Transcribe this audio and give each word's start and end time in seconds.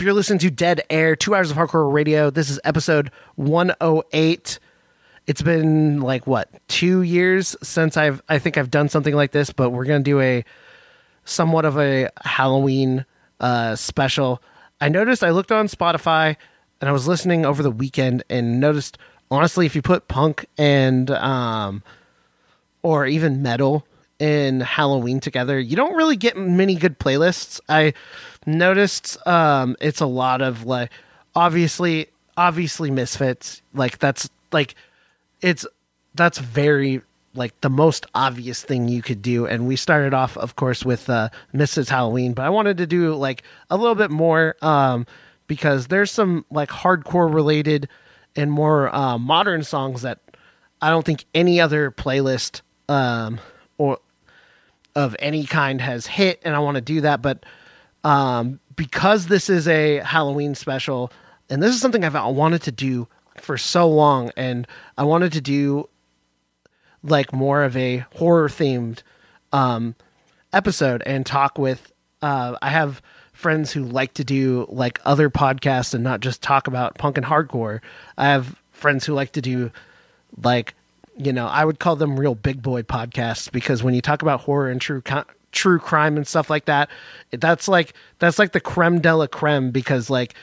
Up? 0.00 0.04
You're 0.04 0.14
listening 0.14 0.38
to 0.38 0.50
Dead 0.50 0.80
Air, 0.88 1.14
two 1.14 1.34
hours 1.34 1.50
of 1.50 1.58
hardcore 1.58 1.92
radio. 1.92 2.30
This 2.30 2.48
is 2.48 2.58
episode 2.64 3.10
108. 3.36 4.58
It's 5.26 5.42
been 5.42 6.00
like 6.00 6.26
what 6.26 6.48
two 6.68 7.02
years 7.02 7.54
since 7.62 7.98
I've 7.98 8.22
I 8.26 8.38
think 8.38 8.56
I've 8.56 8.70
done 8.70 8.88
something 8.88 9.14
like 9.14 9.32
this, 9.32 9.52
but 9.52 9.70
we're 9.70 9.84
gonna 9.84 10.00
do 10.00 10.18
a 10.20 10.42
somewhat 11.26 11.66
of 11.66 11.78
a 11.78 12.08
Halloween 12.24 13.04
uh, 13.40 13.76
special. 13.76 14.42
I 14.80 14.88
noticed 14.88 15.22
I 15.22 15.30
looked 15.32 15.52
on 15.52 15.66
Spotify 15.68 16.36
and 16.80 16.88
I 16.88 16.92
was 16.92 17.06
listening 17.06 17.44
over 17.44 17.62
the 17.62 17.70
weekend 17.70 18.24
and 18.30 18.58
noticed 18.58 18.96
honestly 19.30 19.66
if 19.66 19.76
you 19.76 19.82
put 19.82 20.08
punk 20.08 20.46
and 20.56 21.10
um 21.10 21.82
or 22.82 23.06
even 23.06 23.42
metal 23.42 23.86
and 24.18 24.62
Halloween 24.62 25.20
together, 25.20 25.60
you 25.60 25.76
don't 25.76 25.94
really 25.94 26.16
get 26.16 26.38
many 26.38 26.74
good 26.74 26.98
playlists. 26.98 27.60
I 27.68 27.92
noticed 28.46 29.18
um 29.26 29.76
it's 29.80 30.00
a 30.00 30.06
lot 30.06 30.40
of 30.40 30.64
like 30.64 30.90
obviously 31.34 32.08
obviously 32.36 32.90
misfits 32.90 33.60
like 33.74 33.98
that's 33.98 34.30
like 34.52 34.74
it's 35.42 35.66
that's 36.14 36.38
very 36.38 37.02
like 37.34 37.58
the 37.60 37.70
most 37.70 38.06
obvious 38.14 38.62
thing 38.62 38.88
you 38.88 39.02
could 39.02 39.22
do. 39.22 39.46
And 39.46 39.68
we 39.68 39.76
started 39.76 40.14
off 40.14 40.36
of 40.36 40.56
course 40.56 40.84
with 40.84 41.08
uh 41.08 41.28
misfits 41.52 41.88
halloween 41.88 42.32
but 42.32 42.44
i 42.44 42.50
wanted 42.50 42.78
to 42.78 42.86
do 42.86 43.14
like 43.14 43.42
a 43.70 43.76
little 43.76 43.94
bit 43.94 44.10
more 44.10 44.56
um 44.62 45.06
because 45.46 45.88
there's 45.88 46.10
some 46.10 46.44
like 46.50 46.68
hardcore 46.68 47.32
related 47.32 47.88
and 48.36 48.50
more 48.50 48.94
uh, 48.94 49.18
modern 49.18 49.62
songs 49.62 50.02
that 50.02 50.18
i 50.80 50.90
don't 50.90 51.04
think 51.04 51.24
any 51.34 51.60
other 51.60 51.90
playlist 51.90 52.62
um 52.88 53.40
or 53.78 53.98
of 54.94 55.14
any 55.18 55.44
kind 55.44 55.80
has 55.80 56.06
hit 56.06 56.40
and 56.44 56.54
i 56.54 56.58
want 56.58 56.76
to 56.76 56.80
do 56.80 57.00
that 57.00 57.22
but 57.22 57.44
um, 58.04 58.60
because 58.76 59.26
this 59.26 59.50
is 59.50 59.68
a 59.68 59.98
Halloween 59.98 60.54
special, 60.54 61.12
and 61.48 61.62
this 61.62 61.74
is 61.74 61.80
something 61.80 62.04
I've 62.04 62.14
wanted 62.34 62.62
to 62.62 62.72
do 62.72 63.08
for 63.38 63.58
so 63.58 63.88
long, 63.88 64.30
and 64.36 64.66
I 64.96 65.04
wanted 65.04 65.32
to 65.32 65.40
do 65.40 65.88
like 67.02 67.32
more 67.32 67.62
of 67.62 67.76
a 67.76 68.04
horror 68.16 68.48
themed 68.48 69.02
um, 69.52 69.94
episode 70.52 71.02
and 71.06 71.24
talk 71.24 71.58
with. 71.58 71.92
Uh, 72.22 72.56
I 72.60 72.68
have 72.68 73.00
friends 73.32 73.72
who 73.72 73.82
like 73.82 74.12
to 74.14 74.24
do 74.24 74.66
like 74.68 75.00
other 75.04 75.30
podcasts 75.30 75.94
and 75.94 76.04
not 76.04 76.20
just 76.20 76.42
talk 76.42 76.66
about 76.66 76.98
punk 76.98 77.16
and 77.16 77.26
hardcore. 77.26 77.80
I 78.18 78.26
have 78.26 78.60
friends 78.70 79.06
who 79.06 79.14
like 79.14 79.32
to 79.32 79.40
do 79.40 79.70
like 80.42 80.74
you 81.16 81.32
know 81.32 81.46
I 81.46 81.64
would 81.64 81.78
call 81.78 81.96
them 81.96 82.18
real 82.18 82.34
big 82.34 82.62
boy 82.62 82.82
podcasts 82.82 83.50
because 83.50 83.82
when 83.82 83.94
you 83.94 84.00
talk 84.00 84.22
about 84.22 84.40
horror 84.40 84.70
and 84.70 84.80
true 84.80 85.02
true 85.52 85.78
crime 85.78 86.16
and 86.16 86.26
stuff 86.26 86.48
like 86.48 86.66
that 86.66 86.88
that's 87.32 87.66
like 87.68 87.94
that's 88.18 88.38
like 88.38 88.52
the 88.52 88.60
creme 88.60 89.00
de 89.00 89.14
la 89.14 89.26
creme 89.26 89.70
because 89.70 90.08
like 90.08 90.34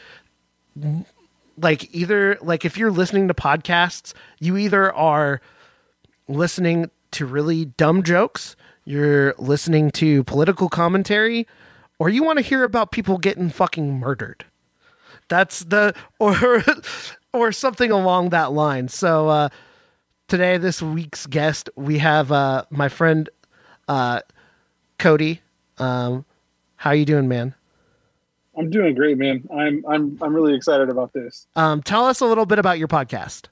like 1.57 1.93
either 1.95 2.37
like 2.41 2.65
if 2.65 2.77
you're 2.77 2.91
listening 2.91 3.27
to 3.27 3.33
podcasts 3.33 4.13
you 4.39 4.57
either 4.57 4.93
are 4.93 5.41
listening 6.27 6.89
to 7.11 7.25
really 7.25 7.65
dumb 7.65 8.03
jokes 8.03 8.55
you're 8.87 9.33
listening 9.37 9.91
to 9.91 10.23
political 10.23 10.69
commentary 10.69 11.45
or 11.99 12.09
you 12.09 12.23
want 12.23 12.37
to 12.37 12.43
hear 12.43 12.63
about 12.63 12.91
people 12.91 13.17
getting 13.17 13.49
fucking 13.49 13.99
murdered. 13.99 14.45
That's 15.27 15.59
the 15.59 15.93
or 16.19 16.63
or 17.33 17.51
something 17.51 17.91
along 17.91 18.29
that 18.29 18.53
line. 18.53 18.87
So 18.87 19.27
uh 19.29 19.49
today 20.27 20.57
this 20.57 20.81
week's 20.81 21.25
guest 21.25 21.69
we 21.75 21.97
have 21.97 22.31
uh 22.31 22.63
my 22.69 22.87
friend 22.87 23.29
uh 23.87 24.21
Cody. 24.97 25.41
Um, 25.77 26.25
how 26.75 26.91
you 26.91 27.05
doing, 27.05 27.27
man? 27.27 27.53
I'm 28.57 28.69
doing 28.69 28.95
great, 28.95 29.17
man. 29.17 29.47
I'm 29.55 29.85
I'm 29.87 30.17
I'm 30.21 30.33
really 30.33 30.55
excited 30.55 30.89
about 30.89 31.13
this. 31.13 31.45
Um, 31.55 31.83
tell 31.83 32.05
us 32.05 32.21
a 32.21 32.25
little 32.25 32.45
bit 32.45 32.57
about 32.57 32.79
your 32.79 32.87
podcast. 32.87 33.45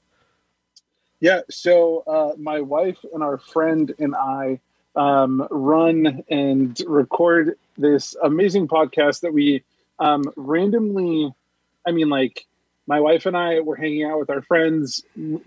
Yeah, 1.20 1.40
so 1.48 2.02
uh, 2.06 2.32
my 2.36 2.60
wife 2.60 2.98
and 3.14 3.22
our 3.22 3.38
friend 3.38 3.94
and 3.98 4.14
I 4.14 4.60
um, 4.96 5.46
run 5.50 6.24
and 6.28 6.78
record 6.86 7.56
this 7.78 8.14
amazing 8.22 8.68
podcast 8.68 9.20
that 9.20 9.32
we 9.32 9.62
um, 9.98 10.24
randomly. 10.36 11.32
I 11.86 11.92
mean, 11.92 12.08
like 12.10 12.44
my 12.86 13.00
wife 13.00 13.26
and 13.26 13.36
I 13.36 13.60
were 13.60 13.76
hanging 13.76 14.04
out 14.04 14.18
with 14.18 14.28
our 14.28 14.42
friends, 14.42 15.04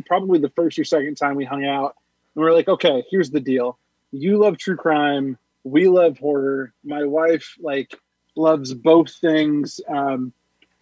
probably 0.08 0.40
the 0.40 0.50
first 0.50 0.80
or 0.80 0.86
second 0.86 1.16
time 1.16 1.36
we 1.36 1.46
hung 1.46 1.66
out, 1.66 1.96
and 2.36 2.44
we 2.44 2.50
we're 2.50 2.56
like, 2.56 2.68
okay, 2.70 3.04
here's 3.12 3.30
the 3.30 3.42
deal. 3.42 3.78
You 4.12 4.38
love 4.38 4.58
true 4.58 4.78
crime 4.78 5.38
we 5.64 5.88
love 5.88 6.18
horror. 6.18 6.74
My 6.84 7.06
wife 7.06 7.56
like 7.60 7.96
loves 8.36 8.74
both 8.74 9.14
things, 9.16 9.80
um, 9.88 10.34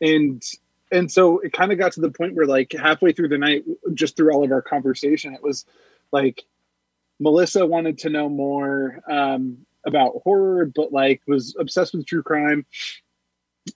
and 0.02 0.42
and 0.92 1.12
so 1.12 1.40
it 1.40 1.54
kind 1.54 1.72
of 1.72 1.78
got 1.78 1.94
to 1.94 2.02
the 2.02 2.12
point 2.12 2.36
where 2.36 2.46
like 2.46 2.72
halfway 2.72 3.12
through 3.12 3.30
the 3.30 3.38
night, 3.38 3.66
just 3.94 4.16
through 4.16 4.34
all 4.34 4.44
of 4.44 4.52
our 4.52 4.62
conversation, 4.62 5.34
it 5.34 5.44
was 5.44 5.66
like 6.12 6.44
Melissa 7.20 7.66
wanted 7.66 7.98
to 8.00 8.10
know 8.10 8.30
more 8.30 9.00
um, 9.10 9.58
about 9.86 10.22
horror, 10.24 10.66
but 10.66 10.92
like 10.92 11.22
was 11.28 11.56
obsessed 11.60 11.94
with 11.94 12.06
true 12.06 12.24
crime. 12.24 12.66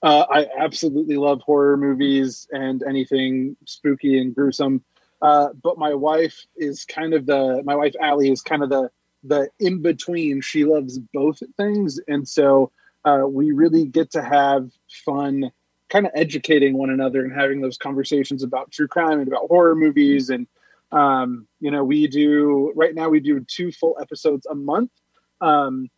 Uh, 0.01 0.25
I 0.29 0.47
absolutely 0.57 1.17
love 1.17 1.41
horror 1.41 1.75
movies 1.75 2.47
and 2.51 2.81
anything 2.83 3.57
spooky 3.65 4.19
and 4.19 4.33
gruesome. 4.33 4.83
Uh, 5.21 5.49
but 5.61 5.77
my 5.77 5.93
wife 5.93 6.45
is 6.55 6.85
kind 6.85 7.13
of 7.13 7.25
the 7.25 7.61
my 7.65 7.75
wife 7.75 7.93
Allie 8.01 8.31
is 8.31 8.41
kind 8.41 8.63
of 8.63 8.69
the 8.69 8.89
the 9.23 9.49
in 9.59 9.81
between. 9.81 10.41
She 10.41 10.65
loves 10.65 10.99
both 11.13 11.41
things, 11.57 11.99
and 12.07 12.27
so 12.27 12.71
uh, 13.05 13.23
we 13.27 13.51
really 13.51 13.85
get 13.85 14.11
to 14.11 14.21
have 14.21 14.71
fun, 15.05 15.51
kind 15.89 16.05
of 16.05 16.11
educating 16.15 16.77
one 16.77 16.89
another 16.89 17.23
and 17.23 17.33
having 17.33 17.61
those 17.61 17.77
conversations 17.77 18.43
about 18.43 18.71
true 18.71 18.87
crime 18.87 19.19
and 19.19 19.27
about 19.27 19.47
horror 19.47 19.75
movies. 19.75 20.29
And 20.29 20.47
um, 20.91 21.47
you 21.59 21.71
know, 21.71 21.83
we 21.83 22.07
do 22.07 22.73
right 22.75 22.93
now 22.93 23.09
we 23.09 23.19
do 23.19 23.39
two 23.41 23.71
full 23.71 23.97
episodes 24.01 24.45
a 24.45 24.55
month. 24.55 24.91
Um, 25.39 25.89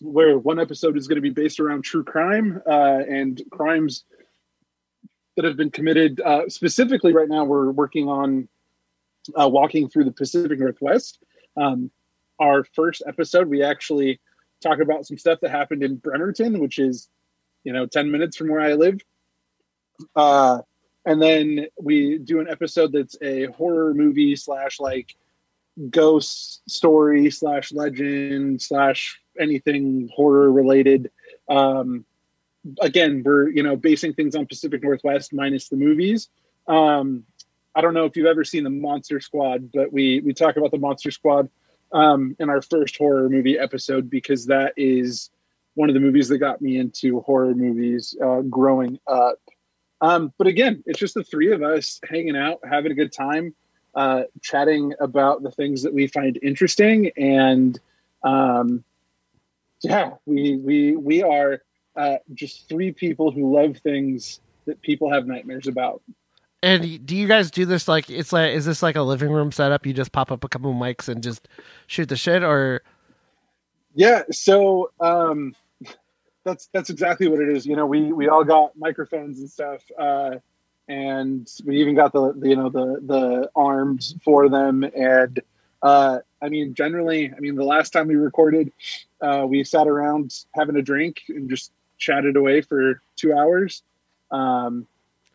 where 0.00 0.38
one 0.38 0.58
episode 0.58 0.96
is 0.96 1.06
going 1.06 1.16
to 1.16 1.22
be 1.22 1.30
based 1.30 1.60
around 1.60 1.82
true 1.82 2.02
crime 2.02 2.62
uh, 2.66 3.00
and 3.08 3.42
crimes 3.50 4.04
that 5.36 5.44
have 5.44 5.56
been 5.56 5.70
committed. 5.70 6.20
Uh, 6.20 6.48
specifically, 6.48 7.12
right 7.12 7.28
now 7.28 7.44
we're 7.44 7.70
working 7.70 8.08
on 8.08 8.48
uh, 9.38 9.48
walking 9.48 9.88
through 9.88 10.04
the 10.04 10.12
Pacific 10.12 10.58
Northwest. 10.58 11.22
Um, 11.56 11.90
our 12.40 12.64
first 12.64 13.02
episode, 13.06 13.48
we 13.48 13.62
actually 13.62 14.18
talk 14.62 14.80
about 14.80 15.06
some 15.06 15.18
stuff 15.18 15.40
that 15.40 15.50
happened 15.50 15.82
in 15.82 15.96
Bremerton, 15.96 16.58
which 16.58 16.78
is, 16.78 17.08
you 17.64 17.72
know, 17.72 17.86
10 17.86 18.10
minutes 18.10 18.36
from 18.36 18.48
where 18.48 18.60
I 18.60 18.74
live. 18.74 19.00
Uh, 20.16 20.60
and 21.04 21.20
then 21.20 21.66
we 21.80 22.18
do 22.18 22.40
an 22.40 22.48
episode 22.48 22.92
that's 22.92 23.16
a 23.22 23.46
horror 23.46 23.94
movie 23.94 24.36
slash 24.36 24.80
like 24.80 25.14
ghost 25.88 26.62
story 26.68 27.30
slash 27.30 27.72
legend 27.72 28.60
slash 28.60 29.20
anything 29.38 30.08
horror 30.14 30.50
related. 30.50 31.10
Um, 31.48 32.04
again, 32.80 33.22
we're, 33.24 33.48
you 33.48 33.62
know, 33.62 33.76
basing 33.76 34.12
things 34.12 34.34
on 34.34 34.46
Pacific 34.46 34.82
Northwest 34.82 35.32
minus 35.32 35.68
the 35.68 35.76
movies. 35.76 36.28
Um, 36.66 37.24
I 37.74 37.80
don't 37.80 37.94
know 37.94 38.04
if 38.04 38.16
you've 38.16 38.26
ever 38.26 38.44
seen 38.44 38.64
the 38.64 38.70
Monster 38.70 39.20
Squad, 39.20 39.70
but 39.72 39.92
we 39.92 40.20
we 40.20 40.34
talk 40.34 40.56
about 40.56 40.70
the 40.70 40.78
Monster 40.78 41.10
Squad 41.10 41.48
um, 41.92 42.36
in 42.38 42.48
our 42.48 42.62
first 42.62 42.96
horror 42.96 43.28
movie 43.28 43.58
episode 43.58 44.08
because 44.10 44.46
that 44.46 44.72
is 44.76 45.30
one 45.74 45.88
of 45.88 45.94
the 45.94 46.00
movies 46.00 46.28
that 46.28 46.38
got 46.38 46.60
me 46.60 46.76
into 46.78 47.20
horror 47.20 47.54
movies 47.54 48.16
uh, 48.24 48.40
growing 48.42 48.98
up. 49.06 49.38
Um, 50.00 50.32
but 50.38 50.46
again, 50.46 50.82
it's 50.86 50.98
just 50.98 51.14
the 51.14 51.24
three 51.24 51.52
of 51.52 51.62
us 51.62 52.00
hanging 52.08 52.36
out, 52.36 52.60
having 52.68 52.90
a 52.90 52.94
good 52.94 53.12
time, 53.12 53.54
uh, 53.94 54.22
chatting 54.40 54.94
about 55.00 55.42
the 55.42 55.50
things 55.50 55.82
that 55.82 55.92
we 55.92 56.06
find 56.06 56.38
interesting, 56.42 57.10
and 57.16 57.78
um, 58.22 58.84
yeah, 59.82 60.12
we 60.26 60.56
we 60.56 60.96
we 60.96 61.22
are 61.22 61.62
uh, 61.96 62.16
just 62.34 62.68
three 62.68 62.92
people 62.92 63.30
who 63.30 63.54
love 63.54 63.78
things 63.78 64.40
that 64.66 64.80
people 64.80 65.12
have 65.12 65.26
nightmares 65.26 65.66
about. 65.66 66.02
And 66.62 67.06
do 67.06 67.16
you 67.16 67.26
guys 67.26 67.50
do 67.50 67.64
this 67.64 67.88
like 67.88 68.10
it's 68.10 68.32
like 68.32 68.52
is 68.52 68.66
this 68.66 68.82
like 68.82 68.96
a 68.96 69.02
living 69.02 69.30
room 69.30 69.50
setup? 69.50 69.86
You 69.86 69.94
just 69.94 70.12
pop 70.12 70.30
up 70.30 70.44
a 70.44 70.48
couple 70.48 70.70
of 70.70 70.76
mics 70.76 71.08
and 71.08 71.22
just 71.22 71.48
shoot 71.86 72.08
the 72.08 72.16
shit, 72.16 72.42
or 72.42 72.82
yeah. 73.94 74.22
So 74.30 74.90
um, 75.00 75.54
that's 76.44 76.68
that's 76.72 76.90
exactly 76.90 77.28
what 77.28 77.40
it 77.40 77.48
is. 77.48 77.64
You 77.64 77.76
know, 77.76 77.86
we 77.86 78.12
we 78.12 78.28
all 78.28 78.44
got 78.44 78.76
microphones 78.76 79.40
and 79.40 79.50
stuff, 79.50 79.82
uh, 79.98 80.36
and 80.88 81.50
we 81.64 81.80
even 81.80 81.94
got 81.94 82.12
the, 82.12 82.32
the 82.32 82.48
you 82.50 82.56
know 82.56 82.68
the 82.68 83.00
the 83.06 83.50
arms 83.56 84.14
for 84.22 84.50
them. 84.50 84.84
And 84.84 85.40
uh, 85.82 86.18
I 86.42 86.48
mean, 86.50 86.74
generally, 86.74 87.32
I 87.34 87.40
mean, 87.40 87.54
the 87.54 87.64
last 87.64 87.90
time 87.90 88.08
we 88.08 88.16
recorded, 88.16 88.70
uh, 89.22 89.46
we 89.48 89.64
sat 89.64 89.86
around 89.86 90.44
having 90.54 90.76
a 90.76 90.82
drink 90.82 91.22
and 91.28 91.48
just 91.48 91.72
chatted 91.96 92.36
away 92.36 92.60
for 92.60 93.00
two 93.16 93.32
hours. 93.32 93.82
Um, 94.30 94.86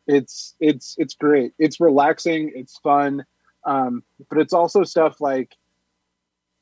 it's 0.08 0.56
it's 0.60 0.96
it's 0.98 1.16
great. 1.16 1.54
It's 1.60 1.80
relaxing. 1.80 2.52
It's 2.56 2.78
fun, 2.80 3.26
um, 3.66 4.04
but 4.30 4.40
it's 4.40 4.54
also 4.54 4.84
stuff 4.84 5.20
like 5.22 5.56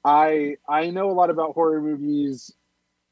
I 0.05 0.57
I 0.67 0.89
know 0.89 1.09
a 1.09 1.13
lot 1.13 1.29
about 1.29 1.53
horror 1.53 1.81
movies 1.81 2.51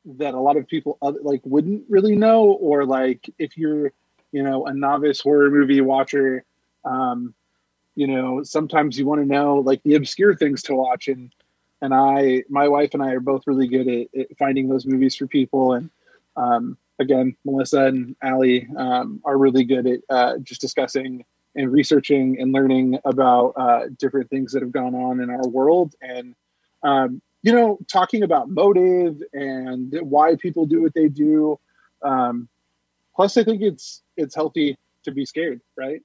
that 0.05 0.33
a 0.33 0.39
lot 0.39 0.57
of 0.57 0.67
people 0.67 0.97
other, 1.01 1.19
like 1.21 1.41
wouldn't 1.43 1.83
really 1.89 2.15
know, 2.15 2.51
or 2.53 2.85
like 2.85 3.29
if 3.37 3.57
you're 3.57 3.91
you 4.31 4.43
know 4.43 4.65
a 4.65 4.73
novice 4.73 5.21
horror 5.21 5.49
movie 5.49 5.81
watcher 5.81 6.43
um, 6.85 7.33
you 7.95 8.07
know 8.07 8.43
sometimes 8.43 8.97
you 8.97 9.05
want 9.05 9.21
to 9.21 9.27
know 9.27 9.55
like 9.57 9.81
the 9.83 9.95
obscure 9.95 10.35
things 10.35 10.61
to 10.63 10.73
watch 10.73 11.07
and 11.07 11.33
and 11.81 11.93
i 11.93 12.43
my 12.49 12.67
wife 12.67 12.93
and 12.93 13.03
i 13.03 13.11
are 13.11 13.19
both 13.19 13.43
really 13.45 13.67
good 13.67 13.87
at, 13.87 14.07
at 14.19 14.37
finding 14.37 14.69
those 14.69 14.85
movies 14.85 15.15
for 15.15 15.27
people 15.27 15.73
and 15.73 15.89
um, 16.37 16.77
again 17.01 17.35
melissa 17.43 17.85
and 17.85 18.15
ali 18.23 18.67
um, 18.77 19.19
are 19.25 19.37
really 19.37 19.65
good 19.65 19.85
at 19.87 19.99
uh, 20.09 20.37
just 20.39 20.61
discussing 20.61 21.25
and 21.55 21.71
researching 21.71 22.39
and 22.39 22.53
learning 22.53 22.97
about 23.03 23.53
uh, 23.57 23.87
different 23.99 24.29
things 24.29 24.53
that 24.53 24.61
have 24.61 24.71
gone 24.71 24.95
on 24.95 25.19
in 25.19 25.29
our 25.29 25.45
world. 25.49 25.93
And 26.01 26.33
um, 26.81 27.21
you 27.43 27.51
know 27.51 27.79
talking 27.87 28.23
about 28.23 28.49
motive 28.49 29.21
and 29.33 29.97
why 30.01 30.35
people 30.35 30.65
do 30.65 30.81
what 30.81 30.93
they 30.93 31.07
do 31.07 31.59
um, 32.03 32.47
plus 33.15 33.37
i 33.37 33.43
think 33.43 33.61
it's 33.61 34.03
it's 34.17 34.35
healthy 34.35 34.77
to 35.03 35.11
be 35.11 35.25
scared 35.25 35.61
right? 35.77 36.01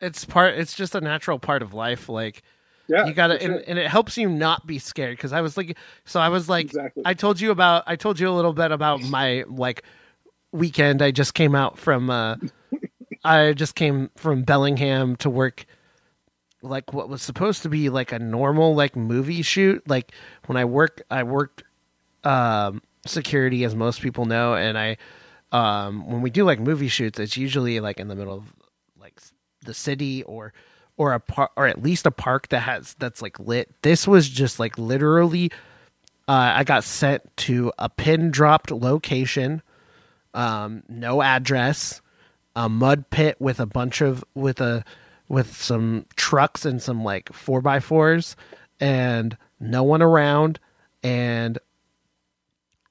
It's 0.00 0.24
part 0.24 0.54
it's 0.54 0.74
just 0.74 0.94
a 0.94 1.00
natural 1.00 1.38
part 1.38 1.62
of 1.62 1.74
life 1.74 2.08
like 2.08 2.42
yeah 2.88 3.06
you 3.06 3.12
gotta 3.12 3.38
sure. 3.40 3.52
and, 3.52 3.64
and 3.68 3.78
it 3.78 3.86
helps 3.86 4.16
you 4.16 4.28
not 4.28 4.66
be 4.66 4.78
scared 4.78 5.16
because 5.16 5.32
i 5.32 5.40
was 5.40 5.56
like 5.56 5.76
so 6.04 6.20
i 6.20 6.28
was 6.28 6.48
like 6.48 6.66
exactly. 6.66 7.02
I 7.04 7.14
told 7.14 7.38
you 7.40 7.50
about 7.50 7.84
i 7.86 7.96
told 7.96 8.18
you 8.18 8.28
a 8.28 8.32
little 8.32 8.54
bit 8.54 8.72
about 8.72 9.02
my 9.02 9.44
like 9.46 9.82
weekend 10.52 11.02
i 11.02 11.10
just 11.10 11.34
came 11.34 11.54
out 11.54 11.78
from 11.78 12.10
uh 12.10 12.36
i 13.24 13.52
just 13.52 13.74
came 13.74 14.10
from 14.16 14.42
bellingham 14.42 15.16
to 15.16 15.30
work 15.30 15.66
like 16.62 16.92
what 16.92 17.08
was 17.08 17.22
supposed 17.22 17.62
to 17.62 17.68
be 17.68 17.88
like 17.88 18.12
a 18.12 18.18
normal 18.18 18.74
like 18.74 18.96
movie 18.96 19.42
shoot. 19.42 19.86
Like 19.88 20.12
when 20.46 20.56
i 20.56 20.64
work 20.64 21.02
i 21.10 21.22
worked 21.22 21.62
um 22.24 22.82
security 23.06 23.64
as 23.64 23.74
most 23.74 24.02
people 24.02 24.26
know 24.26 24.54
and 24.54 24.76
i 24.76 24.96
um 25.52 26.06
when 26.06 26.20
we 26.20 26.30
do 26.30 26.44
like 26.44 26.60
movie 26.60 26.88
shoots 26.88 27.18
it's 27.18 27.36
usually 27.36 27.80
like 27.80 27.98
in 27.98 28.08
the 28.08 28.14
middle 28.14 28.34
of 28.34 28.52
like 29.00 29.18
the 29.64 29.72
city 29.72 30.22
or 30.24 30.52
or 30.96 31.14
a 31.14 31.20
par- 31.20 31.50
or 31.56 31.66
at 31.66 31.82
least 31.82 32.04
a 32.04 32.10
park 32.10 32.48
that 32.48 32.60
has 32.60 32.94
that's 32.98 33.22
like 33.22 33.38
lit. 33.40 33.70
This 33.82 34.06
was 34.06 34.28
just 34.28 34.60
like 34.60 34.76
literally 34.76 35.50
uh, 36.28 36.52
i 36.56 36.64
got 36.64 36.84
sent 36.84 37.22
to 37.38 37.72
a 37.78 37.88
pin 37.88 38.30
dropped 38.30 38.70
location 38.70 39.62
um 40.34 40.82
no 40.88 41.22
address 41.22 42.00
a 42.56 42.68
mud 42.68 43.10
pit 43.10 43.36
with 43.40 43.60
a 43.60 43.66
bunch 43.66 44.00
of 44.00 44.24
with 44.34 44.60
a 44.60 44.84
with 45.28 45.56
some 45.56 46.06
trucks 46.16 46.64
and 46.64 46.82
some 46.82 47.04
like 47.04 47.32
four 47.32 47.60
by 47.60 47.80
fours 47.80 48.36
and 48.80 49.36
no 49.58 49.82
one 49.82 50.02
around 50.02 50.58
and 51.02 51.58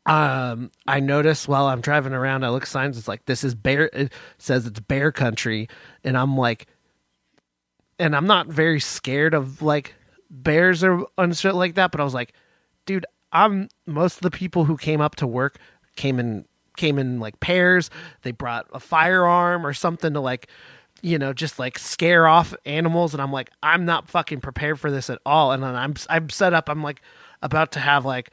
um 0.06 0.72
i 0.88 1.00
notice 1.00 1.48
while 1.48 1.68
i'm 1.68 1.82
driving 1.82 2.14
around 2.14 2.44
i 2.44 2.50
look 2.50 2.66
signs 2.66 2.98
it's 2.98 3.08
like 3.08 3.26
this 3.26 3.44
is 3.44 3.54
bear 3.54 3.90
it 3.94 4.12
says 4.38 4.66
it's 4.66 4.80
bear 4.80 5.12
country 5.12 5.68
and 6.04 6.18
i'm 6.18 6.38
like 6.38 6.68
and 8.00 8.16
i'm 8.16 8.26
not 8.26 8.48
very 8.48 8.80
scared 8.80 9.34
of 9.34 9.62
like 9.62 9.94
bears 10.30 10.84
or 10.84 11.06
shit 11.34 11.56
like 11.56 11.76
that 11.76 11.92
but 11.92 12.00
i 12.00 12.04
was 12.04 12.14
like 12.14 12.34
dude 12.86 13.06
i'm 13.34 13.68
most 13.86 14.16
of 14.16 14.22
the 14.22 14.32
people 14.32 14.66
who 14.66 14.78
came 14.78 15.02
up 15.02 15.16
to 15.16 15.28
work 15.28 15.58
came 15.96 16.18
in 16.20 16.46
came 16.80 16.98
in 16.98 17.20
like 17.20 17.40
pairs. 17.40 17.90
They 18.24 18.32
brought 18.32 18.68
a 18.74 18.80
firearm 18.80 19.66
or 19.66 19.74
something 19.74 20.14
to 20.14 20.20
like 20.20 20.48
you 21.02 21.18
know 21.18 21.32
just 21.32 21.60
like 21.60 21.80
scare 21.80 22.28
off 22.28 22.54
animals 22.66 23.14
and 23.14 23.22
i'm 23.22 23.32
like 23.32 23.50
i'm 23.64 23.86
not 23.86 24.10
fucking 24.10 24.42
prepared 24.42 24.80
for 24.80 24.92
this 24.92 25.10
at 25.10 25.20
all. 25.26 25.52
And 25.52 25.62
then 25.62 25.76
i'm 25.76 25.94
i'm 26.10 26.30
set 26.30 26.54
up 26.54 26.70
i'm 26.70 26.84
like 26.84 27.02
about 27.42 27.72
to 27.74 27.80
have 27.80 28.04
like 28.06 28.32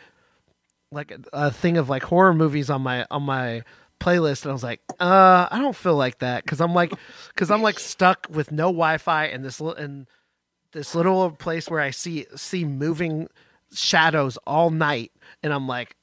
like 0.91 1.11
a, 1.11 1.21
a 1.33 1.51
thing 1.51 1.77
of 1.77 1.89
like 1.89 2.03
horror 2.03 2.35
movies 2.35 2.71
on 2.71 2.83
my 2.83 3.07
on 3.11 3.23
my 3.23 3.63
playlist 4.01 4.43
and 4.43 4.51
I 4.51 4.53
was 4.53 4.63
like, 4.63 4.81
uh, 5.01 5.49
I 5.51 5.59
don't 5.59 5.77
feel 5.77 5.97
like 5.97 6.19
that. 6.19 6.45
Because 6.45 6.61
I'm 6.61 6.75
like, 6.75 6.93
because 7.29 7.51
I'm 7.51 7.63
like 7.63 7.79
stuck 7.79 8.27
with 8.31 8.53
no 8.53 8.65
Wi-Fi 8.67 9.27
and 9.27 9.45
this 9.45 9.61
li- 9.61 9.75
and 9.79 10.07
this 10.73 10.95
little 10.95 11.31
place 11.31 11.69
where 11.71 11.81
I 11.81 11.91
see 11.91 12.27
see 12.37 12.65
moving 12.65 13.29
shadows 13.73 14.37
all 14.47 14.71
night, 14.71 15.13
and 15.43 15.53
I'm 15.53 15.67
like, 15.67 15.97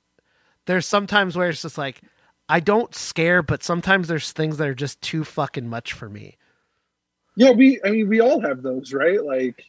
there's 0.65 0.88
sometimes 0.88 1.35
where 1.35 1.50
it's 1.50 1.62
just 1.62 1.77
like, 1.77 2.01
I 2.50 2.59
don't 2.59 2.93
scare, 2.93 3.41
but 3.41 3.63
sometimes 3.63 4.07
there's 4.07 4.31
things 4.31 4.57
that 4.57 4.67
are 4.67 4.75
just 4.75 5.01
too 5.01 5.23
fucking 5.23 5.69
much 5.69 5.93
for 5.93 6.09
me. 6.09 6.38
Yeah, 7.35 7.51
we 7.51 7.79
I 7.83 7.89
mean 7.89 8.09
we 8.09 8.21
all 8.21 8.41
have 8.41 8.62
those, 8.62 8.93
right? 8.93 9.23
Like 9.23 9.65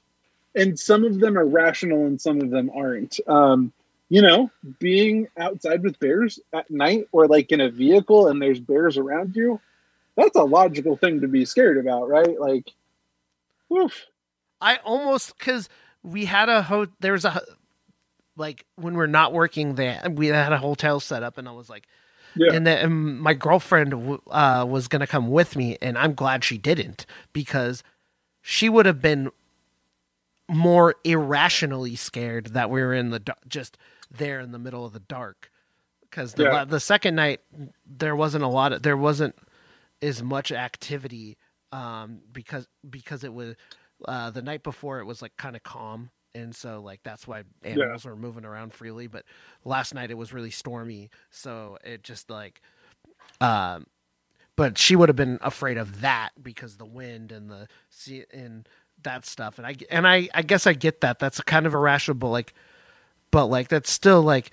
and 0.55 0.79
some 0.79 1.05
of 1.05 1.21
them 1.21 1.37
are 1.37 1.47
rational 1.47 2.07
and 2.07 2.21
some 2.21 2.41
of 2.41 2.51
them 2.51 2.71
aren't. 2.75 3.19
Um, 3.29 3.73
you 4.09 4.23
know, 4.23 4.51
being 4.79 5.29
outside 5.39 5.83
with 5.83 5.99
bears 5.99 6.39
at 6.53 6.71
night 6.71 7.09
or 7.11 7.27
like 7.27 7.51
in 7.51 7.61
a 7.61 7.71
vehicle 7.71 8.29
and 8.29 8.41
there's 8.41 8.61
bears 8.61 8.99
around 8.99 9.35
you, 9.35 9.61
that's 10.17 10.37
a 10.37 10.43
logical 10.43 10.97
thing 10.97 11.21
to 11.23 11.29
be 11.29 11.45
scared 11.45 11.79
about, 11.79 12.09
right? 12.09 12.39
Like 12.39 12.73
oof. 13.73 14.07
I 14.61 14.77
almost 14.85 15.37
because 15.39 15.69
we 16.03 16.27
had 16.27 16.49
a 16.49 16.63
ho- 16.63 16.87
there 17.01 17.13
was 17.13 17.25
a 17.25 17.41
like 18.37 18.67
when 18.77 18.95
we're 18.95 19.07
not 19.07 19.33
working 19.33 19.77
there 19.77 20.03
we 20.11 20.27
had 20.27 20.53
a 20.53 20.59
hotel 20.59 21.01
set 21.01 21.23
up 21.23 21.39
and 21.39 21.49
I 21.49 21.53
was 21.53 21.71
like 21.71 21.87
Yeah. 22.37 22.53
and 22.53 22.67
then 22.67 22.79
and 22.85 23.21
my 23.21 23.35
girlfriend 23.35 23.95
uh, 24.31 24.65
was 24.69 24.89
gonna 24.89 25.07
come 25.07 25.31
with 25.31 25.57
me 25.57 25.77
and 25.81 25.97
I'm 25.99 26.15
glad 26.15 26.45
she 26.45 26.59
didn't 26.59 27.07
because 27.33 27.83
she 28.43 28.69
would 28.69 28.87
have 28.87 29.01
been 29.01 29.31
more 30.49 30.95
irrationally 31.05 31.97
scared 31.97 32.49
that 32.49 32.69
we 32.71 32.81
were 32.83 32.93
in 32.93 33.11
the 33.11 33.19
dar- 33.21 33.37
just 33.49 33.79
there 34.11 34.41
in 34.41 34.53
the 34.53 34.59
middle 34.59 34.85
of 34.85 34.93
the 34.93 35.01
dark 35.01 35.51
because 36.03 36.35
the 36.35 36.45
Yeah. 36.45 36.65
the 36.65 36.81
second 36.81 37.15
night 37.15 37.41
there 37.87 38.15
wasn't 38.15 38.45
a 38.45 38.49
lot 38.49 38.73
of 38.73 38.83
there 38.83 38.97
wasn't 38.97 39.35
as 40.03 40.23
much 40.23 40.53
activity 40.53 41.39
um 41.73 42.21
because 42.33 42.69
because 42.89 43.25
it 43.25 43.33
was 43.33 43.55
uh 44.07 44.31
the 44.31 44.43
night 44.43 44.63
before 44.63 45.01
it 45.01 45.05
was 45.07 45.23
like 45.23 45.33
kind 45.39 45.57
of 45.57 45.63
calm 45.63 46.11
and 46.35 46.55
so 46.55 46.81
like 46.81 47.01
that's 47.03 47.27
why 47.27 47.43
animals 47.63 48.05
were 48.05 48.17
moving 48.17 48.45
around 48.45 48.73
freely 48.73 49.07
but 49.07 49.25
last 49.65 49.95
night 49.95 50.11
it 50.11 50.19
was 50.19 50.33
really 50.33 50.51
stormy 50.51 51.11
so 51.31 51.79
it 51.85 52.03
just 52.03 52.29
like 52.31 52.61
um 53.41 53.87
but 54.57 54.79
she 54.79 54.95
would 54.97 55.09
have 55.09 55.17
been 55.17 55.39
afraid 55.43 55.77
of 55.77 56.01
that 56.01 56.31
because 56.43 56.77
the 56.77 56.85
wind 56.85 57.33
and 57.33 57.51
the 57.51 57.67
sea 57.91 58.25
and 58.33 58.69
that 59.03 59.25
stuff 59.27 59.59
and 59.59 59.67
i 59.67 59.75
and 59.91 60.07
i 60.07 60.29
i 60.35 60.43
guess 60.43 60.67
i 60.67 60.73
get 60.73 61.01
that 61.01 61.19
that's 61.19 61.41
kind 61.43 61.67
of 61.67 61.75
irrational 61.75 62.15
but 62.15 62.29
like 62.29 62.55
but 63.31 63.47
like 63.47 63.69
that's 63.69 63.91
still 63.91 64.23
like 64.23 64.51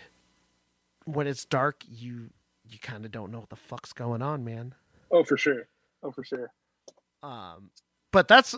when 1.05 1.27
it's 1.27 1.45
dark 1.45 1.83
you 1.87 2.29
you 2.69 2.79
kind 2.79 3.05
of 3.05 3.11
don't 3.11 3.31
know 3.31 3.39
what 3.39 3.49
the 3.49 3.55
fuck's 3.55 3.93
going 3.93 4.21
on 4.21 4.43
man 4.43 4.73
Oh 5.13 5.25
for 5.25 5.35
sure. 5.35 5.67
Oh 6.03 6.11
for 6.11 6.23
sure. 6.23 6.51
um 7.21 7.69
but 8.11 8.27
that's 8.27 8.55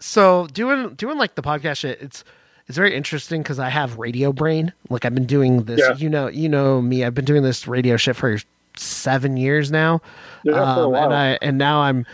so 0.00 0.46
doing 0.48 0.94
doing 0.94 1.18
like 1.18 1.34
the 1.36 1.42
podcast 1.42 1.78
shit 1.78 2.00
it's 2.00 2.24
it's 2.66 2.76
very 2.76 2.94
interesting 2.94 3.42
because 3.42 3.58
i 3.58 3.68
have 3.68 3.98
radio 3.98 4.32
brain. 4.32 4.72
Like 4.88 5.04
i've 5.04 5.14
been 5.14 5.26
doing 5.26 5.64
this 5.64 5.78
Yeah. 5.80 5.94
you 5.96 6.08
know 6.08 6.26
you 6.28 6.48
know 6.48 6.80
me 6.80 7.04
i've 7.04 7.14
been 7.14 7.24
doing 7.24 7.42
this 7.42 7.68
radio 7.68 7.96
shit 7.96 8.16
for 8.16 8.38
seven 8.76 9.36
years 9.36 9.70
now. 9.70 10.00
Yeah, 10.44 10.54
um, 10.54 10.94
and 10.94 11.12
i 11.12 11.38
and 11.42 11.58
now 11.58 11.82
i'm 11.82 12.06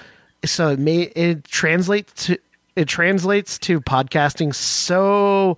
so 0.45 0.71
it 0.71 0.79
may 0.79 1.03
it 1.15 1.45
translates 1.45 2.27
to 2.27 2.39
it 2.75 2.89
translates 2.89 3.59
to 3.61 3.81
podcasting 3.81 4.55
so 4.55 5.57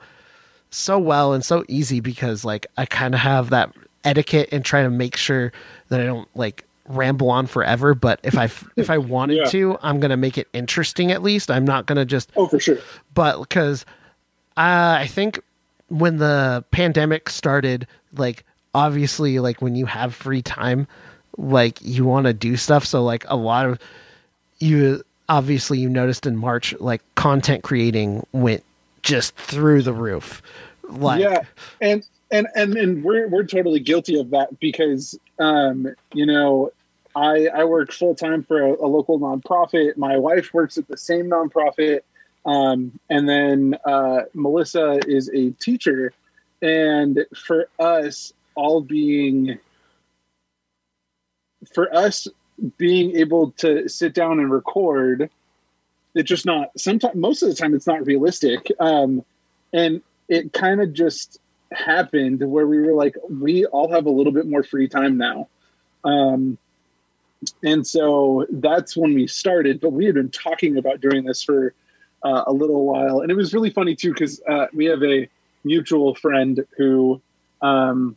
so 0.70 0.98
well 0.98 1.32
and 1.32 1.44
so 1.44 1.64
easy 1.68 2.00
because 2.00 2.44
like 2.44 2.66
i 2.76 2.84
kind 2.84 3.14
of 3.14 3.20
have 3.20 3.50
that 3.50 3.72
etiquette 4.04 4.48
and 4.52 4.64
try 4.64 4.82
to 4.82 4.90
make 4.90 5.16
sure 5.16 5.52
that 5.88 6.00
i 6.00 6.04
don't 6.04 6.28
like 6.36 6.64
ramble 6.88 7.30
on 7.30 7.46
forever 7.46 7.94
but 7.94 8.18
if 8.22 8.36
i 8.38 8.44
if 8.76 8.88
i 8.90 8.98
wanted 8.98 9.36
Yeah. 9.36 9.44
to 9.50 9.78
i'm 9.82 10.00
gonna 10.00 10.16
make 10.16 10.38
it 10.38 10.48
interesting 10.52 11.12
at 11.12 11.22
least 11.22 11.50
i'm 11.50 11.64
not 11.64 11.86
gonna 11.86 12.04
just 12.04 12.30
oh 12.36 12.46
for 12.48 12.58
sure. 12.58 12.78
but 13.14 13.40
because 13.40 13.84
uh, 14.56 14.96
I 15.00 15.06
think 15.06 15.38
when 15.86 16.16
the 16.16 16.64
pandemic 16.72 17.30
started, 17.30 17.86
like 18.16 18.44
obviously, 18.74 19.38
like 19.38 19.62
when 19.62 19.76
you 19.76 19.86
have 19.86 20.12
free 20.16 20.42
time, 20.42 20.88
like 21.36 21.78
you 21.80 22.04
want 22.04 22.26
to 22.26 22.32
do 22.32 22.56
stuff. 22.56 22.84
So 22.84 23.04
like 23.04 23.24
a 23.28 23.36
lot 23.36 23.66
of 23.66 23.78
you 24.58 25.04
obviously 25.28 25.78
you 25.78 25.88
noticed 25.88 26.26
in 26.26 26.36
March, 26.36 26.74
like 26.80 27.02
content 27.14 27.62
creating 27.62 28.26
went 28.32 28.64
just 29.02 29.36
through 29.36 29.82
the 29.82 29.92
roof. 29.92 30.42
Like 30.88 31.20
yeah 31.20 31.42
and 31.80 32.04
and 32.32 32.48
and 32.56 32.76
and 32.76 33.04
we're 33.04 33.28
we're 33.28 33.44
totally 33.44 33.78
guilty 33.78 34.18
of 34.18 34.30
that 34.30 34.58
because 34.58 35.16
um 35.38 35.86
you 36.14 36.26
know 36.26 36.72
i 37.16 37.46
i 37.48 37.64
work 37.64 37.92
full-time 37.92 38.42
for 38.42 38.60
a, 38.62 38.72
a 38.72 38.86
local 38.86 39.18
nonprofit. 39.18 39.96
My 39.96 40.16
wife 40.16 40.52
works 40.52 40.78
at 40.78 40.88
the 40.88 40.96
same 40.96 41.30
nonprofit. 41.30 42.00
Um 42.44 42.98
and 43.10 43.28
then 43.28 43.76
uh 43.84 44.22
melissa 44.34 45.00
is 45.06 45.30
a 45.34 45.50
teacher. 45.52 46.12
And 46.62 47.24
for 47.36 47.68
us 47.78 48.32
all 48.54 48.80
being 48.80 49.58
for 51.72 51.94
us 51.94 52.26
being 52.76 53.16
able 53.16 53.52
to 53.52 53.88
sit 53.88 54.14
down 54.14 54.40
and 54.40 54.50
record 54.50 55.30
it's 56.14 56.28
just 56.28 56.46
not 56.46 56.70
sometimes 56.76 57.14
most 57.14 57.42
of 57.42 57.48
the 57.48 57.54
time 57.54 57.74
it's 57.74 57.86
not 57.86 58.06
realistic. 58.06 58.70
Um 58.80 59.24
and 59.72 60.02
it 60.28 60.52
kind 60.52 60.80
of 60.80 60.92
just 60.92 61.40
happened 61.72 62.40
where 62.50 62.66
we 62.66 62.78
were 62.78 62.94
like 62.94 63.14
we 63.28 63.66
all 63.66 63.90
have 63.92 64.06
a 64.06 64.10
little 64.10 64.32
bit 64.32 64.46
more 64.46 64.62
free 64.62 64.88
time 64.88 65.18
now. 65.18 65.48
Um 66.04 66.58
and 67.62 67.86
so 67.86 68.46
that's 68.50 68.96
when 68.96 69.14
we 69.14 69.26
started. 69.26 69.80
But 69.80 69.90
we 69.92 70.06
had 70.06 70.14
been 70.14 70.30
talking 70.30 70.76
about 70.76 71.00
doing 71.00 71.24
this 71.24 71.42
for 71.42 71.74
uh, 72.24 72.44
a 72.46 72.52
little 72.52 72.84
while, 72.86 73.20
and 73.20 73.30
it 73.30 73.34
was 73.34 73.54
really 73.54 73.70
funny 73.70 73.94
too 73.94 74.12
because 74.12 74.40
uh, 74.48 74.66
we 74.72 74.86
have 74.86 75.02
a 75.02 75.28
mutual 75.64 76.14
friend 76.14 76.64
who 76.76 77.20
um, 77.62 78.16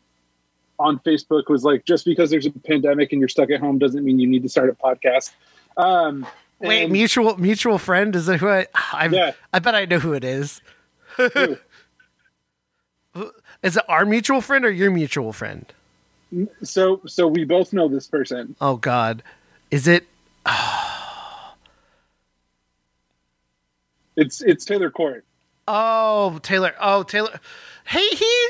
on 0.80 1.00
Facebook 1.00 1.50
was 1.50 1.64
like, 1.64 1.86
just 1.86 2.06
because 2.06 2.30
there's 2.30 2.46
a 2.46 2.52
pandemic 2.52 3.12
and 3.12 3.20
you're 3.20 3.30
stuck 3.30 3.50
at 3.52 3.60
home 3.60 3.78
doesn't 3.78 4.04
mean 4.04 4.20
you 4.20 4.28
need 4.28 4.44
to 4.44 4.50
start 4.50 4.70
a 4.70 4.74
podcast. 4.74 5.32
Um, 5.78 6.26
Wait, 6.60 6.84
and- 6.84 6.92
mutual 6.94 7.38
mutual 7.38 7.78
friend 7.78 8.16
is 8.16 8.26
that 8.28 8.38
who 8.40 8.48
I? 8.50 8.68
I, 8.76 9.08
Yeah. 9.08 9.32
I 9.54 9.60
bet 9.60 9.76
I 9.76 9.86
know 9.86 10.00
who 10.00 10.14
it 10.14 10.24
is. 10.24 10.62
Is 13.64 13.78
it 13.78 13.84
our 13.88 14.06
mutual 14.06 14.42
friend 14.42 14.66
or 14.66 14.72
your 14.72 14.90
mutual 14.90 15.34
friend? 15.34 15.72
So 16.64 17.02
so 17.08 17.28
we 17.28 17.44
both 17.46 17.74
know 17.74 17.88
this 17.88 18.08
person. 18.08 18.56
Oh 18.62 18.78
God, 18.78 19.24
is 19.70 19.88
it? 19.88 20.08
It's 24.16 24.42
it's 24.42 24.66
Taylor 24.66 24.92
Court. 24.92 25.24
Oh 25.68 26.40
Taylor. 26.44 26.74
Oh 26.80 27.04
Taylor. 27.04 27.40
Hey, 27.86 28.08
he. 28.10 28.48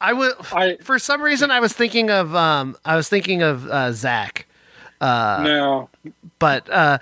I 0.00 0.12
was 0.12 0.34
I- 0.52 0.76
for 0.82 0.98
some 0.98 1.22
reason 1.22 1.50
I 1.50 1.60
was 1.60 1.72
thinking 1.72 2.10
of 2.10 2.34
um 2.34 2.76
I 2.84 2.96
was 2.96 3.08
thinking 3.08 3.42
of 3.42 3.66
uh, 3.68 3.92
Zach, 3.92 4.46
Uh, 5.00 5.40
no, 5.44 5.88
but 6.38 6.68
uh 6.70 6.98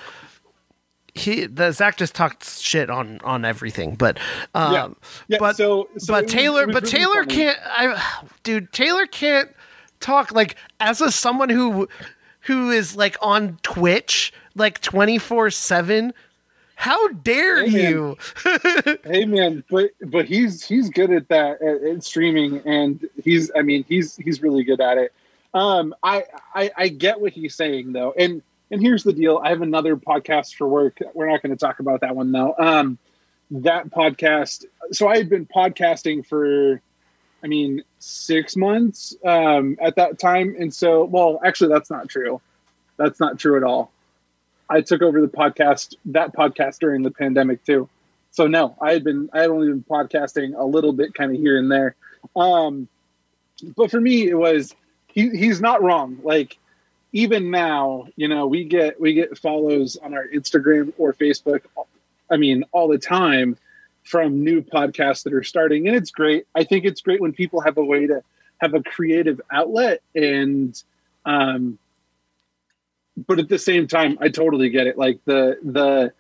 he 1.15 1.47
the 1.47 1.73
Zach 1.73 1.97
just 1.97 2.15
talked 2.15 2.45
shit 2.49 2.89
on 2.91 3.21
on 3.25 3.45
everything, 3.45 3.95
but 3.95 4.19
um 4.55 4.73
yeah, 4.73 4.89
yeah. 5.29 5.39
but 5.39 5.57
so, 5.57 5.89
so 5.99 6.13
but 6.15 6.29
Taylor, 6.29 6.67
was 6.67 6.75
but 6.75 6.83
really 6.85 6.99
Taylor 6.99 7.23
funny. 7.25 7.35
can't. 7.35 7.59
I, 7.65 8.25
dude, 8.43 8.73
Taylor 8.73 9.07
can't 9.07 9.51
talk 10.01 10.33
like 10.33 10.57
as 10.81 11.01
a 11.01 11.11
someone 11.11 11.49
who 11.49 11.89
who 12.43 12.71
is 12.71 12.97
like 12.97 13.17
on 13.23 13.59
Twitch 13.63 14.33
like 14.55 14.81
twenty 14.81 15.19
four 15.19 15.51
seven. 15.51 16.13
How 16.77 17.09
dare 17.09 17.67
Hey, 17.69 17.91
you? 17.91 18.17
Hey 19.05 19.27
man, 19.27 19.63
but 19.71 19.91
but 20.07 20.25
he's 20.25 20.65
he's 20.65 20.89
good 20.89 21.11
at 21.11 21.29
that 21.29 21.61
at, 21.61 21.83
at 21.83 22.03
streaming, 22.05 22.63
and 22.65 23.07
he's 23.23 23.51
I 23.55 23.61
mean 23.63 23.85
he's 23.87 24.17
he's 24.17 24.43
really 24.43 24.65
good 24.65 24.81
at 24.81 24.97
it. 24.97 25.13
Um, 25.53 25.95
I, 26.03 26.25
I 26.55 26.71
I 26.77 26.89
get 26.89 27.21
what 27.21 27.33
he's 27.33 27.55
saying 27.55 27.93
though, 27.93 28.15
and 28.17 28.41
and 28.71 28.81
here's 28.81 29.03
the 29.03 29.13
deal. 29.13 29.41
I 29.45 29.51
have 29.51 29.63
another 29.63 29.97
podcast 29.97 30.55
for 30.55 30.67
work. 30.69 30.99
We're 31.13 31.29
not 31.29 31.43
going 31.43 31.51
to 31.51 31.59
talk 31.59 31.81
about 31.81 32.01
that 32.01 32.15
one 32.17 32.33
though. 32.33 32.55
Um, 32.59 32.99
that 33.51 33.91
podcast. 33.91 34.65
So 34.93 35.09
I 35.09 35.17
had 35.17 35.29
been 35.29 35.45
podcasting 35.47 36.25
for, 36.25 36.81
I 37.43 37.47
mean, 37.47 37.83
six 37.99 38.57
months 38.57 39.17
um, 39.25 39.77
at 39.81 39.97
that 39.97 40.19
time, 40.19 40.55
and 40.59 40.73
so 40.73 41.05
well, 41.05 41.41
actually, 41.45 41.73
that's 41.73 41.91
not 41.91 42.09
true. 42.09 42.41
That's 42.97 43.19
not 43.19 43.39
true 43.39 43.57
at 43.57 43.63
all. 43.63 43.91
I 44.71 44.81
took 44.83 45.03
over 45.03 45.21
the 45.21 45.29
podcast 45.29 45.97
that 46.07 46.33
podcast 46.33 46.79
during 46.79 47.03
the 47.03 47.11
pandemic 47.11 47.65
too. 47.65 47.89
So 48.31 48.47
no, 48.47 48.77
I 48.81 48.93
had 48.93 49.03
been 49.03 49.29
I 49.33 49.41
had 49.41 49.51
only 49.51 49.69
been 49.69 49.83
podcasting 49.83 50.57
a 50.57 50.65
little 50.65 50.93
bit 50.93 51.15
kind 51.15 51.35
of 51.35 51.41
here 51.41 51.59
and 51.59 51.71
there. 51.71 51.97
Um 52.37 52.89
but 53.77 53.91
for 53.91 54.01
me 54.01 54.29
it 54.29 54.37
was 54.37 54.75
he 55.09 55.31
he's 55.31 55.61
not 55.61 55.83
wrong. 55.83 56.19
Like 56.23 56.57
even 57.13 57.51
now, 57.51 58.07
you 58.15 58.29
know, 58.29 58.47
we 58.47 58.65
get 58.65 59.01
we 59.01 59.13
get 59.15 59.37
follows 59.37 59.97
on 59.97 60.15
our 60.15 60.27
Instagram 60.29 60.93
or 60.99 61.13
Facebook 61.15 61.63
I 62.31 62.37
mean 62.37 62.65
all 62.71 62.87
the 62.87 62.99
time 62.99 63.57
from 64.05 64.43
new 64.43 64.63
podcasts 64.63 65.23
that 65.25 65.33
are 65.33 65.43
starting 65.43 65.87
and 65.87 65.97
it's 65.97 66.11
great. 66.11 66.47
I 66.55 66.65
think 66.65 66.85
it's 66.85 67.01
great 67.01 67.21
when 67.21 67.33
people 67.33 67.61
have 67.61 67.77
a 67.79 67.85
way 67.85 68.07
to 68.07 68.23
have 68.61 68.75
a 68.75 68.83
creative 68.83 69.41
outlet 69.53 70.03
and 70.15 70.83
um 71.25 71.79
but 73.27 73.39
at 73.39 73.49
the 73.49 73.59
same 73.59 73.87
time 73.87 74.19
i 74.21 74.29
totally 74.29 74.69
get 74.71 74.87
it 74.87 74.97
like 74.99 75.19
the 75.25 75.59
the 75.63 76.13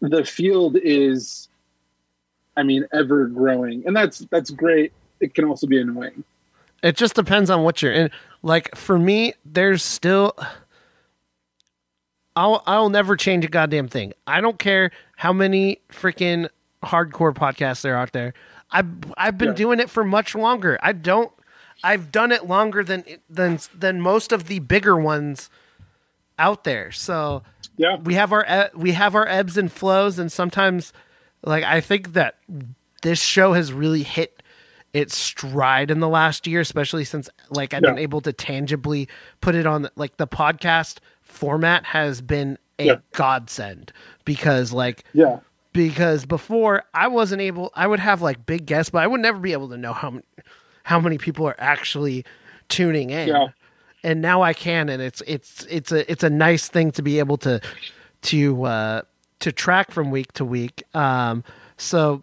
the 0.00 0.24
field 0.24 0.76
is 0.82 1.48
i 2.56 2.62
mean 2.62 2.86
ever 2.92 3.26
growing 3.26 3.82
and 3.86 3.96
that's 3.96 4.20
that's 4.30 4.50
great 4.50 4.92
it 5.20 5.34
can 5.34 5.44
also 5.44 5.66
be 5.66 5.80
annoying 5.80 6.24
It 6.84 6.96
just 6.96 7.14
depends 7.14 7.48
on 7.48 7.62
what 7.62 7.80
you're 7.80 7.92
in. 7.92 8.10
Like 8.42 8.76
for 8.76 8.98
me, 8.98 9.32
there's 9.42 9.82
still. 9.82 10.36
I'll 12.36 12.62
I'll 12.66 12.90
never 12.90 13.16
change 13.16 13.42
a 13.46 13.48
goddamn 13.48 13.88
thing. 13.88 14.12
I 14.26 14.42
don't 14.42 14.58
care 14.58 14.90
how 15.16 15.32
many 15.32 15.78
freaking 15.90 16.50
hardcore 16.84 17.34
podcasts 17.34 17.82
there 17.82 17.96
out 17.96 18.12
there. 18.12 18.34
I've 18.70 18.88
I've 19.16 19.38
been 19.38 19.48
Yeah. 19.50 19.54
doing 19.54 19.80
it 19.80 19.90
for 19.90 20.04
much 20.04 20.34
longer. 20.34 20.78
I 20.82 20.92
don't. 20.92 21.30
I've 21.82 22.10
done 22.12 22.32
it 22.32 22.46
longer 22.46 22.82
than 22.84 23.04
than 23.28 23.58
than 23.74 24.00
most 24.00 24.32
of 24.32 24.46
the 24.46 24.58
bigger 24.60 24.96
ones 24.96 25.50
out 26.38 26.64
there. 26.64 26.90
So 26.92 27.42
yeah 27.76 27.96
we 27.96 28.14
have 28.14 28.32
our 28.32 28.70
we 28.74 28.92
have 28.92 29.14
our 29.14 29.26
ebbs 29.28 29.56
and 29.56 29.70
flows, 29.70 30.18
and 30.18 30.30
sometimes, 30.32 30.92
like 31.44 31.64
I 31.64 31.80
think 31.80 32.12
that 32.14 32.36
this 33.02 33.20
show 33.20 33.52
has 33.52 33.72
really 33.72 34.02
hit 34.02 34.42
its 34.92 35.16
stride 35.16 35.90
in 35.90 36.00
the 36.00 36.08
last 36.08 36.46
year, 36.46 36.60
especially 36.60 37.04
since 37.04 37.28
like 37.50 37.74
I've 37.74 37.82
been 37.82 37.98
able 37.98 38.20
to 38.22 38.32
tangibly 38.32 39.08
put 39.40 39.54
it 39.54 39.66
on. 39.66 39.88
Like 39.96 40.16
the 40.16 40.26
podcast 40.28 40.98
format 41.22 41.84
has 41.86 42.20
been 42.20 42.58
a 42.78 42.86
Yeah. 42.86 42.94
godsend 43.12 43.92
because 44.24 44.72
like 44.72 45.04
yeah 45.12 45.38
because 45.74 46.24
before 46.24 46.84
I 46.94 47.08
wasn't 47.08 47.42
able 47.42 47.70
I 47.74 47.86
would 47.86 48.00
have 48.00 48.22
like 48.22 48.46
big 48.46 48.64
guests 48.64 48.88
but 48.88 49.02
I 49.02 49.06
would 49.06 49.20
never 49.20 49.38
be 49.38 49.52
able 49.52 49.68
to 49.68 49.76
know 49.76 49.92
how 49.92 50.08
many, 50.10 50.24
how 50.84 50.98
many 50.98 51.18
people 51.18 51.46
are 51.46 51.56
actually 51.58 52.24
tuning 52.70 53.10
in. 53.10 53.28
Yeah. 53.28 53.48
And 54.02 54.22
now 54.22 54.40
I 54.40 54.54
can 54.54 54.88
and 54.88 55.02
it's 55.02 55.22
it's 55.26 55.66
it's 55.68 55.92
a 55.92 56.10
it's 56.10 56.22
a 56.22 56.30
nice 56.30 56.68
thing 56.68 56.92
to 56.92 57.02
be 57.02 57.18
able 57.18 57.36
to 57.38 57.60
to 58.22 58.64
uh 58.64 59.02
to 59.40 59.52
track 59.52 59.90
from 59.90 60.10
week 60.10 60.32
to 60.34 60.44
week. 60.46 60.82
Um 60.94 61.44
so 61.76 62.22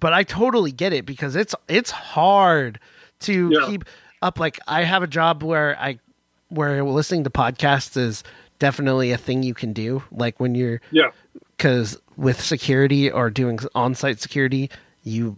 but 0.00 0.12
I 0.12 0.24
totally 0.24 0.72
get 0.72 0.92
it 0.92 1.06
because 1.06 1.36
it's 1.36 1.54
it's 1.68 1.90
hard 1.92 2.80
to 3.20 3.50
Yeah. 3.52 3.66
keep 3.66 3.84
up 4.22 4.40
like 4.40 4.58
I 4.66 4.82
have 4.82 5.02
a 5.02 5.06
job 5.06 5.42
where 5.42 5.78
I 5.78 5.98
where 6.48 6.82
listening 6.84 7.24
to 7.24 7.30
podcasts 7.30 7.96
is 7.96 8.24
definitely 8.58 9.12
a 9.12 9.18
thing 9.18 9.42
you 9.42 9.52
can 9.54 9.72
do 9.72 10.02
like 10.10 10.40
when 10.40 10.54
you're 10.54 10.80
yeah 10.90 11.10
because 11.66 11.98
with 12.16 12.40
security 12.40 13.10
or 13.10 13.28
doing 13.28 13.58
on-site 13.74 14.20
security 14.20 14.70
you 15.02 15.36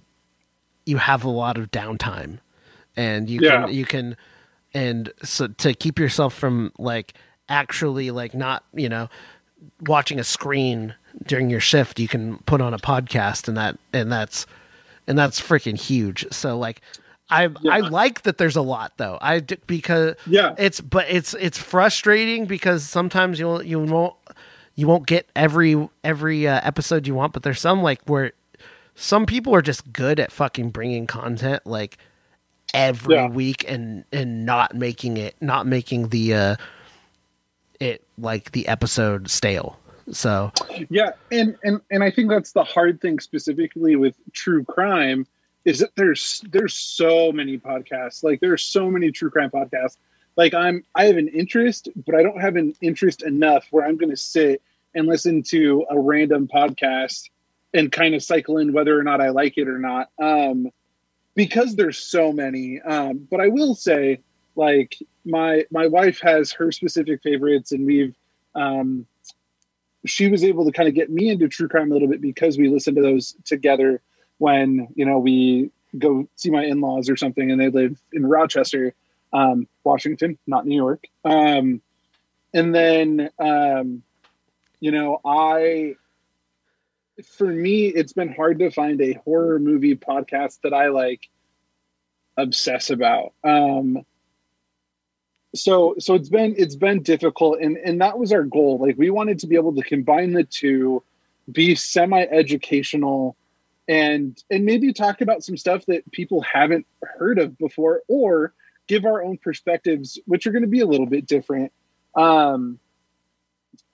you 0.84 0.98
have 0.98 1.24
a 1.24 1.28
lot 1.30 1.56
of 1.56 1.70
downtime 1.70 2.38
and 2.96 3.30
you 3.30 3.40
Yeah. 3.42 3.64
can 3.64 3.74
you 3.74 3.86
can 3.86 4.14
and 4.74 5.10
so 5.22 5.46
to 5.48 5.72
keep 5.72 5.98
yourself 5.98 6.34
from 6.34 6.70
like 6.78 7.14
actually 7.48 8.10
like 8.10 8.34
not 8.34 8.62
you 8.74 8.90
know 8.90 9.08
watching 9.86 10.20
a 10.20 10.24
screen 10.24 10.94
during 11.26 11.48
your 11.48 11.60
shift 11.60 11.98
you 11.98 12.08
can 12.08 12.36
put 12.44 12.60
on 12.60 12.74
a 12.74 12.78
podcast 12.78 13.48
and 13.48 13.56
that 13.56 13.78
and 13.94 14.12
that's 14.12 14.44
and 15.06 15.18
that's 15.18 15.40
freaking 15.40 15.78
huge 15.80 16.26
so 16.30 16.58
like 16.58 16.82
i 17.30 17.48
i 17.70 17.80
like 17.80 18.20
that 18.22 18.36
there's 18.36 18.56
a 18.56 18.60
lot 18.62 18.92
though 18.98 19.16
i 19.22 19.40
because 19.66 20.14
Yeah. 20.26 20.54
it's 20.58 20.82
but 20.82 21.06
it's 21.08 21.32
it's 21.40 21.56
frustrating 21.56 22.44
because 22.44 22.84
sometimes 22.84 23.38
you'll 23.40 23.62
you 23.62 23.80
won't 23.80 24.14
you 24.78 24.86
won't 24.86 25.08
get 25.08 25.28
every 25.34 25.88
every 26.04 26.46
uh, 26.46 26.60
episode 26.62 27.04
you 27.08 27.14
want 27.14 27.32
but 27.32 27.42
there's 27.42 27.60
some 27.60 27.82
like 27.82 28.00
where 28.06 28.30
some 28.94 29.26
people 29.26 29.52
are 29.52 29.60
just 29.60 29.92
good 29.92 30.20
at 30.20 30.30
fucking 30.30 30.70
bringing 30.70 31.04
content 31.04 31.66
like 31.66 31.98
every 32.72 33.16
Yeah. 33.16 33.28
week 33.28 33.64
and 33.68 34.04
and 34.12 34.46
not 34.46 34.74
making 34.76 35.16
it 35.16 35.34
not 35.40 35.66
making 35.66 36.10
the 36.10 36.32
uh 36.32 36.56
it 37.80 38.04
like 38.18 38.52
the 38.52 38.68
episode 38.68 39.28
stale 39.28 39.78
so 40.12 40.52
yeah 40.90 41.10
and 41.32 41.56
and 41.64 41.80
and 41.90 42.04
i 42.04 42.10
think 42.10 42.30
that's 42.30 42.52
the 42.52 42.62
hard 42.64 43.00
thing 43.00 43.18
specifically 43.18 43.96
with 43.96 44.14
true 44.32 44.62
crime 44.64 45.26
is 45.64 45.80
that 45.80 45.90
there's 45.96 46.42
there's 46.50 46.74
so 46.74 47.32
many 47.32 47.58
podcasts 47.58 48.22
like 48.22 48.38
there's 48.40 48.62
so 48.62 48.88
many 48.90 49.10
true 49.10 49.30
crime 49.30 49.50
podcasts 49.50 49.96
like 50.38 50.54
i'm 50.54 50.82
i 50.94 51.04
have 51.04 51.18
an 51.18 51.28
interest 51.28 51.90
but 52.06 52.14
i 52.14 52.22
don't 52.22 52.40
have 52.40 52.56
an 52.56 52.74
interest 52.80 53.22
enough 53.22 53.66
where 53.70 53.84
i'm 53.84 53.98
going 53.98 54.08
to 54.08 54.16
sit 54.16 54.62
and 54.94 55.06
listen 55.06 55.42
to 55.42 55.84
a 55.90 56.00
random 56.00 56.48
podcast 56.48 57.28
and 57.74 57.92
kind 57.92 58.14
of 58.14 58.22
cycle 58.22 58.56
in 58.56 58.72
whether 58.72 58.98
or 58.98 59.02
not 59.02 59.20
i 59.20 59.28
like 59.28 59.58
it 59.58 59.68
or 59.68 59.78
not. 59.78 60.08
Um 60.18 60.70
because 61.34 61.76
there's 61.76 61.98
so 61.98 62.32
many 62.32 62.80
um 62.80 63.28
but 63.30 63.40
i 63.40 63.48
will 63.48 63.74
say 63.74 64.20
like 64.56 64.96
my 65.26 65.64
my 65.70 65.86
wife 65.86 66.20
has 66.20 66.50
her 66.52 66.72
specific 66.72 67.22
favorites 67.22 67.72
and 67.72 67.84
we've 67.84 68.16
um 68.54 69.06
she 70.06 70.28
was 70.28 70.42
able 70.44 70.64
to 70.64 70.72
kind 70.72 70.88
of 70.88 70.94
get 70.94 71.10
me 71.10 71.28
into 71.28 71.48
true 71.48 71.68
crime 71.68 71.90
a 71.90 71.94
little 71.94 72.08
bit 72.08 72.22
because 72.22 72.56
we 72.56 72.68
listened 72.68 72.96
to 72.96 73.02
those 73.02 73.34
together 73.44 74.00
when 74.38 74.88
you 74.94 75.04
know 75.04 75.18
we 75.18 75.70
go 75.98 76.26
see 76.36 76.50
my 76.50 76.64
in-laws 76.64 77.08
or 77.08 77.16
something 77.16 77.50
and 77.50 77.60
they 77.60 77.68
live 77.68 78.00
in 78.12 78.24
rochester 78.26 78.94
um, 79.32 79.66
washington 79.84 80.38
not 80.46 80.66
new 80.66 80.76
york. 80.76 81.04
Um, 81.24 81.80
and 82.54 82.74
then 82.74 83.30
um, 83.38 84.02
you 84.80 84.90
know 84.90 85.20
i 85.24 85.94
for 87.24 87.46
me 87.46 87.86
it's 87.86 88.12
been 88.12 88.32
hard 88.32 88.60
to 88.60 88.70
find 88.70 89.00
a 89.00 89.14
horror 89.24 89.58
movie 89.58 89.96
podcast 89.96 90.60
that 90.62 90.72
i 90.72 90.88
like 90.88 91.28
obsess 92.38 92.88
about. 92.88 93.34
Um, 93.44 94.06
so 95.54 95.96
so 95.98 96.14
it's 96.14 96.28
been 96.28 96.54
it's 96.56 96.76
been 96.76 97.02
difficult 97.02 97.58
and 97.60 97.76
and 97.78 98.00
that 98.00 98.18
was 98.18 98.32
our 98.32 98.44
goal. 98.44 98.78
Like 98.78 98.96
we 98.96 99.10
wanted 99.10 99.38
to 99.40 99.46
be 99.46 99.56
able 99.56 99.74
to 99.74 99.82
combine 99.82 100.32
the 100.32 100.44
two 100.44 101.02
be 101.50 101.74
semi 101.74 102.22
educational 102.24 103.36
and 103.88 104.42
and 104.50 104.64
maybe 104.64 104.92
talk 104.92 105.20
about 105.20 105.42
some 105.42 105.56
stuff 105.56 105.84
that 105.86 106.10
people 106.12 106.42
haven't 106.42 106.86
heard 107.02 107.38
of 107.38 107.58
before 107.58 108.02
or 108.08 108.52
give 108.88 109.04
our 109.04 109.22
own 109.22 109.38
perspectives 109.38 110.18
which 110.26 110.46
are 110.46 110.50
going 110.50 110.62
to 110.62 110.68
be 110.68 110.80
a 110.80 110.86
little 110.86 111.06
bit 111.06 111.26
different. 111.26 111.72
Um 112.16 112.80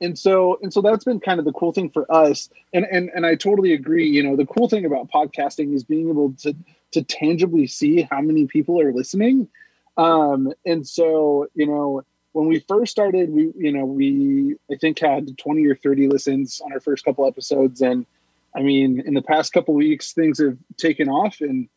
and 0.01 0.19
so 0.19 0.59
and 0.63 0.73
so 0.73 0.81
that's 0.81 1.05
been 1.05 1.21
kind 1.21 1.39
of 1.39 1.45
the 1.45 1.53
cool 1.53 1.73
thing 1.73 1.91
for 1.91 2.11
us. 2.13 2.49
And 2.73 2.87
and 2.91 3.11
and 3.15 3.27
I 3.27 3.35
totally 3.35 3.73
agree 3.73 4.09
you 4.09 4.23
know 4.23 4.37
the 4.37 4.47
cool 4.47 4.69
thing 4.69 4.85
about 4.85 5.11
podcasting 5.11 5.75
is 5.75 5.85
being 5.85 6.09
able 6.09 6.33
to 6.39 6.55
to 6.93 7.03
tangibly 7.03 7.67
see 7.67 8.03
how 8.03 8.21
many 8.21 8.47
people 8.47 8.81
are 8.81 8.93
listening. 8.93 9.49
Um 9.97 10.53
and 10.65 10.87
so 10.87 11.49
you 11.55 11.67
know 11.67 12.03
when 12.33 12.47
we 12.47 12.61
first 12.61 12.93
started 12.93 13.31
we 13.31 13.53
you 13.57 13.73
know 13.73 13.85
we 13.85 14.57
i 14.71 14.77
think 14.77 14.99
had 14.99 15.37
20 15.39 15.67
or 15.67 15.77
30 15.77 16.09
listens 16.09 16.61
on 16.61 16.73
our 16.73 16.81
first 16.81 17.05
couple 17.05 17.27
episodes. 17.27 17.81
And 17.81 18.07
i 18.57 18.63
mean 18.63 19.01
in 19.05 19.15
the 19.15 19.23
past 19.23 19.53
couple 19.53 19.75
weeks 19.75 20.13
things 20.13 20.39
have 20.41 20.57
taken 20.77 21.09
off 21.09 21.41
and 21.41 21.69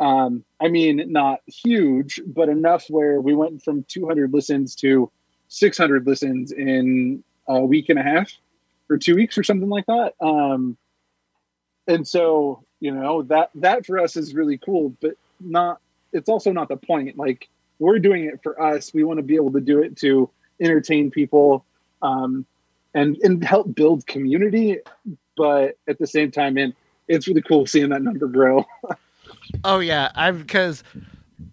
um 0.00 0.44
i 0.60 0.68
mean 0.68 1.02
not 1.06 1.40
huge 1.46 2.20
but 2.26 2.48
enough 2.48 2.84
where 2.88 3.20
we 3.20 3.34
went 3.34 3.62
from 3.62 3.84
200 3.84 4.32
listens 4.32 4.74
to 4.74 5.10
600 5.48 6.06
listens 6.06 6.52
in 6.52 7.22
a 7.48 7.64
week 7.64 7.88
and 7.88 7.98
a 7.98 8.02
half 8.02 8.32
or 8.90 8.98
two 8.98 9.14
weeks 9.14 9.38
or 9.38 9.44
something 9.44 9.68
like 9.68 9.86
that 9.86 10.14
um 10.20 10.76
and 11.86 12.06
so 12.06 12.64
you 12.80 12.90
know 12.90 13.22
that 13.22 13.50
that 13.54 13.86
for 13.86 13.98
us 13.98 14.16
is 14.16 14.34
really 14.34 14.58
cool 14.58 14.94
but 15.00 15.12
not 15.40 15.80
it's 16.12 16.28
also 16.28 16.50
not 16.50 16.68
the 16.68 16.76
point 16.76 17.16
like 17.16 17.48
we're 17.78 17.98
doing 17.98 18.24
it 18.24 18.42
for 18.42 18.60
us. 18.60 18.92
We 18.94 19.04
want 19.04 19.18
to 19.18 19.22
be 19.22 19.36
able 19.36 19.52
to 19.52 19.60
do 19.60 19.82
it 19.82 19.96
to 19.98 20.30
entertain 20.60 21.10
people 21.10 21.64
um, 22.02 22.46
and 22.94 23.16
and 23.22 23.44
help 23.44 23.74
build 23.74 24.06
community. 24.06 24.78
But 25.36 25.76
at 25.88 25.98
the 25.98 26.06
same 26.06 26.30
time, 26.30 26.56
and 26.56 26.74
it's 27.08 27.26
really 27.26 27.42
cool 27.42 27.66
seeing 27.66 27.90
that 27.90 28.02
number 28.02 28.26
grow. 28.26 28.64
oh 29.64 29.78
yeah, 29.78 30.10
I'm 30.14 30.38
because 30.38 30.82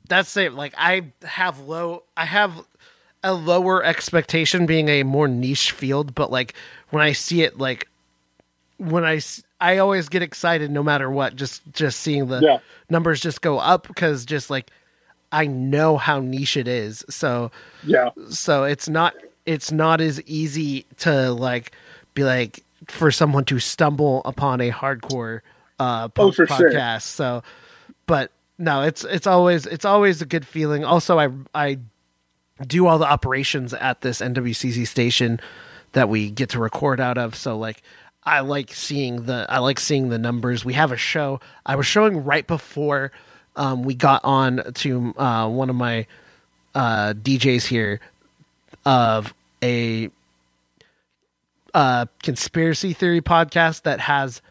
that's 0.07 0.35
it. 0.37 0.53
Like 0.53 0.73
I 0.77 1.11
have 1.23 1.59
low, 1.59 2.03
I 2.17 2.25
have 2.25 2.53
a 3.23 3.33
lower 3.33 3.83
expectation 3.83 4.65
being 4.65 4.89
a 4.89 5.03
more 5.03 5.27
niche 5.27 5.71
field, 5.71 6.15
but 6.15 6.31
like 6.31 6.53
when 6.89 7.03
I 7.03 7.13
see 7.13 7.43
it, 7.43 7.57
like 7.57 7.87
when 8.77 9.05
I 9.05 9.21
I 9.59 9.77
always 9.77 10.09
get 10.09 10.23
excited 10.23 10.71
no 10.71 10.83
matter 10.83 11.09
what. 11.09 11.35
Just 11.35 11.61
just 11.71 11.99
seeing 11.99 12.27
the 12.27 12.39
yeah. 12.39 12.57
numbers 12.89 13.19
just 13.19 13.41
go 13.41 13.59
up 13.59 13.87
because 13.87 14.25
just 14.25 14.49
like 14.49 14.71
I 15.31 15.45
know 15.45 15.97
how 15.97 16.19
niche 16.19 16.57
it 16.57 16.67
is. 16.67 17.05
So 17.09 17.51
yeah. 17.85 18.09
So 18.29 18.63
it's 18.63 18.89
not 18.89 19.13
it's 19.45 19.71
not 19.71 20.01
as 20.01 20.21
easy 20.23 20.85
to 20.97 21.31
like 21.31 21.73
be 22.13 22.23
like 22.23 22.63
for 22.87 23.11
someone 23.11 23.45
to 23.45 23.59
stumble 23.59 24.23
upon 24.25 24.61
a 24.61 24.71
hardcore 24.71 25.41
uh 25.79 26.07
po- 26.07 26.23
oh, 26.23 26.31
podcast. 26.31 26.57
Sure. 26.57 26.99
So 26.99 27.43
but 28.05 28.31
no, 28.57 28.83
it's 28.83 29.03
it's 29.03 29.27
always 29.27 29.65
it's 29.65 29.85
always 29.85 30.21
a 30.21 30.25
good 30.25 30.45
feeling. 30.45 30.83
Also 30.85 31.19
I 31.19 31.29
I 31.53 31.79
do 32.65 32.87
all 32.87 32.99
the 32.99 33.09
operations 33.09 33.73
at 33.73 34.01
this 34.01 34.21
NWCC 34.21 34.87
station 34.87 35.39
that 35.93 36.09
we 36.09 36.29
get 36.29 36.49
to 36.49 36.59
record 36.59 36.99
out 36.99 37.17
of. 37.17 37.35
So 37.35 37.57
like 37.57 37.81
I 38.23 38.41
like 38.41 38.71
seeing 38.73 39.25
the 39.25 39.45
I 39.49 39.59
like 39.59 39.79
seeing 39.79 40.09
the 40.09 40.19
numbers. 40.19 40.63
We 40.63 40.73
have 40.73 40.91
a 40.91 40.97
show. 40.97 41.39
I 41.65 41.75
was 41.75 41.85
showing 41.85 42.23
right 42.23 42.45
before 42.45 43.11
um, 43.55 43.83
we 43.83 43.95
got 43.95 44.23
on 44.23 44.61
to 44.75 45.13
uh, 45.17 45.49
one 45.49 45.69
of 45.69 45.75
my 45.75 46.05
uh, 46.75 47.13
DJs 47.13 47.65
here 47.65 47.99
of 48.85 49.33
a 49.63 50.09
uh, 51.73 52.05
conspiracy 52.21 52.93
theory 52.93 53.21
podcast 53.21 53.83
that 53.83 53.99
has 53.99 54.41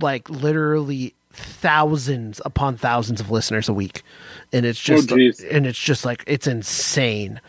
like 0.00 0.28
literally 0.28 1.14
thousands 1.32 2.40
upon 2.44 2.76
thousands 2.76 3.20
of 3.20 3.30
listeners 3.30 3.68
a 3.68 3.72
week, 3.72 4.02
and 4.52 4.66
it's 4.66 4.80
oh, 4.88 4.96
just 4.96 5.12
oh, 5.12 5.46
and 5.50 5.66
it's 5.66 5.78
just 5.78 6.04
like 6.04 6.24
it's 6.26 6.46
insane. 6.46 7.40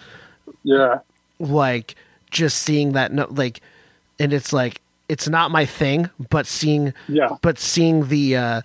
Yeah, 0.64 1.00
like 1.40 1.96
just 2.32 2.60
seeing 2.60 2.94
that 2.94 3.12
no, 3.12 3.28
like, 3.30 3.62
and 4.20 4.34
it's 4.34 4.54
like 4.54 4.82
it's 5.10 5.28
not 5.28 5.52
my 5.52 5.66
thing, 5.66 6.10
but 6.30 6.48
seeing 6.48 6.94
yeah, 7.08 7.38
but 7.42 7.60
seeing 7.60 8.08
the 8.08 8.38
uh, 8.38 8.62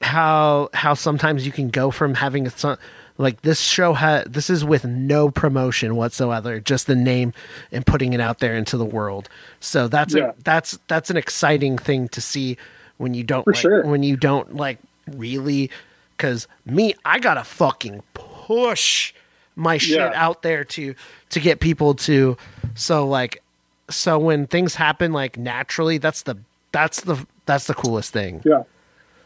how 0.00 0.70
how 0.74 0.94
sometimes 0.94 1.44
you 1.44 1.52
can 1.52 1.68
go 1.68 1.90
from 1.90 2.14
having 2.14 2.46
a 2.46 2.50
son 2.50 2.78
like 3.18 3.42
this 3.42 3.60
show 3.60 3.92
had 3.92 4.32
this 4.32 4.48
is 4.48 4.64
with 4.64 4.84
no 4.84 5.28
promotion 5.30 5.96
whatsoever 5.96 6.60
just 6.60 6.86
the 6.86 6.94
name 6.94 7.32
and 7.72 7.84
putting 7.84 8.12
it 8.12 8.20
out 8.20 8.38
there 8.38 8.54
into 8.54 8.76
the 8.76 8.84
world. 8.84 9.28
So 9.60 9.88
that's 9.88 10.14
yeah. 10.14 10.30
a, 10.30 10.34
that's 10.44 10.78
that's 10.86 11.10
an 11.10 11.16
exciting 11.16 11.76
thing 11.76 12.08
to 12.10 12.20
see 12.20 12.56
when 12.98 13.14
you 13.14 13.24
don't 13.24 13.44
For 13.44 13.52
like, 13.52 13.60
sure. 13.60 13.84
when 13.84 14.02
you 14.02 14.16
don't 14.16 14.54
like 14.54 14.78
really 15.12 15.70
because 16.16 16.46
me 16.66 16.94
i 17.04 17.18
gotta 17.18 17.44
fucking 17.44 18.02
push 18.12 19.14
my 19.56 19.78
shit 19.78 19.96
yeah. 19.98 20.12
out 20.14 20.42
there 20.42 20.64
to 20.64 20.94
to 21.30 21.40
get 21.40 21.60
people 21.60 21.94
to 21.94 22.36
so 22.74 23.06
like 23.06 23.42
so 23.90 24.18
when 24.18 24.46
things 24.46 24.74
happen 24.74 25.12
like 25.12 25.38
naturally 25.38 25.98
that's 25.98 26.22
the 26.22 26.36
that's 26.72 27.00
the 27.00 27.26
that's 27.46 27.66
the 27.66 27.74
coolest 27.74 28.12
thing 28.12 28.42
yeah 28.44 28.62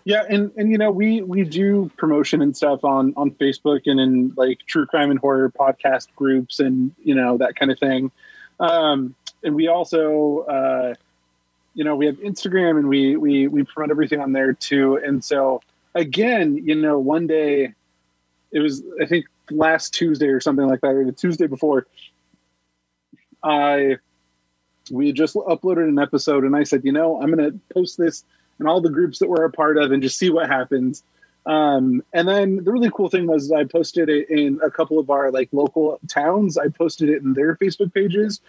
yeah, 0.04 0.24
and 0.28 0.50
and 0.56 0.70
you 0.70 0.78
know 0.78 0.90
we 0.90 1.22
we 1.22 1.44
do 1.44 1.90
promotion 1.96 2.42
and 2.42 2.56
stuff 2.56 2.84
on 2.84 3.14
on 3.16 3.30
Facebook 3.32 3.82
and 3.86 4.00
in 4.00 4.32
like 4.36 4.58
true 4.66 4.86
crime 4.86 5.10
and 5.10 5.20
horror 5.20 5.50
podcast 5.50 6.08
groups 6.16 6.58
and 6.58 6.92
you 7.02 7.14
know 7.14 7.38
that 7.38 7.54
kind 7.54 7.70
of 7.70 7.78
thing. 7.78 8.10
Um, 8.58 9.14
and 9.44 9.54
we 9.54 9.68
also 9.68 10.40
uh, 10.40 10.94
you 11.74 11.84
know 11.84 11.96
we 11.96 12.06
have 12.06 12.16
Instagram 12.16 12.78
and 12.78 12.88
we 12.88 13.16
we 13.16 13.48
we 13.48 13.62
promote 13.64 13.90
everything 13.90 14.20
on 14.20 14.32
there 14.32 14.52
too. 14.52 14.96
And 14.96 15.24
so 15.24 15.62
again, 15.94 16.56
you 16.56 16.74
know, 16.74 16.98
one 16.98 17.26
day 17.26 17.74
it 18.50 18.60
was 18.60 18.82
I 19.00 19.06
think 19.06 19.26
last 19.50 19.94
Tuesday 19.94 20.28
or 20.28 20.40
something 20.40 20.66
like 20.66 20.80
that, 20.80 20.88
or 20.88 21.04
the 21.04 21.12
Tuesday 21.12 21.46
before. 21.46 21.86
I 23.42 23.96
we 24.90 25.12
just 25.12 25.34
uploaded 25.34 25.88
an 25.88 25.98
episode 25.98 26.44
and 26.44 26.56
I 26.56 26.64
said, 26.64 26.84
you 26.84 26.92
know, 26.92 27.20
I'm 27.20 27.32
going 27.32 27.52
to 27.52 27.58
post 27.72 27.98
this 27.98 28.24
and 28.58 28.68
all 28.68 28.80
the 28.80 28.90
groups 28.90 29.18
that 29.20 29.28
we're 29.28 29.44
a 29.44 29.50
part 29.50 29.78
of 29.78 29.92
and 29.92 30.02
just 30.02 30.18
see 30.18 30.30
what 30.30 30.48
happens. 30.48 31.02
Um, 31.46 32.02
and 32.12 32.28
then 32.28 32.64
the 32.64 32.72
really 32.72 32.90
cool 32.94 33.08
thing 33.08 33.26
was 33.26 33.50
I 33.50 33.64
posted 33.64 34.08
it 34.08 34.28
in 34.30 34.60
a 34.62 34.70
couple 34.70 34.98
of 34.98 35.10
our 35.10 35.30
like 35.30 35.48
local 35.52 35.98
towns. 36.08 36.56
I 36.56 36.68
posted 36.68 37.08
it 37.08 37.22
in 37.22 37.32
their 37.32 37.56
Facebook 37.56 37.92
pages 37.92 38.40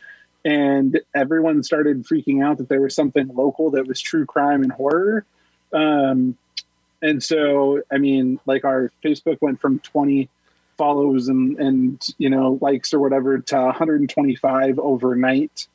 and 0.45 0.99
everyone 1.15 1.63
started 1.63 2.05
freaking 2.05 2.43
out 2.43 2.57
that 2.57 2.69
there 2.69 2.81
was 2.81 2.95
something 2.95 3.27
local 3.33 3.71
that 3.71 3.87
was 3.87 4.01
true 4.01 4.25
crime 4.25 4.63
and 4.63 4.71
horror. 4.71 5.25
Um, 5.71 6.37
and 7.01 7.21
so, 7.21 7.81
I 7.91 7.97
mean, 7.97 8.39
like 8.45 8.65
our 8.65 8.91
Facebook 9.03 9.37
went 9.41 9.59
from 9.59 9.79
20 9.79 10.29
follows 10.77 11.27
and, 11.27 11.57
and, 11.59 12.07
you 12.17 12.29
know, 12.29 12.57
likes 12.61 12.93
or 12.93 12.99
whatever 12.99 13.39
to 13.39 13.55
125 13.55 14.79
overnight 14.79 15.67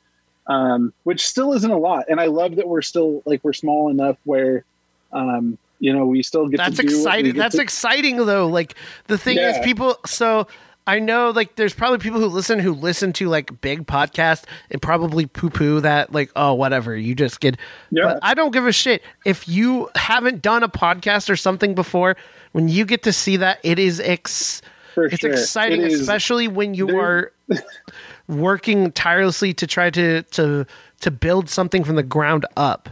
um, 0.49 0.93
which 1.05 1.25
still 1.27 1.53
isn't 1.53 1.71
a 1.71 1.79
lot. 1.79 2.07
And 2.09 2.21
I 2.21 2.27
love 2.27 2.57
that 2.57 2.67
we're 2.67 2.83
still 2.83 3.23
like 3.27 3.45
we're 3.45 3.53
small 3.53 3.91
enough 3.91 4.17
where, 4.25 4.65
um, 5.13 5.59
you 5.79 5.93
know, 5.93 6.07
we 6.07 6.23
still 6.23 6.49
get. 6.49 6.57
That's 6.57 6.79
exciting. 6.79 7.37
That's 7.37 7.57
to... 7.57 7.63
exciting 7.63 8.17
though. 8.17 8.49
Like 8.49 8.75
the 9.07 9.19
thing 9.19 9.37
yeah. 9.37 9.59
is, 9.59 9.65
people. 9.65 9.97
So 10.07 10.49
I 10.89 11.01
know 11.01 11.31
like 11.31 11.57
there's 11.57 11.75
probably 11.75 11.99
people 11.99 12.19
who 12.19 12.29
listen 12.29 12.59
who 12.59 12.73
listen 12.73 13.13
to 13.15 13.29
like 13.29 13.61
big 13.61 13.87
podcasts 13.87 14.45
and 14.71 14.81
probably 14.81 15.27
poo 15.27 15.51
poo 15.51 15.81
that 15.81 16.15
like 16.15 16.31
oh 16.35 16.55
whatever 16.55 16.97
you 16.97 17.15
just 17.15 17.41
get. 17.41 17.59
Yeah. 17.91 18.05
But 18.05 18.21
I 18.23 18.33
don't 18.33 18.53
give 18.53 18.67
a 18.67 18.73
shit 18.73 19.03
if 19.27 19.47
you 19.47 19.91
haven't 19.95 20.41
done 20.41 20.63
a 20.63 20.69
podcast 20.69 21.29
or 21.29 21.37
something 21.37 21.75
before. 21.75 22.17
When 22.53 22.69
you 22.69 22.87
get 22.87 23.03
to 23.03 23.13
see 23.13 23.37
that, 23.37 23.61
it 23.63 23.79
is 23.79 24.01
ex. 24.01 24.63
For 24.95 25.05
it's 25.05 25.19
sure. 25.19 25.31
exciting, 25.31 25.83
it 25.83 25.93
especially 25.93 26.49
when 26.49 26.75
you 26.75 26.99
are. 26.99 27.33
working 28.29 28.93
tirelessly 28.93 29.55
to 29.55 29.67
try 29.67 29.89
to 29.89 30.23
to 30.23 30.67
to 31.01 31.11
build 31.11 31.49
something 31.49 31.83
from 31.83 31.97
the 31.97 32.03
ground 32.03 32.45
up. 32.57 32.91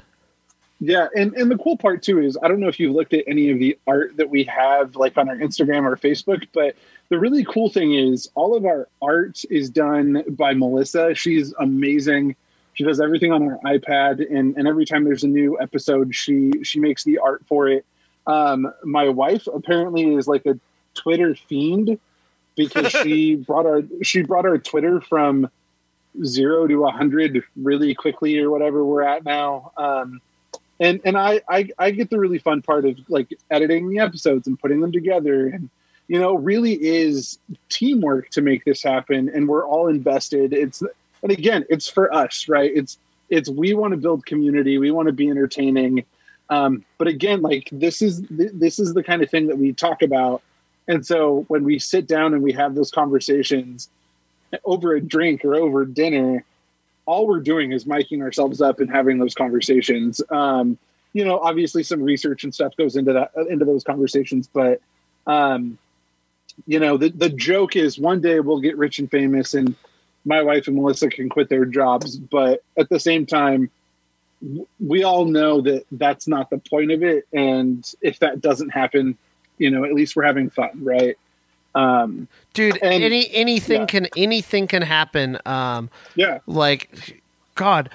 Yeah, 0.81 1.09
and 1.15 1.35
and 1.35 1.51
the 1.51 1.59
cool 1.59 1.77
part 1.77 2.03
too 2.03 2.21
is 2.21 2.37
I 2.43 2.49
don't 2.49 2.61
know 2.61 2.69
if 2.69 2.79
you've 2.79 2.95
looked 2.95 3.15
at 3.15 3.25
any 3.27 3.51
of 3.51 3.59
the 3.59 3.79
art 3.87 4.17
that 4.17 4.29
we 4.29 4.45
have 4.45 4.97
like 4.97 5.17
on 5.17 5.29
our 5.29 5.37
Instagram 5.37 5.85
or 5.85 5.97
Facebook, 5.97 6.47
but 6.53 6.77
the 7.09 7.19
really 7.19 7.45
cool 7.45 7.69
thing 7.69 7.95
is 7.95 8.29
all 8.35 8.57
of 8.57 8.65
our 8.65 8.89
art 9.01 9.43
is 9.51 9.71
done 9.71 10.25
by 10.29 10.55
Melissa. 10.55 11.15
She's 11.15 11.53
amazing. 11.61 12.37
She 12.75 12.85
does 12.85 13.01
everything 13.01 13.33
on 13.33 13.43
her 13.43 13.59
iPad, 13.65 14.27
and 14.31 14.57
and 14.57 14.69
every 14.69 14.85
time 14.85 15.05
there's 15.05 15.25
a 15.25 15.29
new 15.29 15.59
episode, 15.61 16.15
she 16.15 16.53
she 16.63 16.81
makes 16.81 17.05
the 17.05 17.19
art 17.19 17.43
for 17.47 17.69
it. 17.69 17.85
Um, 18.27 18.73
my 18.85 19.09
wife 19.09 19.47
apparently 19.47 20.15
is 20.15 20.27
like 20.27 20.45
a 20.47 20.59
Twitter 20.95 21.35
fiend, 21.35 21.99
because 22.57 22.91
she 22.91 23.37
brought 23.47 23.67
our 23.67 23.83
she 24.03 24.23
brought 24.23 24.47
our 24.47 24.59
Twitter 24.59 25.01
from 25.01 25.49
zero 26.25 26.67
to 26.67 26.87
a 26.87 26.91
hundred 26.91 27.45
really 27.57 27.95
quickly 27.95 28.39
or 28.41 28.51
whatever 28.51 28.85
we're 28.85 29.03
at 29.03 29.25
now. 29.25 29.73
Um, 29.77 30.21
and 30.81 31.01
and 31.05 31.17
I, 31.17 31.43
I 31.49 31.69
I 31.79 31.91
get 31.93 32.11
the 32.11 32.19
really 32.19 32.39
fun 32.39 32.63
part 32.63 32.85
of 32.85 32.99
like 33.09 33.29
editing 33.51 33.89
the 33.89 34.01
episodes 34.01 34.47
and 34.47 34.59
putting 34.59 34.81
them 34.81 34.93
together 34.93 35.47
and 35.47 35.71
you 36.09 36.21
know, 36.21 36.35
really 36.35 36.75
is 36.75 37.39
teamwork 37.69 38.31
to 38.31 38.43
make 38.43 38.65
this 38.65 38.83
happen, 38.83 39.31
and 39.35 39.49
we're 39.49 39.67
all 39.67 39.89
invested. 39.89 40.53
It's 40.53 40.83
and 41.23 41.33
again, 41.33 41.65
it's 41.69 41.89
for 41.89 42.13
us, 42.15 42.49
right? 42.49 42.71
It's 42.75 42.99
it's 43.29 43.49
we 43.49 43.75
want 43.75 43.93
to 43.93 43.97
build 43.97 44.27
community, 44.27 44.79
we 44.79 44.91
want 44.91 45.07
to 45.07 45.13
be 45.13 45.29
entertaining, 45.29 46.05
um, 46.51 46.85
but 46.99 47.09
again, 47.09 47.43
like 47.43 47.69
this 47.73 48.03
is 48.03 48.23
this 48.31 48.79
is 48.79 48.95
the 48.95 49.03
kind 49.03 49.23
of 49.23 49.31
thing 49.31 49.49
that 49.49 49.59
we 49.59 49.73
talk 49.73 50.03
about, 50.03 50.43
and 50.87 51.05
so 51.05 51.45
when 51.49 51.65
we 51.65 51.79
sit 51.79 52.07
down 52.07 52.35
and 52.35 52.43
we 52.43 52.53
have 52.53 52.75
those 52.75 52.91
conversations 52.91 53.89
over 54.65 54.95
a 54.95 55.01
drink 55.01 55.45
or 55.45 55.57
over 55.57 55.85
dinner, 55.85 56.45
all 57.05 57.27
we're 57.27 57.41
doing 57.41 57.73
is 57.73 57.85
miking 57.85 58.23
ourselves 58.23 58.61
up 58.61 58.79
and 58.79 58.91
having 58.91 59.19
those 59.19 59.35
conversations. 59.35 60.21
Um, 60.31 60.79
you 61.13 61.25
know, 61.25 61.41
obviously 61.41 61.83
some 61.83 62.03
research 62.03 62.45
and 62.45 62.55
stuff 62.55 62.77
goes 62.77 62.95
into 62.95 63.13
that 63.13 63.33
into 63.49 63.65
those 63.65 63.83
conversations, 63.83 64.49
but 64.53 64.81
um, 65.27 65.79
you 66.67 66.79
know, 66.81 66.97
the 66.97 67.11
the 67.11 67.29
joke 67.29 67.77
is 67.77 67.99
one 67.99 68.21
day 68.21 68.41
we'll 68.41 68.61
get 68.61 68.77
rich 68.77 68.99
and 68.99 69.11
famous 69.11 69.55
and 69.55 69.75
my 70.25 70.43
wife 70.43 70.67
and 70.67 70.77
Melissa 70.77 71.09
can 71.09 71.29
quit 71.29 71.49
their 71.49 71.65
jobs, 71.65 72.17
but 72.17 72.63
at 72.77 72.89
the 72.89 72.99
same 72.99 73.27
time, 73.27 73.71
we 74.81 75.05
all 75.05 75.25
know 75.25 75.61
that 75.61 75.87
that's 75.93 76.27
not 76.27 76.51
the 76.51 76.59
point 76.59 76.91
of 76.91 77.03
it. 77.03 77.27
And 77.33 77.89
if 78.03 78.19
that 78.19 78.41
doesn't 78.41 78.71
happen, 78.71 79.17
you 79.59 79.71
know, 79.71 79.85
at 79.85 79.95
least 79.95 80.17
we're 80.17 80.25
having 80.25 80.51
fun, 80.51 80.71
right? 80.83 81.17
Um, 81.75 82.29
Dude, 82.55 82.79
and, 82.83 83.05
any 83.05 83.31
anything 83.33 83.83
yeah. 83.83 83.87
can 83.87 84.09
anything 84.17 84.67
can 84.67 84.83
happen. 84.83 85.39
Um, 85.45 85.91
yeah, 86.15 86.39
like 86.47 87.23
God, 87.55 87.91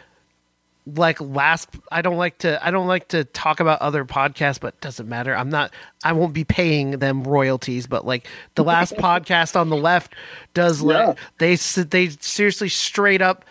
like 0.87 1.21
last 1.21 1.69
i 1.91 2.01
don't 2.01 2.17
like 2.17 2.39
to 2.39 2.65
i 2.65 2.71
don't 2.71 2.87
like 2.87 3.07
to 3.07 3.23
talk 3.23 3.59
about 3.59 3.79
other 3.81 4.03
podcasts 4.03 4.59
but 4.59 4.79
doesn't 4.81 5.07
matter. 5.07 5.35
I'm 5.35 5.49
not 5.49 5.71
i 6.03 6.11
won't 6.11 6.33
be 6.33 6.43
paying 6.43 6.91
them 6.91 7.23
royalties 7.23 7.85
but 7.85 8.05
like 8.05 8.27
the 8.55 8.63
last 8.63 8.93
podcast 8.97 9.55
on 9.55 9.69
the 9.69 9.77
left 9.77 10.13
does 10.53 10.81
like 10.81 11.17
they 11.37 11.55
they 11.55 12.09
seriously 12.09 12.69
straight 12.69 13.21
up 13.21 13.45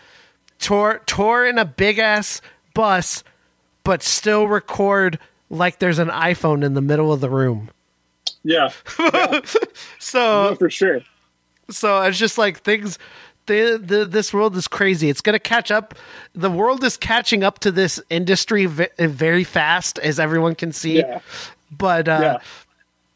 tore 0.59 1.03
tore 1.07 1.47
in 1.47 1.57
a 1.57 1.65
big 1.65 1.99
ass 1.99 2.41
bus 2.75 3.23
but 3.85 4.03
still 4.03 4.49
record 4.49 5.19
like 5.51 5.79
there's 5.81 5.99
an 5.99 6.09
iphone 6.09 6.65
in 6.65 6.75
the 6.75 6.81
middle 6.81 7.13
of 7.13 7.21
the 7.21 7.29
room. 7.29 7.71
Yeah, 8.43 8.71
yeah. 8.99 9.41
so 9.99 10.51
no, 10.51 10.55
for 10.55 10.71
sure. 10.71 11.01
so 11.69 12.01
it's 12.03 12.19
just 12.19 12.39
like 12.39 12.61
things 12.61 12.99
the, 13.47 13.81
the 13.83 14.05
this 14.05 14.33
world 14.33 14.57
is 14.57 14.69
crazy. 14.69 15.09
It's 15.09 15.21
going 15.21 15.35
to 15.35 15.39
catch 15.41 15.71
up. 15.71 15.95
The 16.35 16.51
world 16.51 16.85
is 16.85 16.97
catching 16.97 17.43
up 17.43 17.59
to 17.61 17.71
this 17.71 18.01
industry 18.11 18.67
v- 18.67 18.89
very 18.99 19.45
fast, 19.45 19.99
as 19.99 20.21
everyone 20.21 20.55
can 20.55 20.73
see. 20.73 20.99
Yeah. 20.99 21.21
But 21.71 22.09
uh, 22.09 22.19
yeah. 22.23 22.39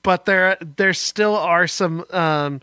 but 0.03 0.25
there 0.25 0.57
there 0.61 0.93
still 0.93 1.37
are 1.37 1.67
some. 1.67 2.05
Um, 2.11 2.61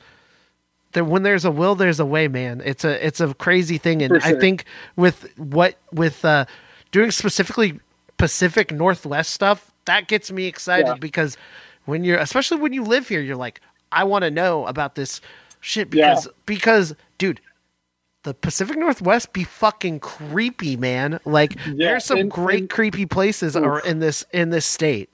that 0.93 1.05
when 1.05 1.23
there's 1.23 1.45
a 1.45 1.51
will, 1.51 1.75
there's 1.75 1.99
a 1.99 2.05
way, 2.05 2.27
man. 2.27 2.61
It's 2.63 2.83
a 2.83 3.05
it's 3.05 3.19
a 3.19 3.33
crazy 3.33 3.77
thing, 3.77 4.01
and 4.01 4.21
sure. 4.21 4.35
I 4.35 4.39
think 4.39 4.65
with 4.95 5.31
what 5.37 5.75
with 5.91 6.23
uh, 6.25 6.45
doing 6.91 7.11
specifically 7.11 7.79
Pacific 8.17 8.71
Northwest 8.71 9.31
stuff, 9.31 9.71
that 9.85 10.07
gets 10.07 10.31
me 10.31 10.45
excited 10.45 10.87
yeah. 10.87 10.95
because 10.95 11.37
when 11.85 12.03
you're 12.03 12.19
especially 12.19 12.57
when 12.57 12.73
you 12.73 12.83
live 12.83 13.07
here, 13.07 13.21
you're 13.21 13.35
like, 13.35 13.61
I 13.91 14.03
want 14.03 14.23
to 14.23 14.31
know 14.31 14.65
about 14.65 14.95
this 14.95 15.21
shit 15.59 15.89
because 15.89 16.25
yeah. 16.25 16.31
because 16.45 16.95
dude, 17.17 17.39
the 18.23 18.33
Pacific 18.33 18.77
Northwest 18.77 19.33
be 19.33 19.43
fucking 19.43 19.99
creepy, 19.99 20.77
man. 20.77 21.19
Like 21.25 21.55
yeah, 21.65 21.73
there's 21.77 22.05
some 22.05 22.19
and, 22.19 22.31
great 22.31 22.59
and, 22.59 22.69
creepy 22.69 23.05
places 23.05 23.55
are 23.55 23.79
in 23.79 23.99
this 23.99 24.25
in 24.31 24.49
this 24.49 24.65
state. 24.65 25.09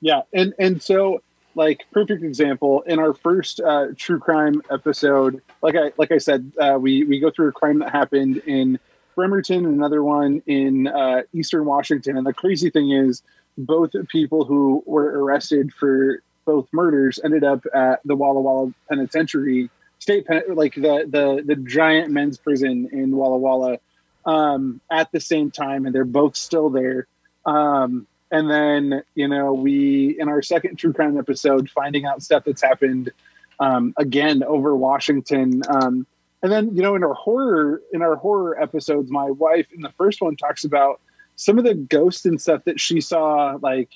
Yeah, 0.00 0.22
and 0.32 0.54
and 0.58 0.82
so 0.82 1.22
like 1.54 1.84
perfect 1.92 2.22
example 2.22 2.82
in 2.82 2.98
our 2.98 3.14
first 3.14 3.60
uh, 3.60 3.88
true 3.96 4.18
crime 4.18 4.62
episode, 4.70 5.42
like 5.62 5.74
I 5.76 5.92
like 5.96 6.12
I 6.12 6.18
said, 6.18 6.52
uh, 6.60 6.78
we 6.80 7.04
we 7.04 7.20
go 7.20 7.30
through 7.30 7.48
a 7.48 7.52
crime 7.52 7.78
that 7.80 7.90
happened 7.90 8.38
in 8.46 8.78
Bremerton, 9.14 9.64
and 9.64 9.74
another 9.74 10.02
one 10.02 10.42
in 10.46 10.88
uh, 10.88 11.22
Eastern 11.32 11.64
Washington, 11.64 12.16
and 12.16 12.26
the 12.26 12.34
crazy 12.34 12.70
thing 12.70 12.90
is, 12.90 13.22
both 13.58 13.92
people 14.08 14.44
who 14.44 14.82
were 14.86 15.22
arrested 15.22 15.72
for 15.72 16.22
both 16.44 16.68
murders 16.72 17.18
ended 17.24 17.42
up 17.42 17.64
at 17.74 18.00
the 18.04 18.14
Walla 18.14 18.40
Walla 18.40 18.72
Penitentiary 18.88 19.70
state 20.04 20.26
pen, 20.26 20.42
like 20.50 20.74
the 20.74 21.06
the 21.08 21.42
the 21.44 21.56
giant 21.56 22.10
men's 22.12 22.36
prison 22.36 22.90
in 22.92 23.16
Walla 23.16 23.38
Walla 23.38 23.78
um, 24.26 24.80
at 24.90 25.10
the 25.12 25.20
same 25.20 25.50
time, 25.50 25.86
and 25.86 25.94
they're 25.94 26.04
both 26.04 26.36
still 26.36 26.68
there. 26.68 27.06
Um, 27.46 28.06
and 28.30 28.50
then 28.50 29.02
you 29.14 29.26
know 29.26 29.54
we 29.54 30.16
in 30.20 30.28
our 30.28 30.42
second 30.42 30.76
true 30.76 30.92
crime 30.92 31.18
episode 31.18 31.70
finding 31.70 32.04
out 32.04 32.22
stuff 32.22 32.44
that's 32.44 32.62
happened 32.62 33.12
um, 33.58 33.94
again 33.96 34.42
over 34.42 34.76
Washington. 34.76 35.62
Um, 35.68 36.06
and 36.42 36.52
then 36.52 36.76
you 36.76 36.82
know 36.82 36.94
in 36.96 37.02
our 37.02 37.14
horror 37.14 37.80
in 37.94 38.02
our 38.02 38.16
horror 38.16 38.60
episodes, 38.60 39.10
my 39.10 39.30
wife 39.30 39.66
in 39.72 39.80
the 39.80 39.92
first 39.96 40.20
one 40.20 40.36
talks 40.36 40.64
about 40.64 41.00
some 41.36 41.56
of 41.56 41.64
the 41.64 41.74
ghosts 41.74 42.26
and 42.26 42.38
stuff 42.38 42.62
that 42.64 42.78
she 42.78 43.00
saw 43.00 43.58
like 43.62 43.88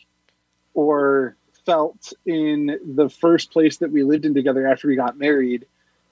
or 0.73 1.37
felt 1.66 2.14
in 2.25 2.79
the 2.94 3.11
first 3.11 3.53
place 3.53 3.77
that 3.77 3.92
we 3.92 4.03
lived 4.03 4.25
in 4.25 4.33
together 4.33 4.66
after 4.66 4.88
we 4.88 4.97
got 4.97 5.18
married 5.18 5.66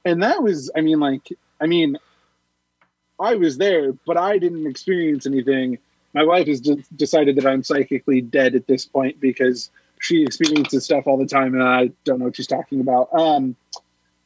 and 0.06 0.22
that 0.22 0.42
was 0.42 0.70
i 0.74 0.80
mean 0.80 1.00
like 1.00 1.28
i 1.60 1.66
mean 1.66 1.98
i 3.20 3.34
was 3.34 3.58
there 3.58 3.92
but 4.06 4.16
i 4.16 4.38
didn't 4.38 4.66
experience 4.66 5.26
anything. 5.26 5.78
My 6.14 6.24
wife 6.24 6.46
has 6.46 6.60
decided 6.60 7.36
that 7.36 7.46
i'm 7.46 7.62
psychically 7.62 8.22
dead 8.22 8.54
at 8.54 8.66
this 8.66 8.86
point 8.86 9.20
because 9.20 9.70
she 10.00 10.22
experiences 10.22 10.84
stuff 10.84 11.06
all 11.06 11.18
the 11.18 11.26
time 11.26 11.52
and 11.52 11.62
i 11.62 11.90
don't 12.04 12.18
know 12.18 12.26
what 12.26 12.36
she's 12.36 12.46
talking 12.46 12.80
about. 12.80 13.12
Um 13.12 13.56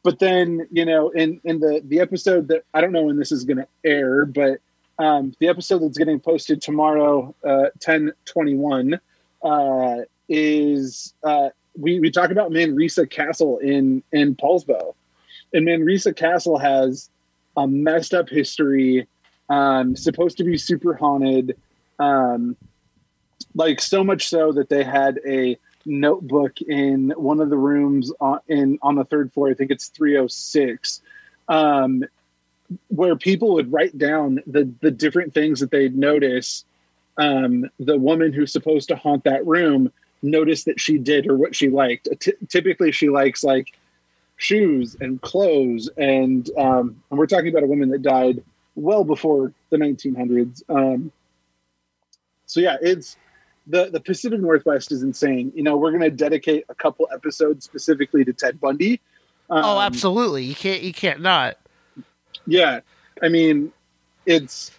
but 0.03 0.19
then 0.19 0.67
you 0.71 0.85
know 0.85 1.09
in 1.09 1.41
in 1.43 1.59
the 1.59 1.81
the 1.85 1.99
episode 1.99 2.47
that 2.47 2.63
i 2.73 2.81
don't 2.81 2.91
know 2.91 3.03
when 3.03 3.17
this 3.17 3.31
is 3.31 3.43
going 3.43 3.57
to 3.57 3.67
air 3.83 4.25
but 4.25 4.59
um 4.99 5.33
the 5.39 5.47
episode 5.47 5.79
that's 5.79 5.97
getting 5.97 6.19
posted 6.19 6.61
tomorrow 6.61 7.33
uh 7.43 7.65
10 7.79 8.11
21 8.25 8.99
uh 9.43 9.97
is 10.29 11.13
uh 11.23 11.49
we 11.77 11.99
we 11.99 12.09
talk 12.09 12.31
about 12.31 12.51
manresa 12.51 13.05
castle 13.05 13.57
in 13.59 14.01
in 14.11 14.35
Poulsbo 14.35 14.95
and 15.53 15.65
Manresa 15.65 16.13
Castle 16.13 16.57
has 16.57 17.09
a 17.57 17.67
messed 17.67 18.13
up 18.13 18.29
history. 18.29 19.07
Um, 19.49 19.95
supposed 19.95 20.37
to 20.37 20.43
be 20.43 20.57
super 20.57 20.93
haunted. 20.93 21.57
Um, 21.99 22.55
like 23.55 23.81
so 23.81 24.03
much 24.03 24.29
so 24.29 24.51
that 24.53 24.69
they 24.69 24.83
had 24.83 25.19
a 25.27 25.57
notebook 25.85 26.61
in 26.61 27.11
one 27.17 27.39
of 27.39 27.49
the 27.49 27.57
rooms 27.57 28.11
on, 28.19 28.39
in 28.47 28.79
on 28.81 28.95
the 28.95 29.03
third 29.05 29.33
floor. 29.33 29.49
I 29.49 29.53
think 29.53 29.71
it's 29.71 29.87
306. 29.89 31.01
Um, 31.47 32.03
where 32.87 33.17
people 33.17 33.53
would 33.53 33.71
write 33.71 33.97
down 33.97 34.41
the 34.47 34.71
the 34.81 34.91
different 34.91 35.33
things 35.33 35.59
that 35.59 35.71
they'd 35.71 35.97
notice. 35.97 36.65
Um, 37.17 37.69
the 37.79 37.97
woman 37.97 38.31
who's 38.31 38.53
supposed 38.53 38.87
to 38.87 38.95
haunt 38.95 39.25
that 39.25 39.45
room 39.45 39.91
noticed 40.21 40.65
that 40.65 40.79
she 40.79 40.97
did 40.97 41.27
or 41.27 41.35
what 41.35 41.55
she 41.55 41.69
liked. 41.69 42.07
T- 42.19 42.33
typically, 42.47 42.91
she 42.91 43.09
likes 43.09 43.43
like 43.43 43.77
shoes 44.41 44.97
and 44.99 45.21
clothes, 45.21 45.87
and 45.97 46.49
um, 46.57 47.01
and 47.09 47.19
we're 47.19 47.27
talking 47.27 47.49
about 47.49 47.61
a 47.61 47.67
woman 47.67 47.89
that 47.89 48.01
died 48.01 48.43
well 48.75 49.03
before 49.03 49.53
the 49.69 49.77
1900s. 49.77 50.63
Um, 50.67 51.11
so 52.47 52.59
yeah, 52.59 52.77
it's 52.81 53.17
the 53.67 53.91
the 53.91 53.99
Pacific 53.99 54.39
Northwest 54.39 54.91
is 54.91 55.03
insane. 55.03 55.51
You 55.55 55.61
know, 55.61 55.77
we're 55.77 55.91
going 55.91 56.01
to 56.01 56.09
dedicate 56.09 56.65
a 56.69 56.75
couple 56.75 57.07
episodes 57.13 57.63
specifically 57.65 58.25
to 58.25 58.33
Ted 58.33 58.59
Bundy. 58.59 58.99
Um, 59.49 59.63
oh, 59.63 59.79
absolutely! 59.79 60.43
You 60.43 60.55
can't 60.55 60.81
you 60.81 60.91
can't 60.91 61.21
not. 61.21 61.57
Yeah, 62.47 62.79
I 63.21 63.29
mean, 63.29 63.71
it's 64.25 64.71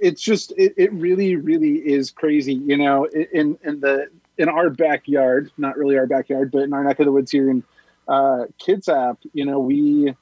it's 0.00 0.20
just 0.20 0.52
it, 0.56 0.74
it 0.76 0.92
really 0.92 1.36
really 1.36 1.76
is 1.76 2.10
crazy. 2.10 2.54
You 2.54 2.76
know, 2.76 3.04
in 3.04 3.56
in 3.62 3.78
the 3.78 4.08
in 4.38 4.48
our 4.48 4.70
backyard, 4.70 5.52
not 5.56 5.76
really 5.76 5.96
our 5.96 6.06
backyard, 6.06 6.50
but 6.50 6.62
in 6.62 6.72
our 6.72 6.82
neck 6.82 6.98
of 6.98 7.06
the 7.06 7.12
woods 7.12 7.30
here 7.30 7.48
in 7.48 7.62
uh, 8.08 8.46
Kitsap, 8.60 9.18
you 9.32 9.44
know, 9.44 9.58
we 9.58 10.14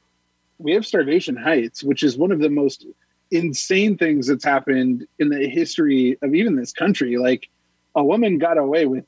we 0.58 0.72
have 0.72 0.86
Starvation 0.86 1.36
Heights, 1.36 1.82
which 1.82 2.02
is 2.02 2.16
one 2.16 2.32
of 2.32 2.40
the 2.40 2.48
most 2.48 2.86
insane 3.30 3.96
things 3.96 4.26
that's 4.26 4.44
happened 4.44 5.06
in 5.18 5.28
the 5.28 5.48
history 5.48 6.18
of 6.22 6.34
even 6.34 6.56
this 6.56 6.72
country. 6.72 7.16
Like 7.16 7.48
a 7.94 8.02
woman 8.02 8.38
got 8.38 8.58
away 8.58 8.86
with 8.86 9.04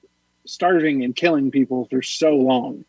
starving 0.47 1.05
and 1.05 1.15
killing 1.15 1.51
people 1.51 1.87
for 1.91 2.03
so 2.03 2.35
long, 2.35 2.85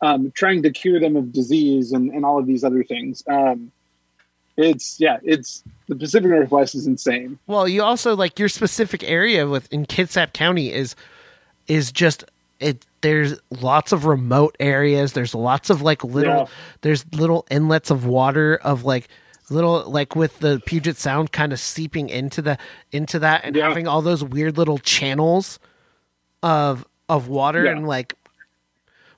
um, 0.00 0.32
trying 0.34 0.62
to 0.62 0.70
cure 0.70 1.00
them 1.00 1.16
of 1.16 1.32
disease 1.32 1.92
and, 1.92 2.10
and 2.10 2.24
all 2.24 2.38
of 2.38 2.46
these 2.46 2.64
other 2.64 2.84
things. 2.84 3.22
Um, 3.28 3.70
it's 4.56 5.00
yeah, 5.00 5.18
it's 5.24 5.64
the 5.88 5.96
Pacific 5.96 6.30
Northwest 6.30 6.74
is 6.74 6.86
insane. 6.86 7.38
Well, 7.46 7.66
you 7.66 7.82
also 7.82 8.14
like 8.14 8.38
your 8.38 8.48
specific 8.48 9.02
area 9.02 9.46
with 9.48 9.72
in 9.72 9.84
Kitsap 9.86 10.32
County 10.32 10.72
is 10.72 10.94
is 11.66 11.90
just 11.90 12.24
it 12.60 12.84
there's 13.00 13.38
lots 13.50 13.92
of 13.92 14.06
remote 14.06 14.56
areas 14.60 15.12
there's 15.12 15.34
lots 15.34 15.70
of 15.70 15.82
like 15.82 16.02
little 16.04 16.34
yeah. 16.34 16.46
there's 16.82 17.04
little 17.12 17.46
inlets 17.50 17.90
of 17.90 18.06
water 18.06 18.56
of 18.62 18.84
like 18.84 19.08
little 19.50 19.88
like 19.90 20.16
with 20.16 20.38
the 20.38 20.62
Puget 20.64 20.96
Sound 20.96 21.32
kind 21.32 21.52
of 21.52 21.60
seeping 21.60 22.08
into 22.08 22.40
the 22.40 22.56
into 22.92 23.18
that 23.18 23.44
and 23.44 23.54
yeah. 23.54 23.68
having 23.68 23.86
all 23.86 24.00
those 24.00 24.24
weird 24.24 24.56
little 24.56 24.78
channels 24.78 25.58
of 26.42 26.86
of 27.08 27.28
water 27.28 27.64
yeah. 27.64 27.72
and 27.72 27.86
like 27.86 28.14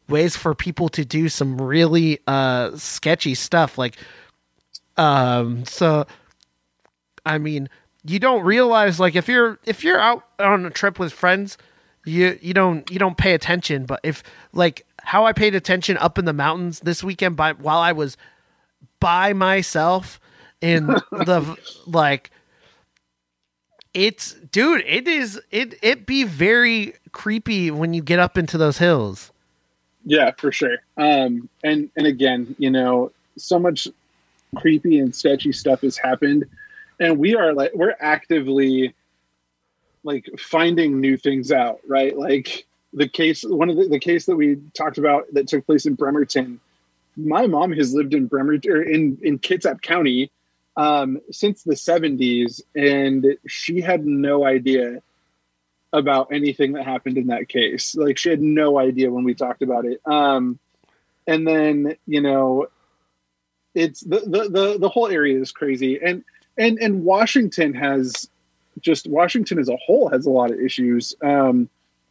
ways 0.08 0.36
for 0.36 0.54
people 0.54 0.88
to 0.88 1.04
do 1.04 1.28
some 1.28 1.60
really 1.60 2.18
uh 2.26 2.76
sketchy 2.76 3.34
stuff 3.34 3.78
like 3.78 3.96
um 4.96 5.64
so 5.64 6.06
I 7.26 7.38
mean, 7.38 7.68
you 8.04 8.18
don't 8.20 8.44
realize 8.44 8.98
like 9.00 9.16
if 9.16 9.28
you're 9.28 9.58
if 9.66 9.82
you're 9.82 9.98
out 9.98 10.24
on 10.38 10.64
a 10.64 10.70
trip 10.70 10.98
with 10.98 11.12
friends, 11.12 11.58
you 12.06 12.38
you 12.40 12.54
don't 12.54 12.90
you 12.90 12.98
don't 12.98 13.16
pay 13.16 13.34
attention, 13.34 13.86
but 13.86 14.00
if 14.02 14.22
like 14.52 14.86
how 15.02 15.26
I 15.26 15.32
paid 15.32 15.54
attention 15.54 15.96
up 15.98 16.18
in 16.18 16.24
the 16.24 16.32
mountains 16.32 16.80
this 16.80 17.04
weekend 17.04 17.36
by 17.36 17.52
while 17.52 17.78
I 17.78 17.92
was 17.92 18.16
by 19.00 19.32
myself 19.32 20.20
in 20.60 20.86
the 21.10 21.56
like 21.86 22.30
it's 23.94 24.34
dude 24.34 24.82
it 24.86 25.08
is 25.08 25.40
it 25.50 25.74
it 25.82 26.06
be 26.06 26.24
very 26.24 26.94
creepy 27.12 27.70
when 27.70 27.94
you 27.94 28.02
get 28.02 28.18
up 28.18 28.36
into 28.36 28.58
those 28.58 28.78
hills 28.78 29.32
Yeah, 30.06 30.30
for 30.38 30.52
sure. 30.52 30.78
Um, 30.96 31.48
and 31.64 31.90
and 31.96 32.06
again, 32.06 32.54
you 32.58 32.70
know, 32.70 33.10
so 33.36 33.58
much 33.58 33.88
creepy 34.54 35.00
and 35.00 35.14
sketchy 35.14 35.52
stuff 35.52 35.80
has 35.80 35.98
happened, 35.98 36.46
and 37.00 37.18
we 37.18 37.34
are 37.34 37.52
like 37.52 37.72
we're 37.74 37.96
actively 37.98 38.94
like 40.06 40.30
finding 40.38 41.00
new 41.00 41.16
things 41.16 41.52
out, 41.52 41.80
right? 41.86 42.16
Like 42.16 42.64
the 42.92 43.08
case, 43.08 43.42
one 43.42 43.68
of 43.68 43.76
the, 43.76 43.88
the 43.88 43.98
case 43.98 44.24
that 44.26 44.36
we 44.36 44.56
talked 44.72 44.96
about 44.96 45.24
that 45.32 45.48
took 45.48 45.66
place 45.66 45.84
in 45.84 45.94
Bremerton. 45.94 46.60
My 47.16 47.46
mom 47.46 47.72
has 47.72 47.92
lived 47.92 48.14
in 48.14 48.26
Bremerton 48.26 48.70
or 48.70 48.82
in 48.82 49.18
in 49.22 49.38
Kitsap 49.38 49.82
County 49.82 50.30
um, 50.76 51.20
since 51.30 51.64
the 51.64 51.74
'70s, 51.74 52.62
and 52.74 53.36
she 53.46 53.80
had 53.80 54.06
no 54.06 54.46
idea 54.46 55.02
about 55.92 56.32
anything 56.32 56.72
that 56.72 56.84
happened 56.84 57.18
in 57.18 57.26
that 57.28 57.48
case. 57.48 57.96
Like 57.96 58.16
she 58.16 58.30
had 58.30 58.40
no 58.40 58.78
idea 58.78 59.10
when 59.10 59.24
we 59.24 59.34
talked 59.34 59.62
about 59.62 59.84
it. 59.84 60.00
Um, 60.06 60.58
and 61.26 61.46
then 61.46 61.96
you 62.06 62.20
know, 62.20 62.68
it's 63.74 64.00
the, 64.00 64.20
the 64.20 64.48
the 64.48 64.78
the 64.78 64.88
whole 64.88 65.08
area 65.08 65.40
is 65.40 65.50
crazy, 65.50 65.98
and 66.00 66.22
and 66.56 66.78
and 66.78 67.02
Washington 67.02 67.74
has 67.74 68.28
just 68.80 69.06
Washington 69.08 69.58
as 69.58 69.68
a 69.68 69.76
whole 69.76 70.08
has 70.08 70.26
a 70.26 70.30
lot 70.30 70.50
of 70.50 70.60
issues. 70.60 71.14
Um, 71.22 71.68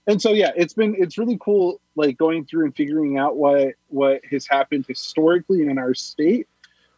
and 0.08 0.22
so 0.22 0.34
yeah, 0.34 0.52
it's 0.56 0.74
been 0.74 0.96
it's 0.98 1.18
really 1.18 1.38
cool 1.42 1.80
like 1.96 2.18
going 2.18 2.46
through 2.46 2.66
and 2.66 2.76
figuring 2.76 3.18
out 3.18 3.38
what 3.38 3.74
what 3.90 4.22
has 4.26 4.48
happened 4.48 4.86
historically 4.88 5.64
in 5.64 5.78
our 5.78 5.94
state. 5.94 6.48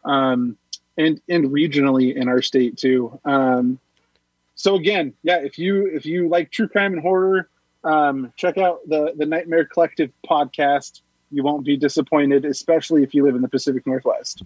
Um, 0.04 0.56
and 0.96 1.20
and 1.28 1.50
regionally 1.50 2.14
in 2.14 2.28
our 2.28 2.42
state 2.42 2.76
too. 2.76 3.18
Um, 3.24 3.78
so 4.56 4.74
again, 4.74 5.14
yeah, 5.22 5.38
if 5.38 5.58
you 5.58 5.86
if 5.86 6.04
you 6.04 6.28
like 6.28 6.50
true 6.50 6.68
crime 6.68 6.92
and 6.92 7.00
horror, 7.00 7.48
um, 7.84 8.32
check 8.36 8.58
out 8.58 8.80
the 8.88 9.14
the 9.16 9.24
Nightmare 9.24 9.64
Collective 9.64 10.10
podcast. 10.28 11.02
You 11.30 11.42
won't 11.42 11.64
be 11.64 11.76
disappointed, 11.76 12.44
especially 12.44 13.02
if 13.02 13.14
you 13.14 13.24
live 13.24 13.34
in 13.36 13.42
the 13.42 13.48
Pacific 13.48 13.86
Northwest. 13.86 14.42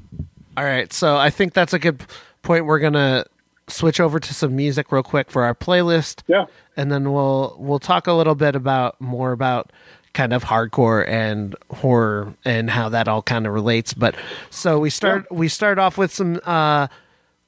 all 0.56 0.64
right 0.64 0.92
so 0.92 1.16
i 1.16 1.30
think 1.30 1.54
that's 1.54 1.72
a 1.72 1.78
good 1.78 2.02
point 2.42 2.66
we're 2.66 2.78
gonna 2.78 3.24
switch 3.72 3.98
over 4.00 4.20
to 4.20 4.34
some 4.34 4.54
music 4.54 4.92
real 4.92 5.02
quick 5.02 5.30
for 5.30 5.42
our 5.44 5.54
playlist. 5.54 6.22
Yeah, 6.28 6.46
and 6.76 6.90
then 6.92 7.12
we'll 7.12 7.56
we'll 7.58 7.78
talk 7.78 8.06
a 8.06 8.12
little 8.12 8.34
bit 8.34 8.54
about 8.54 9.00
more 9.00 9.32
about 9.32 9.72
kind 10.14 10.32
of 10.34 10.44
hardcore 10.44 11.08
and 11.08 11.56
horror 11.70 12.34
and 12.44 12.68
how 12.70 12.88
that 12.90 13.08
all 13.08 13.22
kind 13.22 13.46
of 13.46 13.52
relates. 13.54 13.94
But 13.94 14.14
so 14.50 14.78
we 14.78 14.90
start 14.90 15.30
we 15.32 15.48
start 15.48 15.78
off 15.78 15.96
with 15.96 16.12
some 16.12 16.38
uh 16.44 16.88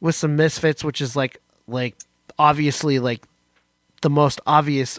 with 0.00 0.14
some 0.14 0.36
misfits 0.36 0.82
which 0.82 1.00
is 1.00 1.14
like 1.14 1.40
like 1.68 1.94
obviously 2.38 2.98
like 2.98 3.24
the 4.02 4.10
most 4.10 4.40
obvious 4.46 4.98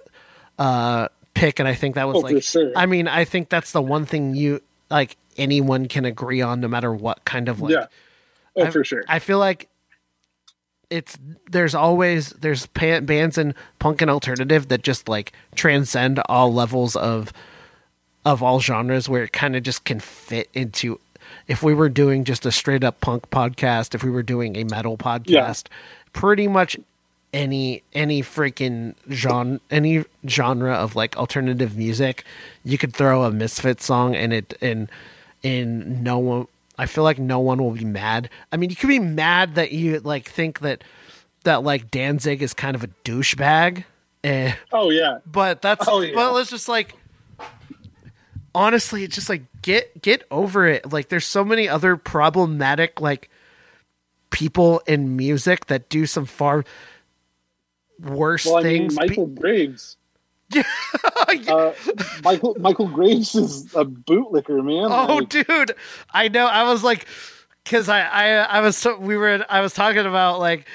uh 0.60 1.08
pick. 1.34 1.60
And 1.60 1.68
i 1.68 1.74
think 1.74 1.96
that 1.96 2.08
was 2.08 2.18
Oh, 2.18 2.20
like 2.20 2.42
sure. 2.44 2.72
i 2.76 2.86
mean 2.86 3.08
i 3.08 3.26
think 3.26 3.50
that's 3.50 3.72
the 3.72 3.82
one 3.82 4.06
thing 4.06 4.36
you 4.36 4.62
like 4.90 5.18
anyone 5.38 5.88
can 5.88 6.06
agree 6.06 6.42
on 6.42 6.60
no 6.62 6.68
matter 6.68 6.94
what 6.94 7.26
kind 7.26 7.50
of 7.50 7.60
like 7.62 7.74
yeah, 7.74 7.86
oh 8.56 8.64
I- 8.64 8.72
for 8.72 8.84
sure. 8.84 9.04
I 9.10 9.20
feel 9.20 9.38
like 9.38 9.68
it's 10.90 11.18
there's 11.50 11.76
always 11.76 12.30
there's 12.32 12.66
bands 12.68 13.38
in 13.38 13.54
punk 13.80 14.02
and 14.02 14.12
alternative 14.12 14.68
that 14.68 14.82
just 14.84 15.08
like 15.08 15.32
transcend 15.56 16.20
all 16.28 16.54
levels 16.54 16.96
of 16.96 17.32
of 18.26 18.42
all 18.42 18.60
genres 18.60 19.08
where 19.08 19.24
it 19.24 19.32
kind 19.32 19.56
of 19.56 19.64
just 19.64 19.84
can 19.84 20.00
fit 20.00 20.50
into 20.54 21.00
if 21.48 21.62
we 21.62 21.74
were 21.74 21.90
doing 21.90 22.24
just 22.24 22.46
a 22.46 22.52
straight 22.52 22.84
up 22.84 23.00
punk 23.02 23.30
podcast 23.30 23.94
if 23.96 24.04
we 24.04 24.10
were 24.10 24.24
doing 24.24 24.56
a 24.56 24.64
metal 24.66 24.98
podcast 24.98 25.68
pretty 26.14 26.48
much 26.48 26.78
any 27.34 27.84
any 27.94 28.22
freaking 28.22 28.96
genre 29.12 29.60
any 29.70 30.04
genre 30.28 30.74
of 30.74 30.96
like 30.96 31.18
alternative 31.18 31.76
music 31.76 32.24
you 32.64 32.78
could 32.78 32.94
throw 32.94 33.24
a 33.24 33.32
misfit 33.32 33.82
song 33.82 34.16
and 34.16 34.34
it 34.34 34.58
and 34.62 34.90
and 35.44 36.04
no 36.04 36.18
one 36.18 36.48
i 36.78 36.86
feel 36.86 37.04
like 37.04 37.20
no 37.20 37.40
one 37.40 37.62
will 37.62 37.72
be 37.72 37.86
mad 37.86 38.30
i 38.52 38.58
mean 38.58 38.70
you 38.70 38.76
could 38.76 38.88
be 38.88 39.00
mad 39.00 39.56
that 39.56 39.72
you 39.72 40.00
like 40.02 40.28
think 40.30 40.60
that 40.60 40.84
that 41.44 41.64
like 41.64 41.92
danzig 41.92 42.42
is 42.42 42.54
kind 42.54 42.76
of 42.76 42.84
a 42.84 42.88
douchebag 43.04 43.84
eh, 44.24 44.54
oh 44.74 44.90
yeah, 44.90 45.20
but 45.26 45.62
that's 45.62 45.88
Oh, 45.88 46.02
yeah. 46.02 46.14
but 46.16 46.34
let's 46.34 46.50
just 46.50 46.68
like 46.68 46.96
honestly 48.54 49.04
it's 49.04 49.16
just 49.16 49.30
like 49.30 49.44
get 49.62 50.02
get 50.02 50.24
over 50.32 50.66
it 50.66 50.92
like 50.92 51.10
there's 51.10 51.26
so 51.26 51.44
many 51.44 51.68
other 51.68 51.98
problematic 51.98 53.02
like 53.02 53.30
people 54.32 54.82
in 54.88 55.16
music 55.16 55.68
that 55.68 55.90
do 55.90 56.06
some 56.06 56.26
far 56.26 56.64
worse 58.00 58.46
well, 58.46 58.58
I 58.58 58.64
mean, 58.64 58.90
things 58.90 58.96
Michael 58.96 59.28
Graves. 59.28 59.98
Uh, 61.48 61.74
Michael 62.24 62.56
Michael 62.60 62.88
Graves 62.88 63.36
is 63.36 63.66
a 63.76 63.84
bootlicker, 63.86 64.64
man. 64.64 64.86
oh 64.92 65.16
Like, 65.18 65.30
dude 65.30 65.76
i 66.12 66.28
know 66.28 66.46
i 66.46 66.64
was 66.64 66.84
like 66.84 67.06
because 67.64 67.90
I, 67.90 68.02
I 68.02 68.28
i 68.44 68.60
was 68.62 68.78
so 68.78 68.98
we 68.98 69.18
were 69.18 69.46
i 69.50 69.62
was 69.62 69.74
talking 69.74 70.06
about 70.06 70.40
like 70.40 70.68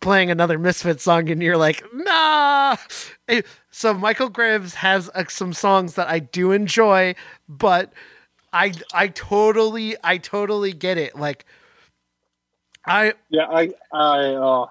playing 0.00 0.30
another 0.30 0.58
misfit 0.58 1.00
song 1.00 1.30
and 1.30 1.42
you're 1.42 1.56
like 1.56 1.82
nah 1.92 2.76
Eh, 3.28 3.42
so 3.70 3.94
michael 3.94 4.28
graves 4.28 4.74
has 4.74 5.10
uh, 5.14 5.24
some 5.28 5.52
songs 5.52 5.94
that 5.94 6.08
i 6.08 6.18
do 6.18 6.52
enjoy 6.52 7.14
but 7.48 7.92
i 8.52 8.72
i 8.92 9.08
totally 9.08 9.96
i 10.04 10.18
totally 10.18 10.72
get 10.72 10.98
it 10.98 11.16
like 11.16 11.44
i 12.86 13.14
Yeah, 13.30 13.46
I, 13.48 13.70
I, 13.92 14.18
uh, 14.34 14.66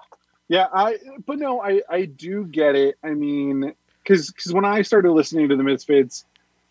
yeah, 0.48 0.68
I, 0.72 0.98
but 1.26 1.38
no, 1.38 1.60
I, 1.62 1.80
I 1.88 2.04
do 2.04 2.44
get 2.46 2.76
it. 2.76 2.96
I 3.02 3.10
mean, 3.14 3.74
because, 4.04 4.30
because 4.30 4.52
when 4.52 4.64
I 4.64 4.82
started 4.82 5.10
listening 5.12 5.48
to 5.48 5.56
the 5.56 5.62
Misfits, 5.62 6.24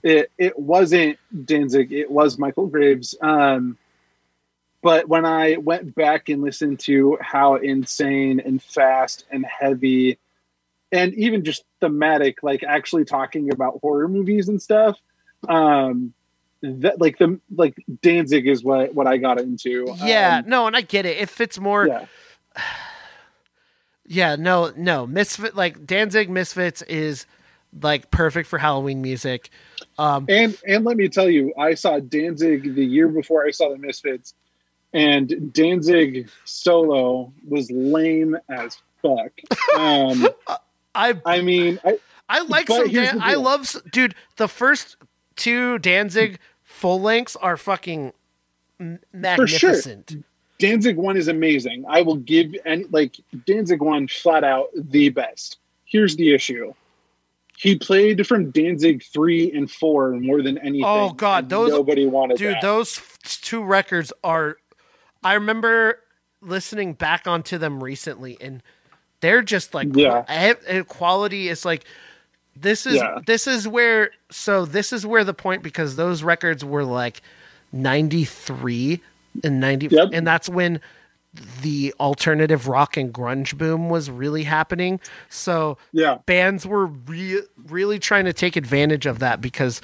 it, 0.03 0.31
it 0.37 0.57
wasn't 0.57 1.17
Danzig, 1.45 1.91
it 1.91 2.09
was 2.09 2.37
Michael 2.37 2.67
Graves. 2.67 3.15
Um, 3.21 3.77
but 4.81 5.07
when 5.07 5.25
I 5.25 5.57
went 5.57 5.95
back 5.95 6.29
and 6.29 6.41
listened 6.41 6.79
to 6.81 7.17
how 7.21 7.55
insane 7.55 8.39
and 8.39 8.61
fast 8.61 9.25
and 9.31 9.45
heavy, 9.45 10.19
and 10.91 11.13
even 11.15 11.43
just 11.43 11.63
thematic, 11.79 12.43
like 12.43 12.63
actually 12.63 13.05
talking 13.05 13.51
about 13.51 13.79
horror 13.81 14.07
movies 14.07 14.49
and 14.49 14.61
stuff, 14.61 14.99
um, 15.47 16.13
that 16.61 16.99
like 17.01 17.17
the 17.17 17.39
like 17.55 17.75
Danzig 18.01 18.47
is 18.47 18.63
what 18.63 18.93
what 18.93 19.07
I 19.07 19.17
got 19.17 19.39
into. 19.39 19.85
yeah 20.03 20.37
Um, 20.43 20.49
no 20.49 20.67
and 20.67 20.77
i 20.77 20.81
get 20.81 21.05
it 21.05 21.17
it 21.17 21.29
fits 21.29 21.59
more 21.59 21.87
yeah. 21.87 22.05
Yeah, 24.13 24.35
no, 24.35 24.71
no. 24.77 25.07
Misfit 25.07 25.55
like 25.55 25.85
Danzig 25.87 26.29
Misfits 26.29 26.81
is 26.83 27.25
like 27.81 28.11
perfect 28.11 28.47
for 28.47 28.59
Halloween 28.59 29.01
music. 29.01 29.49
Um 29.97 30.25
And 30.29 30.55
and 30.67 30.85
let 30.85 30.97
me 30.97 31.09
tell 31.09 31.29
you, 31.29 31.51
I 31.57 31.73
saw 31.73 31.99
Danzig 31.99 32.75
the 32.75 32.85
year 32.85 33.07
before 33.07 33.43
I 33.45 33.49
saw 33.51 33.69
the 33.69 33.77
Misfits, 33.77 34.35
and 34.93 35.51
Danzig 35.51 36.29
solo 36.45 37.33
was 37.47 37.71
lame 37.71 38.37
as 38.49 38.77
fuck. 39.01 39.31
Um, 39.77 40.27
I 40.95 41.15
I 41.25 41.41
mean, 41.41 41.79
I, 41.83 41.97
I 42.29 42.41
like 42.43 42.67
some 42.67 42.89
Dan- 42.91 43.19
I 43.21 43.33
love 43.33 43.75
dude, 43.91 44.13
the 44.37 44.47
first 44.47 44.95
two 45.35 45.79
Danzig 45.79 46.37
full 46.61 47.01
lengths 47.01 47.35
are 47.37 47.57
fucking 47.57 48.13
m- 48.79 48.99
For 49.37 49.47
sure. 49.47 49.73
Danzig 50.59 50.95
one 50.97 51.17
is 51.17 51.27
amazing. 51.27 51.83
I 51.87 52.01
will 52.01 52.17
give 52.17 52.53
any 52.65 52.85
like 52.85 53.17
Danzig 53.45 53.81
one 53.81 54.07
flat 54.07 54.43
out 54.43 54.67
the 54.75 55.09
best. 55.09 55.57
Here's 55.85 56.15
the 56.15 56.33
issue. 56.33 56.73
He 57.57 57.77
played 57.77 58.25
from 58.27 58.51
Danzig 58.51 59.03
three 59.03 59.51
and 59.51 59.69
four 59.69 60.11
more 60.11 60.41
than 60.41 60.57
anything. 60.59 60.83
Oh, 60.85 61.11
God, 61.11 61.49
those- 61.49 61.71
nobody 61.71 62.05
wanted 62.07 62.37
Dude, 62.37 62.55
that. 62.55 62.61
those 62.61 62.99
two 63.23 63.63
records 63.63 64.11
are 64.23 64.57
I 65.23 65.33
remember 65.35 65.99
listening 66.41 66.93
back 66.93 67.25
onto 67.27 67.57
them 67.57 67.81
recently 67.81 68.37
and 68.41 68.61
they're 69.21 69.41
just 69.41 69.73
like 69.73 69.87
Yeah. 69.95 70.53
quality 70.87 71.47
is 71.47 71.63
like 71.63 71.85
this 72.55 72.85
is 72.85 72.95
Yeah. 72.95 73.19
this 73.25 73.47
is 73.47 73.65
where 73.67 74.11
so 74.29 74.65
this 74.65 74.91
is 74.91 75.05
where 75.05 75.23
the 75.23 75.33
point 75.33 75.63
because 75.63 75.95
those 75.95 76.21
records 76.23 76.65
were 76.65 76.83
like 76.83 77.21
93 77.71 79.01
and 79.43 79.59
90 79.59 79.87
Yep. 79.91 80.09
and 80.13 80.27
that's 80.27 80.49
when 80.49 80.79
the 81.63 81.93
alternative 81.99 82.67
rock 82.67 82.95
and 82.95 83.11
grunge 83.11 83.57
boom 83.57 83.89
was 83.89 84.11
really 84.11 84.43
happening. 84.43 84.99
So 85.29 85.77
Yeah. 85.91 86.17
bands 86.27 86.65
were 86.67 86.85
re- 86.85 87.41
really 87.65 87.97
trying 87.97 88.25
to 88.25 88.33
take 88.33 88.55
advantage 88.55 89.05
of 89.07 89.19
that 89.19 89.41
because 89.41 89.81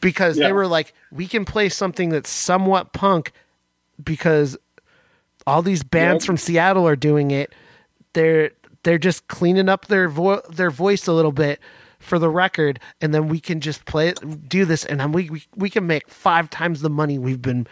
because 0.00 0.38
Yeah. 0.38 0.46
they 0.48 0.52
were 0.52 0.66
like 0.68 0.92
we 1.10 1.26
can 1.26 1.44
play 1.44 1.68
something 1.68 2.10
that's 2.10 2.30
somewhat 2.30 2.92
punk 2.92 3.32
because 4.02 4.56
all 5.46 5.62
these 5.62 5.82
bands 5.82 6.24
Yep. 6.24 6.26
from 6.26 6.36
Seattle 6.36 6.86
are 6.86 6.96
doing 6.96 7.30
it. 7.30 7.52
They're 8.12 8.50
they're 8.84 8.98
just 8.98 9.26
cleaning 9.28 9.68
up 9.68 9.86
their 9.86 10.08
vo- 10.08 10.42
their 10.48 10.70
voice 10.70 11.06
a 11.06 11.12
little 11.12 11.32
bit 11.32 11.58
for 11.98 12.18
the 12.18 12.28
record, 12.28 12.78
and 13.00 13.14
then 13.14 13.28
we 13.28 13.40
can 13.40 13.60
just 13.60 13.86
play 13.86 14.08
it, 14.08 14.48
do 14.48 14.66
this, 14.66 14.84
and 14.84 15.00
then 15.00 15.10
we, 15.10 15.30
we 15.30 15.42
we 15.56 15.70
can 15.70 15.86
make 15.86 16.08
five 16.08 16.50
times 16.50 16.82
the 16.82 16.90
money 16.90 17.18
we've 17.18 17.40
been 17.42 17.66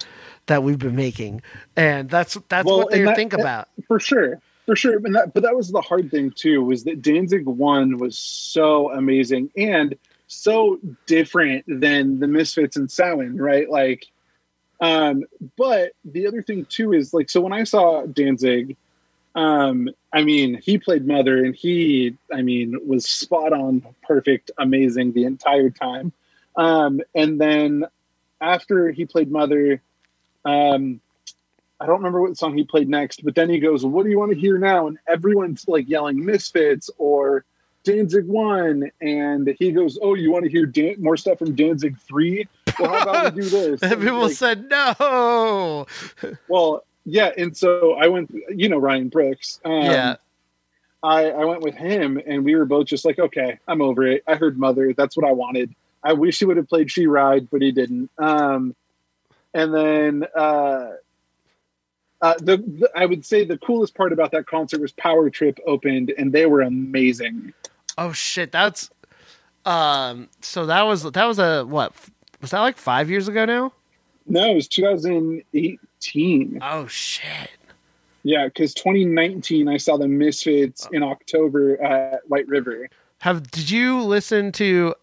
that 0.47 0.63
we've 0.63 0.79
been 0.79 0.97
making, 0.97 1.43
and 1.77 2.09
that's 2.11 2.39
that's 2.49 2.67
Well, 2.67 2.79
what 2.79 2.91
they 2.91 3.03
that- 3.03 3.17
think 3.17 3.33
about. 3.33 3.69
For 3.87 4.01
sure. 4.01 4.41
For 4.67 4.77
sure. 4.77 4.99
And 5.05 5.15
that, 5.17 5.35
but 5.35 5.43
that 5.43 5.57
was 5.57 5.73
the 5.73 5.81
hard 5.81 6.11
thing 6.13 6.31
too, 6.31 6.63
was 6.63 6.85
that 6.85 7.03
Danzig 7.03 7.47
one 7.47 7.99
was 7.99 8.17
so 8.17 8.93
amazing 8.93 9.51
and 9.57 9.97
so 10.29 10.79
different 11.07 11.65
than 11.67 12.21
the 12.21 12.29
Misfits 12.29 12.77
and 12.77 12.89
Samhain, 12.89 13.37
right? 13.37 13.69
Like 13.69 14.07
um, 14.81 15.25
but 15.57 15.93
the 16.05 16.27
other 16.27 16.43
thing 16.43 16.65
too 16.67 16.93
is 16.93 17.13
like 17.15 17.31
so 17.31 17.41
when 17.41 17.53
I 17.53 17.65
saw 17.65 18.05
Danzig, 18.07 18.77
um, 19.35 19.89
I 20.13 20.23
mean, 20.23 20.61
he 20.63 20.77
played 20.79 21.07
Mother 21.07 21.45
and 21.45 21.55
he, 21.55 22.17
I 22.33 22.43
mean, 22.43 22.77
was 22.87 23.09
spot 23.09 23.53
on, 23.53 23.83
perfect, 24.03 24.51
amazing 24.59 25.13
the 25.13 25.25
entire 25.25 25.71
time. 25.71 26.13
Um, 26.57 27.01
and 27.15 27.41
then 27.41 27.87
after 28.41 28.91
he 28.91 29.07
played 29.07 29.31
Mother, 29.31 29.81
um, 30.45 31.01
I 31.81 31.87
don't 31.87 31.97
remember 31.97 32.21
what 32.21 32.37
song 32.37 32.57
he 32.57 32.65
played 32.65 32.89
next, 32.89 33.25
but 33.25 33.35
then 33.35 33.51
he 33.51 33.59
goes, 33.59 33.85
"What 33.85 34.05
do 34.05 34.11
you 34.11 34.19
want 34.19 34.33
to 34.33 34.39
hear 34.39 34.59
now?" 34.59 34.87
And 34.87 34.99
everyone's 35.09 35.67
like 35.67 35.89
yelling 35.89 36.25
"Misfits" 36.25 36.89
or 36.99 37.45
Danzig 37.85 38.27
One, 38.27 38.91
and 39.01 39.55
he 39.59 39.73
goes, 39.73 39.99
"Oh, 40.01 40.15
you 40.15 40.31
want 40.31 40.45
to 40.45 40.51
hear 40.51 40.67
Dan- 40.67 40.97
more 41.03 41.17
stuff 41.17 41.39
from 41.39 41.55
Danzig 41.55 41.99
Three? 42.07 42.47
Well, 42.79 42.91
how 42.91 43.03
about 43.03 43.35
we 43.35 43.43
do 43.43 43.49
this?" 43.51 43.83
And 43.83 43.93
And, 43.93 44.03
people 44.03 44.23
like, 44.23 44.33
said 44.37 44.71
no. 44.71 45.87
well, 46.49 46.85
yeah, 47.05 47.33
and 47.37 47.57
so 47.57 47.95
I 47.95 48.07
went, 48.09 48.33
you 48.49 48.69
know, 48.69 48.79
Ryan 48.79 49.09
Brooks. 49.09 49.61
Um, 49.65 49.73
yeah, 49.83 50.17
I, 51.03 51.31
I 51.31 51.45
went 51.45 51.63
with 51.63 51.75
him, 51.75 52.21
and 52.25 52.45
we 52.45 52.55
were 52.55 52.65
both 52.65 52.87
just 52.87 53.05
like, 53.05 53.19
okay, 53.19 53.59
I'm 53.67 53.83
over 53.83 54.07
it. 54.07 54.23
I 54.29 54.37
heard 54.37 54.57
Mother. 54.57 54.93
That's 54.93 55.17
what 55.17 55.27
I 55.27 55.33
wanted. 55.33 55.75
I 56.05 56.13
wish 56.13 56.39
he 56.39 56.45
would 56.45 56.57
have 56.57 56.69
played 56.69 56.91
She 56.91 57.07
Ride, 57.07 57.49
but 57.51 57.61
he 57.61 57.73
didn't. 57.73 58.11
Um, 58.19 58.77
and 59.55 59.75
then 59.75 60.25
uh, 60.37 60.91
uh, 62.21 62.35
the, 62.39 62.59
the 62.59 62.91
I 62.95 63.07
would 63.07 63.27
say 63.27 63.45
the 63.45 63.59
coolest 63.59 63.95
part 63.95 64.13
about 64.13 64.31
that 64.33 64.47
concert 64.47 64.81
was 64.81 64.93
Power 64.93 65.29
Trip 65.29 65.59
opened, 65.67 66.13
and 66.17 66.33
they 66.33 66.47
were 66.47 66.63
amazing. 66.63 67.53
Oh 67.99 68.13
shit, 68.13 68.53
that's 68.53 68.91
um. 69.65 70.29
So 70.41 70.67
that 70.67 70.83
was 70.83 71.03
that 71.03 71.25
was 71.25 71.39
a 71.39 71.65
what? 71.65 71.93
Was 72.41 72.51
that 72.51 72.61
like 72.61 72.77
five 72.77 73.11
years 73.11 73.29
ago 73.29 73.45
now? 73.45 73.73
No, 74.27 74.51
it 74.51 74.55
was 74.55 74.69
2018. 74.69 76.59
Oh 76.63 76.87
shit. 76.87 77.51
Yeah, 78.25 78.47
because 78.47 78.73
2019 78.75 79.69
I 79.69 79.77
saw 79.79 79.97
the 79.97 80.07
Misfits 80.07 80.89
in 80.93 81.03
October 81.03 81.83
at 81.83 82.21
White 82.29 82.47
River. 82.47 82.89
Have 83.19 83.51
did 83.51 83.69
you 83.71 84.01
listen 84.03 84.53
to? 84.53 84.95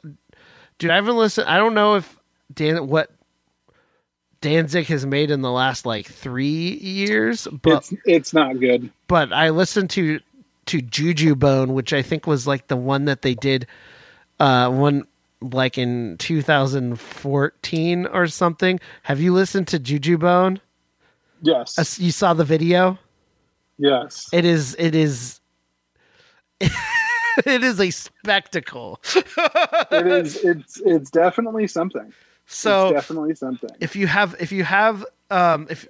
Dude, 0.77 0.91
I 0.91 0.95
haven't 0.95 1.17
listened. 1.17 1.49
I 1.49 1.57
don't 1.57 1.73
know 1.73 1.95
if 1.95 2.17
Dan 2.53 2.87
what 2.87 3.11
Danzig 4.41 4.87
has 4.87 5.05
made 5.05 5.31
in 5.31 5.41
the 5.41 5.51
last 5.51 5.85
like 5.85 6.05
three 6.07 6.77
years, 6.77 7.47
but 7.61 7.77
It's 7.79 7.93
it's 8.05 8.33
not 8.33 8.59
good. 8.59 8.89
but 9.07 9.33
I 9.33 9.49
listened 9.49 9.89
to 9.91 10.19
to 10.67 10.81
Juju 10.81 11.35
Bone, 11.35 11.73
which 11.73 11.93
I 11.93 12.01
think 12.01 12.25
was 12.27 12.45
like 12.47 12.67
the 12.67 12.77
one 12.77 13.05
that 13.05 13.21
they 13.21 13.33
did 13.35 13.67
uh 14.39 14.69
one 14.69 15.05
like 15.41 15.77
in 15.77 16.17
2014 16.19 18.05
or 18.07 18.27
something. 18.27 18.79
Have 19.03 19.19
you 19.21 19.33
listened 19.33 19.67
to 19.69 19.79
Juju 19.79 20.17
Bone? 20.17 20.59
Yes, 21.41 21.77
Uh, 21.79 21.83
You 22.03 22.11
saw 22.11 22.33
the 22.33 22.43
video? 22.45 22.97
yes. 23.77 24.27
It 24.33 24.45
is 24.45 24.75
it 24.79 24.93
is 24.95 25.39
it 26.59 27.63
is 27.63 27.79
a 27.79 27.89
spectacle. 27.91 28.99
it 29.15 30.07
is 30.07 30.35
it's 30.43 30.81
it's 30.85 31.09
definitely 31.09 31.67
something 31.67 32.13
So 32.51 32.87
it's 32.87 33.01
definitely 33.01 33.35
something 33.35 33.69
if 33.79 33.95
you 33.95 34.07
have 34.07 34.35
if 34.39 34.51
you 34.51 34.63
have 34.63 35.05
um 35.29 35.67
if 35.69 35.87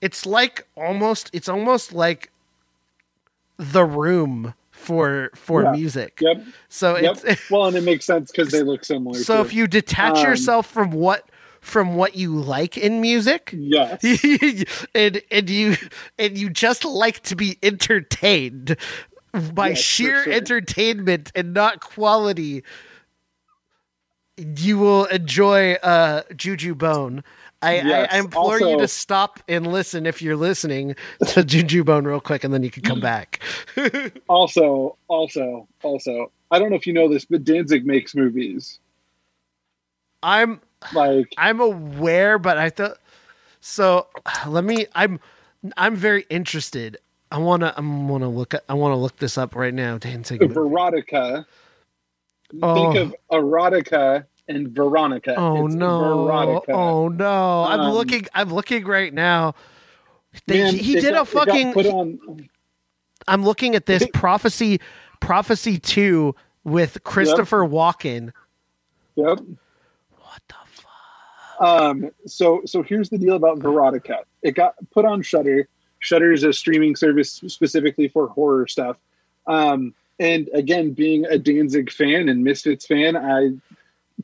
it's 0.00 0.26
like 0.26 0.66
almost 0.76 1.30
it's 1.32 1.48
almost 1.48 1.92
like 1.92 2.30
the 3.56 3.84
room 3.84 4.54
for 4.70 5.30
for 5.34 5.62
Yeah. 5.62 5.72
music. 5.72 6.18
yep 6.20 6.44
So 6.68 6.96
yep 6.96 7.16
it's 7.24 7.24
well 7.50 7.66
and 7.66 7.76
it 7.76 7.82
makes 7.82 8.04
sense 8.04 8.30
because 8.30 8.50
they 8.50 8.62
look 8.62 8.84
similar 8.84 9.24
so 9.24 9.34
too. 9.34 9.40
if 9.40 9.52
you 9.52 9.66
detach 9.66 10.22
Um, 10.22 10.28
yourself 10.30 10.66
from 10.66 10.90
what 10.90 11.28
from 11.60 11.94
what 11.94 12.16
you 12.16 12.34
like 12.40 12.76
in 12.76 13.00
music 13.00 13.54
yes 13.56 14.02
and 14.94 15.22
and 15.30 15.48
you 15.50 15.76
and 16.18 16.36
you 16.36 16.50
just 16.50 16.84
like 16.84 17.22
to 17.22 17.36
be 17.36 17.56
entertained 17.62 18.76
by 19.54 19.68
Yes, 19.68 19.78
sheer 19.78 20.24
sure. 20.24 20.32
entertainment 20.32 21.30
and 21.34 21.54
not 21.54 21.80
quality 21.80 22.64
you 24.36 24.78
will 24.78 25.04
enjoy 25.06 25.74
uh 25.74 26.22
juju 26.36 26.74
bone 26.74 27.22
I, 27.64 27.74
Yes, 27.76 28.08
I, 28.10 28.16
I 28.16 28.18
implore 28.18 28.58
you 28.58 28.76
to 28.76 28.88
stop 28.88 29.38
and 29.46 29.68
listen 29.68 30.04
if 30.04 30.20
you're 30.20 30.34
listening 30.34 30.96
to 31.28 31.44
Juju 31.44 31.84
Bone 31.84 32.04
real 32.04 32.18
quick, 32.18 32.42
and 32.42 32.52
then 32.52 32.64
you 32.64 32.72
can 32.72 32.82
come 32.82 32.98
back. 32.98 33.40
also 34.28 34.98
also 35.06 35.68
also 35.84 36.32
i 36.50 36.58
don't 36.58 36.70
know 36.70 36.76
if 36.76 36.88
you 36.88 36.92
know 36.92 37.08
this 37.08 37.24
but 37.24 37.44
danzig 37.44 37.86
makes 37.86 38.16
movies 38.16 38.80
I'm 40.22 40.60
like 40.94 41.32
I'm 41.36 41.60
aware, 41.60 42.38
but 42.38 42.58
I 42.58 42.70
thought 42.70 42.98
so. 43.60 44.06
Let 44.46 44.64
me. 44.64 44.86
I'm 44.94 45.20
I'm 45.76 45.96
very 45.96 46.24
interested. 46.30 46.98
I 47.30 47.38
wanna. 47.38 47.74
I 47.76 47.80
wanna 47.80 48.28
look. 48.28 48.54
I 48.68 48.74
wanna 48.74 48.96
look 48.96 49.16
this 49.16 49.36
up 49.36 49.54
right 49.54 49.74
now. 49.74 49.98
Danzig 49.98 50.40
Verotika 50.40 51.44
Oh. 52.60 52.74
think 52.92 52.96
of 52.96 53.14
erotica 53.30 54.24
and 54.48 54.68
veronica 54.70 55.34
Oh 55.36 55.66
It's 55.66 55.74
no! 55.74 56.24
veronica 56.24 56.72
Oh 56.72 57.08
no! 57.08 57.64
I'm 57.64 57.80
Um, 57.80 57.92
looking. 57.92 58.26
I'm 58.34 58.52
looking 58.52 58.84
right 58.84 59.12
now. 59.14 59.54
They, 60.46 60.58
Man, 60.62 60.74
he 60.74 60.94
did 60.94 61.12
got- 61.14 61.22
a 61.22 61.24
fucking. 61.24 61.72
put 61.72 61.86
on 61.86 62.48
I'm 63.28 63.44
looking 63.44 63.74
at 63.74 63.86
this 63.86 64.06
prophecy. 64.14 64.80
Prophecy 65.20 65.78
two 65.78 66.34
with 66.64 67.02
Christopher 67.04 67.60
Walken. 67.60 68.32
yep 69.14 69.38
What 70.18 70.42
the 70.48 70.54
fuck? 70.64 71.60
Um, 71.60 72.10
so 72.26 72.62
so 72.66 72.82
here's 72.82 73.08
the 73.10 73.18
deal 73.18 73.36
about 73.36 73.60
Verotika. 73.60 74.24
It 74.42 74.56
got 74.56 74.74
put 74.90 75.04
on 75.04 75.22
Shudder. 75.22 75.68
Shudder 76.00 76.32
is 76.32 76.42
a 76.42 76.52
streaming 76.52 76.96
service 76.96 77.30
specifically 77.46 78.08
for 78.08 78.26
horror 78.26 78.66
stuff. 78.66 78.96
Um, 79.46 79.94
and 80.22 80.48
again, 80.54 80.92
being 80.92 81.24
a 81.26 81.38
Danzig 81.38 81.90
fan 81.90 82.28
and 82.28 82.44
Misfits 82.44 82.86
fan, 82.86 83.16
I 83.16 83.50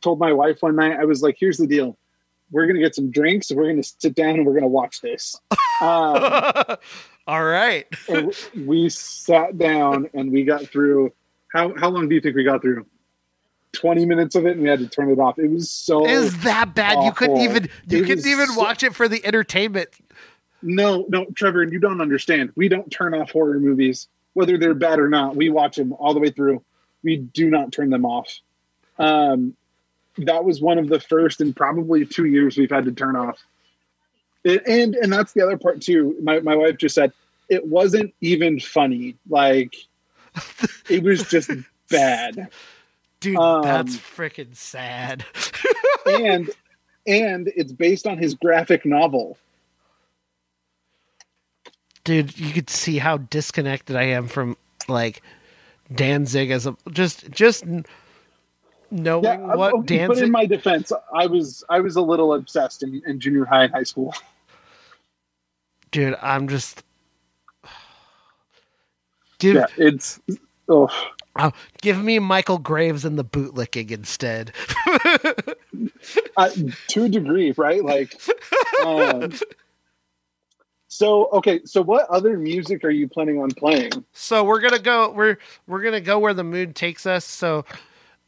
told 0.01 0.19
my 0.21 0.33
wife 0.33 0.63
one 0.63 0.77
night, 0.77 0.99
I 0.99 1.05
was 1.05 1.23
like, 1.23 1.37
"Here's 1.39 1.59
the 1.59 1.67
deal: 1.67 1.97
we're 2.51 2.67
gonna 2.67 2.79
get 2.79 2.95
some 2.95 3.11
drinks, 3.11 3.51
we're 3.51 3.69
gonna 3.69 3.83
sit 3.83 4.15
down, 4.15 4.37
and 4.37 4.47
we're 4.47 4.55
gonna 4.55 4.69
watch 4.69 5.01
this." 5.01 5.37
Um, 5.81 6.77
All 7.29 7.45
right. 7.45 7.87
we 8.67 8.89
sat 8.89 9.57
down 9.59 10.11
and 10.13 10.33
we 10.33 10.43
got 10.43 10.67
through. 10.67 11.13
How 11.53 11.73
how 11.79 11.89
long 11.89 12.09
do 12.09 12.17
you 12.17 12.21
think 12.21 12.35
we 12.35 12.43
got 12.43 12.63
through? 12.63 12.85
Twenty 13.71 14.05
minutes 14.05 14.35
of 14.35 14.45
it, 14.45 14.53
and 14.53 14.63
we 14.63 14.69
had 14.69 14.81
to 14.81 14.89
turn 14.89 15.09
it 15.09 15.21
off. 15.21 15.39
It 15.39 15.49
was 15.53 15.71
so 15.71 16.05
Is 16.05 16.37
that 16.43 16.75
bad? 16.75 17.05
You 17.05 17.13
couldn't 17.13 17.37
even. 17.43 17.69
You 17.87 18.03
It 18.03 18.07
couldn't 18.07 18.27
even 18.27 18.49
so- 18.49 18.59
watch 18.61 18.83
it 18.83 18.93
for 18.93 19.07
the 19.07 19.25
entertainment. 19.25 19.91
No, 20.63 21.07
no, 21.09 21.27
Trevor, 21.37 21.63
you 21.63 21.79
don't 21.79 22.01
understand. 22.01 22.51
We 22.57 22.69
don't 22.69 22.91
turn 22.91 23.15
off 23.15 23.31
horror 23.31 23.61
movies, 23.61 24.09
whether 24.39 24.57
they're 24.57 24.73
bad 24.73 25.01
or 25.01 25.09
not. 25.09 25.35
We 25.35 25.51
watch 25.51 25.75
them 25.75 25.93
all 25.95 26.15
the 26.15 26.21
way 26.21 26.31
through. 26.31 26.63
We 27.03 27.17
do 27.17 27.51
not 27.51 27.73
turn 27.73 27.91
them 27.91 28.07
off. 28.07 28.39
Um, 28.97 29.57
that 30.19 30.45
was 30.45 30.61
one 30.61 30.79
of 30.79 30.89
the 30.89 31.01
first 31.01 31.41
in 31.41 31.53
probably 31.53 32.07
two 32.07 32.27
years 32.27 32.57
we've 32.57 32.71
had 32.71 32.85
to 32.85 32.93
turn 32.93 33.17
off. 33.17 33.37
It, 34.45 34.63
and 34.69 34.95
and 34.95 35.13
that's 35.13 35.33
the 35.33 35.43
other 35.43 35.59
part 35.59 35.83
too. 35.83 36.15
My 36.23 36.39
my 36.39 36.55
wife 36.55 36.77
just 36.79 36.95
said 36.95 37.13
it 37.49 37.67
wasn't 37.67 38.15
even 38.21 38.61
funny. 38.61 39.17
Like 39.29 39.75
it 40.89 41.03
was 41.03 41.29
just 41.29 41.51
bad. 41.91 42.49
Dude, 43.19 43.37
Um, 43.37 43.63
that's 43.63 43.97
freaking 43.97 44.55
sad. 44.55 45.25
And 46.07 46.49
and 47.07 47.53
it's 47.55 47.73
based 47.73 48.07
on 48.07 48.17
his 48.17 48.35
graphic 48.35 48.87
novel. 48.87 49.37
Dude, 52.09 52.39
you 52.39 52.55
could 52.55 52.71
see 52.71 52.97
how 52.97 53.19
disconnected 53.19 53.95
I 53.95 54.05
am 54.05 54.29
from 54.29 54.57
like 54.89 55.21
Danzig 55.95 56.51
as 56.51 56.67
a 56.67 56.75
just 56.91 57.31
just 57.31 57.67
knowing 58.91 59.25
Yeah, 59.25 59.37
what 59.37 59.87
but 59.87 60.17
in 60.17 60.31
my 60.31 60.47
defense, 60.47 60.91
I 61.13 61.27
was 61.27 61.65
I 61.69 61.81
was 61.81 61.97
a 61.97 62.01
little 62.01 62.33
obsessed 62.33 62.83
in, 62.83 63.03
in 63.07 63.21
junior 63.21 63.45
high 63.45 63.65
and 63.65 63.75
high 63.75 63.83
school. 63.83 64.15
Dude, 65.91 66.17
I'm 66.23 66.49
just 66.49 66.83
Give 69.39 69.57
yeah, 69.57 69.67
it's 69.77 70.19
oh, 70.71 70.89
oh, 71.39 71.53
give 71.83 72.03
me 72.03 72.19
Michael 72.21 72.57
Graves 72.57 73.05
and 73.05 73.19
the 73.19 73.25
bootlicking 73.25 73.91
instead. 73.91 74.53
uh, 76.39 76.49
to 76.87 77.05
a 77.05 77.09
degree, 77.11 77.53
right? 77.59 77.85
Like, 77.85 78.19
um, 78.87 79.31
so 80.89 81.29
okay. 81.31 81.61
So 81.65 81.83
what 81.83 82.09
other 82.09 82.39
music 82.39 82.83
are 82.83 82.91
you 82.91 83.09
planning 83.09 83.39
on 83.39 83.51
playing? 83.51 83.93
So 84.13 84.43
we're 84.43 84.61
gonna 84.61 84.79
go. 84.79 85.11
We're 85.11 85.39
we're 85.67 85.83
gonna 85.83 86.01
go 86.01 86.19
where 86.19 86.35
the 86.35 86.45
mood 86.45 86.75
takes 86.75 87.07
us. 87.07 87.25
So, 87.25 87.65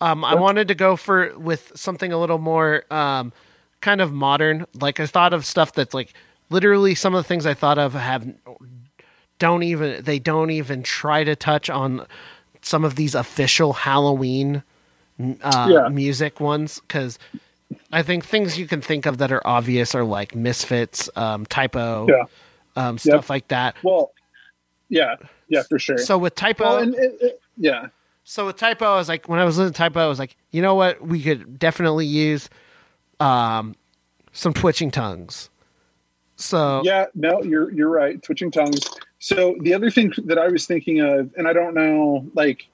um, 0.01 0.25
I 0.25 0.35
wanted 0.35 0.69
to 0.69 0.75
go 0.75 0.97
for 0.97 1.37
with 1.39 1.73
something 1.75 2.13
a 2.13 2.19
little 2.19 2.39
more 2.39 2.85
um, 2.93 3.33
kind 3.81 4.01
of 4.01 4.13
modern. 4.13 4.67
Like 4.79 5.01
I 5.01 5.07
thought 5.07 5.33
of 5.33 5.47
stuff 5.47 5.73
that's 5.73 5.95
like 5.95 6.13
literally 6.51 6.95
some 6.95 7.15
of 7.15 7.25
the 7.25 7.29
things 7.29 7.47
I 7.47 7.55
thought 7.55 7.79
of 7.79 7.95
have 7.95 8.31
don't 9.39 9.63
even 9.63 10.05
they 10.05 10.19
don't 10.19 10.51
even 10.51 10.83
try 10.83 11.25
to 11.25 11.35
touch 11.35 11.71
on 11.71 12.07
some 12.61 12.85
of 12.85 12.95
these 12.95 13.15
official 13.15 13.73
Halloween 13.73 14.63
uh, 15.43 15.69
Yeah. 15.71 15.89
music 15.89 16.41
ones 16.41 16.79
because 16.81 17.19
I 17.93 18.03
think 18.03 18.25
things 18.25 18.59
you 18.59 18.67
can 18.67 18.81
think 18.81 19.07
of 19.07 19.19
that 19.19 19.33
are 19.33 19.45
obvious 19.47 19.95
are 19.95 20.05
like 20.05 20.35
Misfits, 20.35 21.09
um, 21.17 21.47
Type 21.47 21.75
O, 21.75 22.07
Yeah. 22.09 22.25
Um, 22.81 22.99
stuff 22.99 23.29
like 23.29 23.49
that. 23.49 23.77
Well, 23.83 24.13
yeah, 24.89 25.17
yeah, 25.49 25.63
for 25.69 25.79
sure. 25.79 25.99
So 25.99 26.19
with 26.19 26.35
Type 26.35 26.61
O, 26.61 26.65
well, 26.65 26.79
and 26.79 26.95
it, 26.95 27.17
it, 27.21 27.41
yeah, 27.57 27.89
so 28.25 28.47
with 28.47 28.57
Type 28.57 28.81
O, 28.81 28.87
I 28.87 28.97
was 28.97 29.09
like, 29.09 29.29
when 29.29 29.39
I 29.39 29.45
was 29.45 29.59
listening 29.59 29.73
to 29.73 29.79
Type 29.79 29.97
O, 29.97 30.01
I 30.01 30.07
was 30.07 30.19
like, 30.19 30.37
you 30.51 30.63
know 30.63 30.75
what, 30.75 31.03
we 31.03 31.23
could 31.23 31.59
definitely 31.59 32.07
use 32.07 32.49
um, 33.19 33.75
some 34.33 34.55
twitching 34.55 34.91
tongues. 34.91 35.51
So 36.37 36.83
yeah, 36.85 37.07
no, 37.15 37.43
you're 37.43 37.71
you're 37.73 37.91
right. 37.91 38.23
Twitching 38.23 38.51
tongues. 38.51 38.81
So 39.19 39.57
the 39.61 39.75
other 39.75 39.91
thing 39.91 40.13
that 40.25 40.39
I 40.39 40.49
was 40.49 40.67
thinking 40.67 41.01
of, 41.01 41.31
and 41.37 41.47
I 41.47 41.53
don't 41.53 41.75
know, 41.75 42.27
like, 42.35 42.67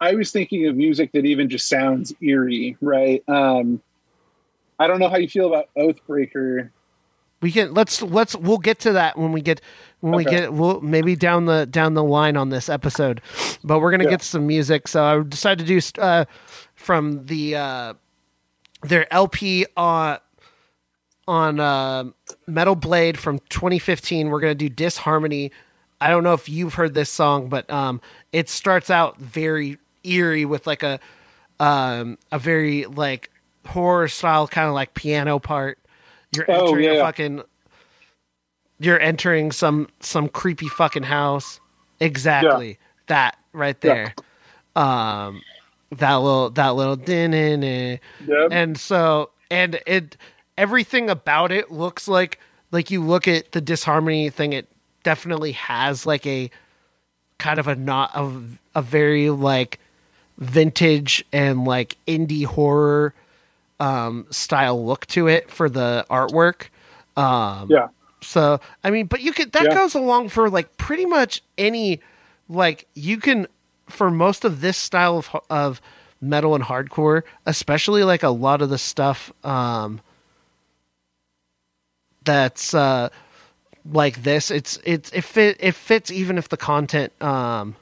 I 0.00 0.14
was 0.14 0.32
thinking 0.32 0.66
of 0.66 0.76
music 0.76 1.12
that 1.12 1.26
even 1.26 1.50
just 1.50 1.68
sounds 1.68 2.14
eerie, 2.22 2.76
right? 2.80 3.22
Um, 3.28 3.82
I 4.78 4.86
don't 4.86 4.98
know 4.98 5.08
how 5.08 5.18
you 5.18 5.28
feel 5.28 5.46
about 5.46 5.68
Oathbreaker. 5.76 6.70
We 7.42 7.52
can 7.52 7.74
let's 7.74 8.00
let's 8.00 8.34
we'll 8.36 8.58
get 8.58 8.78
to 8.80 8.92
that 8.92 9.18
when 9.18 9.32
we 9.32 9.42
get 9.42 9.60
when 10.00 10.14
we 10.14 10.24
get 10.24 10.52
we'll 10.52 10.80
maybe 10.80 11.14
down 11.16 11.44
the 11.44 11.66
down 11.66 11.94
the 11.94 12.02
line 12.04 12.36
on 12.36 12.48
this 12.48 12.68
episode, 12.68 13.20
but 13.62 13.80
we're 13.80 13.90
gonna 13.90 14.04
Yeah. 14.04 14.10
get 14.10 14.22
some 14.22 14.46
music. 14.46 14.88
So 14.88 15.04
I 15.04 15.22
decided 15.22 15.66
to 15.66 15.80
do 15.80 16.00
uh, 16.00 16.24
from 16.74 17.26
the 17.26 17.56
uh, 17.56 17.94
their 18.82 19.12
LP 19.12 19.66
on 19.76 20.18
on 21.28 21.60
uh, 21.60 22.04
Metal 22.46 22.74
Blade 22.74 23.18
from 23.18 23.38
2015. 23.50 24.28
We're 24.28 24.40
gonna 24.40 24.54
do 24.54 24.68
Disharmony. 24.68 25.52
I 26.00 26.08
don't 26.08 26.24
know 26.24 26.34
if 26.34 26.48
you've 26.48 26.74
heard 26.74 26.94
this 26.94 27.10
song, 27.10 27.48
but 27.48 27.70
um, 27.70 28.00
it 28.32 28.48
starts 28.48 28.90
out 28.90 29.18
very 29.20 29.78
eerie 30.04 30.44
with 30.44 30.66
like 30.66 30.82
a 30.82 30.98
um, 31.60 32.18
a 32.32 32.38
very 32.38 32.86
like 32.86 33.30
horror 33.66 34.08
style 34.08 34.48
kind 34.48 34.66
of 34.66 34.74
like 34.74 34.94
piano 34.94 35.38
part. 35.38 35.78
You're 36.34 36.46
Oh, 36.48 36.68
entering 36.68 36.88
a 36.88 37.00
fucking 37.00 37.42
you're 38.78 39.00
entering 39.00 39.52
some 39.52 39.88
some 40.00 40.28
creepy 40.28 40.68
fucking 40.68 41.04
house. 41.04 41.60
Exactly. 42.00 42.78
That 43.06 43.36
right 43.52 43.80
there. 43.80 44.14
Um 44.74 45.42
that 45.90 46.16
little 46.16 46.50
that 46.50 46.70
little 46.70 46.96
din 46.96 47.34
in. 47.34 47.62
Yep. 48.26 48.48
And 48.50 48.78
so 48.78 49.30
and 49.50 49.80
it 49.86 50.16
everything 50.58 51.10
about 51.10 51.52
it 51.52 51.70
looks 51.70 52.08
like 52.08 52.38
like 52.70 52.90
you 52.90 53.02
look 53.04 53.28
at 53.28 53.52
the 53.52 53.60
disharmony 53.60 54.30
thing 54.30 54.52
it 54.52 54.66
definitely 55.02 55.52
has 55.52 56.06
like 56.06 56.26
a 56.26 56.50
kind 57.38 57.58
of 57.58 57.68
a 57.68 57.74
not 57.74 58.10
a, 58.14 58.30
a 58.74 58.82
very 58.82 59.30
like 59.30 59.78
vintage 60.38 61.24
and 61.32 61.64
like 61.64 61.96
indie 62.06 62.44
horror 62.46 63.14
um 63.82 64.26
style 64.30 64.84
look 64.84 65.06
to 65.06 65.28
it 65.28 65.50
for 65.50 65.68
the 65.68 66.06
artwork 66.10 66.68
um 67.16 67.68
yeah, 67.68 67.88
so 68.22 68.60
I 68.84 68.90
mean, 68.90 69.06
but 69.06 69.20
you 69.20 69.32
could 69.32 69.52
that 69.52 69.64
Yeah. 69.64 69.74
goes 69.74 69.94
along 69.94 70.28
for 70.30 70.48
like 70.48 70.76
pretty 70.76 71.06
much 71.06 71.42
any 71.58 72.00
like 72.48 72.86
you 72.94 73.18
can 73.18 73.46
for 73.88 74.10
most 74.10 74.44
of 74.44 74.60
this 74.60 74.76
style 74.76 75.18
of 75.18 75.30
of 75.50 75.80
metal 76.20 76.54
and 76.54 76.64
hardcore, 76.64 77.22
especially 77.46 78.04
like 78.04 78.22
a 78.22 78.30
lot 78.30 78.62
of 78.62 78.70
the 78.70 78.78
stuff 78.78 79.32
um 79.44 80.00
that's 82.24 82.74
uh 82.74 83.08
like 83.90 84.22
this. 84.22 84.50
It's 84.50 84.78
it's 84.84 85.10
it 85.12 85.22
fit 85.24 85.56
it 85.60 85.74
fits 85.74 86.10
even 86.10 86.38
if 86.38 86.48
the 86.48 86.56
content 86.56 87.12
um 87.22 87.76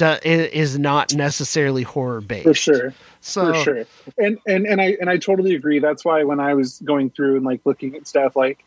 do, 0.00 0.18
is 0.24 0.78
not 0.78 1.14
necessarily 1.14 1.82
horror 1.82 2.20
based 2.20 2.44
for 2.44 2.54
sure. 2.54 2.94
So 3.20 3.52
for 3.52 3.60
sure. 3.60 3.84
And 4.18 4.38
and 4.46 4.66
and 4.66 4.80
i 4.80 4.96
and 5.00 5.10
i 5.10 5.16
totally 5.16 5.54
agree. 5.54 5.78
That's 5.78 6.04
why 6.04 6.24
when 6.24 6.40
i 6.40 6.54
was 6.54 6.80
going 6.84 7.10
through 7.10 7.36
and 7.36 7.44
like 7.44 7.60
looking 7.64 7.94
at 7.94 8.06
stuff 8.06 8.34
like 8.36 8.64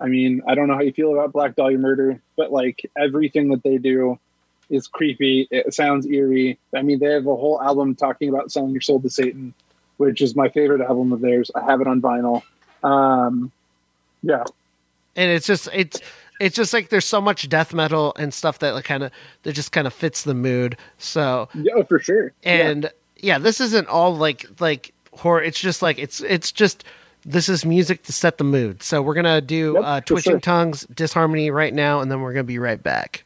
i 0.00 0.06
mean 0.06 0.42
i 0.48 0.54
don't 0.54 0.68
know 0.68 0.74
how 0.74 0.80
you 0.80 0.92
feel 0.92 1.12
about 1.12 1.32
black 1.32 1.54
dahlia 1.56 1.76
murder 1.76 2.20
but 2.36 2.50
like 2.50 2.90
everything 2.98 3.50
that 3.50 3.62
they 3.62 3.76
do 3.76 4.18
is 4.70 4.86
creepy. 4.86 5.48
It 5.50 5.74
sounds 5.74 6.06
eerie. 6.06 6.58
I 6.74 6.82
mean 6.82 6.98
they 6.98 7.12
have 7.12 7.26
a 7.26 7.36
whole 7.36 7.60
album 7.62 7.94
talking 7.94 8.28
about 8.28 8.50
selling 8.50 8.72
your 8.72 8.80
soul 8.80 9.00
to 9.00 9.10
satan 9.10 9.54
which 9.98 10.22
is 10.22 10.34
my 10.34 10.48
favorite 10.48 10.80
album 10.80 11.12
of 11.12 11.20
theirs. 11.20 11.50
I 11.54 11.62
have 11.64 11.80
it 11.82 11.86
on 11.86 12.00
vinyl. 12.00 12.42
Um 12.82 13.52
yeah. 14.22 14.44
And 15.16 15.30
it's 15.30 15.46
just 15.46 15.68
it's 15.72 16.00
it's 16.40 16.56
just 16.56 16.72
like 16.72 16.88
there's 16.88 17.04
so 17.04 17.20
much 17.20 17.48
death 17.48 17.72
metal 17.74 18.12
and 18.18 18.32
stuff 18.34 18.58
that 18.60 18.74
like 18.74 18.84
kind 18.86 19.04
of 19.04 19.12
that 19.42 19.52
just 19.52 19.70
kind 19.70 19.86
of 19.86 19.92
fits 19.92 20.24
the 20.24 20.34
mood 20.34 20.76
so. 20.98 21.48
Yeah 21.54 21.82
for 21.84 22.00
sure. 22.00 22.32
And 22.42 22.90
yeah. 23.18 23.38
this 23.38 23.60
isn't 23.60 23.86
all 23.86 24.16
like 24.16 24.46
like 24.60 24.92
horror 25.12 25.42
it's 25.42 25.60
just 25.60 25.82
like 25.82 25.98
it's 25.98 26.20
it's 26.22 26.50
just 26.50 26.82
this 27.24 27.50
is 27.50 27.64
music 27.66 28.02
to 28.04 28.12
set 28.12 28.38
the 28.38 28.44
mood. 28.44 28.82
So 28.82 29.02
we're 29.02 29.14
gonna 29.14 29.40
do 29.42 29.74
Yep, 29.74 29.84
uh 29.84 30.00
twitching 30.00 30.32
sure. 30.32 30.40
tongues 30.40 30.86
disharmony 30.86 31.50
right 31.50 31.74
now 31.74 32.00
and 32.00 32.10
then 32.10 32.20
we're 32.22 32.32
gonna 32.32 32.44
be 32.44 32.58
right 32.58 32.82
back. 32.82 33.24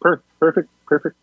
Perfect, 0.00 0.28
perfect 0.40 0.68
perfect 0.86 1.16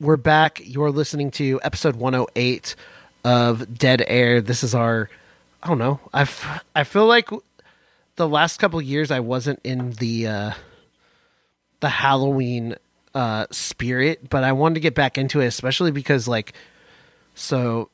we're 0.00 0.16
back. 0.16 0.62
You're 0.64 0.90
listening 0.90 1.30
to 1.32 1.60
episode 1.62 1.96
108 1.96 2.74
of 3.22 3.76
Dead 3.76 4.02
Air. 4.06 4.40
This 4.40 4.64
is 4.64 4.74
our, 4.74 5.10
I 5.62 5.68
don't 5.68 5.78
know. 5.78 6.00
I 6.12 6.24
feel 6.24 7.06
like 7.06 7.28
the 8.16 8.28
last 8.28 8.58
couple 8.58 8.80
years 8.80 9.10
I 9.10 9.20
wasn't 9.20 9.60
in 9.62 9.92
the 9.92 10.26
uh, 10.26 10.52
the 11.80 11.88
Halloween 11.88 12.76
uh, 13.14 13.46
spirit, 13.50 14.28
but 14.30 14.42
I 14.42 14.52
wanted 14.52 14.74
to 14.74 14.80
get 14.80 14.94
back 14.94 15.18
into 15.18 15.40
it, 15.40 15.46
especially 15.46 15.90
because 15.90 16.26
like, 16.26 16.54
so, 17.34 17.90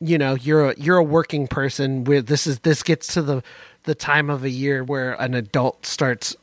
you 0.00 0.18
know, 0.18 0.34
you're 0.34 0.70
a, 0.70 0.74
you're 0.78 0.98
a 0.98 1.04
working 1.04 1.48
person. 1.48 2.04
Where 2.04 2.22
this 2.22 2.46
is 2.46 2.60
this 2.60 2.82
gets 2.82 3.14
to 3.14 3.22
the 3.22 3.42
the 3.84 3.94
time 3.94 4.30
of 4.30 4.42
a 4.42 4.50
year 4.50 4.82
where 4.82 5.12
an 5.14 5.34
adult 5.34 5.84
starts 5.84 6.34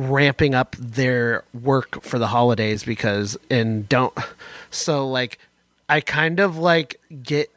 ramping 0.00 0.54
up 0.54 0.74
their 0.78 1.44
work 1.52 2.02
for 2.02 2.18
the 2.18 2.28
holidays 2.28 2.84
because 2.84 3.36
and 3.50 3.86
don't 3.86 4.14
so 4.70 5.06
like 5.06 5.38
I 5.90 6.00
kind 6.00 6.40
of 6.40 6.56
like 6.56 6.98
get 7.22 7.50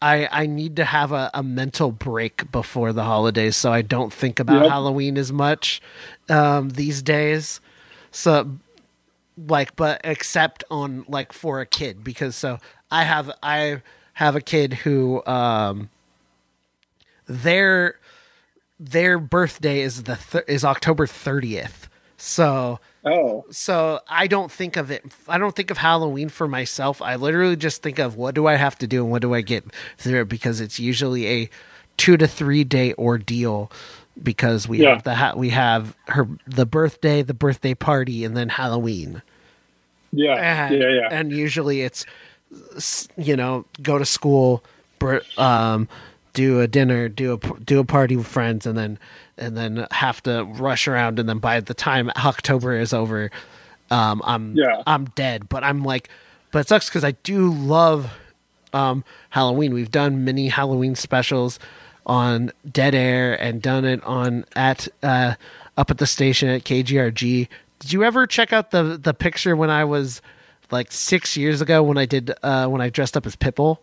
I 0.00 0.26
I 0.30 0.46
need 0.46 0.76
to 0.76 0.86
have 0.86 1.12
a, 1.12 1.30
a 1.34 1.42
mental 1.42 1.92
break 1.92 2.50
before 2.50 2.94
the 2.94 3.04
holidays 3.04 3.56
so 3.56 3.72
I 3.72 3.82
don't 3.82 4.10
think 4.10 4.40
about 4.40 4.62
yep. 4.62 4.70
Halloween 4.70 5.18
as 5.18 5.30
much 5.30 5.82
um 6.30 6.70
these 6.70 7.02
days. 7.02 7.60
So 8.10 8.58
like 9.36 9.76
but 9.76 10.00
except 10.02 10.64
on 10.70 11.04
like 11.08 11.34
for 11.34 11.60
a 11.60 11.66
kid 11.66 12.02
because 12.02 12.34
so 12.36 12.58
I 12.90 13.04
have 13.04 13.30
I 13.42 13.82
have 14.14 14.34
a 14.34 14.40
kid 14.40 14.72
who 14.72 15.22
um 15.26 15.90
their 17.26 17.98
their 18.80 19.18
birthday 19.18 19.80
is 19.80 20.04
the 20.04 20.16
th- 20.16 20.44
is 20.46 20.64
October 20.64 21.06
30th. 21.06 21.88
So 22.16 22.80
oh, 23.04 23.44
so 23.50 24.00
I 24.08 24.26
don't 24.26 24.50
think 24.50 24.76
of 24.76 24.90
it. 24.90 25.04
I 25.28 25.38
don't 25.38 25.54
think 25.54 25.70
of 25.70 25.78
Halloween 25.78 26.28
for 26.28 26.48
myself. 26.48 27.00
I 27.00 27.14
literally 27.16 27.56
just 27.56 27.82
think 27.82 27.98
of 27.98 28.16
what 28.16 28.34
do 28.34 28.46
I 28.46 28.56
have 28.56 28.76
to 28.78 28.86
do 28.86 29.02
and 29.02 29.10
what 29.10 29.22
do 29.22 29.34
I 29.34 29.40
get 29.40 29.64
through 29.98 30.22
it 30.22 30.28
because 30.28 30.60
it's 30.60 30.80
usually 30.80 31.26
a 31.26 31.50
two 31.96 32.16
to 32.16 32.26
three 32.26 32.64
day 32.64 32.94
ordeal 32.94 33.70
because 34.22 34.66
we 34.66 34.82
yeah. 34.82 34.90
have 34.90 35.02
the 35.04 35.14
ha- 35.14 35.34
we 35.36 35.50
have 35.50 35.96
her 36.08 36.28
the 36.46 36.66
birthday, 36.66 37.22
the 37.22 37.34
birthday 37.34 37.74
party, 37.74 38.24
and 38.24 38.36
then 38.36 38.48
Halloween. 38.48 39.22
Yeah, 40.12 40.66
and, 40.66 40.80
yeah, 40.80 40.88
yeah. 40.88 41.08
And 41.10 41.32
usually 41.32 41.82
it's 41.82 42.04
you 43.16 43.36
know 43.36 43.64
go 43.82 43.98
to 43.98 44.04
school, 44.04 44.64
um, 45.36 45.88
do 46.32 46.60
a 46.60 46.66
dinner, 46.66 47.08
do 47.08 47.34
a 47.34 47.60
do 47.60 47.80
a 47.80 47.84
party 47.84 48.16
with 48.16 48.26
friends, 48.26 48.66
and 48.66 48.76
then 48.76 48.98
and 49.36 49.56
then 49.56 49.86
have 49.90 50.22
to 50.24 50.44
rush 50.44 50.88
around, 50.88 51.18
and 51.18 51.28
then 51.28 51.38
by 51.38 51.60
the 51.60 51.74
time 51.74 52.10
October 52.16 52.74
is 52.78 52.92
over, 52.92 53.30
um, 53.90 54.22
I'm 54.24 54.54
yeah. 54.56 54.82
I'm 54.86 55.06
dead. 55.06 55.48
But 55.48 55.64
I'm 55.64 55.84
like, 55.84 56.08
but 56.50 56.60
it 56.60 56.68
sucks 56.68 56.88
because 56.88 57.04
I 57.04 57.12
do 57.12 57.52
love 57.52 58.10
um, 58.72 59.04
Halloween. 59.30 59.74
We've 59.74 59.90
done 59.90 60.24
many 60.24 60.48
Halloween 60.48 60.94
specials 60.94 61.58
on 62.06 62.50
Dead 62.70 62.94
Air 62.94 63.40
and 63.40 63.60
done 63.60 63.84
it 63.84 64.02
on 64.04 64.44
at 64.56 64.88
uh, 65.02 65.34
up 65.76 65.90
at 65.90 65.98
the 65.98 66.06
station 66.06 66.48
at 66.48 66.64
KGRG. 66.64 67.48
Did 67.78 67.92
you 67.92 68.04
ever 68.04 68.26
check 68.26 68.52
out 68.52 68.70
the 68.70 68.98
the 69.00 69.14
picture 69.14 69.54
when 69.56 69.70
I 69.70 69.84
was 69.84 70.20
like 70.70 70.92
six 70.92 71.36
years 71.36 71.60
ago 71.60 71.82
when 71.82 71.98
I 71.98 72.06
did 72.06 72.32
uh, 72.42 72.66
when 72.68 72.80
I 72.80 72.90
dressed 72.90 73.16
up 73.16 73.26
as 73.26 73.36
Pitbull? 73.36 73.78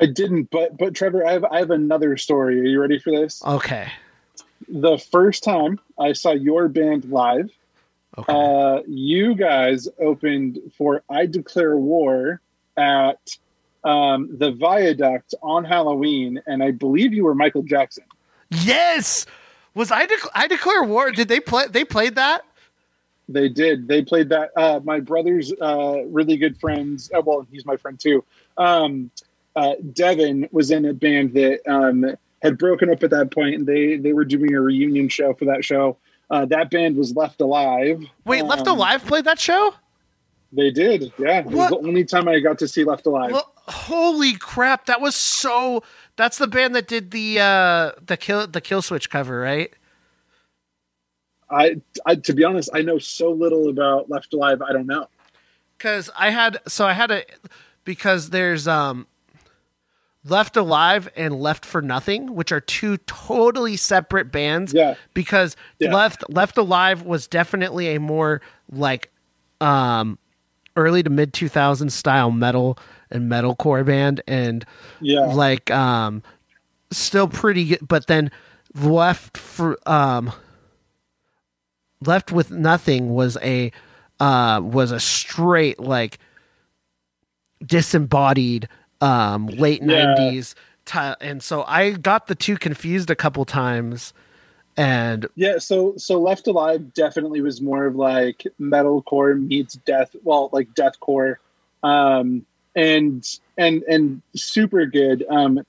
I 0.00 0.06
didn't, 0.06 0.50
but 0.50 0.76
but 0.76 0.94
Trevor, 0.94 1.26
I 1.26 1.32
have 1.32 1.44
I 1.44 1.58
have 1.58 1.70
another 1.70 2.16
story. 2.16 2.60
Are 2.60 2.64
you 2.64 2.80
ready 2.80 2.98
for 2.98 3.10
this? 3.10 3.42
Okay. 3.44 3.88
The 4.68 4.98
first 4.98 5.44
time 5.44 5.80
I 5.98 6.12
saw 6.12 6.32
your 6.32 6.68
band 6.68 7.06
live, 7.06 7.50
okay. 8.18 8.32
uh, 8.32 8.82
you 8.86 9.34
guys 9.34 9.88
opened 10.00 10.58
for 10.76 11.02
"I 11.08 11.26
Declare 11.26 11.78
War" 11.78 12.40
at 12.76 13.18
um, 13.84 14.36
the 14.36 14.52
Viaduct 14.52 15.34
on 15.42 15.64
Halloween, 15.64 16.42
and 16.46 16.62
I 16.62 16.72
believe 16.72 17.14
you 17.14 17.24
were 17.24 17.34
Michael 17.34 17.62
Jackson. 17.62 18.04
Yes, 18.50 19.26
was 19.74 19.90
I? 19.90 20.06
De- 20.06 20.14
I 20.34 20.46
declare 20.46 20.82
war. 20.82 21.10
Did 21.10 21.28
they 21.28 21.40
play? 21.40 21.68
They 21.68 21.84
played 21.84 22.16
that. 22.16 22.44
They 23.28 23.48
did. 23.48 23.88
They 23.88 24.02
played 24.02 24.28
that. 24.28 24.50
Uh, 24.56 24.80
my 24.84 25.00
brother's 25.00 25.52
uh, 25.60 26.04
really 26.06 26.36
good 26.36 26.58
friends. 26.58 27.10
Uh, 27.16 27.22
well, 27.24 27.46
he's 27.50 27.66
my 27.66 27.76
friend 27.76 27.98
too. 27.98 28.24
Um, 28.56 29.10
uh, 29.56 29.74
Devin 29.92 30.48
was 30.52 30.70
in 30.70 30.84
a 30.84 30.92
band 30.92 31.32
that 31.34 31.60
um, 31.68 32.14
had 32.42 32.58
broken 32.58 32.90
up 32.90 33.02
at 33.02 33.10
that 33.10 33.32
point, 33.32 33.54
and 33.54 33.66
they 33.66 33.96
they 33.96 34.12
were 34.12 34.24
doing 34.24 34.54
a 34.54 34.60
reunion 34.60 35.08
show 35.08 35.34
for 35.34 35.46
that 35.46 35.64
show. 35.64 35.96
Uh, 36.30 36.44
that 36.44 36.70
band 36.70 36.96
was 36.96 37.16
Left 37.16 37.40
Alive. 37.40 38.04
Wait, 38.24 38.42
um, 38.42 38.48
Left 38.48 38.66
Alive 38.66 39.04
played 39.04 39.24
that 39.24 39.38
show? 39.38 39.74
They 40.52 40.70
did. 40.70 41.12
Yeah, 41.18 41.40
it 41.40 41.46
was 41.46 41.70
the 41.70 41.78
only 41.78 42.04
time 42.04 42.28
I 42.28 42.38
got 42.40 42.58
to 42.58 42.68
see 42.68 42.84
Left 42.84 43.06
Alive. 43.06 43.32
Well, 43.32 43.52
holy 43.66 44.34
crap! 44.34 44.86
That 44.86 45.00
was 45.00 45.16
so. 45.16 45.82
That's 46.16 46.38
the 46.38 46.46
band 46.46 46.74
that 46.74 46.86
did 46.86 47.10
the 47.10 47.40
uh, 47.40 47.92
the 48.04 48.16
kill 48.16 48.46
the 48.46 48.60
Killswitch 48.60 49.08
cover, 49.08 49.40
right? 49.40 49.72
I, 51.48 51.80
I 52.04 52.16
to 52.16 52.32
be 52.34 52.44
honest, 52.44 52.70
I 52.74 52.82
know 52.82 52.98
so 52.98 53.30
little 53.30 53.68
about 53.68 54.10
Left 54.10 54.34
Alive. 54.34 54.60
I 54.62 54.72
don't 54.72 54.86
know. 54.86 55.08
Because 55.78 56.10
I 56.16 56.30
had 56.30 56.58
so 56.66 56.86
I 56.86 56.92
had 56.92 57.10
a 57.10 57.24
because 57.84 58.30
there's 58.30 58.66
um 58.66 59.06
Left 60.28 60.56
Alive 60.56 61.08
and 61.16 61.40
Left 61.40 61.64
for 61.64 61.80
Nothing, 61.80 62.34
which 62.34 62.50
are 62.50 62.60
two 62.60 62.96
totally 62.98 63.76
separate 63.76 64.32
bands. 64.32 64.74
Yeah. 64.74 64.94
Because 65.14 65.56
yeah. 65.78 65.94
Left 65.94 66.24
Left 66.28 66.58
Alive 66.58 67.02
was 67.02 67.26
definitely 67.26 67.94
a 67.94 68.00
more 68.00 68.40
like 68.70 69.10
um 69.60 70.18
early 70.74 71.02
to 71.02 71.10
mid 71.10 71.32
2000s 71.32 71.90
style 71.90 72.30
metal 72.30 72.78
and 73.10 73.30
metalcore 73.30 73.84
band 73.84 74.20
and 74.26 74.66
yeah. 75.00 75.20
like 75.20 75.70
um 75.70 76.22
still 76.90 77.28
pretty 77.28 77.64
good 77.64 77.88
but 77.88 78.06
then 78.06 78.30
left 78.74 79.38
for 79.38 79.78
um 79.86 80.30
left 82.04 82.30
with 82.30 82.50
nothing 82.50 83.14
was 83.14 83.38
a 83.42 83.72
uh 84.20 84.60
was 84.62 84.90
a 84.90 85.00
straight 85.00 85.80
like 85.80 86.18
disembodied 87.64 88.68
um, 89.00 89.46
late 89.46 89.82
yeah. 89.82 90.14
and 91.20 91.42
so 91.42 91.64
I 91.64 91.92
got 91.92 92.26
the 92.26 92.34
two 92.34 92.56
confused 92.56 93.10
a 93.10 93.16
couple 93.16 93.44
times. 93.44 94.12
And 94.76 95.26
yeah, 95.36 95.58
so 95.58 95.94
so 95.96 96.20
Left 96.20 96.46
Alive 96.46 96.92
definitely 96.92 97.40
was 97.40 97.62
more 97.62 97.86
of 97.86 97.96
like 97.96 98.46
metalcore 98.60 99.40
meets 99.40 99.74
death, 99.74 100.14
well, 100.22 100.50
like 100.52 100.68
deathcore, 100.74 101.36
um, 101.82 102.44
and 102.74 103.26
and 103.56 103.82
and 103.84 104.20
super 104.34 104.84
good. 104.84 105.24
Um, 105.30 105.64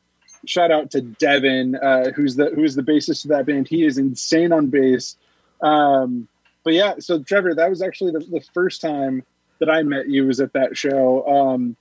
shout 0.45 0.71
out 0.71 0.91
to 0.91 1.01
Devin, 1.01 1.75
uh, 1.75 2.11
who's 2.11 2.35
the 2.35 2.51
who's 2.53 2.75
the 2.75 2.83
bassist 2.83 3.23
of 3.23 3.29
that 3.29 3.45
band. 3.45 3.69
He 3.69 3.85
is 3.85 3.97
insane 3.97 4.51
on 4.51 4.67
bass. 4.67 5.15
Um, 5.61 6.27
but 6.65 6.73
yeah, 6.73 6.95
so 6.99 7.23
Trevor, 7.23 7.55
that 7.55 7.69
was 7.69 7.81
actually 7.81 8.11
the, 8.11 8.19
the 8.19 8.43
first 8.53 8.81
time 8.81 9.23
that 9.59 9.69
I 9.69 9.83
met 9.83 10.09
you 10.09 10.27
was 10.27 10.41
at 10.41 10.51
that 10.51 10.75
show. 10.75 11.25
Um, 11.25 11.77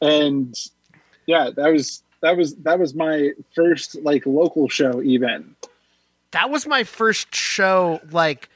and 0.00 0.54
yeah, 1.30 1.50
that 1.54 1.72
was 1.72 2.02
that 2.22 2.36
was 2.36 2.56
that 2.56 2.78
was 2.78 2.94
my 2.94 3.30
first 3.54 3.96
like 4.02 4.26
local 4.26 4.68
show 4.68 5.00
even. 5.02 5.54
That 6.32 6.50
was 6.50 6.66
my 6.66 6.84
first 6.84 7.34
show 7.34 8.00
like 8.10 8.48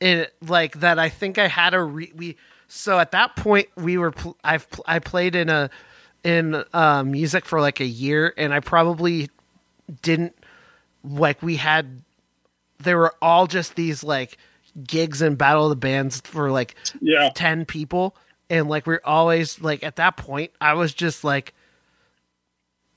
it 0.00 0.34
like 0.46 0.80
that 0.80 0.98
I 0.98 1.08
think 1.08 1.38
I 1.38 1.46
had 1.46 1.74
a 1.74 1.82
re- 1.82 2.12
we 2.14 2.36
so 2.66 2.98
at 2.98 3.12
that 3.12 3.36
point 3.36 3.68
we 3.76 3.98
were 3.98 4.10
pl- 4.10 4.36
I've 4.42 4.66
I 4.84 4.98
played 4.98 5.36
in 5.36 5.48
a 5.48 5.70
in 6.24 6.64
uh, 6.72 7.04
music 7.04 7.44
for 7.44 7.60
like 7.60 7.80
a 7.80 7.86
year 7.86 8.34
and 8.36 8.52
I 8.52 8.60
probably 8.60 9.30
didn't 10.02 10.36
like 11.04 11.40
we 11.40 11.56
had 11.56 12.02
there 12.80 12.98
were 12.98 13.14
all 13.22 13.46
just 13.46 13.76
these 13.76 14.02
like 14.02 14.38
gigs 14.84 15.22
and 15.22 15.38
battle 15.38 15.64
of 15.64 15.70
the 15.70 15.76
bands 15.76 16.20
for 16.20 16.50
like 16.50 16.74
yeah 17.00 17.30
10 17.34 17.64
people 17.64 18.16
and 18.50 18.68
like 18.68 18.86
we're 18.86 19.00
always 19.04 19.60
like 19.60 19.82
at 19.84 19.96
that 19.96 20.16
point 20.16 20.50
I 20.60 20.74
was 20.74 20.92
just 20.92 21.22
like 21.24 21.54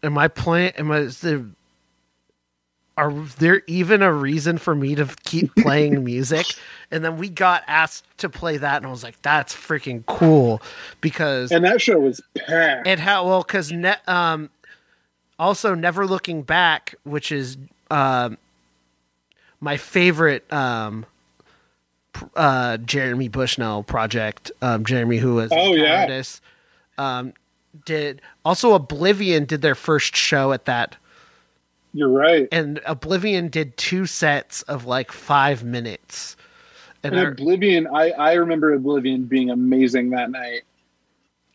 am 0.03 0.17
I 0.17 0.27
playing? 0.27 0.73
Am 0.77 0.91
I? 0.91 0.99
Is 0.99 1.21
there, 1.21 1.45
are 2.97 3.11
there 3.11 3.61
even 3.67 4.01
a 4.01 4.13
reason 4.13 4.57
for 4.57 4.75
me 4.75 4.95
to 4.95 5.07
keep 5.23 5.55
playing 5.57 6.03
music? 6.03 6.45
And 6.91 7.03
then 7.03 7.17
we 7.17 7.29
got 7.29 7.63
asked 7.67 8.05
to 8.17 8.29
play 8.29 8.57
that, 8.57 8.77
and 8.77 8.85
I 8.85 8.89
was 8.89 9.03
like, 9.03 9.21
"That's 9.21 9.55
freaking 9.55 10.05
cool!" 10.05 10.61
Because 10.99 11.51
and 11.51 11.65
that 11.65 11.81
show 11.81 11.99
was 11.99 12.21
packed. 12.35 12.87
It 12.87 12.99
had 12.99 13.21
well, 13.21 13.43
because 13.43 13.71
ne- 13.71 13.95
um, 14.07 14.49
also 15.39 15.73
never 15.73 16.05
looking 16.05 16.43
back, 16.43 16.95
which 17.03 17.31
is 17.31 17.57
um, 17.89 18.37
my 19.59 19.77
favorite 19.77 20.51
um, 20.51 21.05
uh, 22.35 22.77
Jeremy 22.77 23.29
Bushnell 23.29 23.83
project. 23.83 24.51
Um, 24.61 24.85
Jeremy, 24.85 25.17
who 25.17 25.35
was 25.35 25.51
oh 25.51 25.73
yeah. 25.73 26.21
Um, 26.97 27.33
did 27.85 28.21
also 28.45 28.73
Oblivion 28.73 29.45
did 29.45 29.61
their 29.61 29.75
first 29.75 30.15
show 30.15 30.51
at 30.51 30.65
that. 30.65 30.95
You're 31.93 32.09
right. 32.09 32.47
And 32.51 32.79
Oblivion 32.85 33.49
did 33.49 33.75
two 33.77 34.05
sets 34.05 34.61
of 34.63 34.85
like 34.85 35.11
five 35.11 35.63
minutes. 35.63 36.37
and, 37.03 37.15
and 37.15 37.27
Oblivion, 37.39 37.87
I 37.87 38.11
I 38.11 38.33
remember 38.33 38.73
Oblivion 38.73 39.25
being 39.25 39.49
amazing 39.49 40.11
that 40.11 40.31
night. 40.31 40.61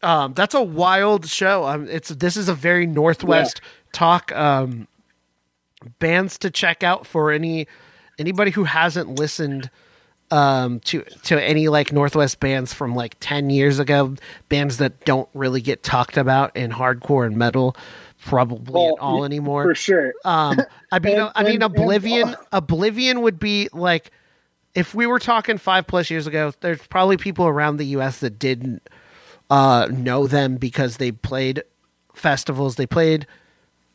Um, 0.02 0.34
that's 0.34 0.54
a 0.54 0.62
wild 0.62 1.26
show. 1.26 1.64
Um, 1.64 1.88
it's 1.88 2.10
this 2.10 2.36
is 2.36 2.48
a 2.48 2.54
very 2.54 2.86
Northwest 2.86 3.60
yeah. 3.62 3.68
talk. 3.92 4.32
Um, 4.32 4.88
bands 5.98 6.38
to 6.38 6.50
check 6.50 6.82
out 6.82 7.06
for 7.06 7.32
any 7.32 7.66
anybody 8.18 8.50
who 8.50 8.64
hasn't 8.64 9.18
listened 9.18 9.70
um 10.30 10.80
to 10.80 11.02
to 11.22 11.42
any 11.42 11.68
like 11.68 11.92
northwest 11.92 12.40
bands 12.40 12.72
from 12.72 12.94
like 12.94 13.16
10 13.20 13.50
years 13.50 13.78
ago 13.78 14.14
bands 14.48 14.78
that 14.78 15.04
don't 15.04 15.28
really 15.34 15.60
get 15.60 15.82
talked 15.82 16.16
about 16.16 16.56
in 16.56 16.70
hardcore 16.70 17.26
and 17.26 17.36
metal 17.36 17.76
probably 18.24 18.72
well, 18.72 18.94
at 18.96 19.00
all 19.00 19.24
anymore. 19.24 19.62
for 19.62 19.74
sure. 19.74 20.14
Um 20.24 20.60
i 20.90 20.98
mean 20.98 21.18
and, 21.20 21.30
i 21.34 21.42
mean 21.44 21.54
and, 21.54 21.62
oblivion 21.62 22.28
and, 22.28 22.36
oblivion 22.52 23.22
would 23.22 23.38
be 23.38 23.68
like 23.72 24.10
if 24.74 24.94
we 24.94 25.06
were 25.06 25.20
talking 25.20 25.58
five 25.58 25.86
plus 25.86 26.10
years 26.10 26.26
ago 26.26 26.52
there's 26.60 26.84
probably 26.88 27.16
people 27.16 27.46
around 27.46 27.76
the 27.76 27.86
us 27.86 28.18
that 28.20 28.38
didn't 28.38 28.88
uh 29.48 29.86
know 29.90 30.26
them 30.26 30.56
because 30.56 30.96
they 30.96 31.12
played 31.12 31.62
festivals. 32.14 32.76
They 32.76 32.86
played 32.86 33.26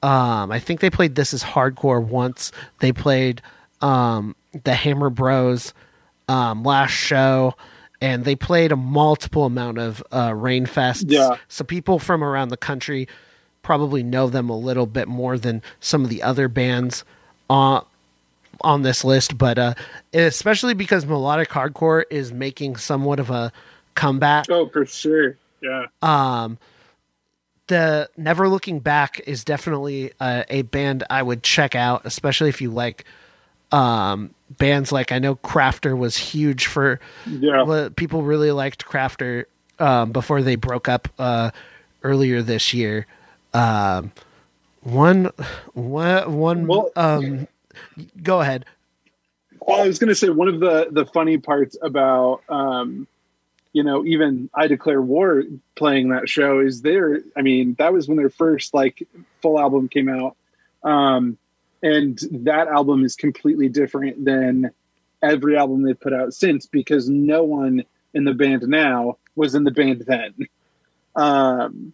um 0.04 0.52
i 0.52 0.60
think 0.60 0.80
they 0.80 0.90
played 0.90 1.16
this 1.16 1.34
is 1.34 1.44
hardcore 1.44 2.02
once. 2.02 2.54
They 2.80 2.94
played 2.94 3.42
um 3.82 4.36
the 4.64 4.74
hammer 4.74 5.10
bros 5.10 5.74
um, 6.32 6.64
last 6.64 6.92
show, 6.92 7.56
and 8.00 8.24
they 8.24 8.36
played 8.36 8.72
a 8.72 8.78
multiple 8.78 9.44
amount 9.44 9.78
of 9.78 10.02
uh, 10.14 10.30
Rainfests. 10.30 11.04
Yeah. 11.08 11.36
So 11.50 11.66
people 11.66 12.00
from 12.00 12.24
around 12.24 12.50
the 12.50 12.58
country 12.58 13.10
probably 13.64 14.02
know 14.02 14.30
them 14.30 14.50
a 14.50 14.58
little 14.58 14.86
bit 14.86 15.10
more 15.10 15.38
than 15.38 15.62
some 15.82 16.04
of 16.04 16.10
the 16.10 16.24
other 16.24 16.48
bands 16.48 17.04
on 17.50 17.86
on 18.62 18.84
this 18.84 19.04
list. 19.04 19.38
But 19.38 19.60
uh, 19.60 19.74
especially 20.14 20.74
because 20.74 21.06
melodic 21.06 21.50
hardcore 21.50 22.06
is 22.10 22.32
making 22.32 22.78
somewhat 22.78 23.20
of 23.20 23.30
a 23.30 23.52
comeback. 23.96 24.46
Oh, 24.50 24.70
for 24.70 24.86
sure. 24.86 25.36
Yeah. 25.62 25.88
Um, 26.02 26.58
the 27.68 28.10
Never 28.16 28.48
Looking 28.48 28.80
Back 28.80 29.20
is 29.28 29.44
definitely 29.44 30.14
uh, 30.20 30.44
a 30.50 30.62
band 30.64 31.04
I 31.10 31.24
would 31.24 31.44
check 31.44 31.76
out, 31.76 32.02
especially 32.06 32.48
if 32.48 32.62
you 32.62 32.72
like 32.72 33.04
um, 33.72 34.34
bands 34.58 34.92
like 34.92 35.12
I 35.12 35.20
know 35.20 35.36
Crafter 35.36 35.98
was 35.98 36.18
huge 36.18 36.68
for 36.68 37.00
yeah. 37.28 37.90
people 37.96 38.24
really 38.24 38.52
liked 38.52 38.86
Crafter 38.86 39.46
um, 39.80 40.12
before 40.12 40.42
they 40.42 40.56
broke 40.56 40.90
up 40.90 41.08
uh, 41.18 41.52
earlier 42.04 42.42
this 42.42 42.74
year. 42.74 43.08
Um, 43.54 44.12
one, 44.82 45.32
one, 45.74 46.38
one. 46.38 46.68
Well, 46.68 46.92
um, 46.96 47.48
go 48.22 48.42
ahead. 48.42 48.66
Well, 49.60 49.82
I 49.82 49.88
was 49.88 50.00
going 50.00 50.10
to 50.10 50.16
say 50.16 50.30
one 50.30 50.48
of 50.48 50.60
the 50.60 50.88
the 50.92 51.06
funny 51.06 51.38
parts 51.38 51.78
about 51.82 52.42
um, 52.50 53.08
you 53.74 53.84
know 53.84 54.04
even 54.06 54.50
I 54.54 54.68
declare 54.68 55.02
war 55.02 55.44
playing 55.76 56.10
that 56.10 56.28
show 56.28 56.60
is 56.60 56.82
there. 56.82 57.20
I 57.38 57.42
mean, 57.42 57.76
that 57.76 57.94
was 57.94 58.08
when 58.08 58.18
their 58.18 58.30
first 58.30 58.74
like 58.74 59.08
full 59.42 59.60
album 59.60 59.88
came 59.88 60.10
out. 60.10 60.36
Um, 60.84 61.38
and 61.84 62.20
that 62.32 62.68
album 62.68 63.04
is 63.04 63.16
completely 63.16 63.70
different 63.70 64.24
than 64.24 64.72
every 65.22 65.58
album 65.58 65.84
they've 65.84 66.00
put 66.00 66.14
out 66.14 66.34
since 66.34 66.66
because 66.66 67.10
no 67.10 67.44
one 67.44 67.84
in 68.14 68.24
the 68.24 68.34
band 68.34 68.64
now 68.68 69.18
was 69.36 69.56
in 69.56 69.64
the 69.64 69.72
band 69.72 70.04
then. 70.08 70.34
Um, 71.16 71.94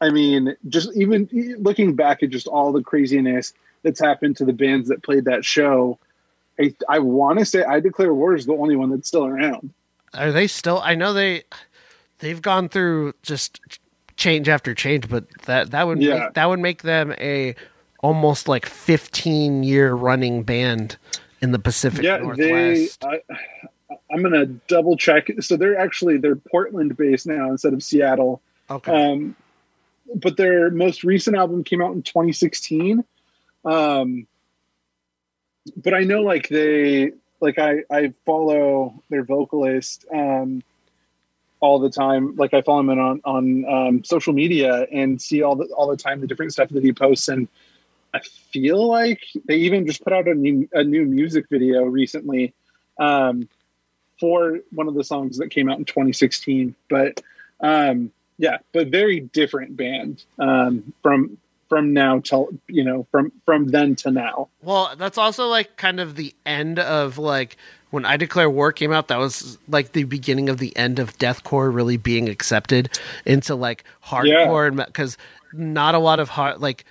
I 0.00 0.10
mean, 0.10 0.56
just 0.68 0.94
even 0.94 1.28
looking 1.58 1.94
back 1.94 2.22
at 2.22 2.30
just 2.30 2.46
all 2.46 2.72
the 2.72 2.82
craziness 2.82 3.52
that's 3.82 4.00
happened 4.00 4.36
to 4.36 4.44
the 4.44 4.52
bands 4.52 4.88
that 4.88 5.02
played 5.02 5.24
that 5.24 5.44
show, 5.44 5.98
I, 6.60 6.74
I 6.88 6.98
want 7.00 7.38
to 7.38 7.44
say 7.44 7.64
I 7.64 7.80
Declare 7.80 8.14
War 8.14 8.34
is 8.34 8.46
the 8.46 8.54
only 8.54 8.76
one 8.76 8.90
that's 8.90 9.08
still 9.08 9.26
around. 9.26 9.72
Are 10.14 10.32
they 10.32 10.46
still? 10.46 10.80
I 10.80 10.94
know 10.94 11.12
they 11.12 11.44
they've 12.20 12.40
gone 12.40 12.68
through 12.68 13.14
just 13.22 13.60
change 14.16 14.48
after 14.48 14.74
change, 14.74 15.08
but 15.08 15.26
that 15.42 15.72
that 15.72 15.86
would 15.86 16.00
yeah. 16.00 16.24
make, 16.24 16.34
that 16.34 16.48
would 16.48 16.60
make 16.60 16.82
them 16.82 17.12
a 17.18 17.54
almost 18.00 18.48
like 18.48 18.66
15 18.66 19.62
year 19.62 19.92
running 19.92 20.42
band 20.42 20.96
in 21.40 21.52
the 21.52 21.58
Pacific 21.58 22.02
yeah, 22.02 22.18
Northwest. 22.18 23.00
They, 23.00 23.08
I, 23.08 23.20
I'm 24.10 24.22
gonna 24.22 24.46
double 24.46 24.96
check. 24.96 25.28
So 25.40 25.56
they're 25.56 25.78
actually 25.78 26.18
they're 26.18 26.36
Portland 26.36 26.96
based 26.96 27.26
now 27.26 27.50
instead 27.50 27.72
of 27.72 27.82
Seattle. 27.82 28.40
Okay. 28.70 28.92
Um, 28.92 29.36
but 30.14 30.36
their 30.36 30.70
most 30.70 31.04
recent 31.04 31.36
album 31.36 31.64
came 31.64 31.82
out 31.82 31.92
in 31.92 32.02
2016. 32.02 33.04
Um, 33.64 34.26
but 35.76 35.94
I 35.94 36.00
know 36.00 36.22
like 36.22 36.48
they 36.48 37.12
like 37.40 37.58
I 37.58 37.82
I 37.90 38.14
follow 38.24 39.02
their 39.10 39.24
vocalist 39.24 40.06
um, 40.14 40.62
all 41.60 41.78
the 41.78 41.90
time. 41.90 42.36
Like 42.36 42.54
I 42.54 42.62
follow 42.62 42.80
him 42.80 42.90
on 42.90 43.20
on 43.24 43.64
um, 43.66 44.04
social 44.04 44.32
media 44.32 44.86
and 44.92 45.20
see 45.20 45.42
all 45.42 45.56
the 45.56 45.66
all 45.76 45.88
the 45.88 45.96
time 45.96 46.20
the 46.20 46.26
different 46.26 46.52
stuff 46.52 46.70
that 46.70 46.82
he 46.82 46.92
posts 46.92 47.28
and 47.28 47.48
I 48.14 48.20
feel 48.20 48.86
like 48.86 49.22
they 49.46 49.56
even 49.56 49.86
just 49.86 50.02
put 50.02 50.12
out 50.12 50.28
a 50.28 50.34
new 50.34 50.68
a 50.72 50.82
new 50.82 51.04
music 51.04 51.46
video 51.50 51.84
recently 51.84 52.54
um, 52.98 53.48
for 54.18 54.60
one 54.72 54.88
of 54.88 54.94
the 54.94 55.04
songs 55.04 55.38
that 55.38 55.48
came 55.50 55.68
out 55.68 55.78
in 55.78 55.84
2016. 55.84 56.74
But 56.88 57.22
um, 57.60 58.10
yeah, 58.38 58.58
but 58.72 58.88
very 58.88 59.20
different 59.20 59.76
band 59.76 60.24
um, 60.38 60.92
from 61.02 61.38
from 61.68 61.92
now 61.92 62.20
till 62.20 62.48
you 62.66 62.82
know 62.82 63.06
from 63.10 63.30
from 63.44 63.68
then 63.68 63.94
to 63.96 64.10
now. 64.10 64.48
Well, 64.62 64.94
that's 64.96 65.18
also 65.18 65.46
like 65.46 65.76
kind 65.76 66.00
of 66.00 66.16
the 66.16 66.34
end 66.46 66.78
of 66.78 67.18
like 67.18 67.56
when 67.90 68.04
I 68.04 68.16
Declare 68.16 68.50
War 68.50 68.72
came 68.72 68.92
out, 68.92 69.08
that 69.08 69.18
was 69.18 69.58
like 69.68 69.92
the 69.92 70.04
beginning 70.04 70.48
of 70.48 70.58
the 70.58 70.76
end 70.76 70.98
of 70.98 71.16
deathcore 71.18 71.72
really 71.72 71.96
being 71.96 72.28
accepted 72.28 72.98
into 73.24 73.54
like 73.54 73.84
hardcore, 74.04 74.74
because 74.86 75.16
yeah. 75.52 75.60
not 75.64 75.94
a 75.94 75.98
lot 75.98 76.20
of 76.20 76.30
hard 76.30 76.60
like 76.60 76.84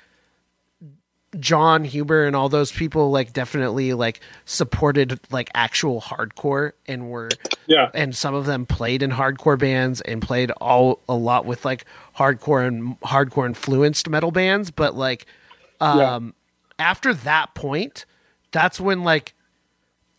Jon 1.39 1.83
Huber 1.83 2.25
and 2.25 2.35
all 2.35 2.47
those 2.47 2.71
people 2.71 3.11
like 3.11 3.33
definitely 3.33 3.93
like 3.93 4.21
supported 4.45 5.19
like 5.29 5.49
actual 5.53 5.99
hardcore 5.99 6.71
and 6.87 7.09
were 7.09 7.29
yeah 7.65 7.91
and 7.93 8.15
some 8.15 8.33
of 8.33 8.45
them 8.45 8.65
played 8.65 9.03
in 9.03 9.11
hardcore 9.11 9.59
bands 9.59 9.99
and 10.01 10.21
played 10.21 10.51
all 10.51 11.01
a 11.09 11.13
lot 11.13 11.45
with 11.45 11.65
like 11.65 11.83
hardcore 12.15 12.65
and 12.65 12.99
hardcore 13.01 13.45
influenced 13.45 14.09
metal 14.09 14.31
bands 14.31 14.71
but 14.71 14.95
like 14.95 15.25
um 15.81 16.33
yeah. 16.79 16.87
after 16.87 17.13
that 17.13 17.53
point 17.55 18.05
that's 18.51 18.79
when 18.79 19.03
like 19.03 19.33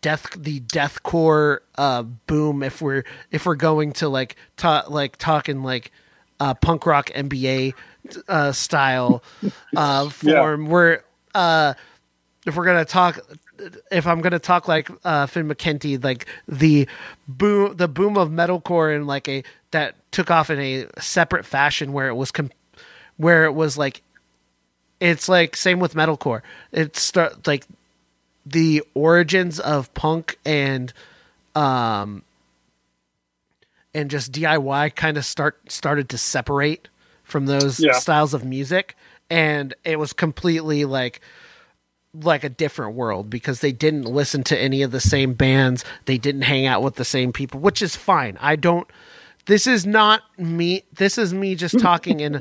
death 0.01 0.27
the 0.37 0.59
deathcore 0.61 1.59
uh 1.75 2.03
boom 2.03 2.61
if 2.61 2.83
we're 2.83 3.03
if 3.31 3.47
we're 3.47 3.55
going 3.55 3.91
to 3.93 4.07
like 4.07 4.35
talk 4.57 4.89
like 4.91 5.17
talking 5.17 5.63
like 5.63 5.91
uh 6.39 6.53
punk 6.53 6.85
rock 6.85 7.09
MBA 7.09 7.73
uh, 8.27 8.51
style 8.51 9.23
uh, 9.75 10.09
form. 10.09 10.63
Yeah. 10.63 10.71
Where 10.71 11.03
uh, 11.33 11.73
if 12.45 12.55
we're 12.55 12.65
gonna 12.65 12.85
talk, 12.85 13.19
if 13.91 14.07
I'm 14.07 14.21
gonna 14.21 14.39
talk 14.39 14.67
like 14.67 14.89
uh, 15.03 15.25
Finn 15.27 15.47
McKenty, 15.47 16.03
like 16.03 16.25
the 16.47 16.87
boom, 17.27 17.75
the 17.75 17.87
boom 17.87 18.17
of 18.17 18.29
metalcore 18.29 18.95
and 18.95 19.07
like 19.07 19.27
a 19.27 19.43
that 19.71 19.95
took 20.11 20.31
off 20.31 20.49
in 20.49 20.59
a 20.59 20.87
separate 20.99 21.45
fashion 21.45 21.93
where 21.93 22.07
it 22.07 22.15
was 22.15 22.31
com- 22.31 22.51
where 23.17 23.45
it 23.45 23.53
was 23.53 23.77
like 23.77 24.01
it's 24.99 25.29
like 25.29 25.55
same 25.55 25.79
with 25.79 25.93
metalcore. 25.93 26.41
It 26.71 26.95
start 26.95 27.47
like 27.47 27.65
the 28.45 28.83
origins 28.93 29.59
of 29.59 29.93
punk 29.93 30.37
and 30.45 30.91
um 31.55 32.23
and 33.93 34.09
just 34.09 34.31
DIY 34.31 34.95
kind 34.95 35.17
of 35.17 35.25
start 35.25 35.59
started 35.71 36.09
to 36.09 36.17
separate 36.17 36.87
from 37.29 37.45
those 37.45 37.79
yeah. 37.79 37.93
styles 37.93 38.33
of 38.33 38.43
music 38.43 38.95
and 39.29 39.73
it 39.83 39.99
was 39.99 40.13
completely 40.13 40.85
like 40.85 41.21
like 42.13 42.43
a 42.43 42.49
different 42.49 42.95
world 42.95 43.29
because 43.29 43.61
they 43.61 43.71
didn't 43.71 44.05
listen 44.05 44.43
to 44.43 44.57
any 44.57 44.81
of 44.81 44.91
the 44.91 44.99
same 44.99 45.33
bands 45.33 45.85
they 46.05 46.17
didn't 46.17 46.41
hang 46.41 46.65
out 46.65 46.81
with 46.81 46.95
the 46.95 47.05
same 47.05 47.31
people 47.31 47.59
which 47.59 47.81
is 47.81 47.95
fine 47.95 48.37
i 48.41 48.55
don't 48.55 48.87
this 49.45 49.67
is 49.67 49.85
not 49.85 50.23
me 50.37 50.83
this 50.93 51.17
is 51.17 51.33
me 51.33 51.55
just 51.55 51.79
talking 51.81 52.19
in 52.19 52.39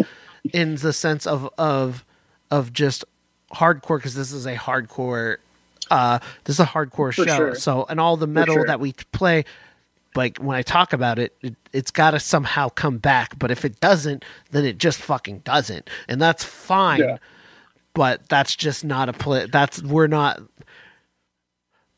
in 0.53 0.77
the 0.77 0.93
sense 0.93 1.27
of 1.27 1.49
of 1.59 2.05
of 2.51 2.73
just 2.73 3.05
hardcore 3.53 3.99
because 3.99 4.15
this 4.15 4.33
is 4.33 4.47
a 4.47 4.57
hardcore 4.57 5.37
uh 5.91 6.19
this 6.45 6.57
is 6.57 6.61
a 6.61 6.67
hardcore 6.67 7.15
For 7.15 7.27
show 7.27 7.37
sure. 7.37 7.55
so 7.55 7.85
and 7.89 8.01
all 8.01 8.17
the 8.17 8.27
metal 8.27 8.55
sure. 8.55 8.67
that 8.67 8.81
we 8.81 8.95
play 9.13 9.45
like 10.15 10.39
when 10.39 10.57
I 10.57 10.63
talk 10.63 10.93
about 10.93 11.19
it, 11.19 11.37
it 11.43 11.57
has 11.73 11.91
got 11.91 12.13
to 12.13 12.21
somehow 12.21 12.69
come 12.69 12.99
back. 12.99 13.39
But 13.39 13.51
if 13.51 13.65
it 13.65 13.81
doesn't, 13.81 14.25
then 14.51 14.65
it 14.65 14.79
just 14.79 15.01
fucking 15.01 15.41
doesn't, 15.41 15.89
and 16.09 16.21
that's 16.21 16.45
fine. 16.45 17.01
Yeah. 17.01 17.19
But 17.95 18.29
that's 18.29 18.55
just 18.55 18.85
not 18.85 19.09
a 19.09 19.13
place. 19.13 19.49
That's 19.51 19.83
we're 19.83 20.07
not. 20.07 20.41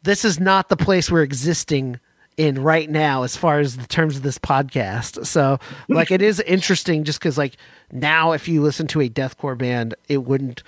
This 0.03 0.25
is 0.25 0.41
not 0.41 0.69
the 0.71 0.77
place 0.77 1.11
we're 1.11 1.23
existing 1.23 2.01
in 2.37 2.63
right 2.63 2.89
now 2.89 3.23
as 3.23 3.37
far 3.37 3.59
as 3.59 3.77
the 3.77 3.87
terms 3.87 4.17
of 4.17 4.23
this 4.23 4.39
podcast. 4.39 5.27
So 5.27 5.59
like 5.89 6.11
it 6.11 6.23
is 6.23 6.41
interesting 6.41 7.05
just 7.05 7.19
because 7.19 7.37
like 7.37 7.57
now 7.93 8.33
if 8.33 8.49
you 8.49 8.63
listen 8.63 8.87
to 8.89 9.03
a 9.03 9.11
deathcore 9.11 9.59
band, 9.59 9.95
it 10.09 10.25
wouldn't 10.25 10.63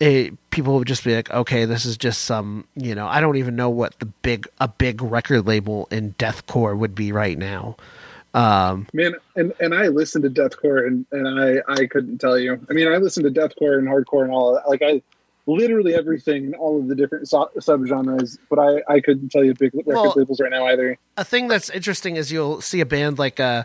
it, 0.00 0.34
people 0.50 0.74
would 0.78 0.88
just 0.88 1.04
be 1.04 1.14
like, 1.14 1.30
okay, 1.30 1.64
this 1.64 1.84
is 1.84 1.96
just 1.96 2.22
some, 2.22 2.66
you 2.74 2.94
know, 2.94 3.06
I 3.06 3.20
don't 3.20 3.36
even 3.36 3.54
know 3.56 3.70
what 3.70 3.98
the 4.00 4.06
big 4.06 4.48
a 4.60 4.68
big 4.68 5.00
record 5.02 5.46
label 5.46 5.86
in 5.90 6.14
deathcore 6.14 6.76
would 6.76 6.94
be 6.94 7.12
right 7.12 7.38
now. 7.38 7.76
Um, 8.34 8.88
Man, 8.92 9.14
and, 9.36 9.52
and 9.60 9.72
I 9.74 9.88
listened 9.88 10.24
to 10.24 10.30
deathcore 10.30 10.84
and, 10.86 11.06
and 11.12 11.40
I, 11.40 11.72
I 11.72 11.86
couldn't 11.86 12.18
tell 12.18 12.36
you. 12.36 12.60
I 12.68 12.72
mean, 12.72 12.88
I 12.88 12.96
listened 12.96 13.32
to 13.32 13.40
deathcore 13.40 13.78
and 13.78 13.86
hardcore 13.86 14.22
and 14.24 14.32
all 14.32 14.54
that. 14.54 14.68
Like 14.68 14.82
I 14.82 15.00
literally 15.46 15.94
everything, 15.94 16.52
all 16.54 16.80
of 16.80 16.88
the 16.88 16.96
different 16.96 17.28
so- 17.28 17.50
subgenres, 17.58 18.38
but 18.50 18.58
I, 18.58 18.82
I 18.92 18.98
couldn't 19.00 19.28
tell 19.30 19.44
you 19.44 19.54
big 19.54 19.72
record 19.74 19.94
Well- 19.94 20.14
labels 20.16 20.40
right 20.40 20.50
now 20.50 20.66
either. 20.66 20.98
a 21.16 21.24
thing 21.24 21.46
that's 21.46 21.70
interesting 21.70 22.16
is 22.16 22.32
you'll 22.32 22.60
see 22.60 22.80
a 22.80 22.86
band 22.86 23.20
like 23.20 23.38
uh, 23.38 23.62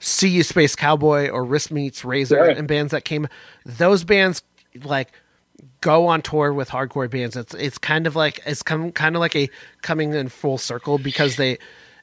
See 0.00 0.28
You 0.30 0.42
Space 0.42 0.74
Cowboy 0.74 1.28
or 1.28 1.44
Wrist 1.44 1.70
Meets 1.70 2.04
Razor 2.04 2.46
Yeah. 2.46 2.58
and 2.58 2.66
bands 2.66 2.90
that 2.90 3.04
came. 3.04 3.28
Those 3.64 4.02
bands 4.02 4.42
like 4.82 5.12
go 5.80 6.06
on 6.06 6.22
tour 6.22 6.52
with 6.52 6.68
hardcore 6.70 7.10
bands. 7.10 7.36
It's 7.36 7.54
it's 7.54 7.78
kind 7.78 8.06
of 8.06 8.16
like 8.16 8.40
it's 8.46 8.62
come 8.62 8.92
kind 8.92 9.16
of 9.16 9.20
like 9.20 9.36
a 9.36 9.48
coming 9.82 10.12
in 10.14 10.28
full 10.28 10.58
circle 10.58 10.98
because 10.98 11.36
they. 11.36 11.58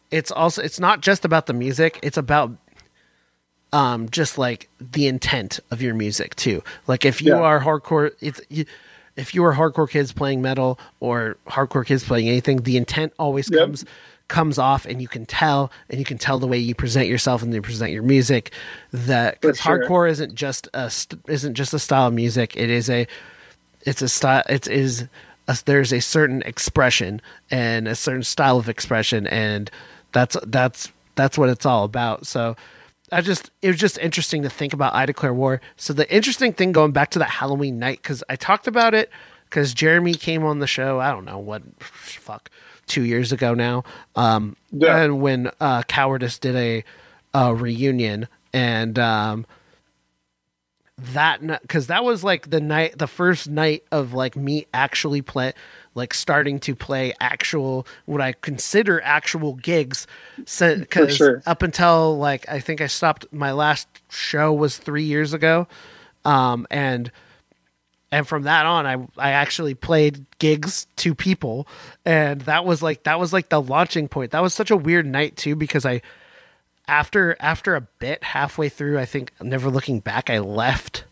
It's 0.09 0.31
also 0.31 0.61
it's 0.61 0.79
not 0.79 1.01
just 1.01 1.25
about 1.25 1.47
the 1.47 1.53
music. 1.53 1.99
It's 2.01 2.17
about 2.17 2.51
um 3.73 4.09
just 4.09 4.37
like 4.37 4.69
the 4.79 5.07
intent 5.07 5.59
of 5.71 5.81
your 5.81 5.93
music 5.93 6.35
too. 6.35 6.63
Like 6.87 7.05
if 7.05 7.21
you 7.21 7.33
Yeah. 7.33 7.41
are 7.41 7.59
hardcore, 7.59 8.11
it's. 8.21 8.41
You, 8.49 8.65
if 9.15 9.33
you 9.33 9.43
are 9.43 9.53
hardcore 9.55 9.89
kids 9.89 10.13
playing 10.13 10.43
metal 10.43 10.79
or 10.99 11.37
hardcore 11.47 11.83
kids 11.83 12.03
playing 12.03 12.29
anything, 12.29 12.57
the 12.61 12.77
intent 12.77 13.13
always 13.17 13.49
Yep. 13.51 13.59
comes 13.59 13.85
comes 14.27 14.57
off 14.59 14.85
and 14.85 15.01
you 15.01 15.07
can 15.07 15.25
tell 15.25 15.71
and 15.89 15.97
you 15.99 16.05
can 16.05 16.17
tell 16.19 16.37
the 16.37 16.45
way 16.45 16.57
you 16.57 16.75
present 16.75 17.07
yourself 17.07 17.41
and 17.41 17.51
you 17.53 17.61
present 17.61 17.91
your 17.91 18.03
music 18.03 18.51
that 18.91 19.41
because 19.41 19.59
sure. 19.59 19.79
hardcore 19.87 20.07
isn't 20.09 20.35
just 20.35 20.67
a 20.75 20.89
st- 20.89 21.19
isn't 21.29 21.55
just 21.55 21.73
a 21.73 21.79
style 21.79 22.09
of 22.09 22.13
music 22.13 22.55
it 22.57 22.69
is 22.69 22.89
a 22.91 23.07
it's 23.87 24.01
a 24.03 24.07
style 24.09 24.43
it 24.47 24.67
is 24.67 25.07
a, 25.47 25.57
there's 25.65 25.91
a 25.91 25.99
certain 26.01 26.41
expression 26.43 27.21
and 27.49 27.87
a 27.87 27.95
certain 27.95 28.23
style 28.23 28.57
of 28.57 28.69
expression 28.69 29.25
and 29.27 29.71
that's 30.11 30.37
that's 30.45 30.91
that's 31.15 31.37
what 31.37 31.49
it's 31.49 31.65
all 31.65 31.83
about 31.83 32.27
so 32.27 32.55
I 33.11 33.21
just 33.21 33.51
it 33.61 33.69
was 33.69 33.79
just 33.79 33.97
interesting 33.99 34.43
to 34.43 34.49
think 34.49 34.73
about 34.73 34.93
I 34.93 35.05
declare 35.05 35.33
war. 35.33 35.61
So 35.77 35.93
the 35.93 36.13
interesting 36.13 36.51
thing 36.51 36.73
going 36.73 36.91
back 36.91 37.09
to 37.11 37.19
that 37.19 37.29
Halloween 37.29 37.79
night 37.79 37.99
because 38.03 38.21
I 38.27 38.35
talked 38.35 38.67
about 38.67 38.93
it 38.93 39.09
because 39.45 39.73
Jeremy 39.73 40.13
came 40.13 40.43
on 40.43 40.59
the 40.59 40.67
show. 40.67 40.99
I 40.99 41.11
don't 41.11 41.23
know 41.23 41.39
what 41.39 41.63
fuck 41.81 42.49
two 42.85 43.03
years 43.03 43.31
ago 43.31 43.53
now. 43.53 43.85
Um, 44.17 44.57
Yeah. 44.73 44.97
and 45.01 45.21
when 45.21 45.51
uh, 45.61 45.83
Cowardice 45.83 46.37
did 46.37 46.57
a, 46.57 46.83
a 47.33 47.55
reunion 47.55 48.27
and 48.51 48.99
um, 48.99 49.45
that 50.99 51.45
because 51.61 51.87
that 51.87 52.03
was 52.03 52.23
like 52.23 52.49
the 52.49 52.59
night 52.59 52.97
the 52.97 53.07
first 53.07 53.47
night 53.47 53.83
of 53.91 54.13
like 54.13 54.35
me 54.35 54.65
actually 54.73 55.21
play 55.21 55.53
like 55.93 56.11
starting 56.11 56.59
to 56.59 56.73
play 56.73 57.13
actual 57.19 57.85
what 58.05 58.19
i 58.19 58.33
consider 58.41 58.99
actual 59.03 59.53
gigs 59.53 60.07
because 60.37 61.15
sure. 61.15 61.43
up 61.45 61.61
until 61.61 62.17
like 62.17 62.49
i 62.49 62.59
think 62.59 62.81
i 62.81 62.87
stopped 62.87 63.27
my 63.31 63.51
last 63.51 63.87
show 64.09 64.51
was 64.51 64.77
three 64.77 65.03
years 65.03 65.33
ago 65.33 65.67
um 66.25 66.65
and 66.71 67.11
and 68.11 68.27
from 68.27 68.43
that 68.43 68.65
on 68.65 68.87
i 68.87 68.95
i 69.19 69.31
actually 69.33 69.75
played 69.75 70.25
gigs 70.39 70.87
to 70.95 71.13
people 71.13 71.67
and 72.05 72.41
that 72.41 72.65
was 72.65 72.81
like 72.81 73.03
that 73.03 73.19
was 73.19 73.31
like 73.31 73.49
the 73.49 73.61
launching 73.61 74.07
point 74.07 74.31
that 74.31 74.41
was 74.41 74.53
such 74.53 74.71
a 74.71 74.77
weird 74.77 75.05
night 75.05 75.35
too 75.35 75.55
because 75.55 75.85
i 75.85 76.01
after 76.87 77.35
after 77.39 77.75
a 77.75 77.81
bit 77.81 78.23
halfway 78.23 78.69
through 78.69 78.97
i 78.97 79.05
think 79.05 79.31
never 79.41 79.69
looking 79.69 79.99
back 79.99 80.29
i 80.29 80.39
left 80.39 81.03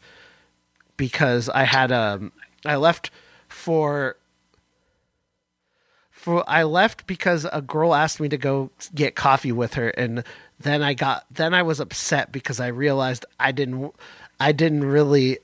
because 0.98 1.50
i 1.50 1.64
had 1.64 1.92
um 1.92 2.32
i 2.66 2.76
left 2.76 3.12
for 3.48 4.16
for 6.10 6.44
i 6.50 6.64
left 6.64 7.06
because 7.08 7.46
a 7.52 7.62
girl 7.62 7.94
asked 7.94 8.20
me 8.20 8.30
to 8.30 8.38
go 8.38 8.70
get 8.94 9.16
coffee 9.16 9.52
with 9.52 9.74
her 9.74 9.90
and 9.90 10.24
then 10.60 10.82
i 10.82 10.94
got 10.94 11.26
then 11.30 11.54
i 11.54 11.62
was 11.62 11.80
upset 11.80 12.32
because 12.32 12.60
i 12.60 12.68
realized 12.68 13.26
i 13.40 13.52
didn't 13.52 13.94
i 14.40 14.52
didn't 14.52 14.84
really 14.84 15.40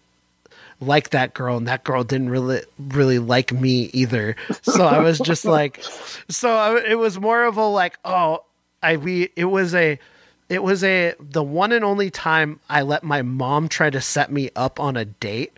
like 0.81 1.11
that 1.11 1.33
girl 1.33 1.57
and 1.57 1.67
that 1.67 1.83
girl 1.83 2.03
didn't 2.03 2.29
really 2.29 2.61
really 2.79 3.19
like 3.19 3.53
me 3.53 3.89
either. 3.93 4.35
So 4.63 4.85
i 4.85 4.99
was 4.99 5.19
just 5.19 5.45
like 5.57 5.83
so 6.27 6.49
I, 6.49 6.79
it 6.79 6.95
was 6.95 7.19
more 7.19 7.43
of 7.43 7.57
a 7.57 7.65
like 7.65 7.99
oh 8.03 8.43
i 8.81 8.97
we 8.97 9.29
it 9.35 9.45
was 9.45 9.75
a 9.75 9.99
it 10.51 10.61
was 10.63 10.83
a 10.83 11.13
the 11.19 11.41
one 11.43 11.71
and 11.71 11.83
only 11.85 12.09
time 12.11 12.59
i 12.69 12.81
let 12.81 13.03
my 13.03 13.21
mom 13.21 13.67
try 13.69 13.89
to 13.89 14.01
set 14.01 14.31
me 14.31 14.49
up 14.55 14.79
on 14.79 14.97
a 14.97 15.05
date 15.05 15.53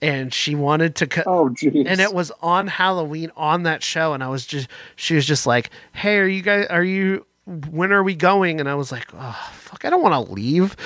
and 0.00 0.32
she 0.34 0.54
wanted 0.54 0.96
to 0.96 1.06
co- 1.06 1.22
Oh, 1.26 1.48
geez. 1.50 1.86
and 1.86 2.00
it 2.00 2.12
was 2.14 2.32
on 2.40 2.66
halloween 2.66 3.30
on 3.36 3.62
that 3.64 3.82
show 3.82 4.14
and 4.14 4.24
i 4.24 4.28
was 4.28 4.46
just 4.46 4.68
she 4.96 5.14
was 5.14 5.26
just 5.26 5.46
like 5.46 5.70
hey 5.92 6.16
are 6.18 6.26
you 6.26 6.42
guys 6.42 6.66
are 6.70 6.82
you 6.84 7.26
when 7.70 7.92
are 7.92 8.02
we 8.02 8.14
going 8.14 8.58
and 8.58 8.68
i 8.68 8.74
was 8.74 8.90
like 8.90 9.06
oh 9.14 9.52
fuck 9.82 9.86
i 9.86 9.90
don't 9.90 10.02
want 10.02 10.26
to 10.26 10.32
leave. 10.32 10.76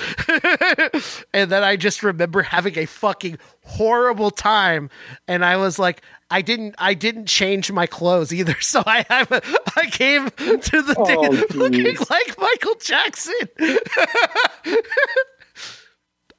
And 1.33 1.51
then 1.51 1.63
i 1.63 1.75
just 1.75 2.03
remember 2.03 2.41
having 2.41 2.77
a 2.77 2.85
fucking 2.85 3.37
horrible 3.63 4.31
time 4.31 4.89
and 5.27 5.43
i 5.45 5.57
was 5.57 5.77
like 5.77 6.01
i 6.31 6.41
didn't 6.41 6.75
i 6.77 6.93
didn't 6.93 7.25
change 7.27 7.71
my 7.71 7.85
clothes 7.85 8.33
either. 8.33 8.55
So 8.61 8.81
i 8.85 9.05
i, 9.09 9.41
I 9.77 9.85
came 9.87 10.29
to 10.29 10.81
the 10.81 10.95
Oh, 10.97 11.05
day 11.05 11.43
looking 11.57 11.95
like 12.09 12.37
michael 12.39 12.75
jackson. 12.81 13.33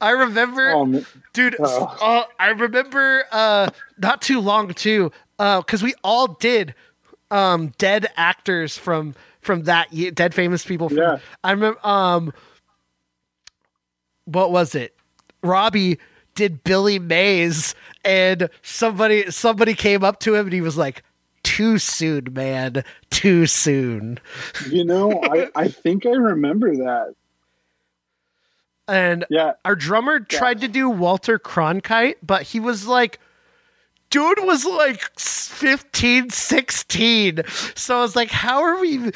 I 0.01 0.11
remember 0.11 0.71
Oh, 0.75 1.03
dude 1.33 1.55
Oh. 1.59 1.97
uh, 2.01 2.23
i 2.39 2.49
remember 2.49 3.25
uh 3.31 3.69
not 3.97 4.21
too 4.21 4.39
long 4.39 4.73
too 4.73 5.11
uh 5.39 5.59
because 5.61 5.83
we 5.83 5.93
all 6.05 6.27
did 6.39 6.73
um 7.31 7.73
dead 7.77 8.07
actors 8.15 8.77
from 8.77 9.13
from 9.41 9.63
that 9.63 9.91
year 9.91 10.11
dead 10.11 10.33
famous 10.33 10.65
people 10.65 10.87
from, 10.89 10.97
Yeah. 10.99 11.19
i 11.43 11.51
remember 11.51 11.85
um 11.85 12.31
what 14.33 14.51
was 14.51 14.75
it 14.75 14.95
robbie 15.43 15.97
did 16.35 16.63
billy 16.63 16.99
mays 16.99 17.75
and 18.05 18.49
somebody 18.61 19.29
somebody 19.31 19.73
came 19.73 20.03
up 20.03 20.19
to 20.19 20.35
him 20.35 20.45
and 20.47 20.53
he 20.53 20.61
was 20.61 20.77
like 20.77 21.03
too 21.43 21.77
soon 21.77 22.27
man 22.33 22.83
too 23.09 23.45
soon 23.45 24.19
You 24.69 24.83
know, 24.85 25.21
I, 25.23 25.49
I 25.55 25.67
think 25.67 26.05
I 26.05 26.11
remember 26.11 26.75
that. 26.77 27.15
and 28.87 29.25
Yeah. 29.29 29.53
our 29.65 29.75
drummer 29.75 30.19
tried 30.19 30.61
to 30.61 30.67
do 30.67 30.89
Walter 30.89 31.37
Cronkite, 31.39 32.15
but 32.23 32.43
he 32.43 32.59
was 32.59 32.87
like, 32.87 33.19
dude 34.09 34.39
was 34.43 34.65
like 34.65 35.01
15, 35.19 36.29
16. 36.29 37.41
So 37.75 37.97
I 37.97 38.01
was 38.01 38.15
like, 38.15 38.31
how 38.31 38.61
are 38.61 38.79
we? 38.79 39.11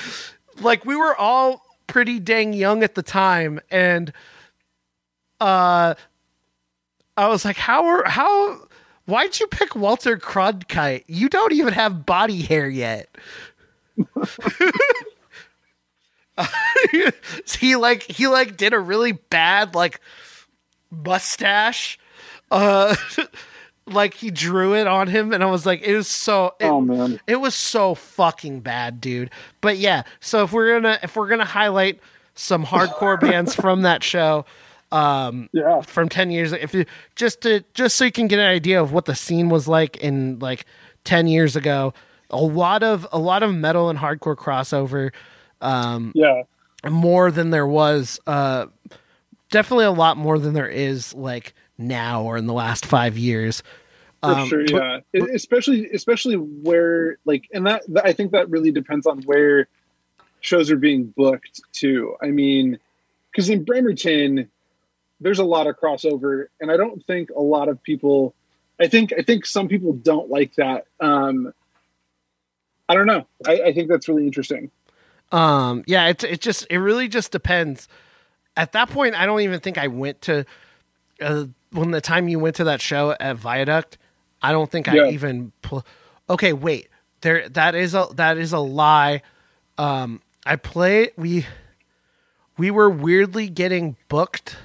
Like, 0.62 0.86
we 0.86 0.96
were 0.96 1.16
all 1.16 1.62
pretty 1.88 2.20
dang 2.20 2.54
young 2.54 2.84
at 2.84 2.94
the 2.96 3.04
time. 3.04 3.60
And, 3.72 4.14
uh, 5.44 5.96
I 7.18 7.28
was 7.28 7.44
like, 7.46 7.58
how 7.58 7.86
are, 7.86 8.04
how, 8.10 8.60
why'd 9.06 9.40
you 9.40 9.48
pick 9.48 9.76
Walter 9.76 10.18
Cronkite? 10.18 11.04
You 11.08 11.30
don't 11.30 11.54
even 11.54 11.74
have 11.74 12.06
body 12.06 12.42
hair 12.42 12.68
yet. 12.70 13.10
he 17.60 17.76
like 17.76 18.04
he 18.04 18.28
like 18.28 18.58
did 18.58 18.74
a 18.74 18.80
really 18.80 19.12
bad 19.12 19.76
like 19.76 20.00
mustache 20.90 22.00
uh 22.50 22.96
like 23.86 24.16
he 24.16 24.32
drew 24.32 24.74
it 24.74 24.88
on 24.88 25.08
him 25.08 25.32
and 25.32 25.44
i 25.44 25.46
was 25.46 25.64
like 25.66 25.82
it 25.84 25.96
was 25.96 26.08
so 26.08 26.56
it, 26.60 26.66
Oh, 26.66 26.82
man. 26.82 27.20
it 27.28 27.36
was 27.36 27.54
so 27.54 27.94
fucking 27.94 28.62
bad 28.62 29.00
dude 29.00 29.30
but 29.62 29.78
yeah 29.78 30.04
so 30.22 30.44
if 30.44 30.52
we're 30.52 30.80
gonna 30.80 30.98
if 31.04 31.16
we're 31.16 31.28
gonna 31.30 31.46
highlight 31.46 32.00
some 32.34 32.66
hardcore 32.66 33.20
bands 33.20 33.54
from 33.54 33.84
that 33.84 34.04
show 34.04 34.46
um 34.94 35.50
Yeah. 35.52 35.82
from 35.82 36.08
10 36.08 36.32
years 36.32 36.52
if 36.54 36.74
you 36.74 36.86
just 37.16 37.42
to 37.42 37.64
just 37.74 37.96
so 37.98 38.06
you 38.06 38.12
can 38.12 38.28
get 38.28 38.40
an 38.40 38.46
idea 38.48 38.82
of 38.82 38.94
what 38.94 39.06
the 39.06 39.16
scene 39.16 39.50
was 39.50 39.68
like 39.68 39.98
in 39.98 40.40
like 40.40 40.66
10 41.04 41.28
years 41.28 41.56
ago 41.56 41.94
a 42.30 42.38
lot 42.42 42.84
of 42.84 43.06
a 43.12 43.20
lot 43.20 43.44
of 43.44 43.54
metal 43.54 43.90
and 43.90 43.98
hardcore 44.00 44.36
crossover 44.38 45.12
um 45.62 46.12
Yeah. 46.16 46.44
more 46.90 47.32
than 47.32 47.50
there 47.50 47.68
was 47.68 48.20
uh 48.28 48.68
definitely 49.50 49.86
a 49.86 49.92
lot 49.92 50.16
more 50.18 50.38
than 50.40 50.54
there 50.54 50.70
is 50.70 51.14
like 51.16 51.54
now 51.78 52.24
or 52.24 52.38
in 52.38 52.46
the 52.46 52.54
last 52.54 52.86
5 52.86 53.18
years 53.18 53.64
For 54.22 54.30
Um, 54.30 54.48
sure, 54.48 54.64
but- 54.72 55.04
yeah. 55.12 55.24
Especially, 55.34 55.90
especially 55.92 56.36
where, 56.36 57.18
like, 57.26 57.50
and 57.54 57.66
that, 57.68 57.82
that 57.90 58.06
I 58.06 58.14
think 58.14 58.32
that 58.32 58.50
really 58.50 58.72
depends 58.72 59.06
on 59.06 59.22
where 59.24 59.68
shows 60.40 60.72
are 60.72 60.78
being 60.78 61.08
booked 61.18 61.60
too. 61.74 62.16
I 62.22 62.28
mean, 62.28 62.80
because 63.32 63.50
in 63.50 63.66
Bremerton, 63.66 64.50
there's 65.24 65.40
a 65.40 65.46
lot 65.46 65.68
of 65.68 65.80
crossover, 65.80 66.48
and 66.60 66.70
I 66.72 66.78
don't 66.78 67.04
think 67.06 67.30
a 67.32 67.42
lot 67.42 67.70
of 67.70 67.82
people. 67.82 68.36
I 68.80 68.88
think 68.88 69.14
I 69.18 69.22
think 69.22 69.46
some 69.46 69.68
people 69.68 69.94
don't 69.94 70.30
like 70.30 70.56
that. 70.56 70.86
Um, 71.00 71.54
I 72.90 72.96
don't 72.96 73.08
know. 73.08 73.26
I, 73.48 73.62
I 73.62 73.74
think 73.74 73.90
that's 73.90 74.08
really 74.08 74.26
interesting. 74.26 74.70
Um, 75.32 75.84
yeah, 75.88 76.08
it's 76.08 76.24
it 76.24 76.42
just 76.42 76.68
it 76.70 76.78
really 76.78 77.08
just 77.08 77.32
depends. 77.32 77.88
At 78.56 78.74
that 78.74 78.90
point, 78.90 79.16
I 79.16 79.26
don't 79.26 79.42
even 79.42 79.62
think 79.62 79.78
I 79.78 79.88
went 79.88 80.22
to 80.24 80.46
uh, 81.22 81.46
when 81.72 81.92
the 81.92 82.02
time 82.02 82.28
you 82.28 82.38
went 82.38 82.58
to 82.58 82.66
that 82.66 82.82
show 82.82 83.16
at 83.20 83.38
Viaduct. 83.38 83.98
I 84.42 84.52
don't 84.52 84.70
think 84.70 84.88
Yeah. 84.88 85.04
I 85.04 85.10
even. 85.12 85.54
Pl- 85.62 85.86
okay, 86.30 86.54
wait. 86.54 86.90
There, 87.22 87.48
that 87.50 87.74
is 87.74 87.96
a 87.96 88.08
that 88.16 88.38
is 88.38 88.52
a 88.52 88.60
lie. 88.60 89.22
Um, 89.78 90.22
I 90.46 90.58
play 90.58 91.12
we 91.16 91.46
we 92.58 92.70
were 92.70 92.90
weirdly 92.90 93.48
getting 93.50 93.96
booked. 94.10 94.58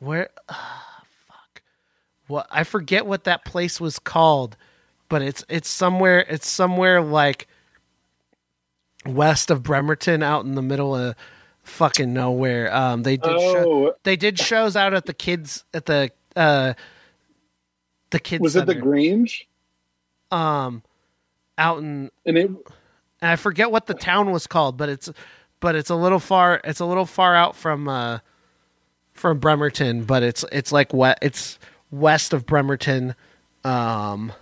Where, 0.00 0.30
ah, 0.48 1.02
fuck, 1.28 1.62
what 2.26 2.46
I 2.50 2.64
forget 2.64 3.06
what 3.06 3.24
that 3.24 3.44
place 3.44 3.80
was 3.80 3.98
called, 3.98 4.56
but 5.08 5.22
it's 5.22 5.44
it's 5.48 5.68
somewhere 5.68 6.20
it's 6.28 6.48
somewhere 6.50 7.00
like 7.00 7.46
west 9.06 9.50
of 9.50 9.62
Bremerton, 9.62 10.22
out 10.22 10.44
in 10.44 10.54
the 10.54 10.62
middle 10.62 10.94
of 10.94 11.14
fucking 11.62 12.12
nowhere. 12.12 12.74
Um, 12.74 13.02
they 13.02 13.16
did 13.16 13.38
show, 13.40 13.64
Oh, 13.88 13.94
they 14.02 14.16
did 14.16 14.38
shows 14.38 14.76
out 14.76 14.94
at 14.94 15.06
the 15.06 15.14
kids 15.14 15.64
at 15.72 15.86
the 15.86 16.10
uh 16.34 16.74
the 18.10 18.18
kids 18.20 18.42
was 18.42 18.56
it 18.56 18.66
the. 18.66 18.74
Grange? 18.74 19.46
um 20.30 20.82
out 21.58 21.78
in 21.78 22.10
And 22.24 22.38
it 22.38 22.46
and 22.48 23.30
I 23.30 23.36
forget 23.36 23.70
what 23.70 23.86
the 23.86 23.94
town 23.94 24.30
was 24.30 24.46
called, 24.46 24.76
but 24.76 24.88
it's 24.88 25.10
but 25.60 25.74
it's 25.74 25.90
a 25.90 25.94
little 25.96 26.20
far 26.20 26.60
it's 26.64 26.80
a 26.80 26.86
little 26.86 27.04
far 27.06 27.34
out 27.34 27.56
from 27.56 27.88
uh 27.88 28.20
from 29.20 29.38
Bremerton, 29.38 30.04
but 30.04 30.22
it's 30.22 30.44
it's 30.50 30.72
like 30.72 30.92
what 30.92 31.18
it's 31.22 31.58
west 31.90 32.32
of 32.32 32.46
Bremerton. 32.46 33.14
Um 33.64 34.32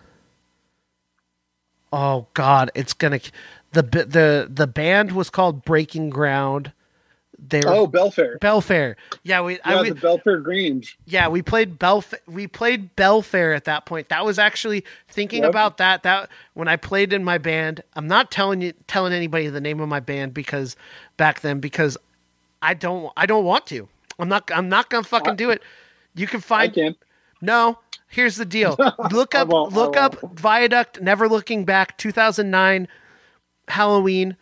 Oh 1.93 2.26
god, 2.35 2.70
it's 2.74 2.95
to 2.95 3.31
the 3.72 3.83
the 3.83 4.49
the 4.51 4.66
band 4.66 5.12
was 5.12 5.31
called 5.31 5.64
Breaking 5.64 6.11
Ground. 6.11 6.72
They 7.39 7.62
were 7.64 7.70
oh 7.72 7.87
Belfair. 7.89 8.39
Belfair. 8.41 8.97
Yeah, 9.22 9.43
we 9.43 9.59
I 9.64 9.74
Yeah, 9.74 9.83
we, 9.83 9.91
the 9.91 9.95
Belfair 9.95 10.43
Grange. 10.43 10.99
yeah, 11.07 11.29
we 11.29 11.43
played 11.43 11.79
Belf 11.79 12.14
we 12.26 12.47
played 12.47 12.95
Belfair 12.97 13.57
at 13.57 13.64
that 13.64 13.87
point. 13.87 14.09
That 14.11 14.24
was 14.24 14.39
actually 14.39 14.85
thinking 15.09 15.43
Yep. 15.43 15.51
about 15.51 15.76
that 15.79 16.03
that 16.03 16.31
when 16.55 16.68
I 16.68 16.76
played 16.76 17.12
in 17.12 17.24
my 17.24 17.39
band. 17.39 17.83
I'm 17.95 18.07
not 18.09 18.31
telling 18.31 18.61
you 18.61 18.74
telling 18.87 19.12
anybody 19.12 19.49
the 19.49 19.61
name 19.61 19.81
of 19.81 19.89
my 19.89 20.01
band 20.01 20.35
because 20.35 20.76
back 21.16 21.41
then 21.41 21.59
because 21.61 21.97
I 22.61 22.74
don't 22.74 23.12
I 23.16 23.26
don't 23.26 23.45
want 23.45 23.66
to. 23.68 23.89
I'm 24.19 24.29
not 24.29 24.51
I'm 24.55 24.69
not 24.69 24.91
to 24.91 25.03
fucking 25.03 25.37
do 25.37 25.51
it. 25.51 25.62
You 26.14 26.27
can 26.27 26.39
I 26.39 26.41
find 26.41 26.75
can. 26.75 26.97
no. 27.41 27.79
Here's 28.11 28.37
the 28.37 28.47
deal. 28.47 28.75
Look 29.12 29.35
up 29.35 29.51
look 29.51 29.97
up. 29.97 30.16
Viaduct 30.39 31.01
Never 31.03 31.29
Looking 31.29 31.66
Back 31.66 31.99
2009 31.99 32.89
Halloween. 33.69 34.37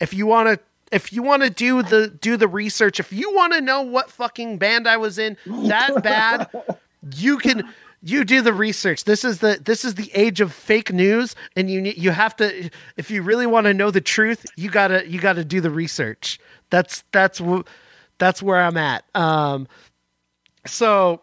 If 0.00 0.14
you 0.14 0.26
want 0.26 0.48
to 0.48 0.58
if 0.90 1.12
you 1.12 1.22
want 1.22 1.42
to 1.42 1.50
do 1.50 1.82
the 1.82 2.08
do 2.08 2.36
the 2.38 2.48
research, 2.48 2.98
if 3.00 3.12
you 3.12 3.34
want 3.34 3.52
to 3.52 3.60
know 3.60 3.82
what 3.82 4.10
fucking 4.10 4.58
band 4.58 4.88
I 4.88 4.96
was 4.96 5.18
in 5.18 5.36
that 5.46 6.02
bad, 6.02 6.48
you 7.14 7.36
can 7.38 7.68
you 8.02 8.24
do 8.24 8.40
the 8.42 8.52
research. 8.52 9.04
This 9.04 9.24
is 9.24 9.38
the 9.38 9.60
this 9.62 9.84
is 9.84 9.94
the 9.94 10.10
age 10.14 10.40
of 10.40 10.52
fake 10.52 10.92
news 10.92 11.36
and 11.54 11.70
you 11.70 11.80
you 11.82 12.10
have 12.10 12.34
to 12.36 12.70
if 12.96 13.10
you 13.10 13.22
really 13.22 13.46
want 13.46 13.66
to 13.66 13.74
know 13.74 13.90
the 13.90 14.00
truth, 14.00 14.46
you 14.56 14.70
got 14.70 14.88
to 14.88 15.08
you 15.08 15.20
got 15.20 15.34
to 15.34 15.44
do 15.44 15.60
the 15.60 15.70
research. 15.70 16.40
That's 16.70 17.04
that's 17.12 17.38
wh- 17.38 17.60
that's 18.18 18.42
where 18.42 18.60
I'm 18.60 18.76
at. 18.76 19.04
Um 19.14 19.68
so 20.66 21.22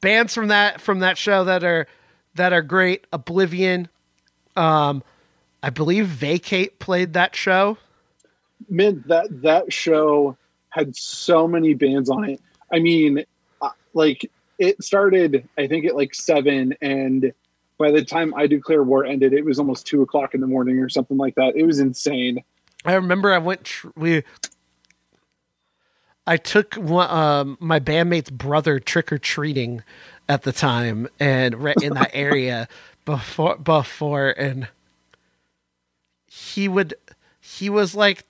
bands 0.00 0.34
from 0.34 0.48
that 0.48 0.80
from 0.80 1.00
that 1.00 1.18
show 1.18 1.44
that 1.44 1.64
are 1.64 1.86
that 2.34 2.52
are 2.52 2.62
great 2.62 3.06
oblivion 3.12 3.88
um 4.54 5.02
i 5.64 5.70
believe 5.70 6.06
vacate 6.06 6.78
played 6.78 7.14
that 7.14 7.34
show 7.34 7.76
Man, 8.68 9.02
that 9.06 9.42
that 9.42 9.72
show 9.72 10.36
had 10.70 10.94
so 10.96 11.46
many 11.46 11.74
bands 11.74 12.08
on 12.08 12.24
it. 12.24 12.40
I 12.72 12.78
mean, 12.78 13.24
uh, 13.60 13.70
like 13.94 14.30
it 14.58 14.82
started, 14.82 15.48
I 15.58 15.66
think 15.66 15.84
at 15.86 15.94
like 15.94 16.14
seven, 16.14 16.74
and 16.80 17.32
by 17.78 17.90
the 17.90 18.04
time 18.04 18.32
I 18.34 18.46
declare 18.46 18.82
war 18.82 19.04
ended, 19.04 19.32
it 19.34 19.44
was 19.44 19.58
almost 19.58 19.86
two 19.86 20.02
o'clock 20.02 20.34
in 20.34 20.40
the 20.40 20.46
morning 20.46 20.78
or 20.78 20.88
something 20.88 21.16
like 21.16 21.34
that. 21.34 21.54
It 21.56 21.64
was 21.64 21.80
insane. 21.80 22.42
i 22.84 22.94
remember 22.94 23.32
i 23.32 23.38
went 23.38 23.64
tr- 23.64 23.88
we 23.96 24.22
i 26.26 26.36
took 26.36 26.74
one, 26.74 27.10
um, 27.10 27.56
my 27.60 27.80
bandmate's 27.80 28.30
brother 28.30 28.78
trick-or-treating 28.78 29.82
at 30.28 30.42
the 30.42 30.52
time 30.52 31.08
and 31.20 31.54
right 31.54 31.80
in 31.82 31.94
that 31.94 32.10
area 32.14 32.68
before 33.04 33.56
before 33.56 34.30
and 34.30 34.68
he 36.26 36.68
would 36.68 36.94
he 37.40 37.70
was 37.70 37.94
like 37.94 38.24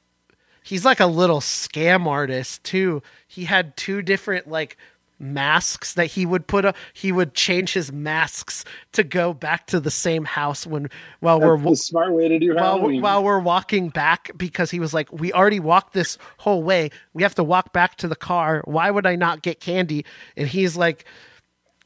he's 0.62 0.84
like 0.84 1.01
a 1.01 1.07
little 1.07 1.40
scam 1.40 2.07
artist 2.07 2.62
too. 2.64 3.03
He 3.26 3.44
had 3.44 3.76
two 3.76 4.03
different 4.03 4.49
like 4.49 4.76
masks 5.19 5.95
that 5.95 6.07
he 6.07 6.27
would 6.27 6.47
put 6.47 6.64
up. 6.64 6.77
He 6.93 7.12
would 7.12 7.35
change 7.35 7.73
his 7.73 7.93
masks 7.93 8.64
to 8.93 9.03
go 9.03 9.33
back 9.33 9.67
to 9.69 9.81
the 9.81 9.91
same 9.91 10.25
house 10.25 10.67
when 10.67 10.89
while 11.21 11.41
we're 11.41 11.75
smart 11.75 12.12
way 12.12 12.29
to 12.29 12.39
do 12.39 12.55
while, 12.55 12.77
Halloween. 12.79 13.03
while 13.03 13.25
we're 13.25 13.39
walking 13.39 13.89
back 13.89 14.31
because 14.37 14.71
he 14.71 14.81
was 14.81 14.93
like, 14.93 15.11
we 15.12 15.33
already 15.33 15.61
walked 15.61 15.93
this 15.93 16.19
whole 16.39 16.62
way. 16.62 16.91
We 17.14 17.23
have 17.23 17.35
to 17.37 17.45
walk 17.45 17.73
back 17.73 17.97
to 17.97 18.09
the 18.09 18.17
car. 18.17 18.62
Why 18.64 18.91
would 18.91 19.07
I 19.07 19.17
not 19.17 19.43
get 19.43 19.61
candy? 19.61 20.05
And 20.37 20.49
he's 20.49 20.77
like, 20.77 21.05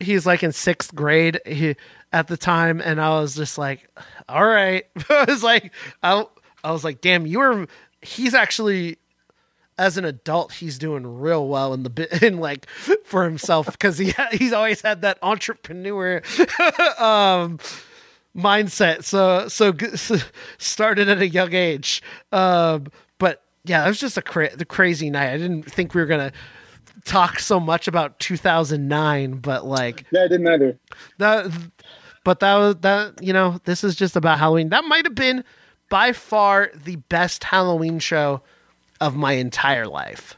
he's 0.01 0.27
like 0.27 0.43
in 0.43 0.53
sixth 0.53 0.95
grade 0.95 1.41
he, 1.47 1.77
at 2.13 2.27
the 2.27 2.37
time, 2.37 2.81
and 2.81 3.01
I 3.01 3.21
was 3.21 3.37
just 3.37 3.59
like, 3.59 3.89
all 4.29 4.45
right. 4.47 4.85
I 5.09 5.25
was 5.29 5.43
like, 5.43 5.73
I, 6.03 6.25
I 6.65 6.73
was 6.73 6.85
like, 6.85 7.01
damn, 7.01 7.27
you're. 7.27 7.67
He's 8.03 8.35
actually 8.35 8.97
as 9.81 9.97
an 9.97 10.05
adult, 10.05 10.53
he's 10.53 10.79
doing 10.79 11.21
real 11.21 11.49
well 11.49 11.73
in 11.73 11.83
the 11.85 11.91
bit 11.91 12.23
in 12.23 12.39
like 12.39 12.69
for 13.05 13.25
himself 13.25 13.67
because 13.67 13.99
he 13.99 14.13
he's 14.31 14.53
always 14.53 14.83
had 14.83 15.01
that 15.03 15.19
entrepreneur 15.23 16.17
um, 16.99 17.59
mindset. 18.37 19.03
So 19.03 19.49
so 19.49 19.73
started 20.59 21.09
at 21.09 21.19
a 21.19 21.27
young 21.27 21.55
age. 21.55 22.03
Um, 22.31 22.89
but 23.19 23.43
yeah, 23.65 23.85
it 23.85 23.89
was 23.89 23.99
just 23.99 24.19
a 24.19 24.23
cra- 24.23 24.55
the 24.55 24.67
crazy 24.67 25.09
night. 25.09 25.33
I 25.33 25.39
didn't 25.39 25.63
think 25.63 25.95
we 25.95 26.03
were 26.03 26.07
gonna 26.07 26.33
talk 27.07 27.39
so 27.39 27.59
much 27.59 27.89
about 27.89 28.19
2009, 28.21 29.39
but 29.39 29.65
like 29.65 30.05
yeah, 30.13 30.25
I 30.25 30.29
didn't 30.29 30.47
either. 30.47 30.79
that. 31.19 31.51
But 32.23 32.41
that 32.41 32.57
was 32.57 32.77
that. 32.83 33.23
You 33.23 33.33
know, 33.33 33.59
this 33.65 33.83
is 33.83 33.97
just 33.97 34.15
about 34.15 34.39
Halloween. 34.39 34.69
That 34.69 34.85
might 34.85 35.07
have 35.07 35.15
been 35.15 35.43
by 35.89 36.13
far 36.13 36.71
the 36.85 36.97
best 36.97 37.45
Halloween 37.45 37.99
show 37.99 38.43
of 39.01 39.17
my 39.17 39.33
entire 39.33 39.87
life. 39.87 40.37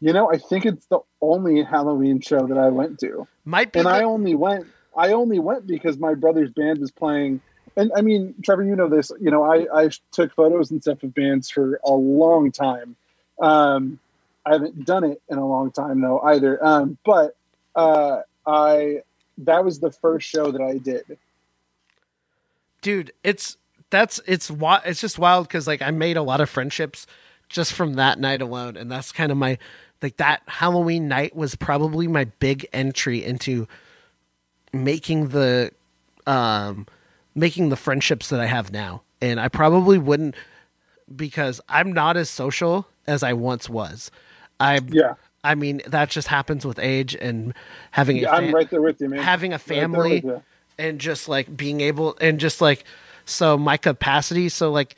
You 0.00 0.12
know, 0.12 0.30
I 0.32 0.38
think 0.38 0.66
it's 0.66 0.86
the 0.86 1.00
only 1.20 1.62
Halloween 1.62 2.20
show 2.20 2.46
that 2.46 2.58
I 2.58 2.68
went 2.70 2.98
to. 3.00 3.26
Might 3.44 3.72
be 3.72 3.80
and 3.80 3.86
the- 3.86 3.92
I 3.92 4.02
only 4.02 4.34
went 4.34 4.66
I 4.96 5.12
only 5.12 5.38
went 5.38 5.66
because 5.66 5.98
my 5.98 6.14
brother's 6.14 6.50
band 6.50 6.78
was 6.78 6.90
playing 6.90 7.40
and 7.76 7.90
I 7.96 8.02
mean 8.02 8.34
Trevor 8.42 8.64
you 8.64 8.76
know 8.76 8.88
this 8.88 9.10
you 9.20 9.30
know 9.30 9.42
I 9.42 9.66
I 9.84 9.90
took 10.10 10.34
photos 10.34 10.70
and 10.70 10.82
stuff 10.82 11.02
of 11.02 11.14
bands 11.14 11.50
for 11.50 11.80
a 11.84 11.92
long 11.92 12.52
time 12.52 12.96
um 13.40 13.98
I 14.44 14.52
haven't 14.52 14.84
done 14.84 15.04
it 15.04 15.22
in 15.28 15.38
a 15.38 15.46
long 15.46 15.70
time 15.70 16.00
though 16.00 16.20
either 16.20 16.62
um 16.64 16.98
but 17.04 17.36
uh 17.74 18.20
I 18.46 19.02
that 19.38 19.64
was 19.64 19.80
the 19.80 19.90
first 19.90 20.28
show 20.28 20.50
that 20.50 20.60
I 20.60 20.78
did 20.78 21.18
dude 22.82 23.12
it's 23.24 23.56
that's 23.90 24.20
it's 24.26 24.50
it's 24.84 25.00
just 25.00 25.18
wild 25.18 25.46
because 25.46 25.66
like 25.66 25.80
i 25.82 25.90
made 25.90 26.16
a 26.16 26.22
lot 26.22 26.40
of 26.40 26.50
friendships 26.50 27.06
just 27.52 27.74
from 27.74 27.94
that 27.94 28.18
night 28.18 28.42
alone. 28.42 28.76
And 28.76 28.90
that's 28.90 29.12
kind 29.12 29.30
of 29.30 29.38
my 29.38 29.58
like 30.00 30.16
that 30.16 30.42
halloween 30.48 31.06
night 31.06 31.36
was 31.36 31.54
probably 31.54 32.08
my 32.08 32.24
big 32.24 32.66
entry 32.72 33.24
into 33.24 33.68
making 34.72 35.28
the 35.28 35.70
um 36.26 36.86
making 37.36 37.68
the 37.68 37.76
friendships 37.76 38.28
that 38.30 38.40
i 38.40 38.46
have 38.46 38.72
now. 38.72 39.02
And 39.20 39.38
i 39.38 39.48
probably 39.48 39.98
wouldn't 39.98 40.34
because 41.14 41.60
i'm 41.68 41.92
not 41.92 42.16
as 42.16 42.28
social 42.28 42.88
as 43.06 43.22
i 43.22 43.32
once 43.32 43.68
was. 43.68 44.10
I 44.58 44.80
yeah. 44.88 45.14
I 45.44 45.54
mean 45.54 45.82
that 45.86 46.08
just 46.08 46.28
happens 46.28 46.64
with 46.64 46.78
age 46.78 47.14
and 47.14 47.54
having 47.90 48.18
a 48.18 48.22
yeah, 48.22 48.32
I'm 48.32 48.52
right 48.52 48.68
there 48.70 48.82
with 48.82 49.00
you 49.00 49.08
man. 49.08 49.20
having 49.20 49.52
a 49.52 49.58
family 49.58 50.20
you. 50.20 50.42
and 50.78 50.98
just 51.00 51.28
like 51.28 51.54
being 51.56 51.80
able 51.80 52.16
and 52.20 52.40
just 52.40 52.60
like 52.60 52.84
so 53.24 53.58
my 53.58 53.76
capacity 53.76 54.48
so 54.48 54.70
like 54.70 54.96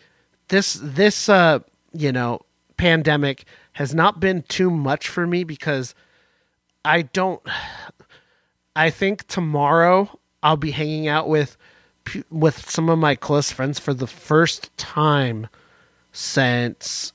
this 0.48 0.78
this 0.82 1.28
uh 1.28 1.60
you 1.94 2.12
know 2.12 2.40
pandemic 2.76 3.44
has 3.72 3.94
not 3.94 4.20
been 4.20 4.42
too 4.42 4.70
much 4.70 5.08
for 5.08 5.26
me 5.26 5.44
because 5.44 5.94
i 6.84 7.02
don't 7.02 7.40
i 8.76 8.90
think 8.90 9.26
tomorrow 9.28 10.08
i'll 10.42 10.56
be 10.56 10.70
hanging 10.72 11.06
out 11.08 11.28
with 11.28 11.56
with 12.30 12.68
some 12.68 12.88
of 12.88 12.98
my 12.98 13.14
close 13.14 13.50
friends 13.50 13.78
for 13.78 13.94
the 13.94 14.06
first 14.06 14.76
time 14.76 15.46
since 16.12 17.12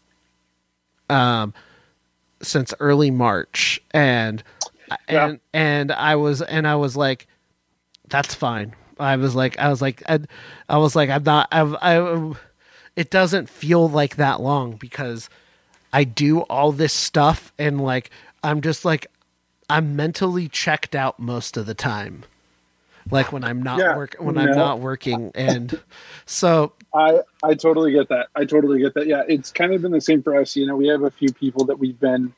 um 1.10 1.54
since 2.42 2.74
early 2.80 3.12
march 3.12 3.82
and 3.92 4.44
Yeah. 5.10 5.26
and 5.28 5.40
and 5.54 5.92
i 5.92 6.16
was 6.16 6.42
and 6.42 6.68
i 6.68 6.76
was 6.76 6.96
like 6.98 7.28
that's 8.08 8.34
fine. 8.34 8.74
I 9.00 9.16
was 9.18 9.36
like, 9.36 9.60
I 9.60 9.70
was 9.70 9.84
like, 9.84 10.02
I, 10.10 10.20
I 10.68 10.78
was 10.78 10.96
like, 10.96 11.12
I'm 11.12 11.22
not, 11.24 11.48
I've, 11.52 11.76
I, 11.76 12.34
it 12.96 13.10
doesn't 13.10 13.50
feel 13.50 13.88
like 13.90 14.16
that 14.18 14.42
long 14.42 14.74
because 14.76 15.30
I 15.94 16.04
do 16.04 16.42
all 16.42 16.72
this 16.72 16.94
stuff 16.94 17.52
and 17.58 17.82
like, 17.82 18.12
I'm 18.44 18.62
just 18.62 18.86
like, 18.86 19.08
I'm 19.70 19.96
mentally 19.96 20.48
checked 20.48 20.96
out 20.96 21.20
most 21.20 21.58
of 21.58 21.66
the 21.66 21.74
time. 21.76 22.24
like 23.12 23.32
when 23.32 23.44
I'm 23.44 23.62
not 23.62 23.80
Yeah, 23.80 23.96
work 23.96 24.16
when 24.20 24.36
no. 24.36 24.42
I'm 24.42 24.56
not 24.56 24.80
working, 24.80 25.32
and 25.36 25.80
so 26.26 26.74
I 26.94 27.20
I 27.44 27.54
totally 27.56 27.92
get 27.92 28.10
that. 28.10 28.30
I 28.36 28.46
totally 28.46 28.80
get 28.80 28.94
that. 28.96 29.08
Yeah, 29.08 29.24
it's 29.28 29.52
kind 29.52 29.74
of 29.74 29.82
been 29.82 29.92
the 29.92 30.02
same 30.02 30.24
for 30.24 30.36
us. 30.36 30.56
You 30.56 30.66
know, 30.68 30.76
we 30.76 30.88
have 30.88 31.04
a 31.04 31.12
few 31.12 31.32
people 31.34 31.66
that 31.66 31.80
we've 31.80 32.00
been 32.00 32.34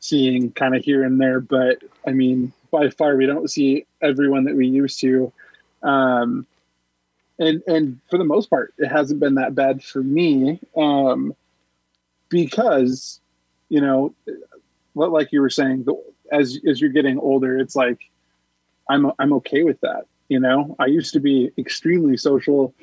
seeing 0.00 0.50
kind 0.52 0.74
of 0.74 0.84
here 0.84 1.04
and 1.04 1.20
there, 1.20 1.40
but 1.40 1.82
I 2.06 2.10
mean, 2.12 2.52
by 2.70 2.90
far 2.90 3.16
we 3.16 3.26
don't 3.26 3.50
see 3.50 3.86
everyone 4.00 4.44
that 4.44 4.56
we 4.56 4.66
used 4.66 5.00
to. 5.00 5.32
Um, 5.82 6.46
and 7.42 7.62
and 7.66 8.00
for 8.10 8.18
the 8.18 8.24
most 8.24 8.48
part, 8.48 8.74
it 8.78 8.88
hasn't 8.88 9.20
been 9.20 9.34
that 9.34 9.54
bad 9.54 9.82
for 9.82 10.02
me 10.02 10.60
um, 10.76 11.34
because 12.28 13.20
you 13.68 13.80
know, 13.80 14.14
like 14.94 15.32
you 15.32 15.40
were 15.40 15.50
saying, 15.50 15.84
the, 15.84 15.94
as 16.30 16.58
as 16.68 16.80
you're 16.80 16.90
getting 16.90 17.18
older, 17.18 17.58
it's 17.58 17.76
like 17.76 17.98
I'm 18.88 19.10
I'm 19.18 19.32
okay 19.34 19.62
with 19.62 19.80
that. 19.80 20.04
You 20.28 20.40
know, 20.40 20.76
I 20.78 20.86
used 20.86 21.12
to 21.14 21.20
be 21.20 21.52
extremely 21.58 22.16
social. 22.16 22.74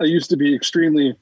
I 0.00 0.04
used 0.04 0.30
to 0.30 0.36
be 0.36 0.54
extremely 0.54 1.16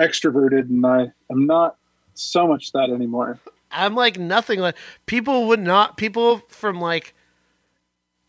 extroverted, 0.00 0.68
and 0.68 0.84
I 0.84 1.12
am 1.30 1.46
not 1.46 1.76
so 2.14 2.46
much 2.46 2.72
that 2.72 2.90
anymore. 2.90 3.38
I'm 3.70 3.94
like 3.94 4.18
nothing 4.18 4.60
like 4.60 4.76
people 5.06 5.46
would 5.48 5.60
not 5.60 5.96
people 5.96 6.38
from 6.48 6.80
like 6.80 7.14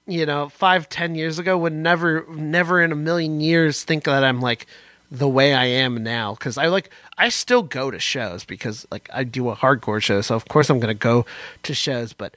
you 0.07 0.25
know 0.25 0.49
five 0.49 0.89
ten 0.89 1.15
years 1.15 1.37
ago 1.39 1.57
would 1.57 1.73
never 1.73 2.25
never 2.29 2.81
in 2.81 2.91
a 2.91 2.95
million 2.95 3.39
years 3.41 3.83
think 3.83 4.05
that 4.05 4.23
I'm 4.23 4.39
like 4.41 4.65
the 5.11 5.27
way 5.27 5.53
I 5.53 5.65
am 5.65 6.03
now 6.03 6.33
because 6.33 6.57
I 6.57 6.67
like 6.67 6.89
I 7.17 7.29
still 7.29 7.61
go 7.63 7.91
to 7.91 7.99
shows 7.99 8.43
because 8.45 8.85
like 8.91 9.09
I 9.13 9.23
do 9.23 9.49
a 9.49 9.55
hardcore 9.55 10.01
show 10.01 10.21
so 10.21 10.35
of 10.35 10.47
course 10.47 10.69
I'm 10.69 10.79
gonna 10.79 10.93
go 10.93 11.25
to 11.63 11.73
shows 11.73 12.13
but 12.13 12.35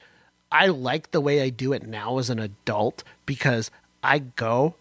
I 0.51 0.67
like 0.67 1.11
the 1.11 1.21
way 1.21 1.41
I 1.41 1.49
do 1.49 1.73
it 1.73 1.85
now 1.87 2.17
as 2.17 2.29
an 2.29 2.39
adult 2.39 3.03
because 3.25 3.71
I 4.03 4.19
go 4.19 4.75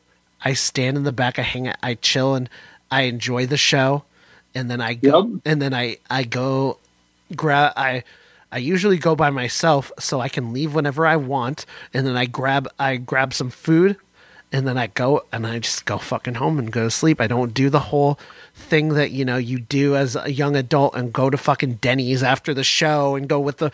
I 0.44 0.52
stand 0.54 0.96
in 0.96 1.04
the 1.04 1.12
back 1.12 1.38
I 1.38 1.42
hang 1.42 1.68
out 1.68 1.76
I 1.82 1.94
chill 1.94 2.34
and 2.34 2.48
I 2.90 3.02
enjoy 3.02 3.46
the 3.46 3.56
show 3.56 4.04
and 4.54 4.70
then 4.70 4.80
I 4.80 4.94
go 4.94 5.26
Yep. 5.28 5.40
and 5.44 5.62
then 5.62 5.74
I 5.74 5.98
I 6.08 6.24
go 6.24 6.78
grab 7.36 7.72
I 7.76 8.02
I 8.52 8.58
usually 8.58 8.98
go 8.98 9.14
by 9.14 9.30
myself 9.30 9.92
so 9.98 10.20
I 10.20 10.28
can 10.28 10.52
leave 10.52 10.74
whenever 10.74 11.06
I 11.06 11.16
want 11.16 11.66
and 11.94 12.06
then 12.06 12.16
I 12.16 12.26
grab 12.26 12.68
I 12.78 12.96
grab 12.96 13.32
some 13.32 13.50
food 13.50 13.96
and 14.52 14.66
then 14.66 14.76
I 14.76 14.88
go 14.88 15.24
and 15.32 15.46
I 15.46 15.60
just 15.60 15.84
go 15.84 15.98
fucking 15.98 16.34
home 16.34 16.58
and 16.58 16.72
go 16.72 16.84
to 16.84 16.90
sleep. 16.90 17.20
I 17.20 17.28
don't 17.28 17.54
do 17.54 17.70
the 17.70 17.78
whole 17.78 18.18
thing 18.54 18.88
that 18.94 19.12
you 19.12 19.24
know 19.24 19.36
you 19.36 19.60
do 19.60 19.94
as 19.94 20.16
a 20.16 20.32
young 20.32 20.56
adult 20.56 20.96
and 20.96 21.12
go 21.12 21.30
to 21.30 21.36
fucking 21.36 21.74
Denny's 21.74 22.22
after 22.24 22.52
the 22.52 22.64
show 22.64 23.14
and 23.14 23.28
go 23.28 23.38
with 23.38 23.58
the 23.58 23.70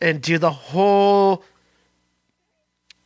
and 0.00 0.20
do 0.20 0.36
the 0.36 0.50
whole 0.52 1.42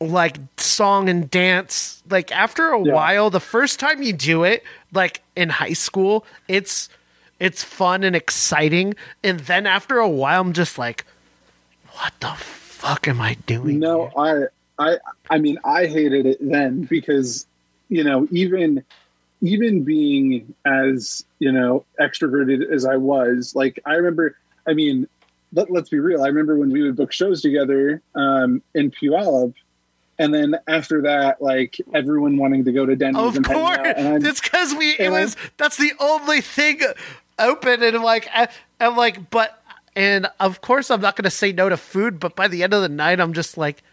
like 0.01 0.37
song 0.57 1.07
and 1.07 1.31
dance 1.31 2.03
like 2.09 2.29
after 2.33 2.71
a 2.71 2.83
Yeah. 2.83 2.93
while 2.93 3.29
the 3.29 3.39
first 3.39 3.79
time 3.79 4.03
you 4.03 4.11
do 4.11 4.43
it 4.43 4.61
like 4.91 5.21
in 5.37 5.47
high 5.49 5.73
school 5.73 6.25
it's 6.49 6.89
it's 7.45 7.63
fun 7.63 8.03
and 8.03 8.15
exciting 8.15 8.93
and 9.23 9.41
then 9.41 9.65
after 9.67 9.97
a 9.99 10.09
while 10.09 10.41
i'm 10.41 10.53
just 10.53 10.77
like 10.77 11.05
what 11.93 12.13
the 12.19 12.33
fuck 12.37 13.07
am 13.07 13.21
i 13.21 13.35
doing 13.45 13.79
No, 13.79 14.07
here? 14.07 14.51
I, 14.79 14.87
I, 14.89 14.97
I 15.29 15.37
mean, 15.37 15.57
I 15.63 15.85
hated 15.85 16.25
it 16.25 16.37
then 16.41 16.83
because, 16.83 17.45
you 17.89 18.03
know, 18.03 18.27
even, 18.31 18.83
even 19.41 19.83
being 19.83 20.53
as 20.65 21.23
you 21.39 21.51
know 21.51 21.85
extroverted 21.99 22.69
as 22.71 22.85
I 22.85 22.97
was, 22.97 23.55
like 23.55 23.79
I 23.85 23.93
remember. 23.93 24.35
I 24.67 24.73
mean, 24.73 25.07
let, 25.53 25.69
let's 25.69 25.89
be 25.89 25.99
real. 25.99 26.23
I 26.23 26.27
remember 26.27 26.57
when 26.57 26.71
we 26.71 26.81
would 26.81 26.95
book 26.95 27.11
shows 27.11 27.41
together 27.41 28.01
um, 28.15 28.61
in 28.73 28.91
Puyallup, 28.91 29.53
and 30.17 30.33
then 30.33 30.55
after 30.67 31.01
that, 31.03 31.41
like 31.41 31.77
everyone 31.93 32.37
wanting 32.37 32.65
to 32.65 32.71
go 32.71 32.85
to 32.85 32.95
Denny's. 32.95 33.37
Of 33.37 33.43
course, 33.43 33.77
it's 33.83 34.41
because 34.41 34.73
we. 34.73 34.91
It 34.97 35.11
was 35.11 35.37
that's 35.57 35.77
the 35.77 35.91
only 35.99 36.41
thing 36.41 36.81
open, 37.39 37.83
and 37.83 37.95
I'm 37.95 38.03
like, 38.03 38.29
I'm 38.79 38.95
like, 38.95 39.29
but, 39.29 39.61
and 39.95 40.27
of 40.39 40.61
course, 40.61 40.91
I'm 40.91 41.01
not 41.01 41.15
going 41.15 41.23
to 41.25 41.31
say 41.31 41.51
no 41.51 41.69
to 41.69 41.77
food. 41.77 42.19
But 42.19 42.35
by 42.35 42.47
the 42.47 42.63
end 42.63 42.73
of 42.73 42.81
the 42.81 42.89
night, 42.89 43.19
I'm 43.19 43.33
just 43.33 43.57
like, 43.57 43.83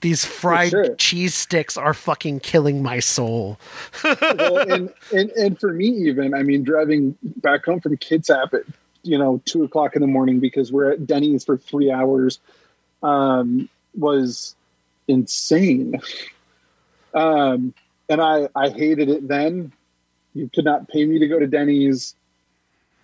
these 0.00 0.24
fried 0.24 0.70
sure. 0.70 0.94
cheese 0.96 1.34
sticks 1.34 1.76
are 1.76 1.94
fucking 1.94 2.40
killing 2.40 2.82
my 2.82 3.00
soul. 3.00 3.58
well, 4.04 4.58
and, 4.58 4.92
and 5.12 5.30
and 5.30 5.60
for 5.60 5.72
me 5.72 5.88
even 5.88 6.34
i 6.34 6.42
mean 6.42 6.62
driving 6.62 7.16
back 7.22 7.64
home 7.64 7.80
from 7.80 7.96
kitsap 7.98 8.54
at 8.54 8.62
you 9.02 9.18
know 9.18 9.40
two 9.44 9.64
o'clock 9.64 9.94
in 9.94 10.00
the 10.00 10.06
morning 10.06 10.40
because 10.40 10.72
we're 10.72 10.92
at 10.92 11.06
denny's 11.06 11.44
for 11.44 11.56
three 11.56 11.90
hours 11.90 12.38
um 13.02 13.68
was 13.96 14.54
insane 15.08 16.00
um 17.14 17.74
and 18.08 18.20
i 18.20 18.48
i 18.54 18.68
hated 18.68 19.08
it 19.08 19.26
then 19.26 19.72
you 20.34 20.48
could 20.54 20.64
not 20.64 20.88
pay 20.88 21.04
me 21.04 21.18
to 21.18 21.26
go 21.26 21.38
to 21.38 21.46
denny's 21.46 22.14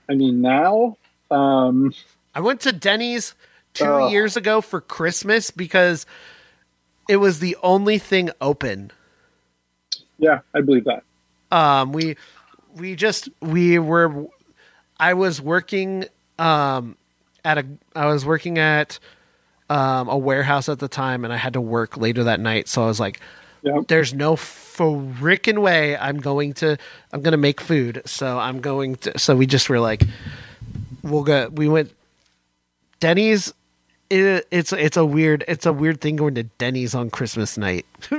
i 0.08 0.14
mean 0.14 0.40
now 0.40 0.96
um 1.30 1.92
I 2.34 2.40
went 2.40 2.60
to 2.62 2.72
Denny's 2.72 3.34
two 3.74 3.84
Oh. 3.86 4.08
years 4.08 4.36
ago 4.36 4.60
for 4.60 4.80
Christmas 4.80 5.50
because 5.50 6.04
it 7.08 7.16
was 7.16 7.38
the 7.40 7.56
only 7.62 7.98
thing 7.98 8.30
open. 8.40 8.90
yeah 10.18 10.40
i 10.54 10.60
believe 10.60 10.84
that 10.84 11.02
um 11.50 11.92
we 11.92 12.16
we 12.74 12.94
just 12.96 13.28
we 13.40 13.78
were 13.78 14.26
i 14.98 15.14
was 15.14 15.40
working 15.40 16.04
um 16.38 16.96
at 17.44 17.58
a 17.58 17.66
i 17.94 18.06
was 18.06 18.24
working 18.24 18.58
at 18.58 18.98
um 19.70 20.08
a 20.08 20.16
warehouse 20.18 20.68
at 20.68 20.78
the 20.78 20.88
time 20.88 21.24
and 21.24 21.32
i 21.32 21.36
had 21.36 21.52
to 21.54 21.60
work 21.60 21.96
later 21.96 22.24
that 22.24 22.40
night 22.40 22.68
so 22.68 22.82
i 22.82 22.86
was 22.86 23.00
like 23.00 23.20
yeah 23.62 23.80
there's 23.88 24.12
no 24.14 24.36
frickin' 24.76 25.58
way 25.58 25.96
i'm 25.96 26.18
going 26.18 26.52
to 26.52 26.76
i'm 27.12 27.22
gonna 27.22 27.36
make 27.36 27.60
food 27.60 28.02
so 28.04 28.38
i'm 28.38 28.60
going 28.60 28.96
to 28.96 29.18
so 29.18 29.34
we 29.36 29.46
just 29.46 29.68
were 29.68 29.80
like 29.80 30.02
we'll 31.02 31.24
go 31.24 31.48
we 31.48 31.68
went 31.68 31.92
denny's 33.00 33.52
it, 34.08 34.46
it's 34.50 34.72
it's 34.72 34.96
a 34.96 35.04
weird 35.04 35.44
it's 35.48 35.66
a 35.66 35.72
weird 35.72 36.00
thing 36.00 36.16
going 36.16 36.34
to 36.34 36.42
denny's 36.44 36.94
on 36.94 37.10
christmas 37.10 37.58
night 37.58 37.86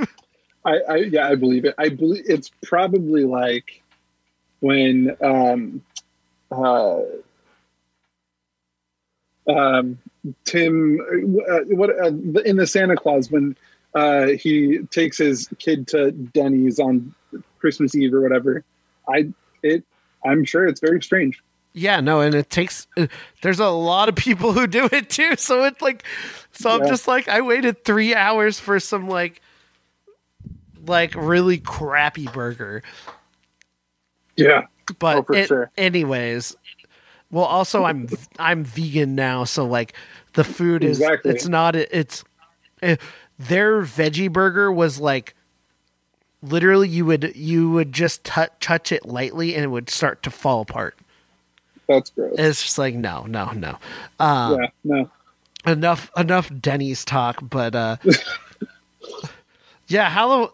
I, 0.68 0.80
I 0.90 0.96
yeah, 0.98 1.28
I 1.28 1.36
believe 1.36 1.64
it. 1.64 1.76
I 1.78 1.90
believe 1.90 2.26
it's 2.28 2.52
probably 2.64 3.24
like 3.24 3.82
when 4.60 5.16
um 5.22 5.82
uh 6.52 7.00
um 9.48 9.98
Tim 10.44 11.00
uh, 11.50 11.60
what 11.70 11.90
uh, 11.90 12.12
in 12.42 12.58
the 12.58 12.68
Santa 12.68 12.98
Claus 12.98 13.32
when 13.32 13.56
uh 13.98 14.28
he 14.44 14.80
takes 14.92 15.18
his 15.18 15.48
kid 15.60 15.88
to 15.90 16.12
Denny's 16.12 16.80
on 16.80 17.14
Christmas 17.60 17.96
Eve 17.96 18.14
or 18.14 18.22
whatever. 18.22 18.64
I 19.10 19.30
it 19.64 19.84
I'm 20.26 20.44
sure 20.46 20.68
it's 20.68 20.80
very 20.82 21.02
strange. 21.02 21.42
Yeah, 21.74 22.00
no, 22.00 22.22
and 22.22 22.34
it 22.34 22.50
takes. 22.50 22.88
uh, 22.98 23.06
There's 23.44 23.60
a 23.60 23.70
lot 23.70 24.10
of 24.10 24.16
people 24.16 24.52
who 24.52 24.66
do 24.66 24.90
it 24.92 25.10
too, 25.12 25.36
so 25.38 25.64
it's 25.66 25.80
like, 25.82 26.04
so 26.52 26.72
I'm 26.72 26.88
just 26.88 27.08
like, 27.08 27.28
I 27.28 27.42
waited 27.42 27.86
three 27.86 28.16
hours 28.16 28.60
for 28.60 28.80
some 28.80 29.08
like, 29.08 29.42
like 30.88 31.14
really 31.16 31.60
crappy 31.60 32.26
burger, 32.34 32.82
Yeah. 34.36 34.64
but 35.00 35.18
Oh, 35.18 35.24
for 35.24 35.36
it- 35.36 35.48
sure. 35.48 35.72
anyways. 35.78 36.56
Well, 37.30 37.46
also 37.46 37.84
I'm 37.84 38.08
I'm 38.40 38.64
vegan 38.64 39.14
now, 39.16 39.44
so 39.44 39.66
like 39.66 39.94
the 40.34 40.44
food 40.46 40.84
is 40.84 41.00
Exactly. 41.02 41.32
it's 41.32 41.48
not 41.48 41.76
it's 41.76 42.24
their 43.40 43.82
veggie 43.82 44.32
burger 44.32 44.72
was 44.72 45.00
like 45.00 45.36
literally 46.42 46.88
you 46.90 47.06
would 47.06 47.36
you 47.36 47.70
would 47.72 47.92
just 47.94 48.24
tou- 48.24 48.46
touch 48.60 48.92
it 48.92 49.06
lightly 49.06 49.56
and 49.56 49.64
it 49.64 49.68
would 49.68 49.90
start 49.90 50.24
to 50.24 50.30
fall 50.32 50.62
apart. 50.62 50.98
That's 51.88 52.10
gross. 52.10 52.36
It's 52.38 52.64
just 52.64 52.78
like 52.78 52.96
no, 52.96 53.24
no, 53.24 53.52
no. 53.52 53.78
Um, 54.20 54.60
yeah, 54.62 54.68
no. 54.84 55.10
enough 55.66 56.12
enough 56.18 56.52
Denny's 56.60 57.06
talk, 57.06 57.38
but 57.42 57.76
uh 57.76 57.98
yeah, 59.88 60.10
Hallow 60.10 60.54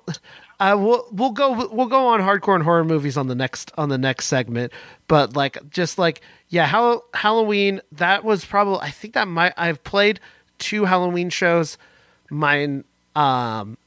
uh 0.60 0.76
we'll 0.80 1.08
we'll 1.12 1.32
go 1.32 1.68
we'll 1.68 1.88
go 1.88 2.08
on 2.08 2.20
hardcore 2.22 2.56
and 2.56 2.64
horror 2.64 2.84
movies 2.86 3.18
on 3.18 3.28
the 3.28 3.36
next 3.36 3.72
on 3.78 3.90
the 3.90 3.98
next 3.98 4.28
segment, 4.28 4.72
but 5.08 5.36
like 5.36 5.58
just 5.70 5.98
like 5.98 6.22
yeah, 6.50 6.68
Hall- 6.68 7.04
Halloween 7.14 7.82
that 7.92 8.24
was 8.24 8.46
probably 8.46 8.80
I 8.82 8.92
think 8.92 9.14
that 9.16 9.28
might 9.28 9.54
I've 9.58 9.84
played 9.84 10.20
two 10.60 10.86
Halloween 10.86 11.30
shows 11.30 11.78
mine 12.34 12.84
um 13.16 13.78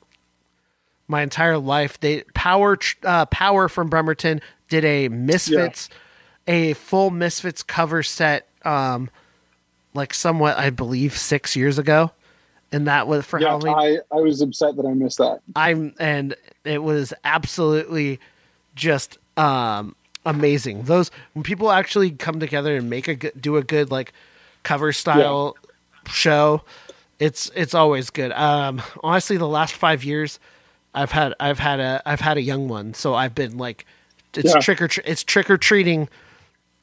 my 1.09 1.23
entire 1.23 1.59
life. 1.59 2.01
They 2.01 2.23
Power 2.35 2.79
uh, 3.03 3.27
Power 3.27 3.69
from 3.69 3.89
Bremerton 3.89 4.41
did 4.69 4.85
a 4.85 5.09
Misfits 5.09 5.89
a 6.47 6.75
full 6.75 7.11
Misfits 7.11 7.63
cover 7.63 8.03
set 8.03 8.49
um 8.65 9.11
like 9.95 10.15
somewhat 10.15 10.59
I 10.59 10.71
believe 10.71 11.17
6 11.17 11.57
years 11.57 11.79
ago. 11.79 12.13
And 12.73 12.89
that 12.89 13.07
was 13.07 13.25
for 13.25 13.41
Yeah, 13.41 13.49
Halloween. 13.49 14.03
I, 14.13 14.17
I 14.17 14.21
was 14.21 14.41
upset 14.43 14.77
that 14.77 14.85
I 14.87 14.93
missed 14.93 15.19
that. 15.19 15.41
I'm 15.55 15.95
and 15.99 16.35
it 16.65 16.83
was 16.83 17.13
absolutely 17.25 18.21
just 18.75 19.19
um 19.37 19.95
amazing. 20.25 20.83
Those 20.83 21.11
when 21.33 21.43
people 21.43 21.71
actually 21.71 22.11
come 22.11 22.41
together 22.41 22.77
and 22.77 22.91
make 22.91 23.09
a 23.09 23.15
good, 23.15 23.41
do 23.41 23.57
a 23.57 23.63
good 23.63 23.91
like 23.91 24.13
cover 24.65 24.93
style 24.93 25.57
show, 26.09 26.63
it's 27.19 27.51
it's 27.55 27.75
always 27.75 28.11
good. 28.11 28.33
Um 28.33 28.83
honestly 29.03 29.37
the 29.37 29.49
last 29.49 29.75
5 29.75 30.05
years 30.05 30.39
I've 30.95 31.13
had 31.13 31.35
I've 31.41 31.59
had 31.59 31.81
a 31.81 32.03
I've 32.07 32.21
had 32.21 32.37
a 32.37 32.43
young 32.43 32.69
one, 32.69 32.95
so 32.95 33.15
I've 33.15 33.35
been 33.35 33.57
like 33.59 33.85
it's 34.35 34.53
Yeah. 34.55 34.61
trick 34.61 34.83
or 34.83 34.89
tr- 34.89 35.01
it's 35.05 35.23
trick 35.25 35.49
or 35.51 35.57
treating 35.59 36.09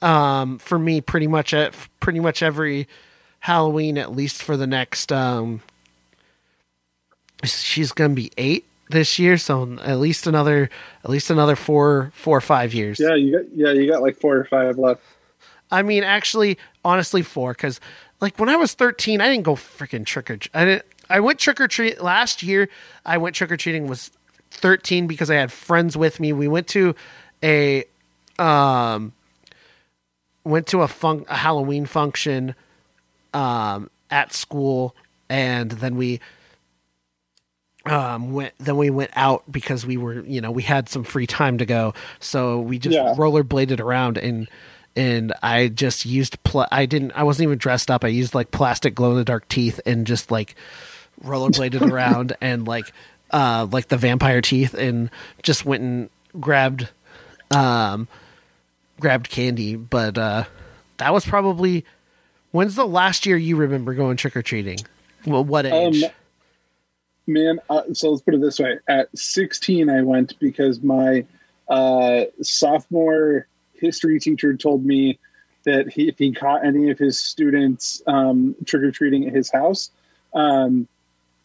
um 0.01 0.57
for 0.60 0.77
me 0.80 1.01
pretty 1.01 1.27
much 1.27 1.53
at 1.53 1.73
pretty 1.99 2.19
much 2.19 2.41
every 2.43 2.88
Halloween 3.41 3.97
at 3.97 4.11
least 4.15 4.41
for 4.41 4.55
the 4.57 4.68
next 4.68 5.11
um 5.11 5.61
she's 7.43 7.91
going 7.91 8.11
to 8.11 8.15
be 8.15 8.31
8 8.38 8.65
this 8.89 9.18
year, 9.18 9.38
so 9.38 9.77
at 9.81 9.99
least 9.99 10.27
another 10.27 10.69
at 11.03 11.10
least 11.10 11.30
another 11.30 11.55
4 11.55 12.11
4 12.14 12.38
or 12.38 12.41
5 12.41 12.73
years. 12.73 12.99
Yeah, 12.99 13.15
you 13.15 13.38
got 13.38 13.45
yeah, 13.55 13.72
you 13.72 13.89
got 13.89 14.01
like 14.01 14.18
four 14.19 14.35
or 14.38 14.45
five 14.45 14.77
left. 14.77 15.01
I 15.72 15.81
mean, 15.81 16.03
actually, 16.03 16.57
honestly, 16.85 17.22
four 17.23 17.53
because 17.53 17.80
like 18.22 18.40
when 18.40 18.49
I 18.49 18.56
was 18.56 18.73
thirteen, 18.73 19.22
I 19.22 19.27
didn't 19.30 19.44
go 19.44 19.56
freaking 19.56 20.06
trick 20.06 20.30
or 20.30 20.38
I 20.53 20.65
didn't. 20.65 20.85
I 21.10 21.19
went 21.19 21.40
trick 21.40 21.60
or 21.60 21.68
treat 21.68 22.02
last 22.02 22.41
year. 22.44 22.69
I 23.06 23.18
went 23.18 23.35
trick 23.35 23.52
or 23.52 23.57
treating 23.57 23.88
was 23.88 24.11
thirteen 24.52 25.07
because 25.07 25.30
I 25.30 25.35
had 25.35 25.52
friends 25.52 25.98
with 25.98 26.19
me. 26.19 26.34
We 26.34 26.48
went 26.48 26.68
to 26.69 26.95
a 27.44 27.84
um 28.40 29.14
went 30.44 30.68
to 30.68 30.81
a 30.81 30.88
fun 30.88 31.26
a 31.27 31.35
Halloween 31.35 31.85
function 31.85 32.56
um 33.34 33.90
at 34.10 34.34
school, 34.34 34.95
and 35.30 35.72
then 35.72 35.95
we 35.98 36.19
um 37.85 38.31
went 38.31 38.53
then 38.60 38.77
we 38.77 38.90
went 38.90 39.11
out 39.14 39.44
because 39.52 39.85
we 39.85 39.98
were 39.98 40.22
you 40.22 40.40
know 40.40 40.52
we 40.52 40.64
had 40.64 40.88
some 40.88 41.03
free 41.03 41.27
time 41.27 41.57
to 41.57 41.65
go 41.65 41.94
so 42.22 42.60
we 42.61 42.80
just 42.80 42.94
Yeah. 42.95 43.14
rollerbladed 43.18 43.81
around 43.81 44.18
and 44.18 44.48
and 44.95 45.33
I 45.41 45.67
just 45.67 46.05
used 46.05 46.41
pl- 46.43 46.67
I 46.71 46.85
didn't 46.85 47.11
I 47.13 47.23
wasn't 47.23 47.47
even 47.47 47.57
dressed 47.57 47.89
up. 47.89 48.03
I 48.03 48.09
used 48.09 48.35
like 48.35 48.51
plastic 48.51 48.95
glow 48.95 49.11
in 49.11 49.17
the 49.17 49.23
dark 49.23 49.47
teeth 49.47 49.79
and 49.85 50.05
just 50.05 50.31
like 50.31 50.55
rollerbladed 51.23 51.81
around 51.91 52.35
and 52.41 52.67
like 52.67 52.91
uh 53.31 53.67
like 53.71 53.87
the 53.87 53.97
vampire 53.97 54.41
teeth 54.41 54.73
and 54.73 55.09
just 55.41 55.65
went 55.65 55.83
and 55.83 56.09
grabbed 56.39 56.89
um 57.51 58.07
grabbed 58.99 59.29
candy. 59.29 59.75
But 59.75 60.17
uh 60.17 60.43
that 60.97 61.13
was 61.13 61.25
probably 61.25 61.85
when's 62.51 62.75
the 62.75 62.87
last 62.87 63.25
year 63.25 63.37
you 63.37 63.55
remember 63.55 63.93
going 63.93 64.17
trick 64.17 64.35
or 64.35 64.41
treating 64.41 64.79
well 65.25 65.43
what 65.43 65.65
age? 65.65 66.03
Um, 66.03 66.09
Man, 67.25 67.59
uh, 67.69 67.83
so 67.93 68.11
let's 68.11 68.21
put 68.21 68.33
it 68.33 68.41
this 68.41 68.59
way: 68.59 68.79
at 68.87 69.07
16, 69.17 69.89
I 69.89 70.01
went 70.01 70.37
because 70.39 70.81
my 70.81 71.25
uh, 71.69 72.25
sophomore 72.41 73.47
history 73.84 74.19
teacher 74.19 74.55
told 74.55 74.85
me 74.85 75.19
that 75.65 75.91
he, 75.91 76.07
if 76.07 76.18
he 76.18 76.31
caught 76.31 76.65
any 76.65 76.89
of 76.89 76.97
his 76.97 77.19
students 77.19 78.01
um, 78.07 78.55
trick 78.65 78.84
or 78.84 78.91
treating 78.91 79.27
at 79.27 79.34
his 79.34 79.51
house, 79.51 79.91
um, 80.34 80.88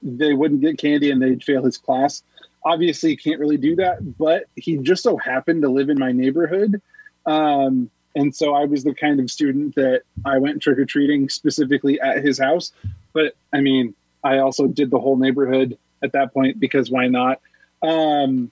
they 0.02 0.32
wouldn't 0.32 0.60
get 0.60 0.78
candy 0.78 1.10
and 1.10 1.20
they'd 1.20 1.43
fail 1.43 1.65
his 1.65 1.77
class. 1.77 2.23
Obviously, 2.65 3.16
can't 3.16 3.40
really 3.40 3.56
do 3.56 3.77
that, 3.77 4.19
but 4.19 4.44
he 4.56 4.77
just 4.78 5.02
so 5.02 5.16
happened 5.16 5.62
to 5.62 5.69
live 5.69 5.90
in 5.90 5.98
my 5.98 6.12
neighborhood. 6.12 6.81
Um, 7.27 7.90
and 8.15 8.35
so 8.35 8.55
I 8.55 8.65
was 8.65 8.85
the 8.85 8.94
kind 8.94 9.20
of 9.20 9.31
student 9.31 9.74
that 9.77 10.02
I 10.24 10.39
went 10.39 10.62
trick 10.62 10.78
or 10.78 10.85
treating 10.85 11.28
specifically 11.28 12.01
at 12.01 12.24
his 12.24 12.39
house. 12.39 12.73
But 13.12 13.35
I 13.52 13.60
mean, 13.60 13.94
I 14.24 14.39
also 14.39 14.66
did 14.66 14.90
the 14.90 14.98
whole 14.98 15.16
neighborhood 15.16 15.78
at 16.02 16.12
that 16.12 16.32
point 16.32 16.59
because 16.59 16.90
why 16.90 17.06
not? 17.09 17.40
Um, 17.82 18.51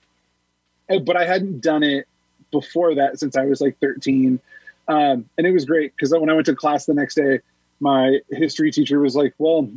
eh, 0.89 0.99
but 0.99 1.17
I 1.17 1.25
hadn't 1.25 1.61
done 1.61 1.83
it 1.83 2.07
before 2.51 2.95
that 2.95 3.19
since 3.19 3.35
I 3.35 3.45
was 3.45 3.61
like 3.61 3.77
13. 3.79 4.39
Um, 4.87 5.29
and 5.37 5.45
it 5.45 5.51
was 5.51 5.65
great 5.65 5.93
because 5.95 6.11
when 6.11 6.29
I 6.29 6.33
went 6.33 6.45
to 6.45 6.55
class 6.55 6.85
the 6.85 6.93
next 6.93 7.15
day, 7.15 7.39
my 7.79 8.19
history 8.29 8.71
teacher 8.71 8.99
was 8.99 9.15
like, 9.15 9.33
Well, 9.37 9.69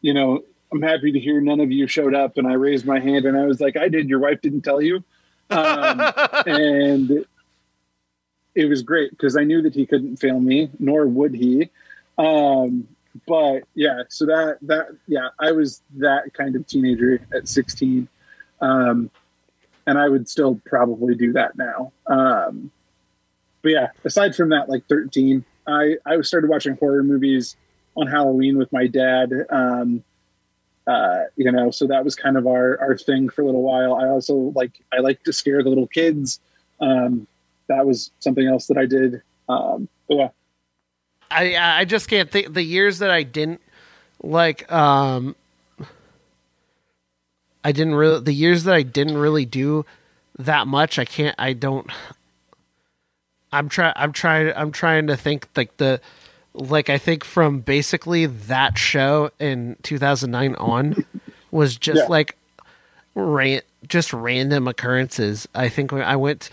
you 0.00 0.12
know, 0.12 0.42
I'm 0.72 0.82
happy 0.82 1.12
to 1.12 1.20
hear 1.20 1.40
none 1.40 1.60
of 1.60 1.70
you 1.70 1.86
showed 1.86 2.14
up. 2.14 2.36
And 2.36 2.46
I 2.46 2.54
raised 2.54 2.86
my 2.86 3.00
hand 3.00 3.24
and 3.24 3.36
I 3.36 3.44
was 3.44 3.60
like, 3.60 3.76
I 3.76 3.88
did. 3.88 4.08
Your 4.08 4.18
wife 4.18 4.40
didn't 4.40 4.62
tell 4.62 4.80
you. 4.80 5.02
Um, 5.50 6.00
and 6.46 7.24
it 8.54 8.66
was 8.66 8.82
great 8.82 9.10
because 9.10 9.36
I 9.36 9.44
knew 9.44 9.62
that 9.62 9.74
he 9.74 9.86
couldn't 9.86 10.16
fail 10.16 10.40
me, 10.40 10.70
nor 10.78 11.06
would 11.06 11.34
he. 11.34 11.70
Um, 12.18 12.88
but 13.26 13.62
yeah, 13.74 14.02
so 14.08 14.26
that 14.26 14.58
that 14.62 14.88
yeah, 15.06 15.28
I 15.38 15.52
was 15.52 15.82
that 15.96 16.34
kind 16.34 16.56
of 16.56 16.66
teenager 16.66 17.20
at 17.34 17.48
16, 17.48 18.08
um, 18.60 19.10
and 19.86 19.98
I 19.98 20.08
would 20.08 20.28
still 20.28 20.60
probably 20.64 21.14
do 21.14 21.32
that 21.32 21.56
now. 21.56 21.92
Um, 22.06 22.70
but 23.62 23.72
yeah, 23.72 23.88
aside 24.04 24.34
from 24.34 24.50
that, 24.50 24.68
like 24.68 24.86
13, 24.88 25.44
I 25.66 25.96
I 26.06 26.20
started 26.20 26.48
watching 26.48 26.76
horror 26.76 27.02
movies 27.02 27.56
on 27.96 28.06
Halloween 28.06 28.58
with 28.58 28.72
my 28.72 28.86
dad. 28.86 29.32
Um, 29.50 30.04
uh, 30.86 31.24
you 31.36 31.50
know, 31.50 31.70
so 31.70 31.86
that 31.88 32.04
was 32.04 32.14
kind 32.14 32.36
of 32.36 32.46
our 32.46 32.78
our 32.80 32.96
thing 32.96 33.28
for 33.28 33.42
a 33.42 33.44
little 33.44 33.62
while. 33.62 33.94
I 33.94 34.08
also 34.08 34.52
like 34.54 34.72
I 34.92 35.00
like 35.00 35.22
to 35.24 35.32
scare 35.32 35.62
the 35.62 35.68
little 35.68 35.88
kids. 35.88 36.40
Um, 36.80 37.26
that 37.68 37.84
was 37.84 38.10
something 38.20 38.46
else 38.46 38.66
that 38.68 38.78
I 38.78 38.86
did. 38.86 39.22
Um, 39.48 39.88
yeah, 40.08 40.28
I 41.30 41.56
I 41.56 41.84
just 41.84 42.08
can't 42.08 42.30
think 42.30 42.54
the 42.54 42.62
years 42.62 43.00
that 43.00 43.10
I 43.10 43.24
didn't 43.24 43.60
like 44.22 44.70
um 44.70 45.34
I 47.66 47.72
didn't 47.72 47.94
really 47.96 48.20
the 48.20 48.32
years 48.32 48.64
that 48.64 48.74
I 48.74 48.82
didn't 48.82 49.18
really 49.18 49.44
do 49.44 49.84
that 50.38 50.66
much 50.66 50.98
I 50.98 51.04
can't 51.04 51.34
I 51.38 51.52
don't 51.52 51.90
I'm 53.52 53.68
trying 53.68 53.92
I'm 53.96 54.12
trying 54.12 54.52
I'm 54.54 54.72
trying 54.72 55.06
to 55.08 55.16
think 55.16 55.48
like 55.56 55.76
the 55.78 56.00
like 56.54 56.88
I 56.90 56.98
think 56.98 57.24
from 57.24 57.60
basically 57.60 58.26
that 58.26 58.78
show 58.78 59.30
in 59.38 59.76
2009 59.82 60.54
on 60.56 61.04
was 61.50 61.76
just 61.76 61.98
Yeah. 62.02 62.06
like 62.08 62.36
ran 63.14 63.62
just 63.88 64.12
random 64.12 64.68
occurrences. 64.68 65.48
I 65.54 65.68
think 65.68 65.92
when 65.92 66.02
I 66.02 66.16
went 66.16 66.50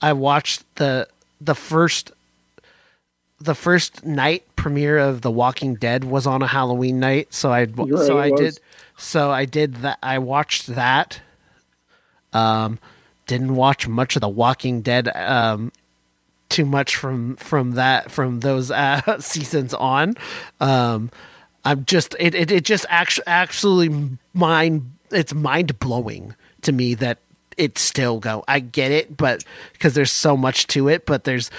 I 0.00 0.12
watched 0.12 0.62
the 0.76 1.08
the 1.40 1.54
first 1.54 2.12
the 3.40 3.54
first 3.54 4.04
night 4.06 4.44
premiere 4.54 4.98
of 4.98 5.22
The 5.22 5.30
Walking 5.30 5.74
Dead 5.74 6.04
was 6.04 6.26
on 6.26 6.42
a 6.42 6.46
Halloween 6.46 7.00
night, 7.00 7.34
so 7.34 7.50
I 7.52 7.64
right, 7.64 7.88
so 8.06 8.18
I 8.18 8.30
was. 8.30 8.40
did 8.40 8.60
so 9.02 9.30
I 9.30 9.44
did 9.44 9.76
that. 9.76 9.98
I 10.02 10.18
watched 10.18 10.68
that. 10.68 11.20
Um, 12.32 12.78
didn't 13.26 13.54
watch 13.56 13.86
much 13.88 14.16
of 14.16 14.20
The 14.20 14.28
Walking 14.28 14.82
Dead. 14.82 15.08
Um, 15.14 15.72
too 16.48 16.64
much 16.64 16.96
from 16.96 17.36
from 17.36 17.72
that 17.72 18.10
from 18.10 18.40
those 18.40 18.70
uh, 18.70 19.00
seasons 19.20 19.74
on. 19.74 20.14
Um, 20.60 21.10
I'm 21.64 21.84
just 21.84 22.14
it 22.20 22.34
it, 22.34 22.50
it 22.50 22.64
just 22.64 22.86
actually 22.88 23.24
absolutely 23.26 24.18
mind 24.34 24.92
it's 25.10 25.34
mind 25.34 25.78
blowing 25.78 26.34
to 26.62 26.72
me 26.72 26.94
that 26.94 27.18
it's 27.56 27.80
still 27.80 28.18
go. 28.18 28.44
I 28.48 28.60
get 28.60 28.92
it, 28.92 29.16
but 29.16 29.44
because 29.72 29.94
there's 29.94 30.10
so 30.12 30.36
much 30.36 30.66
to 30.68 30.88
it, 30.88 31.06
but 31.06 31.24
there's 31.24 31.50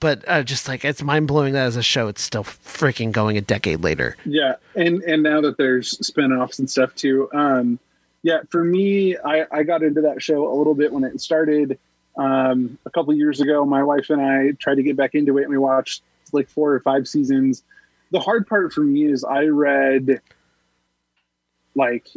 but 0.00 0.24
uh, 0.28 0.42
just 0.42 0.68
like 0.68 0.84
it's 0.84 1.02
mind 1.02 1.28
blowing 1.28 1.52
that 1.54 1.66
as 1.66 1.76
a 1.76 1.82
show, 1.82 2.08
it's 2.08 2.22
still 2.22 2.44
freaking 2.44 3.12
going 3.12 3.36
a 3.36 3.40
decade 3.40 3.82
later. 3.82 4.16
Yeah, 4.24 4.56
and 4.74 5.02
and 5.02 5.22
now 5.22 5.40
that 5.40 5.56
there's 5.56 5.90
spin-offs 6.06 6.58
and 6.58 6.70
stuff 6.70 6.94
too. 6.94 7.28
Um, 7.32 7.78
yeah, 8.22 8.40
for 8.50 8.64
me, 8.64 9.16
I, 9.16 9.46
I 9.52 9.62
got 9.62 9.82
into 9.82 10.00
that 10.02 10.22
show 10.22 10.52
a 10.52 10.54
little 10.56 10.74
bit 10.74 10.92
when 10.92 11.04
it 11.04 11.20
started 11.20 11.78
um, 12.16 12.78
a 12.84 12.90
couple 12.90 13.14
years 13.14 13.40
ago. 13.40 13.64
My 13.64 13.82
wife 13.82 14.10
and 14.10 14.20
I 14.20 14.52
tried 14.52 14.76
to 14.76 14.82
get 14.82 14.96
back 14.96 15.14
into 15.14 15.38
it, 15.38 15.42
and 15.42 15.50
we 15.50 15.58
watched 15.58 16.02
like 16.32 16.48
four 16.48 16.72
or 16.72 16.80
five 16.80 17.08
seasons. 17.08 17.62
The 18.10 18.20
hard 18.20 18.46
part 18.46 18.72
for 18.72 18.80
me 18.80 19.04
is 19.04 19.24
I 19.24 19.44
read 19.44 20.20
like 21.74 22.08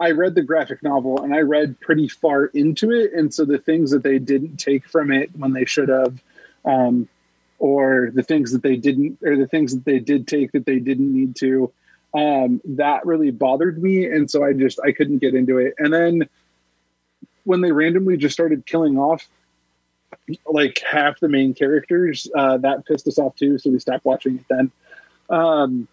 I 0.00 0.10
read 0.10 0.34
the 0.34 0.42
graphic 0.42 0.82
novel 0.82 1.22
and 1.22 1.34
I 1.34 1.40
read 1.40 1.80
pretty 1.80 2.08
far 2.08 2.46
into 2.46 2.90
it, 2.90 3.12
and 3.12 3.32
so 3.32 3.44
the 3.44 3.58
things 3.58 3.90
that 3.90 4.02
they 4.02 4.18
didn't 4.18 4.56
take 4.56 4.88
from 4.88 5.12
it 5.12 5.30
when 5.36 5.52
they 5.52 5.64
should 5.64 5.88
have, 5.88 6.22
um, 6.64 7.08
or 7.58 8.10
the 8.12 8.22
things 8.22 8.52
that 8.52 8.62
they 8.62 8.76
didn't, 8.76 9.18
or 9.22 9.36
the 9.36 9.46
things 9.46 9.74
that 9.74 9.84
they 9.84 9.98
did 9.98 10.26
take 10.26 10.52
that 10.52 10.66
they 10.66 10.78
didn't 10.78 11.12
need 11.12 11.36
to, 11.36 11.72
um, 12.14 12.60
that 12.64 13.04
really 13.06 13.30
bothered 13.30 13.82
me, 13.82 14.04
and 14.06 14.30
so 14.30 14.44
I 14.44 14.52
just 14.52 14.78
I 14.80 14.92
couldn't 14.92 15.18
get 15.18 15.34
into 15.34 15.58
it. 15.58 15.74
And 15.78 15.92
then 15.92 16.28
when 17.44 17.60
they 17.60 17.72
randomly 17.72 18.16
just 18.16 18.32
started 18.32 18.66
killing 18.66 18.98
off 18.98 19.28
like 20.46 20.78
half 20.78 21.20
the 21.20 21.28
main 21.28 21.54
characters, 21.54 22.28
uh, 22.34 22.56
that 22.58 22.86
pissed 22.86 23.06
us 23.08 23.18
off 23.18 23.36
too, 23.36 23.58
so 23.58 23.70
we 23.70 23.78
stopped 23.78 24.04
watching 24.04 24.36
it 24.36 24.44
then. 24.48 24.70
Um, 25.28 25.88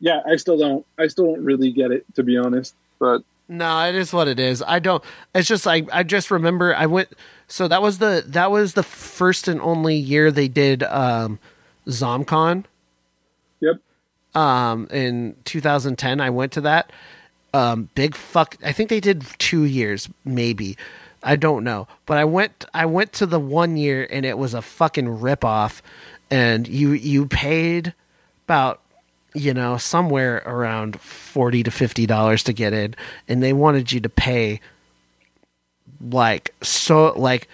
yeah, 0.00 0.20
I 0.26 0.36
still 0.36 0.58
don't. 0.58 0.86
I 0.98 1.06
still 1.06 1.26
don't 1.26 1.44
really 1.44 1.72
get 1.72 1.90
it 1.90 2.04
to 2.14 2.22
be 2.22 2.36
honest. 2.36 2.74
But 2.98 3.22
No, 3.48 3.88
it 3.88 3.94
is 3.94 4.12
what 4.12 4.26
it 4.28 4.40
is. 4.40 4.62
I 4.66 4.78
don't. 4.80 5.02
It's 5.34 5.46
just 5.48 5.66
like 5.66 5.88
I 5.92 6.02
just 6.02 6.30
remember 6.30 6.74
I 6.74 6.86
went. 6.86 7.08
So 7.46 7.68
that 7.68 7.80
was 7.80 7.98
the 7.98 8.24
that 8.26 8.50
was 8.50 8.74
the 8.74 8.82
first 8.82 9.46
and 9.46 9.60
only 9.60 9.94
year 9.94 10.32
they 10.32 10.48
did 10.48 10.82
um, 10.82 11.38
ZomCon. 11.86 12.64
yep, 13.60 13.76
Um, 14.34 14.88
in 14.90 15.36
2010, 15.44 16.20
I 16.20 16.30
went 16.30 16.52
to 16.52 16.60
that. 16.62 16.90
Um, 17.54 17.88
big 17.94 18.16
fuck. 18.16 18.56
I 18.64 18.72
think 18.72 18.90
they 18.90 19.00
did 19.00 19.24
two 19.38 19.62
years, 19.64 20.08
maybe. 20.24 20.76
I 21.22 21.36
don't 21.36 21.64
know, 21.64 21.88
but 22.04 22.18
I 22.18 22.24
went. 22.24 22.64
I 22.74 22.86
went 22.86 23.12
to 23.14 23.26
the 23.26 23.40
one 23.40 23.76
year, 23.76 24.06
and 24.10 24.26
it 24.26 24.38
was 24.38 24.54
a 24.54 24.62
fucking 24.62 25.20
rip 25.20 25.44
off. 25.44 25.82
And 26.30 26.66
you 26.66 26.92
you 26.92 27.26
paid 27.26 27.94
about 28.46 28.80
you 29.36 29.52
know, 29.52 29.76
somewhere 29.76 30.42
around 30.46 31.00
40 31.00 31.62
to 31.64 31.70
50 31.70 32.06
dollars 32.06 32.42
to 32.44 32.52
get 32.52 32.72
in 32.72 32.94
and 33.28 33.42
they 33.42 33.52
wanted 33.52 33.92
you 33.92 34.00
to 34.00 34.08
pay 34.08 34.60
like 36.10 36.54
so 36.62 37.12
like 37.16 37.48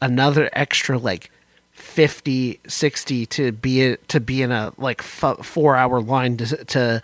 another 0.00 0.50
extra 0.52 0.98
like 0.98 1.30
50 1.72 2.60
60 2.66 3.26
to 3.26 3.52
be 3.52 3.96
to 4.08 4.20
be 4.20 4.42
in 4.42 4.50
a 4.50 4.72
like 4.78 5.00
f- 5.00 5.44
4 5.44 5.76
hour 5.76 6.00
line 6.00 6.36
to 6.38 6.64
to 6.64 7.02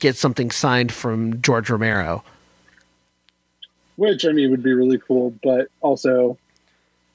get 0.00 0.16
something 0.16 0.50
signed 0.50 0.92
from 0.92 1.40
George 1.40 1.70
Romero. 1.70 2.24
Which 3.96 4.24
I 4.26 4.32
mean 4.32 4.50
would 4.50 4.62
be 4.62 4.72
really 4.72 4.98
cool, 4.98 5.34
but 5.42 5.68
also 5.80 6.36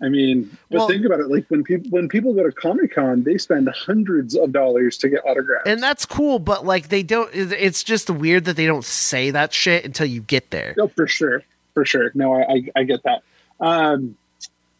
I 0.01 0.07
mean, 0.09 0.57
but 0.71 0.77
Well- 0.77 0.87
think 0.87 1.05
about 1.05 1.19
it. 1.19 1.27
Like 1.29 1.45
when 1.49 1.63
people 1.63 1.89
when 1.91 2.07
people 2.07 2.33
go 2.33 2.43
to 2.43 2.51
Comic 2.51 2.93
Con, 2.95 3.23
they 3.23 3.37
spend 3.37 3.67
hundreds 3.69 4.35
of 4.35 4.51
dollars 4.53 4.97
to 4.99 5.09
get 5.09 5.25
autographs. 5.25 5.67
And 5.67 5.83
that's 5.83 6.05
cool, 6.05 6.39
but 6.39 6.65
like 6.65 6.87
they 6.89 7.03
don't 7.03 7.29
it's 7.33 7.83
just 7.83 8.09
weird 8.09 8.45
that 8.45 8.55
they 8.55 8.65
don't 8.65 8.85
say 8.85 9.31
that 9.31 9.51
shit 9.53 9.83
until 9.83 10.05
you 10.07 10.21
get 10.21 10.51
there. 10.51 10.73
No, 10.77 10.87
for 10.87 11.05
sure, 11.07 11.43
for 11.73 11.83
sure. 11.83 12.11
No, 12.15 12.33
I 12.33 12.41
I, 12.53 12.63
I 12.77 12.83
get 12.83 13.03
that. 13.03 13.23
Um, 13.59 14.15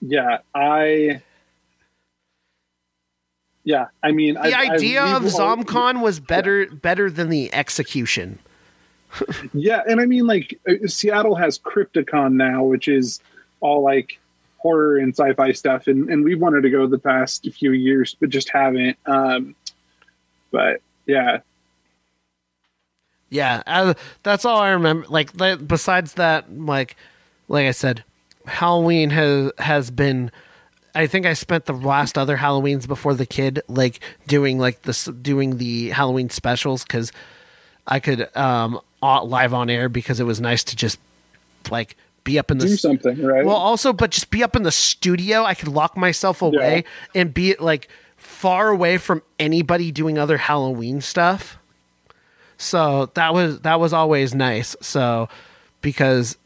yeah, 0.01 0.37
I. 0.55 1.21
Yeah, 3.65 3.87
I 4.01 4.11
mean, 4.13 4.35
The 4.35 4.55
I, 4.57 4.73
idea 4.73 5.01
I, 5.01 5.17
of 5.17 5.23
all- 5.25 5.57
ZomCon 5.57 6.01
was 6.01 6.19
better 6.19 6.65
better 6.67 7.09
than 7.11 7.29
the 7.29 7.53
execution. 7.53 8.39
Yeah, 9.53 9.81
and 9.87 9.99
I 9.99 10.05
mean, 10.05 10.27
like 10.27 10.59
uh, 10.67 10.87
Seattle 10.87 11.35
has 11.35 11.57
Crypticon 11.59 12.33
now, 12.33 12.63
which 12.63 12.87
is 12.87 13.19
all 13.59 13.83
like 13.83 14.19
horror 14.59 14.97
and 14.97 15.13
sci-fi 15.17 15.51
stuff, 15.53 15.87
and 15.87 16.09
and 16.09 16.23
we've 16.23 16.39
wanted 16.39 16.61
to 16.61 16.69
go 16.69 16.85
the 16.87 16.99
past 16.99 17.47
few 17.53 17.71
years, 17.71 18.15
but 18.19 18.29
just 18.29 18.49
haven't. 18.49 18.97
Um, 19.05 19.55
but 20.51 20.81
yeah, 21.05 21.39
Yeah, 23.29 23.93
that's 24.23 24.45
all 24.45 24.59
I 24.59 24.71
remember. 24.71 25.07
Like, 25.07 25.35
besides 25.67 26.13
that, 26.15 26.51
like, 26.51 26.95
like 27.47 27.67
I 27.67 27.71
said, 27.71 28.03
Halloween 28.45 29.11
has 29.11 29.51
has 29.59 29.91
been. 29.91 30.31
I 30.95 31.05
think 31.05 31.27
I 31.27 31.33
spent 31.33 31.65
the 31.65 31.73
last 31.73 32.17
other 32.17 32.37
Halloweens 32.37 32.87
before 32.87 33.13
the 33.13 33.27
kid, 33.27 33.61
like 33.67 33.99
doing 34.27 34.57
like 34.57 34.81
this, 34.81 35.05
doing 35.05 35.57
the 35.57 35.89
Halloween 35.89 36.31
specials 36.31 36.83
because 36.83 37.11
I 37.85 37.99
could 37.99 38.35
um 38.35 38.79
live 39.01 39.53
on 39.53 39.69
air 39.69 39.87
because 39.87 40.19
it 40.19 40.25
was 40.25 40.41
nice 40.41 40.63
to 40.65 40.75
just 40.75 40.99
like 41.69 41.95
be 42.29 42.37
up 42.37 42.51
in 42.51 42.59
the 42.59 42.67
do 42.67 42.77
something, 42.77 43.19
right? 43.23 43.43
well, 43.43 43.55
also, 43.55 43.91
but 43.91 44.11
just 44.11 44.29
be 44.29 44.43
up 44.43 44.55
in 44.55 44.61
the 44.61 44.71
studio. 44.71 45.43
I 45.43 45.55
could 45.55 45.67
lock 45.67 45.97
myself 45.97 46.43
away 46.43 46.83
and 47.15 47.33
be 47.33 47.55
like 47.59 47.87
far 48.17 48.69
away 48.69 48.99
from 48.99 49.23
anybody 49.39 49.91
doing 49.91 50.19
other 50.19 50.37
Halloween 50.37 51.01
stuff. 51.01 51.57
So 52.59 53.07
that 53.15 53.33
was 53.33 53.61
that 53.61 53.79
was 53.79 53.93
always 53.93 54.35
nice. 54.35 54.75
So 54.79 55.27
because 55.81 56.37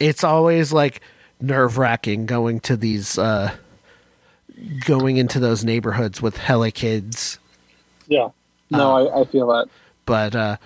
it's 0.00 0.24
always 0.24 0.72
like 0.72 1.00
nerve 1.40 1.78
wracking 1.78 2.26
going 2.26 2.58
to 2.58 2.76
these 2.76 3.18
uh 3.18 3.54
going 4.84 5.16
into 5.16 5.38
those 5.38 5.64
neighborhoods 5.64 6.20
with 6.20 6.38
hella 6.38 6.72
kids. 6.72 7.38
yeah. 8.08 8.30
No, 8.70 9.08
I, 9.08 9.20
I 9.20 9.24
feel 9.26 9.46
that. 9.46 9.68
But 10.06 10.34
uh 10.34 10.56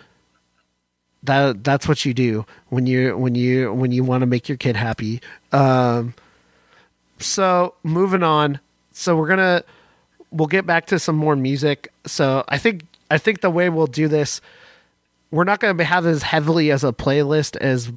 that 1.25 1.63
that's 1.65 1.87
what 1.87 2.05
you 2.05 2.13
do 2.15 2.45
when 2.69 2.87
you 2.87 3.17
when 3.17 3.35
you 3.35 3.73
when 3.73 3.93
you 3.93 4.03
want 4.05 4.23
to 4.23 4.27
make 4.27 4.49
your 4.49 4.59
kid 4.59 4.77
happy. 4.77 5.21
Um 5.53 6.15
so 7.19 7.75
moving 7.83 8.23
on. 8.23 8.59
So 8.93 9.17
we're 9.17 9.29
gonna 9.29 9.63
we'll 10.31 10.49
get 10.49 10.67
back 10.67 10.87
to 10.87 10.99
some 10.99 11.17
more 11.17 11.37
music. 11.37 11.93
So 12.07 12.45
I 12.49 12.59
think 12.59 12.83
I 13.11 13.19
think 13.19 13.41
the 13.41 13.51
way 13.51 13.69
we'll 13.69 13.87
do 13.87 14.09
this, 14.09 14.41
we're 15.31 15.45
not 15.45 15.61
gonna 15.61 15.85
have 15.85 16.07
as 16.07 16.23
heavily 16.23 16.71
as 16.71 16.83
a 16.85 16.93
playlist 16.93 17.57
as 17.57 17.93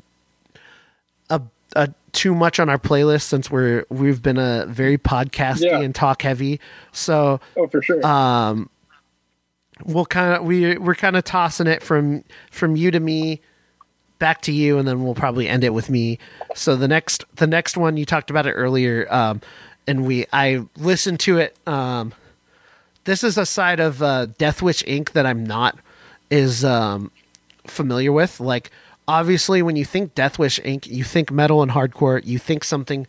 a, 1.29 1.41
a 1.75 1.89
too 2.11 2.35
much 2.35 2.59
on 2.59 2.69
our 2.69 2.77
playlist 2.77 3.23
since 3.23 3.49
we're 3.49 3.85
we've 3.89 4.21
been 4.21 4.37
a 4.37 4.65
very 4.67 4.97
podcasty 4.97 5.63
Yeah. 5.65 5.79
and 5.81 5.95
talk 5.95 6.21
heavy. 6.21 6.59
So 6.91 7.39
Oh, 7.57 7.67
for 7.67 7.81
sure. 7.81 8.05
um 8.05 8.69
we'll 9.83 10.05
kind 10.05 10.33
of 10.35 10.43
we 10.45 10.77
we're 10.77 10.95
kind 10.95 11.15
of 11.17 11.23
tossing 11.23 11.67
it 11.67 11.83
from 11.83 12.23
from 12.51 12.75
you 12.75 12.91
to 12.91 12.99
me 12.99 13.41
back 14.19 14.41
to 14.41 14.51
you 14.53 14.77
and 14.77 14.87
then 14.87 15.03
we'll 15.03 15.15
probably 15.15 15.47
end 15.49 15.63
it 15.63 15.73
with 15.73 15.89
me. 15.89 16.17
So 16.55 16.75
the 16.75 16.87
next 16.87 17.25
the 17.35 17.47
next 17.47 17.75
one 17.75 17.97
you 17.97 18.05
talked 18.05 18.29
about 18.29 18.47
it 18.47 18.53
earlier 18.53 19.05
um 19.13 19.41
and 19.87 20.05
we 20.05 20.25
i 20.31 20.65
listened 20.77 21.19
to 21.21 21.37
it 21.37 21.57
um 21.67 22.13
this 23.03 23.23
is 23.23 23.37
a 23.37 23.45
side 23.45 23.79
of 23.79 24.01
uh 24.01 24.27
death 24.37 24.61
wish 24.61 24.81
inc. 24.83 25.11
that 25.11 25.25
i'm 25.25 25.43
not 25.45 25.77
is 26.31 26.63
um 26.65 27.11
familiar 27.67 28.11
with. 28.11 28.39
Like 28.39 28.71
obviously 29.07 29.61
when 29.61 29.75
you 29.75 29.85
think 29.85 30.15
death 30.15 30.39
wish 30.39 30.59
inc. 30.61 30.87
you 30.87 31.03
think 31.03 31.31
metal 31.31 31.61
and 31.61 31.71
hardcore 31.71 32.25
you 32.25 32.39
think 32.39 32.63
something 32.63 33.05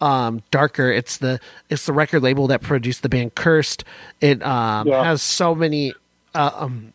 um 0.00 0.42
darker. 0.50 0.90
It's 0.90 1.16
the 1.18 1.40
it's 1.68 1.86
the 1.86 1.92
record 1.92 2.22
label 2.22 2.46
that 2.46 2.62
produced 2.62 3.02
the 3.02 3.08
band 3.08 3.34
cursed. 3.34 3.84
It 4.20 4.42
um 4.44 4.86
Yeah. 4.88 5.02
has 5.04 5.20
so 5.20 5.54
many 5.54 5.94
uh, 6.34 6.50
um 6.54 6.92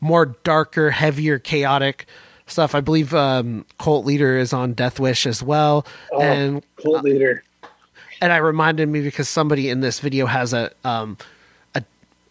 more 0.00 0.26
darker 0.44 0.90
heavier 0.90 1.38
chaotic 1.38 2.06
stuff 2.46 2.74
i 2.74 2.80
believe 2.80 3.14
um 3.14 3.64
cult 3.78 4.04
leader 4.04 4.36
is 4.36 4.52
on 4.52 4.72
death 4.74 5.00
wish 5.00 5.26
as 5.26 5.42
well 5.42 5.86
oh, 6.12 6.20
and 6.20 6.62
cult 6.82 7.02
leader. 7.02 7.42
and 8.20 8.32
I 8.32 8.36
reminded 8.36 8.88
me 8.88 9.00
because 9.00 9.28
somebody 9.28 9.70
in 9.70 9.80
this 9.80 10.00
video 10.00 10.26
has 10.26 10.52
a 10.52 10.70
um 10.84 11.16
a, 11.74 11.82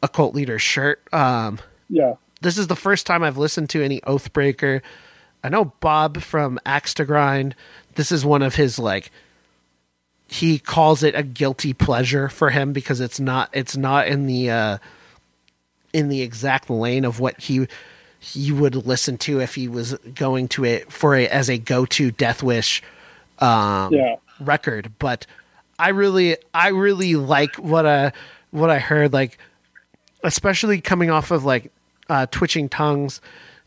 a 0.04 0.08
cult 0.08 0.36
leader 0.36 0.60
shirt 0.60 1.02
um 1.14 1.60
Yeah. 1.90 2.16
this 2.42 2.58
is 2.58 2.68
the 2.68 2.76
first 2.76 3.08
time 3.08 3.24
I've 3.24 3.38
listened 3.38 3.70
to 3.72 3.84
any 3.84 4.02
Oathbreaker. 4.02 4.82
I 5.44 5.50
know 5.50 5.74
Bob 5.82 6.22
from 6.22 6.58
Axe 6.66 6.94
to 6.96 7.06
Grind. 7.06 7.54
This 7.96 8.12
is 8.12 8.24
one 8.24 8.42
of 8.42 8.56
his 8.56 8.78
like 8.80 9.12
he 10.28 10.58
calls 10.60 11.04
it 11.04 11.16
a 11.16 11.24
guilty 11.24 11.74
pleasure 11.74 12.30
for 12.30 12.52
him 12.52 12.72
because 12.72 13.02
it's 13.02 13.20
not 13.20 13.50
it's 13.52 13.76
not 13.76 14.08
in 14.08 14.26
the 14.28 14.50
uh 14.50 14.78
in 15.94 16.10
the 16.10 16.22
exact 16.22 16.70
lane 16.70 17.06
of 17.06 17.20
what 17.20 17.40
he 17.40 17.68
he 18.20 18.52
would 18.52 18.76
listen 18.76 19.18
to 19.18 19.40
if 19.42 19.56
he 19.56 19.68
was 19.68 19.94
going 20.16 20.48
to 20.48 20.66
it 20.66 20.92
for 20.92 21.16
a 21.16 21.28
as 21.28 21.50
a 21.50 21.58
go-to 21.58 22.12
death 22.12 22.42
wish 22.44 22.82
um 23.40 23.94
Yeah. 23.94 24.16
record 24.40 24.92
but 25.00 25.26
i 25.80 25.90
really 25.90 26.38
i 26.54 26.70
really 26.70 27.16
like 27.16 27.56
what 27.58 27.86
i 27.86 28.12
what 28.52 28.70
i 28.70 28.80
heard 28.80 29.12
like 29.14 29.38
especially 30.24 30.80
coming 30.82 31.10
off 31.10 31.32
of 31.32 31.44
like 31.44 31.72
uh 32.10 32.26
twitching 32.32 32.70
tongues 32.70 33.20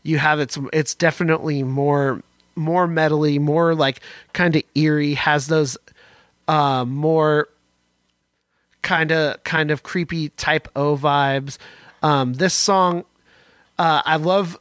you 0.03 0.17
have 0.17 0.39
it's 0.39 0.57
it's 0.73 0.95
definitely 0.95 1.63
more 1.63 2.21
more 2.55 2.87
metally 2.87 3.39
more 3.39 3.75
like 3.75 3.99
kind 4.33 4.55
of 4.55 4.63
eerie 4.73 5.13
has 5.13 5.47
those 5.47 5.77
uh 6.47 6.83
more 6.85 7.47
kind 8.81 9.11
of 9.11 9.43
kind 9.43 9.69
of 9.69 9.83
creepy 9.83 10.29
type 10.29 10.67
o 10.75 10.95
vibes 10.97 11.57
um 12.07 12.33
this 12.33 12.53
song 12.53 13.03
uh 13.79 14.01
i 14.05 14.15
love 14.15 14.57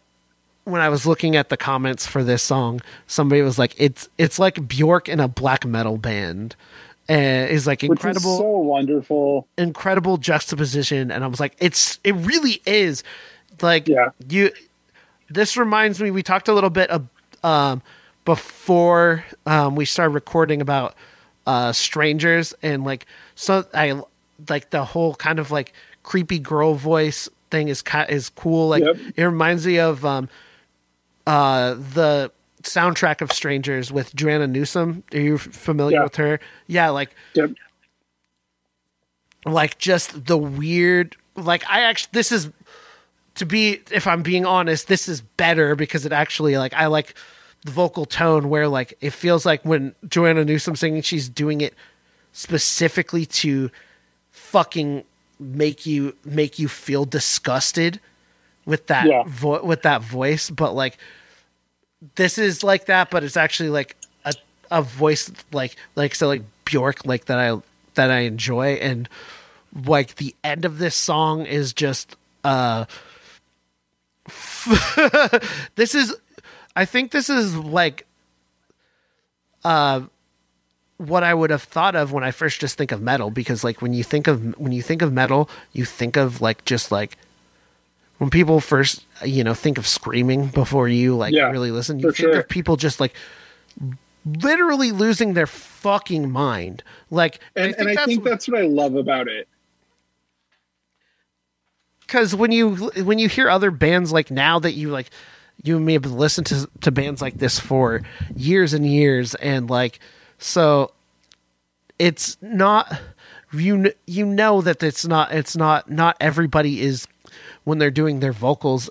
when 0.65 0.81
I 0.81 0.89
was 0.89 1.07
looking 1.07 1.37
at 1.37 1.49
the 1.49 1.57
comments 1.57 2.09
for 2.09 2.25
this 2.25 2.43
song, 2.43 2.81
somebody 3.07 3.41
was 3.41 3.57
like, 3.57 3.73
"It's 3.79 4.09
it's 4.19 4.41
like 4.41 4.67
Bjork 4.67 5.09
in 5.09 5.21
a 5.21 5.29
black 5.29 5.65
metal 5.65 5.97
band," 5.97 6.57
and 7.09 7.49
it's 7.49 7.69
like 7.69 7.85
incredible, 7.85 8.39
so 8.39 8.59
wonderful. 8.59 9.47
incredible 9.57 10.17
juxtaposition. 10.17 11.13
And 11.13 11.23
I 11.23 11.29
was 11.29 11.39
like, 11.39 11.55
"It's 11.61 12.01
it 12.03 12.17
really 12.17 12.61
is." 12.67 13.05
Like 13.63 13.87
Yeah. 13.87 14.09
you, 14.29 14.51
this 15.31 15.57
reminds 15.57 16.01
me. 16.01 16.11
We 16.11 16.25
talked 16.25 16.49
a 16.49 16.53
little 16.53 16.69
bit 16.69 16.91
of, 16.91 17.07
um, 17.45 17.81
before 18.25 19.25
um, 19.47 19.77
we 19.77 19.85
started 19.85 20.15
recording 20.15 20.61
about 20.61 20.97
uh, 21.47 21.71
strangers 21.73 22.55
and 22.61 22.83
like 22.85 23.07
so 23.37 23.65
I 23.73 24.03
like 24.49 24.71
the 24.71 24.85
whole 24.85 25.15
kind 25.15 25.39
of 25.39 25.53
like 25.53 25.73
creepy 26.03 26.41
girl 26.41 26.75
voice 26.75 27.29
thing 27.51 27.69
is 27.69 27.83
is 28.09 28.29
cool. 28.31 28.69
Like 28.69 28.85
Yep. 28.85 28.97
it 29.17 29.25
reminds 29.25 29.67
me 29.67 29.79
of 29.79 30.05
um, 30.05 30.29
uh, 31.27 31.75
the 31.75 32.31
soundtrack 32.63 33.21
of 33.21 33.33
Strangers 33.33 33.93
with 33.93 34.15
Joanna 34.15 34.47
Newsom. 34.47 35.05
Are 35.15 35.21
you 35.21 35.39
familiar 35.39 35.99
Yeah. 35.99 36.05
with 36.05 36.17
her? 36.17 36.41
Yeah, 36.67 36.89
like 36.91 37.11
Yep. 37.35 37.51
like 39.45 39.79
just 39.79 40.27
the 40.27 40.37
weird 40.37 41.17
like 41.37 41.65
I 41.69 41.83
actually 41.83 42.11
this 42.13 42.33
is 42.33 42.51
to 43.37 43.47
be 43.47 43.81
if 43.91 44.07
I'm 44.07 44.23
being 44.23 44.47
honest, 44.47 44.89
this 44.89 45.09
is 45.09 45.21
better 45.21 45.77
because 45.77 46.07
it 46.07 46.13
actually 46.13 46.57
like 46.59 46.73
I 46.75 46.87
like 46.87 47.15
the 47.65 47.71
vocal 47.71 48.05
tone 48.07 48.49
where 48.49 48.69
like 48.69 48.97
it 49.01 49.11
feels 49.11 49.45
like 49.45 49.65
when 49.65 49.95
Joanna 50.09 50.45
Newsom 50.45 50.75
singing 50.77 51.03
she's 51.03 51.29
doing 51.29 51.61
it 51.61 51.75
specifically 52.33 53.27
to 53.27 53.71
fucking 54.31 55.05
make 55.39 55.87
you 55.87 56.17
make 56.25 56.59
you 56.59 56.69
feel 56.69 57.05
disgusted 57.05 58.01
with 58.65 58.87
that 58.89 59.07
Yeah. 59.07 59.23
vo- 59.27 59.63
with 59.65 59.83
that 59.83 60.03
voice 60.03 60.51
but 60.51 60.73
like 60.75 60.97
this 62.17 62.39
is 62.39 62.63
like 62.65 62.87
that 62.87 63.11
but 63.11 63.23
it's 63.25 63.37
actually 63.37 63.69
like 63.71 63.97
a 64.25 64.33
a 64.71 64.83
voice 64.83 65.31
like 65.53 65.77
like 65.95 66.15
so 66.15 66.27
like 66.29 66.43
Bjork 66.65 67.05
like 67.07 67.27
that 67.27 67.39
I 67.39 67.61
that 67.95 68.11
I 68.11 68.21
enjoy 68.21 68.75
and 68.75 69.09
like 69.87 70.17
the 70.17 70.35
end 70.43 70.65
of 70.65 70.79
this 70.79 70.95
song 70.97 71.45
is 71.47 71.73
just 71.73 72.17
uh 72.45 72.87
this 75.77 75.95
is 75.95 76.15
I 76.75 76.85
think 76.85 77.11
this 77.13 77.31
is 77.31 77.55
like 77.57 78.07
uh 79.65 80.03
what 80.99 81.23
I 81.23 81.35
would 81.35 81.51
have 81.51 81.63
thought 81.63 81.95
of 81.95 82.13
when 82.13 82.25
I 82.25 82.31
first 82.31 82.61
just 82.61 82.79
think 82.79 82.91
of 82.93 83.03
metal 83.03 83.31
because 83.31 83.63
like 83.65 83.83
when 83.83 83.93
you 83.93 84.03
think 84.03 84.27
of 84.27 84.57
when 84.59 84.73
you 84.73 84.83
think 84.83 85.03
of 85.03 85.13
metal, 85.13 85.49
you 85.73 85.85
think 85.85 86.17
of 86.17 86.41
like 86.41 86.65
just 86.65 86.91
like 86.91 87.17
when 88.19 88.31
people 88.31 88.61
first 88.61 89.05
you 89.25 89.45
know 89.45 89.53
think 89.55 89.77
of 89.79 89.87
screaming 89.87 90.47
before 90.49 90.89
you 90.89 91.15
like 91.17 91.35
Yeah, 91.35 91.51
really 91.51 91.71
listen, 91.71 91.99
you 91.99 92.07
think 92.13 92.17
sure. 92.17 92.41
of 92.41 92.49
people 92.49 92.77
just 92.77 92.99
like 93.01 93.15
literally 94.25 94.91
losing 94.91 95.35
their 95.35 95.47
fucking 95.47 96.31
mind. 96.31 96.83
Like 97.11 97.41
and 97.55 97.75
and 97.79 97.89
I 97.91 98.05
think 98.07 98.25
that's 98.25 98.49
what 98.49 98.59
I 98.59 98.65
love 98.67 98.95
about 98.97 99.29
it. 99.29 99.49
because 102.01 102.35
when 102.35 102.53
you 102.53 102.77
when 103.05 103.19
you 103.19 103.29
hear 103.29 103.49
other 103.51 103.71
bands 103.71 104.13
like 104.13 104.31
now 104.31 104.59
that 104.61 104.73
you 104.73 104.91
like 104.91 105.11
you 105.63 105.79
may 105.81 105.95
have 105.95 106.07
listened 106.07 106.47
to 106.47 106.69
to 106.81 106.91
bands 106.91 107.21
like 107.21 107.35
this 107.39 107.59
for 107.59 108.03
years 108.35 108.73
and 108.73 108.87
years 108.87 109.35
and 109.37 109.69
like 109.69 109.99
so 110.39 110.93
it's 111.99 112.37
not 112.43 113.01
you 113.53 113.93
you 114.07 114.27
know 114.27 114.61
that 114.61 114.83
it's 114.83 115.07
not 115.07 115.33
it's 115.33 115.57
not 115.57 115.91
not 115.91 116.17
everybody 116.21 116.81
is 116.83 117.07
when 117.65 117.79
they're 117.79 117.91
doing 117.91 118.21
their 118.21 118.33
vocals 118.33 118.91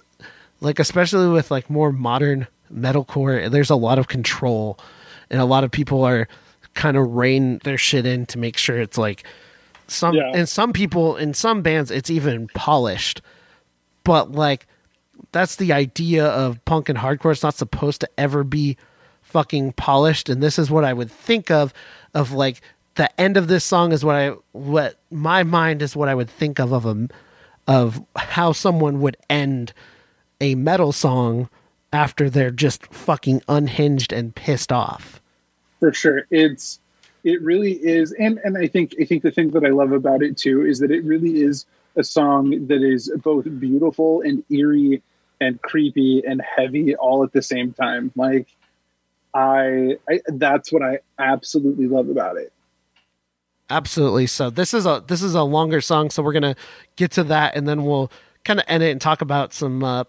like 0.61 0.79
especially 0.79 1.29
with 1.29 1.51
like 1.51 1.69
more 1.69 1.91
modern 1.91 2.47
metalcore 2.73 3.49
there's 3.51 3.69
a 3.69 3.75
lot 3.75 3.99
of 3.99 4.07
control 4.07 4.79
and 5.29 5.39
a 5.39 5.45
lot 5.45 5.63
of 5.63 5.71
people 5.71 6.03
are 6.03 6.27
kind 6.73 6.97
of 6.97 7.15
rein 7.15 7.59
their 7.63 7.77
shit 7.77 8.05
in 8.05 8.25
to 8.25 8.37
make 8.39 8.57
sure 8.57 8.79
it's 8.79 8.97
like 8.97 9.23
some 9.87 10.15
Yeah. 10.15 10.31
and 10.33 10.49
some 10.49 10.73
people 10.73 11.15
in 11.15 11.33
some 11.33 11.61
bands 11.61 11.91
it's 11.91 12.09
even 12.09 12.47
polished 12.55 13.21
but 14.03 14.31
like 14.31 14.65
that's 15.31 15.57
the 15.57 15.73
idea 15.73 16.25
of 16.25 16.63
punk 16.65 16.89
and 16.89 16.97
hardcore 16.97 17.31
it's 17.33 17.43
not 17.43 17.53
supposed 17.55 18.01
to 18.01 18.09
ever 18.17 18.43
be 18.43 18.77
fucking 19.35 19.73
polished 19.73 20.29
and 20.29 20.41
this 20.41 20.57
is 20.57 20.71
what 20.71 20.85
i 20.85 20.93
would 20.93 21.11
think 21.11 21.51
of 21.51 21.73
of 22.13 22.31
like 22.31 22.61
the 22.95 23.19
end 23.19 23.35
of 23.35 23.49
this 23.49 23.65
song 23.65 23.91
is 23.91 24.01
what 24.01 24.15
i 24.15 24.29
what 24.53 24.97
my 25.11 25.43
mind 25.43 25.81
is 25.81 25.93
what 25.93 26.07
i 26.07 26.15
would 26.15 26.29
think 26.29 26.57
of 26.57 26.71
of 26.71 26.85
a 26.85 27.07
of 27.67 28.01
how 28.15 28.53
someone 28.53 29.01
would 29.01 29.17
end 29.29 29.73
a 30.39 30.55
metal 30.55 30.93
song 30.93 31.49
after 31.91 32.29
they're 32.29 32.49
just 32.49 32.85
fucking 32.93 33.41
unhinged 33.49 34.13
and 34.13 34.35
pissed 34.35 34.71
off. 34.71 35.21
For 35.81 35.91
sure. 35.91 36.27
It's 36.31 36.79
it 37.25 37.41
really 37.41 37.73
is 37.73 38.13
and 38.13 38.39
and 38.45 38.57
i 38.57 38.67
think 38.67 38.95
i 39.01 39.03
think 39.03 39.21
the 39.21 39.31
thing 39.31 39.49
that 39.49 39.65
i 39.65 39.69
love 39.69 39.91
about 39.91 40.23
it 40.23 40.37
too 40.37 40.65
is 40.65 40.79
that 40.79 40.91
it 40.91 41.03
really 41.03 41.41
is 41.41 41.65
a 41.97 42.05
song 42.05 42.67
that 42.67 42.81
is 42.81 43.11
both 43.21 43.45
beautiful 43.59 44.21
and 44.21 44.45
eerie 44.49 45.03
and 45.41 45.61
creepy 45.61 46.23
and 46.25 46.41
heavy 46.41 46.95
all 46.95 47.23
at 47.23 47.31
the 47.33 47.41
same 47.41 47.73
time. 47.73 48.11
Like 48.15 48.47
i, 49.35 49.97
I 50.09 50.21
that's 50.27 50.71
what 50.71 50.81
i 50.81 50.99
absolutely 51.19 51.87
love 51.87 52.09
about 52.09 52.37
it 52.37 52.51
Absolutely. 53.69 54.27
So 54.27 54.49
this 54.49 54.73
is 54.73 54.85
a 54.85 55.03
this 55.07 55.23
is 55.23 55.33
a 55.33 55.41
longer 55.43 55.81
song, 55.81 56.11
so 56.11 56.21
we're 56.21 56.33
gonna 56.33 56.55
get 56.97 57.11
to 57.11 57.23
that, 57.25 57.55
and 57.55 57.67
then 57.67 57.83
we'll 57.83 58.11
kind 58.43 58.59
of 58.59 58.65
end 58.67 58.83
it 58.83 58.91
and 58.91 59.01
talk 59.01 59.21
about 59.21 59.53
some. 59.53 59.83
Uh, 59.83 60.03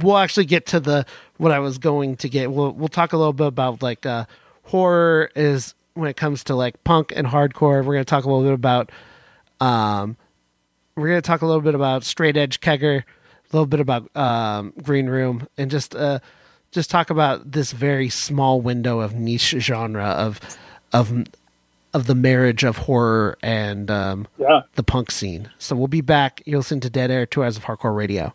we'll 0.00 0.18
actually 0.18 0.44
get 0.44 0.66
to 0.66 0.80
the 0.80 1.06
what 1.38 1.50
I 1.50 1.60
was 1.60 1.78
going 1.78 2.16
to 2.16 2.28
get. 2.28 2.52
We'll 2.52 2.72
we'll 2.72 2.88
talk 2.88 3.14
a 3.14 3.16
little 3.16 3.32
bit 3.32 3.46
about 3.46 3.82
like 3.82 4.04
uh, 4.04 4.26
horror 4.64 5.30
is 5.34 5.74
when 5.94 6.10
it 6.10 6.16
comes 6.18 6.44
to 6.44 6.54
like 6.54 6.82
punk 6.84 7.12
and 7.16 7.26
hardcore. 7.26 7.82
We're 7.84 7.94
gonna 7.94 8.04
talk 8.04 8.24
a 8.24 8.30
little 8.30 8.44
bit 8.44 8.52
about. 8.54 8.92
Um, 9.60 10.18
we're 10.94 11.08
gonna 11.08 11.22
talk 11.22 11.40
a 11.40 11.46
little 11.46 11.62
bit 11.62 11.74
about 11.74 12.04
straight 12.04 12.36
edge 12.36 12.60
kegger, 12.60 13.00
a 13.00 13.56
little 13.56 13.66
bit 13.66 13.80
about 13.80 14.14
um, 14.14 14.74
green 14.82 15.06
room, 15.06 15.48
and 15.56 15.70
just 15.70 15.96
uh, 15.96 16.18
just 16.74 16.90
talk 16.90 17.08
about 17.08 17.52
this 17.52 17.72
very 17.72 18.08
small 18.08 18.60
window 18.60 19.00
of 19.00 19.14
niche 19.14 19.54
genre 19.58 20.04
of 20.04 20.40
of 20.92 21.24
of 21.94 22.06
the 22.06 22.14
marriage 22.14 22.64
of 22.64 22.76
horror 22.76 23.38
and 23.42 23.90
um, 23.90 24.26
yeah 24.36 24.62
the 24.74 24.82
punk 24.82 25.10
scene. 25.10 25.50
So 25.58 25.76
we'll 25.76 25.86
be 25.86 26.00
back. 26.00 26.42
You'll 26.44 26.58
listen 26.58 26.80
to 26.80 26.90
Dead 26.90 27.10
Air, 27.10 27.24
two 27.24 27.42
hours 27.44 27.56
of 27.56 27.64
hardcore 27.64 27.96
radio. 27.96 28.34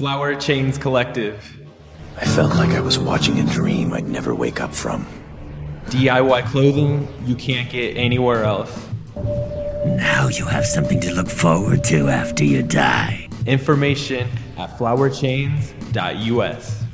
Flower 0.00 0.34
Chains 0.34 0.78
Collective. 0.78 1.60
I 2.16 2.24
felt 2.24 2.54
like 2.54 2.70
I 2.70 2.80
was 2.80 2.98
watching 2.98 3.38
a 3.38 3.44
dream 3.44 3.92
I'd 3.92 4.08
never 4.08 4.34
wake 4.34 4.58
up 4.58 4.74
from. 4.74 5.06
DIY 5.88 6.46
clothing 6.46 7.06
you 7.26 7.34
can't 7.34 7.68
get 7.68 7.98
anywhere 7.98 8.44
else. 8.44 8.88
Now 9.84 10.28
you 10.28 10.46
have 10.46 10.64
something 10.64 11.00
to 11.00 11.12
look 11.12 11.28
forward 11.28 11.84
to 11.84 12.08
after 12.08 12.44
you 12.44 12.62
die. 12.62 13.28
Information 13.44 14.26
at 14.56 14.70
flowerchains.us. 14.78 16.84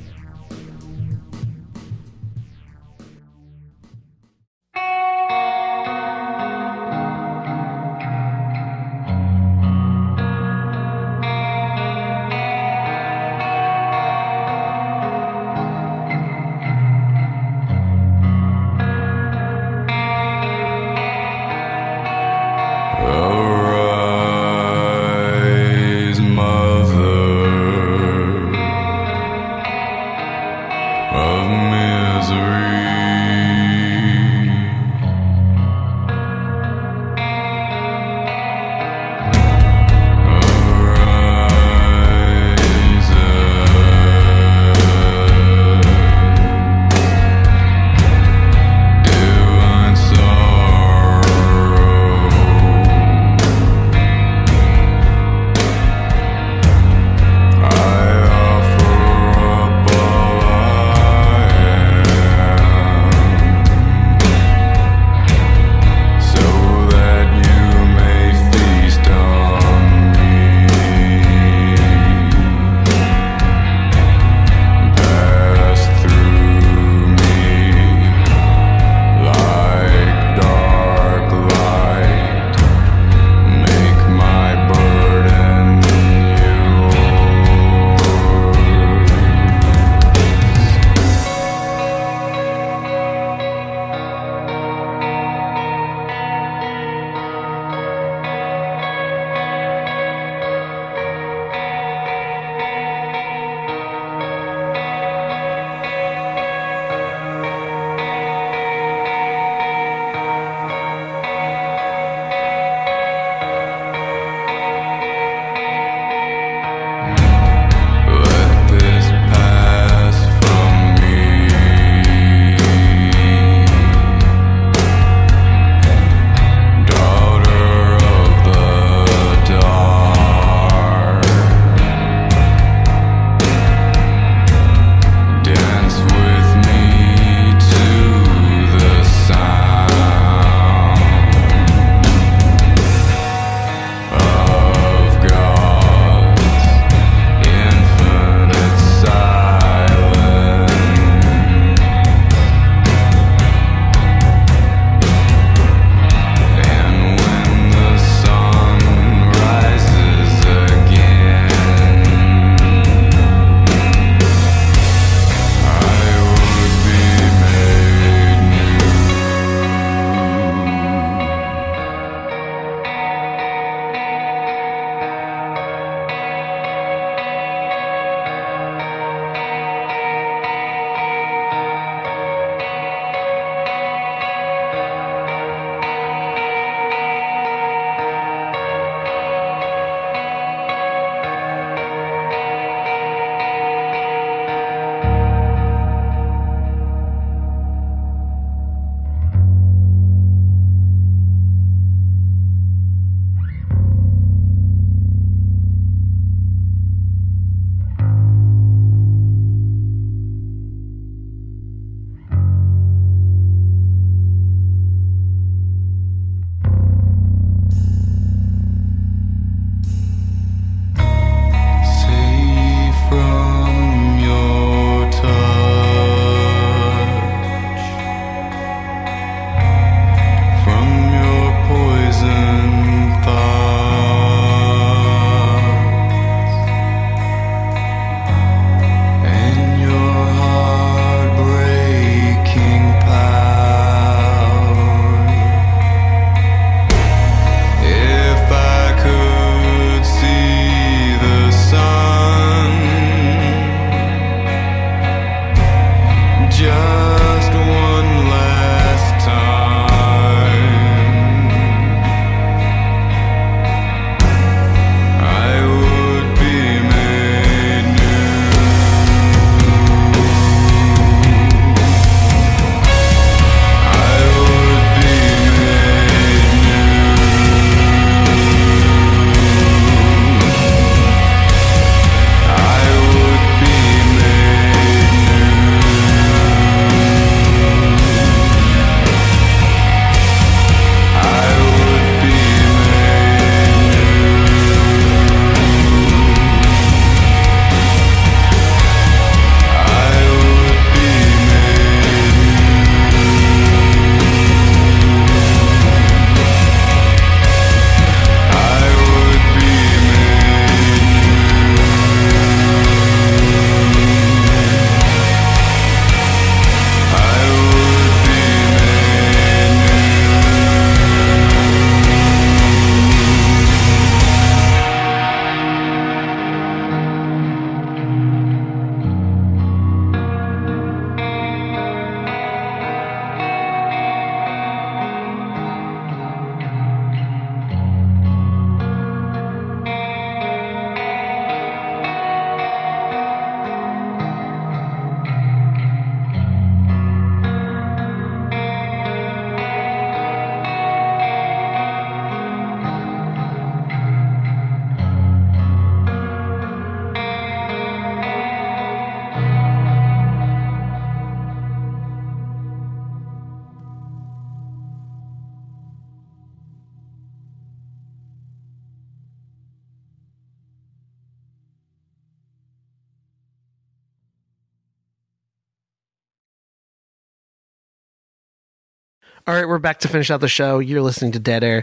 back 379.97 380.01
to 380.01 380.09
finish 380.09 380.31
out 380.31 380.43
the 380.43 380.49
show. 380.49 380.79
You're 380.79 381.01
listening 381.01 381.33
to 381.33 381.39
Dead 381.39 381.65
Air, 381.65 381.83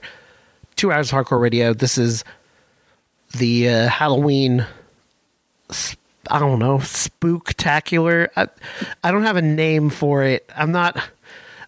two 0.76 0.92
hours 0.92 1.12
of 1.12 1.18
hardcore 1.18 1.42
radio. 1.42 1.74
This 1.74 1.98
is 1.98 2.24
the 3.36 3.68
uh, 3.68 3.88
Halloween. 3.88 4.68
I 6.30 6.38
don't 6.38 6.60
know, 6.60 6.78
spooktacular. 6.78 8.30
I, 8.36 8.50
I 9.04 9.10
don't 9.10 9.24
have 9.24 9.36
a 9.36 9.42
name 9.42 9.90
for 9.90 10.22
it. 10.22 10.48
I'm 10.56 10.72
not. 10.72 10.96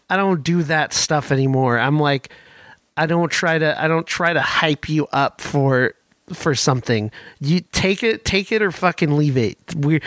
I 0.07 0.17
don't 0.17 0.43
do 0.43 0.61
that 0.63 0.93
stuff 0.93 1.31
anymore. 1.31 1.79
I'm 1.79 1.97
like, 1.97 2.29
I 2.95 3.07
don't 3.07 3.31
try 3.31 3.57
to. 3.57 3.81
I 3.81 3.87
don't 3.87 4.05
try 4.05 4.31
to 4.31 4.41
hype 4.41 4.87
you 4.87 5.07
up 5.07 5.41
for 5.41 5.95
for 6.31 6.53
something. 6.53 7.09
You 7.39 7.61
take 7.71 8.03
it, 8.03 8.23
take 8.23 8.51
it, 8.51 8.61
or 8.61 8.71
fucking 8.71 9.17
leave 9.17 9.35
it. 9.35 9.57
We, 9.75 9.99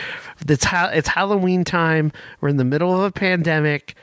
it's 0.47 0.63
ha- 0.63 0.91
it's 0.93 1.09
Halloween 1.09 1.65
time. 1.65 2.13
We're 2.39 2.47
in 2.47 2.55
the 2.55 2.63
middle 2.63 2.95
of 2.95 3.01
a 3.01 3.11
pandemic 3.11 3.97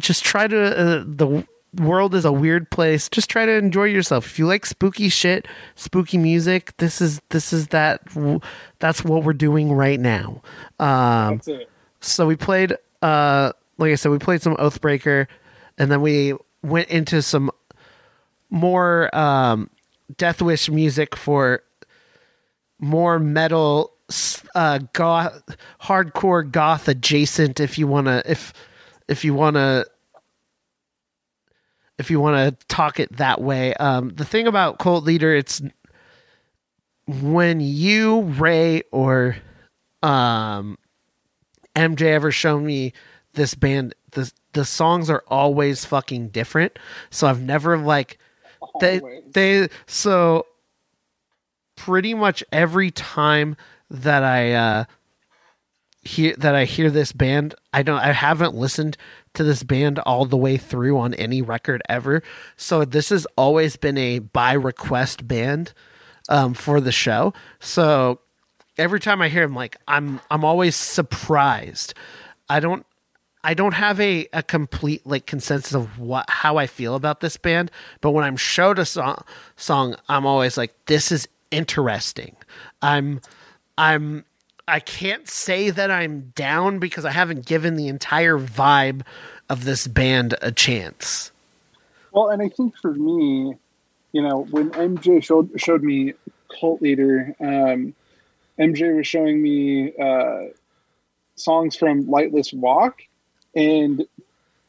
just 0.00 0.24
try 0.24 0.46
to 0.46 0.78
uh, 0.78 1.04
the 1.06 1.46
world 1.76 2.14
is 2.14 2.24
a 2.24 2.32
weird 2.32 2.70
place. 2.70 3.08
Just 3.08 3.28
try 3.28 3.46
to 3.46 3.52
enjoy 3.52 3.84
yourself. 3.84 4.26
If 4.26 4.38
you 4.38 4.46
like 4.46 4.64
spooky 4.66 5.08
shit 5.08 5.46
spooky 5.74 6.18
music 6.18 6.76
this 6.78 7.00
is 7.00 7.20
this 7.30 7.52
is 7.52 7.68
that 7.68 8.00
that's 8.78 9.04
what 9.04 9.24
we're 9.24 9.32
doing 9.32 9.72
right 9.72 10.00
now. 10.00 10.42
Um 10.78 11.36
That's 11.36 11.48
it. 11.48 11.70
so 12.00 12.26
we 12.26 12.36
played 12.36 12.76
uh 13.02 13.52
like 13.78 13.90
i 13.92 13.94
said 13.96 14.10
we 14.12 14.18
played 14.18 14.40
some 14.40 14.56
oathbreaker 14.56 15.26
and 15.76 15.90
then 15.90 16.00
we 16.00 16.34
went 16.62 16.88
into 16.88 17.20
some 17.22 17.50
more 18.50 19.14
um 19.16 19.68
Deathwish 20.14 20.70
music 20.70 21.16
for 21.16 21.62
more 22.78 23.18
metal 23.18 23.92
uh 24.54 24.78
goth 24.92 25.42
hardcore 25.82 26.48
goth 26.50 26.88
adjacent 26.88 27.58
if 27.58 27.78
you 27.78 27.86
want 27.86 28.06
to 28.06 28.22
if 28.30 28.52
if 29.08 29.24
you 29.24 29.34
want 29.34 29.56
to 29.56 29.86
if 31.98 32.10
you 32.10 32.20
want 32.20 32.58
to 32.58 32.66
talk 32.66 32.98
it 32.98 33.16
that 33.16 33.40
way 33.40 33.74
um 33.74 34.10
the 34.10 34.24
thing 34.24 34.46
about 34.46 34.78
cult 34.78 35.04
leader 35.04 35.34
it's 35.34 35.62
when 37.06 37.60
you 37.60 38.22
ray 38.22 38.82
or 38.90 39.36
um 40.02 40.78
mj 41.76 42.02
ever 42.02 42.30
show 42.30 42.58
me 42.58 42.92
this 43.34 43.54
band 43.54 43.94
the 44.12 44.30
the 44.52 44.64
songs 44.64 45.10
are 45.10 45.22
always 45.28 45.84
fucking 45.84 46.28
different 46.28 46.78
so 47.10 47.26
i've 47.26 47.42
never 47.42 47.76
like 47.76 48.18
they 48.80 49.00
Always. 49.00 49.22
they 49.32 49.68
so 49.86 50.46
pretty 51.76 52.14
much 52.14 52.42
every 52.52 52.90
time 52.90 53.56
that 53.90 54.22
i 54.22 54.52
uh 54.52 54.84
hear 56.04 56.34
that 56.36 56.54
I 56.54 56.64
hear 56.64 56.90
this 56.90 57.12
band. 57.12 57.54
I 57.72 57.82
don't 57.82 57.98
I 57.98 58.12
haven't 58.12 58.54
listened 58.54 58.96
to 59.34 59.44
this 59.44 59.62
band 59.62 59.98
all 60.00 60.26
the 60.26 60.36
way 60.36 60.56
through 60.56 60.98
on 60.98 61.14
any 61.14 61.42
record 61.42 61.82
ever. 61.88 62.22
So 62.56 62.84
this 62.84 63.08
has 63.08 63.26
always 63.36 63.76
been 63.76 63.98
a 63.98 64.18
by 64.18 64.52
request 64.52 65.26
band 65.26 65.72
um 66.28 66.54
for 66.54 66.80
the 66.80 66.92
show. 66.92 67.32
So 67.60 68.20
every 68.78 69.00
time 69.00 69.22
I 69.22 69.28
hear 69.28 69.42
them 69.42 69.54
like 69.54 69.76
I'm 69.88 70.20
I'm 70.30 70.44
always 70.44 70.76
surprised. 70.76 71.94
I 72.48 72.60
don't 72.60 72.84
I 73.44 73.52
don't 73.52 73.74
have 73.74 74.00
a, 74.00 74.26
a 74.32 74.42
complete 74.42 75.06
like 75.06 75.26
consensus 75.26 75.74
of 75.74 75.98
what 75.98 76.28
how 76.30 76.56
I 76.56 76.66
feel 76.66 76.94
about 76.94 77.20
this 77.20 77.36
band, 77.36 77.70
but 78.00 78.12
when 78.12 78.24
I'm 78.24 78.38
showed 78.38 78.78
a 78.78 78.86
song 78.86 79.22
song, 79.56 79.96
I'm 80.08 80.24
always 80.24 80.56
like, 80.56 80.74
this 80.86 81.12
is 81.12 81.28
interesting. 81.50 82.36
I'm 82.80 83.20
I'm 83.76 84.24
I 84.66 84.80
can't 84.80 85.28
say 85.28 85.70
that 85.70 85.90
I'm 85.90 86.32
down 86.34 86.78
because 86.78 87.04
I 87.04 87.10
haven't 87.10 87.44
given 87.44 87.76
the 87.76 87.88
entire 87.88 88.38
vibe 88.38 89.02
of 89.50 89.64
this 89.64 89.86
band 89.86 90.34
a 90.40 90.50
chance. 90.50 91.32
Well, 92.12 92.30
and 92.30 92.40
I 92.40 92.48
think 92.48 92.76
for 92.78 92.92
me, 92.94 93.56
you 94.12 94.22
know, 94.22 94.46
when 94.50 94.70
MJ 94.70 95.22
showed 95.22 95.50
showed 95.56 95.82
me 95.82 96.14
Cult 96.60 96.80
Leader, 96.80 97.34
um, 97.40 97.94
MJ 98.58 98.96
was 98.96 99.06
showing 99.06 99.42
me 99.42 99.92
uh, 99.96 100.44
songs 101.34 101.76
from 101.76 102.06
Lightless 102.06 102.54
Walk, 102.54 103.02
and 103.54 104.06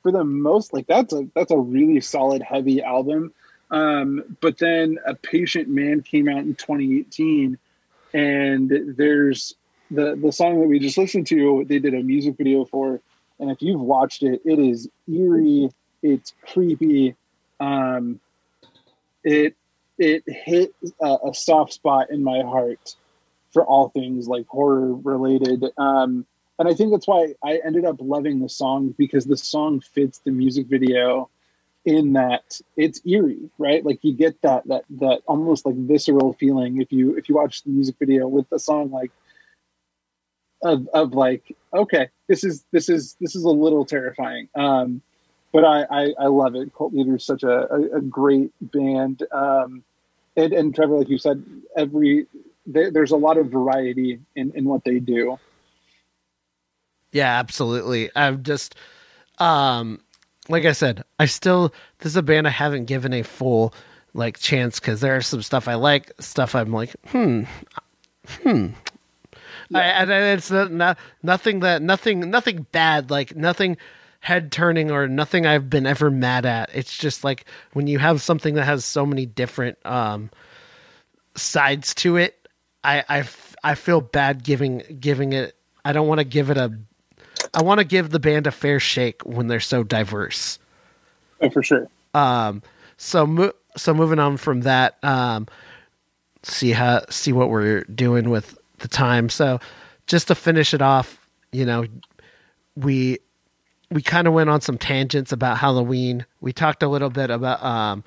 for 0.03 0.11
the 0.11 0.23
most, 0.23 0.73
like 0.73 0.87
that's 0.87 1.13
a 1.13 1.27
that's 1.35 1.51
a 1.51 1.57
really 1.57 2.01
solid, 2.01 2.41
heavy 2.41 2.81
album. 2.81 3.31
Um, 3.71 4.37
but 4.41 4.57
then 4.57 4.97
A 5.05 5.15
Patient 5.15 5.69
Man 5.69 6.01
came 6.01 6.27
out 6.27 6.39
in 6.39 6.55
2018, 6.55 7.57
and 8.13 8.71
there's 8.97 9.55
the 9.91 10.15
the 10.15 10.31
song 10.31 10.59
that 10.61 10.67
we 10.67 10.79
just 10.79 10.97
listened 10.97 11.27
to. 11.27 11.65
They 11.67 11.79
did 11.79 11.93
a 11.93 12.01
music 12.01 12.37
video 12.37 12.65
for, 12.65 13.01
and 13.39 13.51
if 13.51 13.61
you've 13.61 13.81
watched 13.81 14.23
it, 14.23 14.41
it 14.45 14.59
is 14.59 14.89
eerie. 15.07 15.69
It's 16.01 16.33
creepy 16.45 17.15
um, 17.59 18.19
it 19.23 19.55
it 19.97 20.23
hit 20.27 20.75
a, 21.01 21.17
a 21.29 21.33
soft 21.33 21.73
spot 21.73 22.09
in 22.11 22.23
my 22.23 22.41
heart 22.41 22.95
for 23.51 23.65
all 23.65 23.89
things 23.89 24.27
like 24.27 24.45
horror 24.47 24.93
related 24.93 25.63
um, 25.77 26.25
and 26.59 26.67
i 26.67 26.73
think 26.73 26.91
that's 26.91 27.07
why 27.07 27.33
i 27.43 27.59
ended 27.65 27.85
up 27.85 27.95
loving 27.99 28.39
the 28.39 28.49
song 28.49 28.93
because 28.97 29.25
the 29.25 29.37
song 29.37 29.79
fits 29.79 30.19
the 30.19 30.31
music 30.31 30.67
video 30.67 31.29
in 31.85 32.13
that 32.13 32.59
it's 32.75 32.99
eerie 33.05 33.49
right 33.57 33.85
like 33.85 33.99
you 34.01 34.11
get 34.13 34.39
that 34.41 34.67
that 34.67 34.83
that 34.89 35.21
almost 35.27 35.65
like 35.65 35.75
visceral 35.75 36.33
feeling 36.33 36.81
if 36.81 36.91
you 36.91 37.15
if 37.15 37.29
you 37.29 37.35
watch 37.35 37.63
the 37.63 37.69
music 37.69 37.95
video 37.99 38.27
with 38.27 38.49
the 38.49 38.59
song 38.59 38.91
like 38.91 39.11
of, 40.65 40.87
of 40.93 41.13
like 41.13 41.55
okay 41.73 42.09
this 42.27 42.43
is 42.43 42.65
this 42.71 42.89
is 42.89 43.15
this 43.21 43.35
is 43.35 43.43
a 43.43 43.49
little 43.49 43.85
terrifying 43.85 44.49
um 44.55 45.01
but 45.55 45.63
I, 45.63 45.85
I, 45.89 46.13
I 46.19 46.27
love 46.27 46.55
it. 46.55 46.75
Cult 46.75 46.93
Leader 46.93 47.15
is 47.15 47.23
such 47.23 47.43
a, 47.43 47.73
a, 47.73 47.99
a 47.99 48.01
great 48.01 48.51
band. 48.59 49.23
Um, 49.31 49.85
and, 50.35 50.51
and 50.51 50.75
Trevor, 50.75 50.97
like 50.97 51.07
you 51.07 51.17
said, 51.17 51.45
every 51.77 52.27
there, 52.65 52.91
there's 52.91 53.11
a 53.11 53.15
lot 53.15 53.37
of 53.37 53.47
variety 53.47 54.19
in, 54.35 54.51
in 54.53 54.65
what 54.65 54.83
they 54.83 54.99
do. 54.99 55.39
Yeah, 57.13 57.39
absolutely. 57.39 58.11
I'm 58.17 58.43
just 58.43 58.75
um 59.39 60.01
like 60.49 60.65
I 60.65 60.73
said, 60.73 61.05
I 61.19 61.25
still 61.25 61.73
this 61.99 62.11
is 62.11 62.17
a 62.17 62.21
band 62.21 62.47
I 62.47 62.51
haven't 62.51 62.83
given 62.83 63.13
a 63.13 63.23
full 63.23 63.73
like 64.13 64.37
chance 64.37 64.81
because 64.81 64.99
there's 64.99 65.25
some 65.25 65.41
stuff 65.41 65.69
I 65.69 65.75
like, 65.75 66.11
stuff 66.19 66.53
I'm 66.53 66.73
like, 66.73 66.93
hmm, 67.07 67.43
hmm. 68.43 68.67
I, 69.73 69.81
and 69.81 70.11
it's 70.11 70.51
not, 70.51 70.71
not 70.71 70.97
nothing 71.23 71.61
that 71.61 71.81
nothing 71.81 72.29
nothing 72.29 72.67
bad 72.71 73.09
like 73.09 73.35
nothing 73.35 73.77
head 74.19 74.51
turning 74.51 74.91
or 74.91 75.07
nothing 75.07 75.45
I've 75.45 75.69
been 75.69 75.85
ever 75.85 76.09
mad 76.09 76.45
at. 76.45 76.69
It's 76.73 76.97
just 76.97 77.23
like 77.23 77.45
when 77.73 77.87
you 77.87 77.99
have 77.99 78.21
something 78.21 78.55
that 78.55 78.65
has 78.65 78.83
so 78.85 79.05
many 79.05 79.25
different 79.25 79.77
um 79.85 80.29
sides 81.35 81.93
to 81.95 82.17
it, 82.17 82.47
I 82.83 83.03
I, 83.07 83.19
f- 83.19 83.55
I 83.63 83.75
feel 83.75 84.01
bad 84.01 84.43
giving 84.43 84.83
giving 84.99 85.33
it. 85.33 85.55
I 85.83 85.93
don't 85.93 86.07
want 86.07 86.19
to 86.19 86.25
give 86.25 86.49
it 86.49 86.57
a. 86.57 86.73
I 87.53 87.61
want 87.61 87.79
to 87.79 87.85
give 87.85 88.09
the 88.09 88.19
band 88.19 88.47
a 88.47 88.51
fair 88.51 88.79
shake 88.79 89.21
when 89.23 89.47
they're 89.47 89.59
so 89.59 89.83
diverse. 89.83 90.59
Oh, 91.41 91.49
for 91.49 91.61
sure. 91.61 91.87
Um, 92.13 92.63
so 92.97 93.27
mo- 93.27 93.53
so 93.77 93.93
moving 93.93 94.19
on 94.19 94.37
from 94.37 94.61
that, 94.61 95.03
um, 95.03 95.47
see 96.43 96.71
how 96.71 97.03
see 97.09 97.33
what 97.33 97.49
we're 97.49 97.83
doing 97.83 98.29
with 98.29 98.57
the 98.85 98.95
time. 98.95 99.29
So 99.29 99.59
just 100.07 100.27
to 100.27 100.35
finish 100.35 100.73
it 100.73 100.81
off, 100.81 101.27
you 101.51 101.65
know, 101.65 101.85
we 102.75 103.19
we 103.91 104.01
kind 104.01 104.27
of 104.27 104.33
went 104.33 104.49
on 104.49 104.61
some 104.61 104.77
tangents 104.77 105.31
about 105.31 105.57
Halloween. 105.57 106.25
We 106.41 106.53
talked 106.53 106.83
a 106.83 106.87
little 106.87 107.09
bit 107.09 107.29
about 107.29 107.63
um 107.63 108.03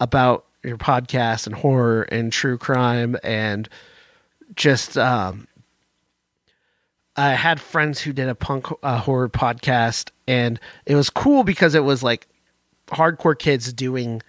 about 0.00 0.46
your 0.62 0.78
podcast 0.78 1.46
and 1.46 1.54
horror 1.54 2.02
and 2.02 2.32
true 2.32 2.56
crime 2.56 3.16
and 3.22 3.68
just 4.54 4.96
um 4.96 5.46
I 7.14 7.30
had 7.30 7.60
friends 7.60 8.00
who 8.00 8.14
did 8.14 8.28
a 8.30 8.34
punk 8.34 8.68
uh, 8.82 8.98
horror 8.98 9.28
podcast 9.28 10.10
and 10.26 10.58
it 10.86 10.94
was 10.94 11.10
cool 11.10 11.44
because 11.44 11.74
it 11.74 11.84
was 11.84 12.02
like 12.02 12.26
hardcore 12.86 13.38
kids 13.38 13.70
doing 13.72 14.22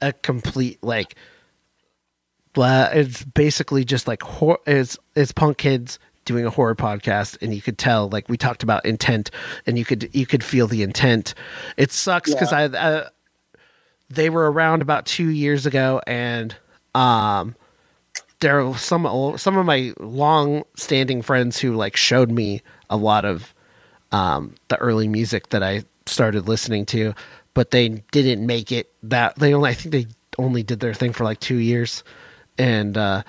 a 0.00 0.12
complete 0.12 0.82
like 0.82 1.14
blah 2.56 2.88
it's 2.90 3.22
basically 3.22 3.84
just 3.84 4.08
like 4.08 4.22
hor- 4.22 4.58
it's 4.66 4.98
it's 5.14 5.30
punk 5.30 5.58
kids 5.58 5.98
doing 6.24 6.44
a 6.46 6.50
horror 6.50 6.74
podcast 6.74 7.36
and 7.40 7.54
you 7.54 7.62
could 7.62 7.78
tell 7.78 8.08
like 8.08 8.28
we 8.28 8.36
talked 8.38 8.62
about 8.62 8.84
intent 8.84 9.30
and 9.66 9.78
you 9.78 9.84
could 9.84 10.10
you 10.14 10.26
could 10.26 10.42
feel 10.42 10.66
the 10.66 10.82
intent. 10.82 11.34
It 11.76 11.92
sucks 11.92 12.32
because 12.32 12.52
i 12.52 12.64
uh, 12.64 13.08
they 14.08 14.30
were 14.30 14.50
around 14.50 14.82
about 14.82 15.06
two 15.06 15.28
years 15.28 15.66
ago 15.66 16.00
and 16.06 16.56
um 16.94 17.54
there 18.40 18.60
are 18.60 18.76
some 18.76 19.36
some 19.36 19.56
of 19.56 19.66
my 19.66 19.92
long 20.00 20.64
standing 20.76 21.22
friends 21.22 21.58
who 21.58 21.74
like 21.74 21.94
showed 21.94 22.30
me 22.30 22.62
a 22.88 22.96
lot 22.96 23.24
of 23.24 23.54
um 24.12 24.54
the 24.68 24.76
early 24.78 25.08
music 25.08 25.50
that 25.50 25.62
i 25.62 25.84
started 26.06 26.48
listening 26.48 26.86
to 26.86 27.14
but 27.54 27.70
they 27.70 27.88
didn't 28.12 28.46
make 28.46 28.70
it 28.70 28.92
that 29.02 29.36
they 29.36 29.52
only 29.52 29.70
i 29.70 29.74
think 29.74 29.92
they 29.92 30.06
only 30.38 30.62
did 30.62 30.80
their 30.80 30.94
thing 30.94 31.12
for 31.12 31.24
like 31.24 31.40
two 31.40 31.56
years 31.56 32.04
and 32.58 32.96
uh 32.96 33.22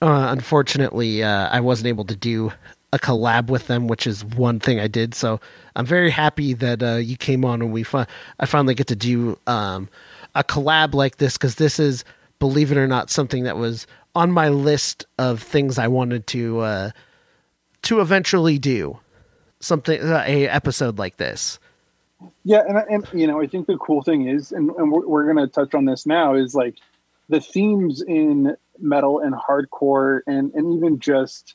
uh, 0.00 0.28
unfortunately, 0.30 1.22
uh, 1.22 1.48
I 1.48 1.60
wasn't 1.60 1.88
able 1.88 2.04
to 2.04 2.16
do 2.16 2.52
a 2.92 2.98
collab 2.98 3.48
with 3.48 3.66
them, 3.66 3.88
which 3.88 4.06
is 4.06 4.24
one 4.24 4.60
thing 4.60 4.80
I 4.80 4.86
did. 4.86 5.14
So 5.14 5.40
I'm 5.76 5.86
very 5.86 6.10
happy 6.10 6.54
that 6.54 6.82
uh, 6.82 6.96
you 6.96 7.16
came 7.16 7.44
on 7.44 7.60
and 7.60 7.72
we 7.72 7.82
fi- 7.82 8.06
I 8.38 8.46
finally 8.46 8.74
get 8.74 8.86
to 8.88 8.96
do 8.96 9.38
um, 9.46 9.88
a 10.34 10.44
collab 10.44 10.94
like 10.94 11.16
this 11.16 11.36
because 11.36 11.56
this 11.56 11.78
is, 11.78 12.04
believe 12.38 12.70
it 12.72 12.78
or 12.78 12.86
not, 12.86 13.10
something 13.10 13.44
that 13.44 13.56
was 13.56 13.86
on 14.14 14.30
my 14.30 14.48
list 14.48 15.04
of 15.18 15.42
things 15.42 15.78
I 15.78 15.88
wanted 15.88 16.26
to 16.28 16.60
uh, 16.60 16.90
to 17.82 18.00
eventually 18.00 18.58
do. 18.58 18.98
Something 19.60 20.00
uh, 20.00 20.24
a 20.26 20.48
episode 20.48 20.98
like 20.98 21.16
this. 21.16 21.58
Yeah, 22.44 22.62
and 22.68 22.78
and 22.88 23.08
you 23.12 23.26
know, 23.26 23.40
I 23.40 23.46
think 23.48 23.66
the 23.66 23.76
cool 23.76 24.02
thing 24.02 24.28
is, 24.28 24.52
and, 24.52 24.70
and 24.70 24.90
we're, 24.90 25.06
we're 25.06 25.24
going 25.24 25.44
to 25.44 25.52
touch 25.52 25.74
on 25.74 25.84
this 25.84 26.06
now, 26.06 26.34
is 26.34 26.54
like 26.54 26.76
the 27.28 27.40
themes 27.40 28.02
in 28.02 28.56
metal 28.78 29.20
and 29.20 29.34
hardcore, 29.34 30.20
and 30.26 30.52
and 30.54 30.74
even 30.74 30.98
just 30.98 31.54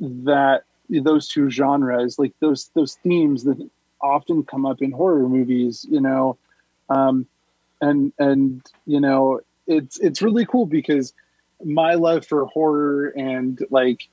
that 0.00 0.64
those 0.88 1.28
two 1.28 1.50
genres, 1.50 2.18
like 2.18 2.32
those 2.40 2.70
those 2.74 2.96
themes 3.02 3.44
that 3.44 3.70
often 4.02 4.42
come 4.44 4.66
up 4.66 4.82
in 4.82 4.90
horror 4.90 5.28
movies, 5.28 5.86
you 5.88 6.00
know, 6.00 6.36
um, 6.88 7.26
and 7.80 8.12
and 8.18 8.66
you 8.86 9.00
know, 9.00 9.40
it's 9.66 9.98
it's 9.98 10.22
really 10.22 10.46
cool 10.46 10.66
because 10.66 11.12
my 11.64 11.94
love 11.94 12.26
for 12.26 12.46
horror 12.46 13.08
and 13.16 13.64
like 13.70 14.08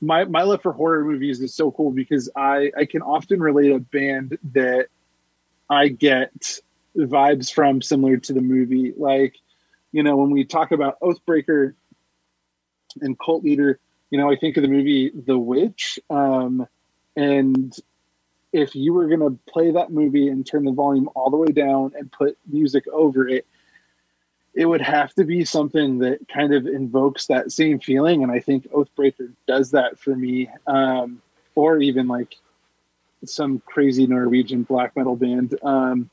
my 0.00 0.24
my 0.24 0.42
love 0.42 0.62
for 0.62 0.72
horror 0.72 1.04
movies 1.04 1.40
is 1.40 1.54
so 1.54 1.70
cool 1.70 1.90
because 1.90 2.28
I 2.36 2.72
I 2.76 2.84
can 2.84 3.02
often 3.02 3.40
relate 3.40 3.72
a 3.72 3.78
band 3.78 4.38
that 4.52 4.88
I 5.70 5.88
get 5.88 6.60
vibes 6.96 7.52
from 7.52 7.82
similar 7.82 8.16
to 8.18 8.32
the 8.32 8.40
movie. 8.40 8.92
Like, 8.96 9.36
you 9.92 10.02
know, 10.02 10.16
when 10.16 10.30
we 10.30 10.44
talk 10.44 10.72
about 10.72 11.00
Oathbreaker 11.00 11.74
and 13.00 13.18
Cult 13.18 13.44
Leader, 13.44 13.78
you 14.10 14.18
know, 14.18 14.30
I 14.30 14.36
think 14.36 14.56
of 14.56 14.62
the 14.62 14.68
movie 14.68 15.10
The 15.10 15.38
Witch. 15.38 15.98
Um, 16.10 16.66
and 17.16 17.74
if 18.52 18.74
you 18.74 18.92
were 18.92 19.08
going 19.08 19.20
to 19.20 19.38
play 19.50 19.72
that 19.72 19.90
movie 19.90 20.28
and 20.28 20.46
turn 20.46 20.64
the 20.64 20.72
volume 20.72 21.08
all 21.14 21.30
the 21.30 21.36
way 21.36 21.48
down 21.48 21.92
and 21.98 22.10
put 22.10 22.38
music 22.50 22.84
over 22.92 23.28
it, 23.28 23.46
it 24.54 24.64
would 24.64 24.80
have 24.80 25.12
to 25.14 25.24
be 25.24 25.44
something 25.44 25.98
that 25.98 26.26
kind 26.28 26.54
of 26.54 26.66
invokes 26.66 27.26
that 27.26 27.52
same 27.52 27.78
feeling. 27.78 28.22
And 28.22 28.32
I 28.32 28.40
think 28.40 28.70
Oathbreaker 28.70 29.32
does 29.46 29.72
that 29.72 29.98
for 29.98 30.16
me. 30.16 30.48
Um, 30.66 31.20
or 31.56 31.78
even 31.78 32.06
like 32.06 32.36
some 33.24 33.60
crazy 33.66 34.06
Norwegian 34.06 34.62
black 34.62 34.94
metal 34.96 35.16
band. 35.16 35.58
Um, 35.62 36.10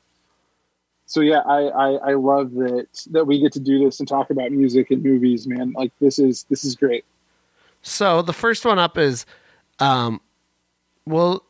so 1.06 1.20
yeah, 1.20 1.40
I, 1.40 1.62
I, 1.62 1.90
I 2.10 2.14
love 2.14 2.52
that 2.52 2.86
that 3.10 3.26
we 3.26 3.40
get 3.40 3.52
to 3.52 3.60
do 3.60 3.84
this 3.84 4.00
and 4.00 4.08
talk 4.08 4.30
about 4.30 4.50
music 4.52 4.90
and 4.90 5.02
movies, 5.02 5.46
man. 5.46 5.72
Like 5.72 5.92
this 6.00 6.18
is 6.18 6.44
this 6.44 6.64
is 6.64 6.74
great. 6.74 7.04
So 7.82 8.22
the 8.22 8.32
first 8.32 8.64
one 8.64 8.78
up 8.78 8.96
is, 8.96 9.26
um, 9.78 10.20
well, 11.04 11.44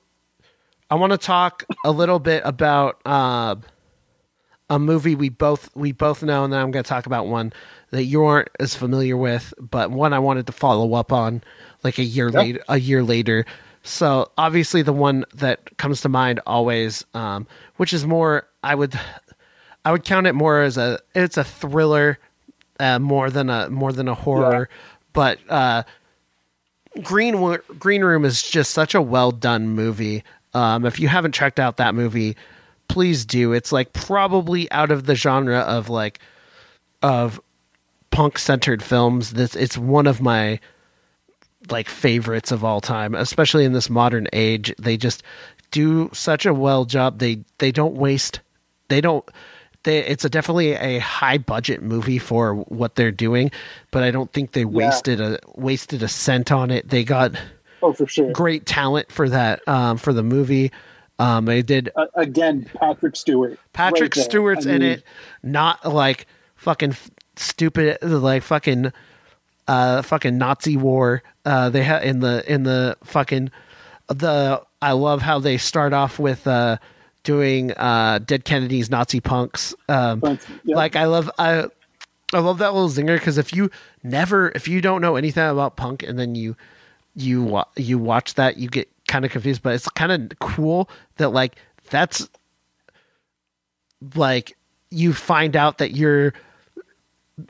I 0.91 0.97
want 0.97 1.13
to 1.13 1.19
talk 1.19 1.65
a 1.85 1.93
little 1.93 2.19
bit 2.19 2.43
about 2.45 3.01
uh, 3.07 3.55
a 4.69 4.79
movie 4.79 5.15
we 5.15 5.29
both 5.29 5.71
we 5.77 5.93
both 5.93 6.23
know, 6.23 6.45
and 6.45 6.53
then 6.53 6.61
I'm 6.61 6.71
going 6.73 6.83
to 6.83 6.89
talk 6.89 7.07
about 7.07 7.29
one 7.29 7.53
that 7.91 8.05
you 8.05 8.25
aren't 8.25 8.49
as 8.59 8.75
familiar 8.75 9.17
with, 9.17 9.55
but 9.61 9.93
one 9.93 10.13
I 10.13 10.19
wanted 10.19 10.47
to 10.49 10.53
follow 10.53 10.95
up 10.95 11.13
on 11.13 11.43
like 11.85 11.99
a 11.99 12.05
year 12.05 12.31
later. 12.31 12.61
A 12.69 12.79
year 12.79 13.05
later. 13.05 13.47
So 13.87 14.33
obviously 14.39 14.81
the 14.81 14.95
one 14.95 15.27
that 15.35 15.77
comes 15.77 16.01
to 16.01 16.09
mind 16.09 16.41
always, 16.47 17.05
um, 17.13 17.47
which 17.77 17.93
is 17.93 18.07
more, 18.07 18.49
I 18.63 18.75
would, 18.75 18.99
I 19.85 19.93
would 19.93 20.05
count 20.05 20.27
it 20.27 20.35
more 20.35 20.63
as 20.63 20.79
a 20.79 20.99
it's 21.15 21.37
a 21.37 21.45
thriller, 21.45 22.19
uh, 22.81 22.99
more 22.99 23.31
than 23.31 23.51
a 23.51 23.69
more 23.69 23.93
than 23.93 24.09
a 24.09 24.15
horror, 24.15 24.69
but 25.13 25.39
uh, 25.49 25.83
Green 27.03 27.59
Green 27.79 28.03
Room 28.03 28.25
is 28.25 28.43
just 28.43 28.71
such 28.71 28.95
a 28.95 29.03
well 29.03 29.31
done 29.31 29.69
movie. 29.69 30.23
Um, 30.55 30.87
if 30.87 31.01
you 31.01 31.09
haven't 31.09 31.33
checked 31.33 31.59
out 31.59 31.77
that 31.79 31.95
movie, 31.95 32.37
please 32.89 33.25
do. 33.25 33.53
It's 33.53 33.73
like 33.73 33.93
probably 33.93 34.71
out 34.71 34.91
of 34.91 35.07
the 35.07 35.15
genre 35.15 35.59
of 35.59 35.89
like 35.89 36.21
of 37.03 37.41
punk 38.11 38.39
centered 38.39 38.83
films. 38.83 39.33
This 39.33 39.55
it's 39.57 39.77
one 39.77 40.07
of 40.07 40.21
my 40.21 40.61
like 41.71 41.89
favorites 41.89 42.53
of 42.53 42.65
all 42.65 42.81
time, 42.81 43.15
especially 43.15 43.65
in 43.65 43.73
this 43.73 43.91
modern 43.91 44.29
age. 44.33 44.73
They 44.79 44.97
just 44.97 45.23
do 45.71 46.11
such 46.13 46.47
a 46.47 46.55
well 46.55 46.85
job. 46.85 47.19
They 47.19 47.41
they 47.59 47.73
don't 47.73 47.95
waste. 47.95 48.41
They 48.89 49.01
don't. 49.01 49.29
They, 49.85 49.99
it's 49.99 50.25
a 50.25 50.29
definitely 50.31 50.73
a 50.73 50.99
high 50.99 51.39
budget 51.39 51.83
movie 51.83 52.19
for 52.19 52.55
what 52.55 52.95
they're 52.97 53.13
doing, 53.13 53.51
but 53.91 54.03
I 54.03 54.11
don't 54.11 54.33
think 54.33 54.53
they 54.53 54.65
wasted 54.65 55.21
a 55.21 55.39
wasted 55.55 56.03
a 56.03 56.09
cent 56.09 56.51
on 56.51 56.71
it. 56.71 56.89
They 56.89 57.05
got 57.05 57.33
Oh, 57.83 57.93
for 57.93 58.07
sure. 58.07 58.33
great 58.33 58.65
talent 58.65 59.13
for 59.13 59.29
that 59.29 59.67
um, 59.69 59.99
for 59.99 60.13
the 60.15 60.23
movie. 60.23 60.73
Um, 61.19 61.45
they 61.45 61.61
did 61.63 61.91
Uh, 61.95 62.07
again, 62.15 62.69
Patrick 62.75 63.15
Stewart. 63.15 63.59
Patrick 63.75 64.17
right. 64.17 64.25
Stewart's 64.25 64.67
I 64.67 64.73
in 64.73 64.83
it, 64.83 65.05
not 65.43 65.85
like 65.85 66.27
fucking 66.57 66.97
stupid, 67.37 67.99
like 68.03 68.43
fucking, 68.43 68.91
uh, 69.69 70.01
fucking 70.03 70.39
Nazi 70.39 70.77
war. 70.77 71.23
Uh, 71.45 71.69
they 71.69 71.83
have 71.85 72.03
in 72.03 72.21
the 72.21 72.43
in 72.51 72.63
the 72.65 72.97
fucking 73.05 73.51
the. 74.09 74.63
I 74.83 74.93
love 74.93 75.23
how 75.23 75.39
they 75.39 75.57
start 75.57 75.93
off 75.93 76.19
with 76.19 76.47
uh 76.47 76.79
doing 77.25 77.73
uh 77.73 78.21
Dead 78.25 78.45
Kennedys 78.45 78.91
Nazi 78.91 79.21
punks. 79.21 79.75
Um, 79.89 80.21
yep. 80.23 80.41
like 80.67 80.97
I 80.97 81.07
love 81.07 81.31
I. 81.39 81.67
I 82.33 82.39
love 82.39 82.59
that 82.59 82.75
little 82.75 82.89
zinger 82.89 83.17
because 83.17 83.39
if 83.39 83.55
you 83.55 83.71
never, 84.03 84.51
if 84.57 84.67
you 84.67 84.81
don't 84.81 85.01
know 85.01 85.15
anything 85.15 85.47
about 85.49 85.77
punk, 85.77 86.03
and 86.03 86.19
then 86.19 86.35
you 86.35 86.57
you 87.15 87.63
you 87.77 87.97
watch 87.97 88.35
that, 88.35 88.57
you 88.57 88.69
get 88.69 88.89
kind 89.07 89.25
of 89.25 89.31
confused. 89.31 89.63
But 89.63 89.75
it's 89.75 89.89
kind 89.91 90.11
of 90.11 90.39
cool 90.41 90.89
that 91.19 91.29
like 91.29 91.55
that's 91.91 92.29
like 94.15 94.57
you 94.91 95.13
find 95.13 95.55
out 95.57 95.79
that 95.79 95.93
you're 95.93 96.33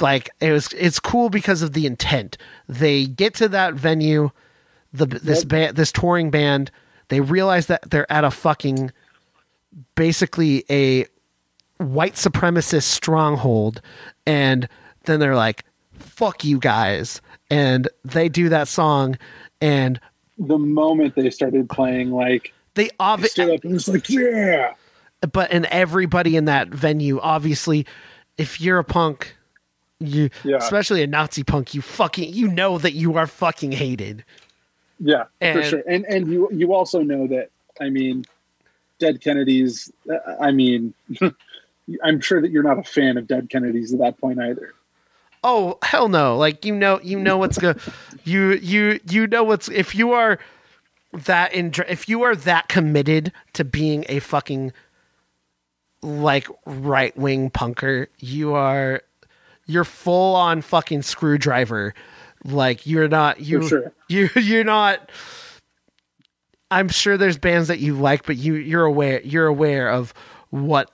like 0.01 0.31
it 0.41 0.53
was 0.53 0.73
it's 0.73 1.01
cool 1.01 1.29
because 1.29 1.63
of 1.63 1.73
the 1.73 1.87
intent 1.87 2.39
they 2.69 3.07
get 3.07 3.35
to 3.35 3.49
that 3.49 3.75
venue 3.75 4.31
the 4.93 5.05
this 5.07 5.41
Yep. 5.41 5.49
band 5.49 5.77
this 5.77 5.93
touring 5.93 6.31
band 6.31 6.71
they 7.09 7.21
realize 7.21 7.67
that 7.67 7.91
they're 7.91 8.11
at 8.11 8.25
a 8.25 8.31
fucking 8.31 8.93
basically 9.95 10.65
a 10.71 11.07
white 11.79 12.15
supremacist 12.15 12.85
stronghold 12.85 13.81
and 14.27 14.69
then 15.05 15.21
they're 15.21 15.35
like 15.35 15.65
fuck 15.99 16.45
you 16.45 16.59
guys 16.59 17.21
and 17.51 17.89
they 18.05 18.29
do 18.29 18.49
that 18.49 18.69
song 18.69 19.19
and 19.61 20.01
the 20.37 20.59
moment 20.59 21.15
they 21.15 21.31
started 21.31 21.69
playing, 21.71 22.11
like 22.11 22.53
they 22.75 22.91
obviously 22.99 23.45
stood 23.45 23.55
up 23.55 23.65
and 23.65 23.73
was 23.75 23.87
like, 23.89 24.11
"Yeah." 24.11 24.75
but 25.33 25.51
and 25.53 25.65
everybody 25.67 26.37
in 26.37 26.45
that 26.47 26.69
venue 26.69 27.21
obviously 27.21 27.87
if 28.37 28.61
you're 28.61 28.79
a 28.79 28.85
punk 28.85 29.37
you 30.01 30.29
Yeah. 30.43 30.57
especially 30.57 31.03
a 31.03 31.07
nazi 31.07 31.45
punk 31.45 31.73
you 31.75 31.81
fucking 31.83 32.33
you 32.35 32.49
know 32.49 32.79
that 32.79 32.93
you 32.93 33.17
are 33.17 33.27
fucking 33.27 33.73
hated 33.73 34.25
Yeah, 34.99 35.25
And- 35.41 35.59
for 35.59 35.65
sure. 35.65 35.83
And 35.89 36.05
and 36.07 36.29
you 36.29 36.49
you 36.53 36.75
also 36.75 37.01
know 37.03 37.27
that 37.29 37.51
I 37.81 37.91
mean, 37.91 38.25
Dead 38.99 39.21
Kennedys. 39.21 39.93
uh, 40.11 40.17
I 40.41 40.51
mean, 40.53 40.95
I'm 42.05 42.21
sure 42.21 42.41
that 42.41 42.51
you're 42.51 42.63
not 42.63 42.79
a 42.79 42.83
fan 42.83 43.17
of 43.17 43.27
Dead 43.27 43.51
Kennedys 43.51 43.93
at 43.93 43.99
that 44.01 44.19
point 44.19 44.41
either. 44.41 44.75
oh 45.45 45.79
hell 45.83 46.09
no 46.09 46.37
like 46.37 46.65
you 46.65 46.75
know 46.75 46.99
you 47.03 47.21
know 47.21 47.37
what's 47.37 47.59
good 47.59 47.79
you 48.25 48.53
you 48.55 48.99
you 49.11 49.27
know 49.27 49.45
what's 49.45 49.69
if 49.69 49.95
you 49.95 50.13
are 50.13 50.39
that 51.13 51.53
in 51.53 51.73
if 51.87 52.09
you 52.09 52.23
are 52.23 52.35
that 52.35 52.69
committed 52.69 53.31
to 53.53 53.65
being 53.65 54.05
a 54.09 54.19
fucking 54.19 54.73
like 56.03 56.49
right 56.67 57.17
wing 57.17 57.51
punker 57.51 58.07
you 58.19 58.55
are 58.55 59.03
you're 59.67 59.85
full 59.85 60.35
on 60.35 60.61
fucking 60.61 61.01
Skrewdriver 61.01 61.93
like 62.45 62.87
you're 62.87 63.09
not 63.09 63.41
you 63.41 63.67
sure. 63.69 63.93
you 64.09 64.29
you're 64.35 64.65
not 64.65 65.11
i'm 66.75 66.89
sure 66.89 67.17
there's 67.17 67.39
bands 67.39 67.69
that 67.69 67.79
you 67.79 67.95
like 67.95 68.27
but 68.27 68.37
you 68.37 68.55
you're 68.55 68.85
aware 68.85 69.21
you're 69.23 69.47
aware 69.47 69.89
of 69.89 70.13
what 70.51 70.91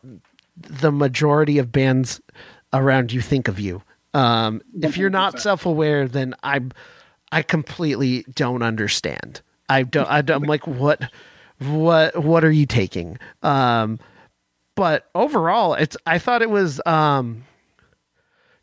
the 0.56 0.92
majority 0.92 1.58
of 1.58 1.72
bands 1.72 2.20
around 2.72 3.12
you 3.12 3.20
think 3.20 3.48
of 3.48 3.58
you. 3.58 3.82
Um 4.14 4.60
if 4.82 4.96
you're 4.96 5.10
not 5.10 5.40
self-aware 5.40 6.06
then 6.06 6.34
i'm 6.42 6.72
i 7.32 7.42
completely 7.42 8.24
don't 8.34 8.62
understand. 8.62 9.40
I 9.68 9.84
don't 9.84 10.08
I 10.08 10.20
don't, 10.22 10.42
i'm 10.42 10.48
like 10.48 10.66
what 10.66 11.10
what 11.58 12.16
what 12.22 12.44
are 12.44 12.50
you 12.50 12.66
taking? 12.66 13.18
Um 13.42 13.98
but 14.74 15.08
overall 15.14 15.74
it's 15.74 15.96
i 16.06 16.18
thought 16.18 16.42
it 16.42 16.50
was 16.50 16.80
um 16.86 17.44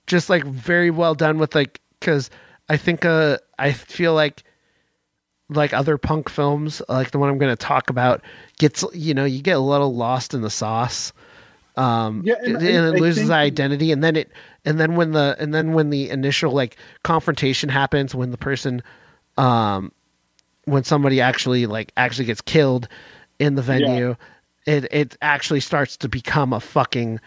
just 0.06 0.30
like 0.30 0.44
very 0.46 0.90
well 0.90 1.16
done 1.16 1.38
with 1.38 1.54
like 1.54 1.82
because 2.00 2.30
i 2.70 2.78
think 2.78 3.06
uh 3.06 3.38
i 3.60 3.72
feel 3.72 4.14
like 4.14 4.44
like 5.50 5.74
other 5.74 5.98
punk 5.98 6.30
films 6.30 6.82
like 6.90 7.12
the 7.12 7.18
one 7.20 7.30
i'm 7.30 7.38
going 7.38 7.52
to 7.52 7.56
talk 7.56 7.90
about 7.90 8.22
gets 8.58 8.84
you 8.94 9.14
know 9.14 9.26
you 9.26 9.42
get 9.42 9.56
a 9.56 9.60
little 9.60 9.96
lost 9.96 10.34
in 10.34 10.42
the 10.42 10.50
sauce 10.50 11.14
um 11.78 12.22
Yeah, 12.26 12.36
and, 12.44 12.58
and 12.58 12.66
it 12.66 12.94
I- 12.94 12.98
I 12.98 13.00
loses 13.00 13.30
identity 13.30 13.92
and 13.92 14.04
then 14.04 14.16
it 14.16 14.32
and 14.66 14.80
then 14.80 14.96
when 14.96 15.12
the 15.12 15.36
and 15.40 15.54
then 15.54 15.74
when 15.74 15.90
the 15.90 16.10
initial 16.10 16.52
like 16.52 16.76
confrontation 17.04 17.70
happens 17.70 18.14
when 18.14 18.32
the 18.32 18.38
person 18.38 18.82
um, 19.38 19.92
when 20.66 20.84
somebody 20.84 21.22
actually 21.22 21.66
like 21.66 21.92
actually 21.96 22.26
gets 22.26 22.42
killed 22.42 22.88
in 23.40 23.56
the 23.56 23.62
venue, 23.62 24.16
it 24.66 24.86
it 24.92 25.18
actually 25.22 25.60
starts 25.62 25.96
to 25.98 26.10
become 26.10 26.52
a 26.54 26.60
fucking 26.60 27.20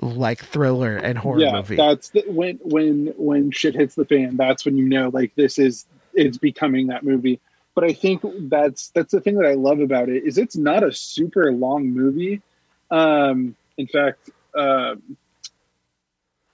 like 0.00 0.42
thriller 0.44 0.96
and 0.96 1.18
horror 1.18 1.40
yeah, 1.40 1.52
movie. 1.52 1.76
that's 1.76 2.10
the, 2.10 2.22
when 2.28 2.58
when 2.62 3.12
when 3.16 3.50
shit 3.50 3.74
hits 3.74 3.94
the 3.94 4.04
fan. 4.04 4.36
That's 4.36 4.64
when 4.64 4.76
you 4.76 4.88
know 4.88 5.10
like 5.12 5.34
this 5.34 5.58
is 5.58 5.84
it's 6.14 6.38
becoming 6.38 6.86
that 6.86 7.04
movie. 7.04 7.40
But 7.78 7.88
I 7.88 7.92
think 7.92 8.22
that's 8.48 8.88
that's 8.88 9.12
the 9.12 9.20
thing 9.20 9.36
that 9.36 9.46
I 9.46 9.54
love 9.54 9.78
about 9.78 10.08
it 10.08 10.24
is 10.24 10.36
it's 10.36 10.56
not 10.56 10.82
a 10.82 10.90
super 10.90 11.52
long 11.52 11.88
movie. 11.88 12.42
Um, 12.90 13.54
in 13.76 13.86
fact, 13.86 14.30
um, 14.52 15.16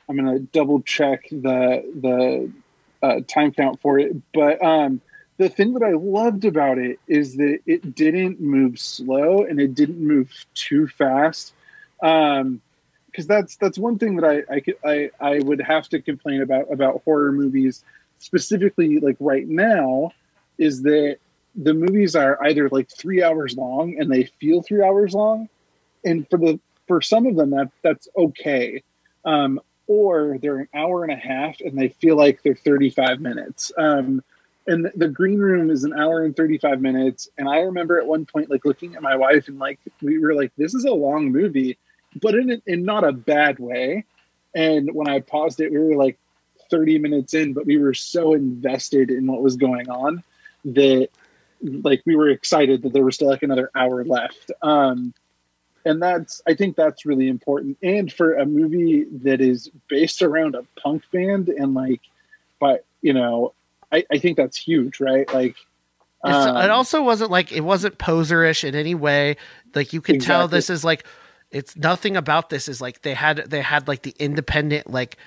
I'm 0.07 0.17
gonna 0.17 0.41
double 0.41 0.83
check 0.83 1.27
the 1.31 1.83
the 1.99 2.53
uh, 3.03 3.21
time 3.27 3.53
count 3.53 3.81
for 3.81 3.99
it. 3.99 4.15
But 4.35 4.63
um, 4.63 5.01
the 5.39 5.49
thing 5.49 5.73
that 5.73 5.83
I 5.83 5.93
loved 5.93 6.45
about 6.45 6.77
it 6.77 7.01
is 7.09 7.37
that 7.37 7.61
it 7.65 7.95
didn't 7.95 8.43
move 8.43 8.79
slow 8.79 9.45
and 9.45 9.59
it 9.59 9.75
didn't 9.75 10.07
move 10.07 10.31
too 10.53 10.89
fast. 10.89 11.55
Um, 12.03 12.61
because 13.07 13.27
that's 13.27 13.57
that's 13.57 13.79
one 13.79 13.99
thing 13.99 14.17
that 14.17 14.27
I 14.29 14.57
I, 14.57 14.61
could, 14.61 14.77
I 14.85 15.11
I 15.19 15.39
would 15.39 15.63
have 15.63 15.89
to 15.89 16.03
complain 16.03 16.43
about 16.43 16.71
about 16.71 17.01
horror 17.07 17.33
movies 17.33 17.83
specifically 18.19 19.01
like 19.01 19.17
right 19.21 19.49
now 19.49 20.13
is 20.59 20.83
that 20.83 21.19
the 21.55 21.75
movies 21.75 22.17
are 22.17 22.43
either 22.45 22.69
like 22.69 22.91
three 22.91 23.23
hours 23.23 23.57
long 23.57 23.97
and 23.99 24.11
they 24.11 24.25
feel 24.41 24.63
three 24.63 24.83
hours 24.83 25.15
long, 25.15 25.49
and 26.05 26.29
for 26.29 26.39
the 26.39 26.59
for 26.87 27.01
some 27.01 27.27
of 27.27 27.37
them 27.37 27.51
that 27.51 27.71
that's 27.83 28.09
okay, 28.17 28.83
um, 29.25 29.61
or 29.87 30.39
they're 30.41 30.59
an 30.59 30.69
hour 30.75 31.05
and 31.05 31.13
a 31.13 31.17
half 31.17 31.61
and 31.61 31.79
they 31.79 31.89
feel 31.89 32.17
like 32.17 32.43
they're 32.43 32.55
thirty 32.55 32.91
five 32.91 33.21
minutes. 33.21 33.73
Um, 33.79 34.23
and 34.67 34.91
the, 34.97 35.09
green 35.09 35.39
room 35.39 35.71
is 35.71 35.85
an 35.85 35.93
hour 35.93 36.25
and 36.25 36.35
35 36.35 36.81
minutes 36.81 37.29
and 37.37 37.49
i 37.49 37.59
remember 37.59 37.99
at 37.99 38.07
one 38.07 38.25
point 38.25 38.51
like 38.51 38.65
looking 38.65 38.95
at 38.95 39.03
my 39.03 39.15
wife 39.15 39.49
and 39.49 39.59
like 39.59 39.79
we 40.01 40.19
were 40.19 40.35
like 40.35 40.53
this 40.57 40.75
is 40.75 40.85
a 40.85 40.91
long 40.91 41.31
movie 41.31 41.77
but 42.21 42.35
in 42.35 42.63
in 42.67 42.85
not 42.85 43.05
a 43.05 43.13
bad 43.13 43.59
way. 43.59 44.05
And 44.55 44.95
when 44.95 45.09
i 45.09 45.21
paused 45.21 45.61
it 45.61 45.73
we 45.73 45.79
were 45.79 45.97
like 45.97 46.19
30 46.71 46.99
minutes 46.99 47.35
in 47.35 47.53
but 47.53 47.67
we 47.67 47.77
were 47.77 47.95
so 47.95 48.35
invested 48.35 49.11
in 49.11 49.27
what 49.27 49.43
was 49.43 49.57
going 49.57 49.89
on 49.91 50.23
that 50.65 51.09
like 51.63 52.03
we 52.07 52.17
were 52.17 52.29
excited 52.29 52.83
that 52.83 52.93
there 52.93 53.05
was 53.05 53.15
still 53.15 53.29
like 53.29 53.43
another 53.43 53.71
hour 53.75 54.05
left 54.05 54.51
um 54.63 55.15
and 55.85 56.03
that's 56.03 56.43
i 56.47 56.55
think 56.55 56.77
that's 56.77 57.07
really 57.07 57.29
important 57.29 57.77
and 57.83 58.13
for 58.13 58.35
a 58.35 58.45
movie 58.45 59.05
that 59.11 59.41
is 59.41 59.71
based 59.89 60.23
around 60.23 60.55
a 60.55 60.65
punk 60.81 61.03
band 61.13 61.49
and 61.49 61.75
like 61.75 62.01
but 62.59 62.85
you 63.03 63.13
know 63.13 63.55
I, 63.95 64.05
I 64.11 64.19
think 64.19 64.37
that's 64.37 64.57
huge, 64.57 65.01
right? 65.01 65.33
Like, 65.33 65.57
um, 66.25 66.57
it 66.57 66.71
also 66.71 67.03
wasn't 67.03 67.31
like 67.31 67.53
it 67.53 67.61
wasn't 67.61 67.99
poserish 67.99 68.65
in 68.65 68.75
any 68.75 68.95
way. 68.95 69.37
Like 69.75 69.93
you 69.93 70.01
could 70.01 70.21
tell 70.21 70.49
this 70.49 70.71
is 70.71 70.85
like 70.85 71.07
it's 71.51 71.77
nothing 71.77 72.17
about 72.17 72.51
this 72.51 72.67
is 72.67 72.81
like 72.81 73.03
they 73.03 73.15
had 73.15 73.39
they 73.51 73.61
had 73.61 73.87
like 73.87 74.03
the 74.03 74.15
independent 74.19 74.91
like 74.91 75.19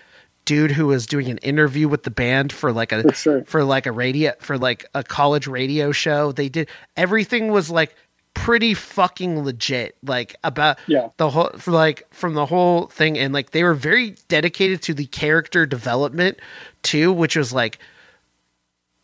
dude 0.48 0.72
who 0.72 0.88
was 0.88 1.06
doing 1.06 1.28
an 1.30 1.38
interview 1.40 1.88
with 1.88 2.02
the 2.04 2.10
band 2.10 2.52
for 2.52 2.72
like 2.72 2.92
a 2.92 3.04
For 3.04 3.14
sure. 3.14 3.44
for 3.46 3.64
like 3.64 3.86
a 3.86 3.92
radio 3.92 4.32
for 4.40 4.58
like 4.58 4.86
a 4.96 5.04
college 5.04 5.46
radio 5.46 5.92
show. 5.92 6.32
They 6.32 6.50
did 6.50 6.70
everything 6.96 7.50
was 7.52 7.70
like 7.70 7.94
pretty 8.34 8.74
fucking 8.74 9.44
legit 9.44 9.98
like 10.04 10.36
about 10.44 10.78
Yeah. 10.88 11.10
the 11.18 11.30
whole 11.32 11.50
for 11.58 11.72
like 11.72 12.08
from 12.14 12.34
the 12.34 12.46
whole 12.46 12.86
thing 12.88 13.18
and 13.18 13.34
like 13.34 13.52
they 13.52 13.64
were 13.64 13.74
very 13.74 14.16
dedicated 14.30 14.82
to 14.84 14.94
the 14.94 15.06
character 15.08 15.66
development 15.66 16.40
too 16.82 17.12
which 17.12 17.36
was 17.36 17.52
like 17.52 17.78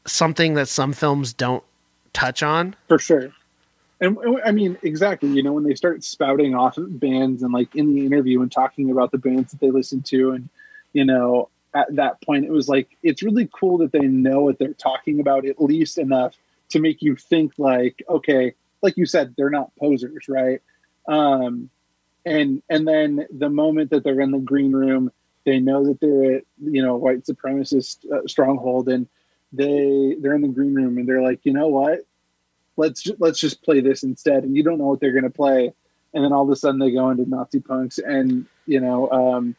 something 0.06 0.54
that 0.54 0.68
some 0.68 0.94
films 0.94 1.34
don't 1.34 1.64
touch 2.14 2.42
on 2.44 2.76
for 2.88 3.00
sure. 3.00 3.32
And 4.00 4.18
and 4.18 4.40
I 4.46 4.52
mean, 4.52 4.78
exactly. 4.84 5.30
You 5.30 5.44
know, 5.44 5.54
when 5.54 5.64
they 5.64 5.76
start 5.76 6.04
spouting 6.04 6.56
off 6.56 6.76
bands 6.78 7.42
and 7.42 7.54
like 7.54 7.74
in 7.76 7.96
the 7.96 8.06
interview 8.06 8.42
and 8.42 8.52
talking 8.52 8.92
about 8.92 9.12
the 9.12 9.18
bands 9.18 9.52
that 9.52 9.62
they 9.62 9.72
listen 9.72 10.02
to, 10.04 10.32
and 10.32 10.50
you 10.94 11.06
know, 11.06 11.50
at 11.74 11.96
that 11.96 12.22
point, 12.22 12.46
it 12.46 12.52
was 12.52 12.70
like 12.70 12.98
it's 13.04 13.24
really 13.24 13.50
cool 13.52 13.80
that 13.80 13.92
they 13.92 14.08
know 14.08 14.42
what 14.42 14.60
they're 14.60 14.74
talking 14.74 15.20
about 15.20 15.46
at 15.46 15.62
least 15.62 15.98
enough 15.98 16.36
to 16.70 16.80
make 16.80 17.02
you 17.02 17.16
think 17.16 17.54
like, 17.58 18.04
okay, 18.10 18.54
like 18.82 18.98
you 18.98 19.06
said, 19.06 19.34
they're 19.38 19.50
not 19.50 19.76
posers, 19.76 20.28
right? 20.28 20.62
Um, 21.08 21.70
and 22.26 22.62
and 22.70 22.88
then 22.88 23.28
the 23.32 23.50
moment 23.50 23.90
that 23.90 24.04
they're 24.04 24.22
in 24.22 24.32
the 24.32 24.40
green 24.40 24.72
room, 24.72 25.12
they 25.46 25.60
know 25.60 25.86
that 25.86 26.00
they're 26.00 26.38
at 26.38 26.44
you 26.62 26.82
know 26.82 26.96
white 26.96 27.26
supremacist 27.26 28.10
uh, 28.12 28.26
stronghold, 28.28 28.88
and 28.88 29.08
they 29.52 30.16
they're 30.20 30.36
in 30.36 30.42
the 30.42 30.48
green 30.48 30.74
room 30.74 30.98
and 30.98 31.08
they're 31.08 31.22
like, 31.22 31.40
you 31.44 31.54
know 31.54 31.68
what? 31.68 32.06
Let's 32.78 33.08
let's 33.20 33.40
just 33.40 33.64
play 33.64 33.82
this 33.82 34.04
instead. 34.04 34.44
And 34.44 34.56
you 34.56 34.64
don't 34.64 34.78
know 34.78 34.86
what 34.86 35.00
they're 35.00 35.12
going 35.12 35.24
to 35.24 35.30
play, 35.30 35.74
and 36.14 36.24
then 36.24 36.32
all 36.32 36.44
of 36.44 36.50
a 36.50 36.56
sudden 36.56 36.80
they 36.80 36.92
go 36.92 37.10
into 37.10 37.30
Nazi 37.30 37.60
punks 37.60 37.98
and 38.00 38.46
you 38.66 38.80
know 38.80 39.10
um, 39.12 39.56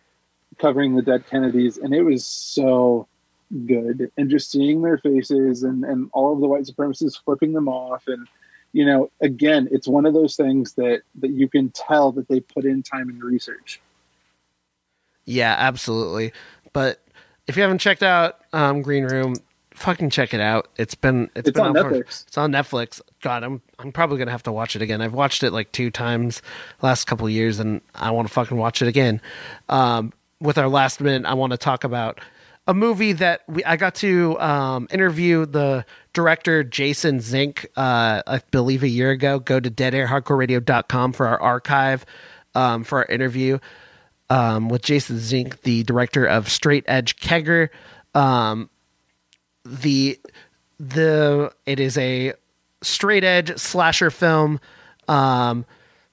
covering 0.59 0.95
the 0.97 1.03
dead 1.03 1.27
Kennedys, 1.29 1.79
and 1.79 1.95
it 1.95 2.03
was 2.03 2.25
so 2.27 3.07
good. 3.67 4.11
And 4.17 4.31
just 4.31 4.51
seeing 4.51 4.83
their 4.83 4.99
faces 4.99 5.63
and 5.63 5.85
and 5.85 6.09
all 6.13 6.33
of 6.33 6.41
the 6.41 6.47
white 6.49 6.65
supremacists 6.65 7.23
flipping 7.25 7.53
them 7.53 7.69
off, 7.69 8.05
and 8.07 8.27
you 8.73 8.85
know, 8.85 9.11
again, 9.21 9.69
it's 9.71 9.87
one 9.87 10.05
of 10.07 10.15
those 10.15 10.37
things 10.37 10.73
that 10.75 11.03
that 11.21 11.31
you 11.31 11.49
can 11.49 11.71
tell 11.71 12.13
that 12.13 12.29
they 12.29 12.41
put 12.41 12.65
in 12.65 12.83
time 12.83 13.09
and 13.09 13.23
research. 13.23 13.81
Yeah, 15.25 15.55
absolutely. 15.59 16.33
But 16.73 17.01
if 17.47 17.57
you 17.57 17.63
haven't 17.63 17.79
checked 17.79 18.03
out 18.03 18.41
um, 18.53 18.83
Green 18.83 19.05
Room, 19.05 19.35
fucking 19.75 20.11
check 20.11 20.35
it 20.35 20.41
out. 20.41 20.69
It's 20.77 20.95
been 20.95 21.31
it's, 21.35 21.49
It's 21.49 21.57
been 21.57 21.67
on 21.69 21.77
out 21.77 21.85
for- 21.85 21.93
Netflix. 21.93 22.27
it's 22.27 22.39
on 22.39 22.53
Netflix. 22.53 23.01
God, 23.23 23.43
I'm 23.43 23.63
I'm 23.79 23.93
probably 23.93 24.19
gonna 24.19 24.31
have 24.33 24.43
to 24.45 24.53
watch 24.53 24.77
it 24.77 24.83
again. 24.83 25.01
I've 25.01 25.15
watched 25.15 25.43
it 25.43 25.53
like 25.53 25.73
two 25.73 25.91
times 25.91 26.43
last 26.83 27.05
couple 27.07 27.27
of 27.27 27.33
years, 27.33 27.59
and 27.61 27.81
I 27.95 28.11
want 28.11 28.29
to 28.29 28.35
fucking 28.35 28.57
watch 28.57 28.83
it 28.83 28.89
again. 28.89 29.21
Um, 29.69 30.13
with 30.41 30.59
our 30.59 30.69
last 30.69 31.01
minute, 31.01 31.27
I 31.27 31.35
want 31.35 31.53
to 31.53 31.57
talk 31.57 31.85
about 31.85 32.21
a 32.67 32.75
movie 32.75 33.13
that 33.13 33.43
we 33.49 33.65
I 33.65 33.77
got 33.77 33.95
to 33.97 34.39
um, 34.41 34.89
interview 34.91 35.47
the 35.47 35.85
director 36.13 36.65
Jason 36.65 37.21
Zink. 37.21 37.67
Uh, 37.77 38.23
I 38.27 38.41
believe 38.51 38.83
a 38.83 38.89
year 38.89 39.11
ago. 39.11 39.39
Go 39.39 39.61
to 39.61 39.71
deadairhardcoreradio.com 39.71 41.13
for 41.13 41.27
our 41.27 41.41
archive 41.41 42.07
um, 42.55 42.85
for 42.85 42.99
our 42.99 43.07
interview 43.07 43.59
um, 44.31 44.69
with 44.69 44.83
Jason 44.83 45.19
Zink, 45.19 45.63
the 45.63 45.83
director 45.83 46.25
of 46.25 46.49
Straight 46.49 46.85
Edge 46.87 47.17
Kegger. 47.17 47.69
Um, 48.15 48.71
the 49.65 50.19
the 50.79 51.53
it 51.67 51.81
is 51.81 51.99
a 51.99 52.35
straight 52.83 53.25
edge 53.25 53.57
slasher 53.59 54.11
film. 54.11 54.61
Um, 55.09 55.65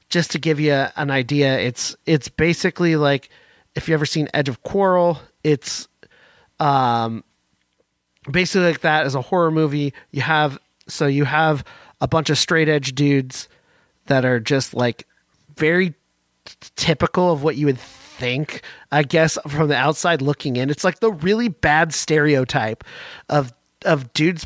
just 0.09 0.31
to 0.31 0.39
give 0.39 0.59
you 0.59 0.73
an 0.73 1.11
idea, 1.11 1.59
it's 1.59 1.95
it's 2.05 2.27
basically 2.27 2.95
like 2.95 3.29
if 3.75 3.87
you 3.87 3.93
ever 3.93 4.05
seen 4.05 4.27
Edge 4.33 4.49
of 4.49 4.63
Quarrel, 4.63 5.19
it's 5.43 5.87
um, 6.59 7.23
basically 8.29 8.67
like 8.67 8.81
that 8.81 9.05
as 9.05 9.15
a 9.15 9.21
horror 9.21 9.51
movie. 9.51 9.93
You 10.11 10.21
have 10.21 10.59
so 10.87 11.07
you 11.07 11.25
have 11.25 11.63
a 11.99 12.07
bunch 12.07 12.29
of 12.29 12.37
straight 12.37 12.67
edge 12.67 12.93
dudes 12.93 13.47
that 14.07 14.25
are 14.25 14.39
just 14.39 14.73
like 14.73 15.07
very 15.55 15.91
t- 16.45 16.55
typical 16.75 17.31
of 17.31 17.43
what 17.43 17.55
you 17.55 17.67
would 17.67 17.79
think, 17.79 18.61
I 18.91 19.03
guess, 19.03 19.37
from 19.47 19.69
the 19.69 19.75
outside 19.75 20.21
looking 20.21 20.55
in. 20.55 20.69
It's 20.69 20.83
like 20.83 20.99
the 20.99 21.11
really 21.11 21.47
bad 21.47 21.93
stereotype 21.93 22.83
of 23.29 23.53
of 23.85 24.13
dudes 24.13 24.45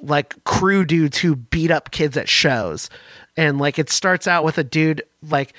like 0.00 0.42
crew 0.44 0.84
dudes 0.84 1.18
who 1.18 1.34
beat 1.36 1.70
up 1.70 1.90
kids 1.90 2.16
at 2.16 2.28
shows. 2.28 2.90
And 3.36 3.58
like 3.58 3.78
it 3.78 3.90
starts 3.90 4.26
out 4.26 4.44
with 4.44 4.58
a 4.58 4.64
dude 4.64 5.02
like 5.22 5.54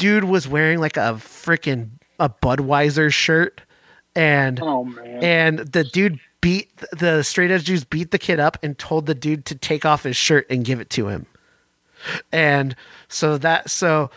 dude 0.00 0.24
was 0.24 0.48
wearing 0.48 0.80
like 0.80 0.96
a 0.96 1.14
freaking 1.14 1.90
a 2.18 2.28
Budweiser 2.28 3.12
shirt 3.12 3.60
and 4.14 4.60
Oh 4.60 4.84
man, 4.84 5.22
and 5.22 5.58
the 5.60 5.84
dude 5.84 6.18
beat 6.40 6.76
the 6.92 7.22
straight 7.22 7.50
edge 7.50 7.64
dudes 7.64 7.84
beat 7.84 8.10
the 8.10 8.18
kid 8.18 8.40
up 8.40 8.58
and 8.62 8.78
told 8.78 9.06
the 9.06 9.14
dude 9.14 9.44
to 9.46 9.54
take 9.54 9.84
off 9.84 10.02
his 10.04 10.16
shirt 10.16 10.46
and 10.50 10.64
give 10.64 10.80
it 10.80 10.90
to 10.90 11.08
him. 11.08 11.26
And 12.32 12.74
so 13.08 13.38
that 13.38 13.70
so 13.70 14.10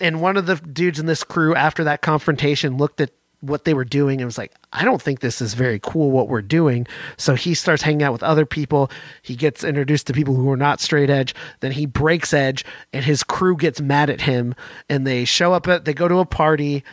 and 0.00 0.20
one 0.20 0.36
of 0.36 0.46
the 0.46 0.56
dudes 0.56 0.98
in 0.98 1.06
this 1.06 1.22
crew 1.22 1.54
after 1.54 1.84
that 1.84 2.02
confrontation 2.02 2.76
looked 2.76 3.00
at 3.00 3.10
what 3.46 3.64
they 3.64 3.74
were 3.74 3.84
doing 3.84 4.20
and 4.20 4.26
was 4.26 4.38
like, 4.38 4.52
I 4.72 4.84
don't 4.84 5.00
think 5.00 5.20
this 5.20 5.40
is 5.40 5.54
very 5.54 5.78
cool 5.82 6.10
what 6.10 6.28
we're 6.28 6.42
doing. 6.42 6.86
So 7.16 7.34
he 7.34 7.54
starts 7.54 7.82
hanging 7.82 8.02
out 8.02 8.12
with 8.12 8.22
other 8.22 8.46
people. 8.46 8.90
He 9.22 9.36
gets 9.36 9.64
introduced 9.64 10.06
to 10.08 10.12
people 10.12 10.34
who 10.34 10.50
are 10.50 10.56
not 10.56 10.80
straight 10.80 11.10
edge. 11.10 11.34
Then 11.60 11.72
he 11.72 11.86
breaks 11.86 12.32
edge 12.32 12.64
and 12.92 13.04
his 13.04 13.22
crew 13.22 13.56
gets 13.56 13.80
mad 13.80 14.10
at 14.10 14.22
him 14.22 14.54
and 14.88 15.06
they 15.06 15.24
show 15.24 15.52
up 15.52 15.68
at, 15.68 15.84
they 15.84 15.94
go 15.94 16.08
to 16.08 16.18
a 16.18 16.26
party 16.26 16.84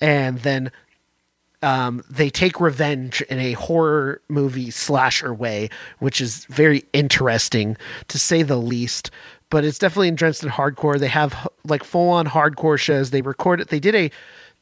and 0.00 0.38
then 0.40 0.70
um, 1.62 2.04
they 2.08 2.30
take 2.30 2.60
revenge 2.60 3.22
in 3.22 3.38
a 3.38 3.52
horror 3.52 4.20
movie 4.28 4.70
slasher 4.70 5.32
way, 5.32 5.70
which 5.98 6.20
is 6.20 6.44
very 6.46 6.84
interesting 6.92 7.76
to 8.08 8.18
say 8.18 8.42
the 8.42 8.56
least. 8.56 9.10
But 9.48 9.64
it's 9.64 9.78
definitely 9.78 10.08
entrenched 10.08 10.42
in 10.42 10.50
hardcore. 10.50 10.98
They 10.98 11.08
have 11.08 11.48
like 11.64 11.84
full 11.84 12.10
on 12.10 12.26
hardcore 12.26 12.78
shows. 12.78 13.10
They 13.10 13.22
recorded. 13.22 13.68
They 13.68 13.80
did 13.80 13.94
a 13.94 14.10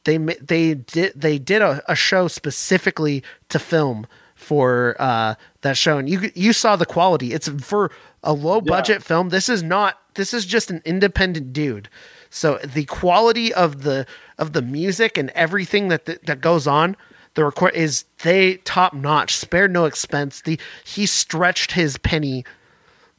they 0.05 0.17
they 0.17 0.73
did 0.73 1.13
they 1.15 1.37
did 1.37 1.61
a, 1.61 1.83
a 1.87 1.95
show 1.95 2.27
specifically 2.27 3.23
to 3.49 3.59
film 3.59 4.07
for 4.35 4.95
uh, 4.99 5.35
that 5.61 5.77
show, 5.77 5.97
and 5.97 6.09
you 6.09 6.31
you 6.33 6.53
saw 6.53 6.75
the 6.75 6.85
quality. 6.85 7.33
It's 7.33 7.47
for 7.47 7.91
a 8.23 8.33
low 8.33 8.61
budget 8.61 9.03
film. 9.03 9.29
This 9.29 9.49
is 9.49 9.61
not. 9.61 9.99
This 10.15 10.33
is 10.33 10.45
just 10.45 10.71
an 10.71 10.81
independent 10.85 11.51
dude. 11.51 11.89
So 12.29 12.57
the 12.57 12.85
quality 12.85 13.53
of 13.53 13.83
the 13.83 14.05
of 14.37 14.53
the 14.53 14.61
music 14.61 15.17
and 15.17 15.29
everything 15.31 15.89
that 15.89 16.05
that, 16.05 16.25
that 16.25 16.41
goes 16.41 16.67
on 16.67 16.95
the 17.35 17.43
record 17.43 17.75
is 17.75 18.05
they 18.23 18.55
top 18.57 18.93
notch. 18.93 19.35
Spared 19.35 19.71
no 19.71 19.85
expense. 19.85 20.41
The 20.41 20.59
he 20.83 21.05
stretched 21.05 21.73
his 21.73 21.97
penny 21.97 22.43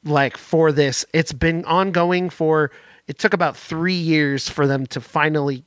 like 0.04 0.36
for 0.36 0.72
this. 0.72 1.04
It's 1.12 1.32
been 1.32 1.64
ongoing 1.64 2.30
for 2.30 2.70
it 3.06 3.18
took 3.18 3.32
about 3.32 3.56
3 3.56 3.94
years 3.94 4.48
for 4.48 4.66
them 4.66 4.86
to 4.86 5.00
finally 5.00 5.64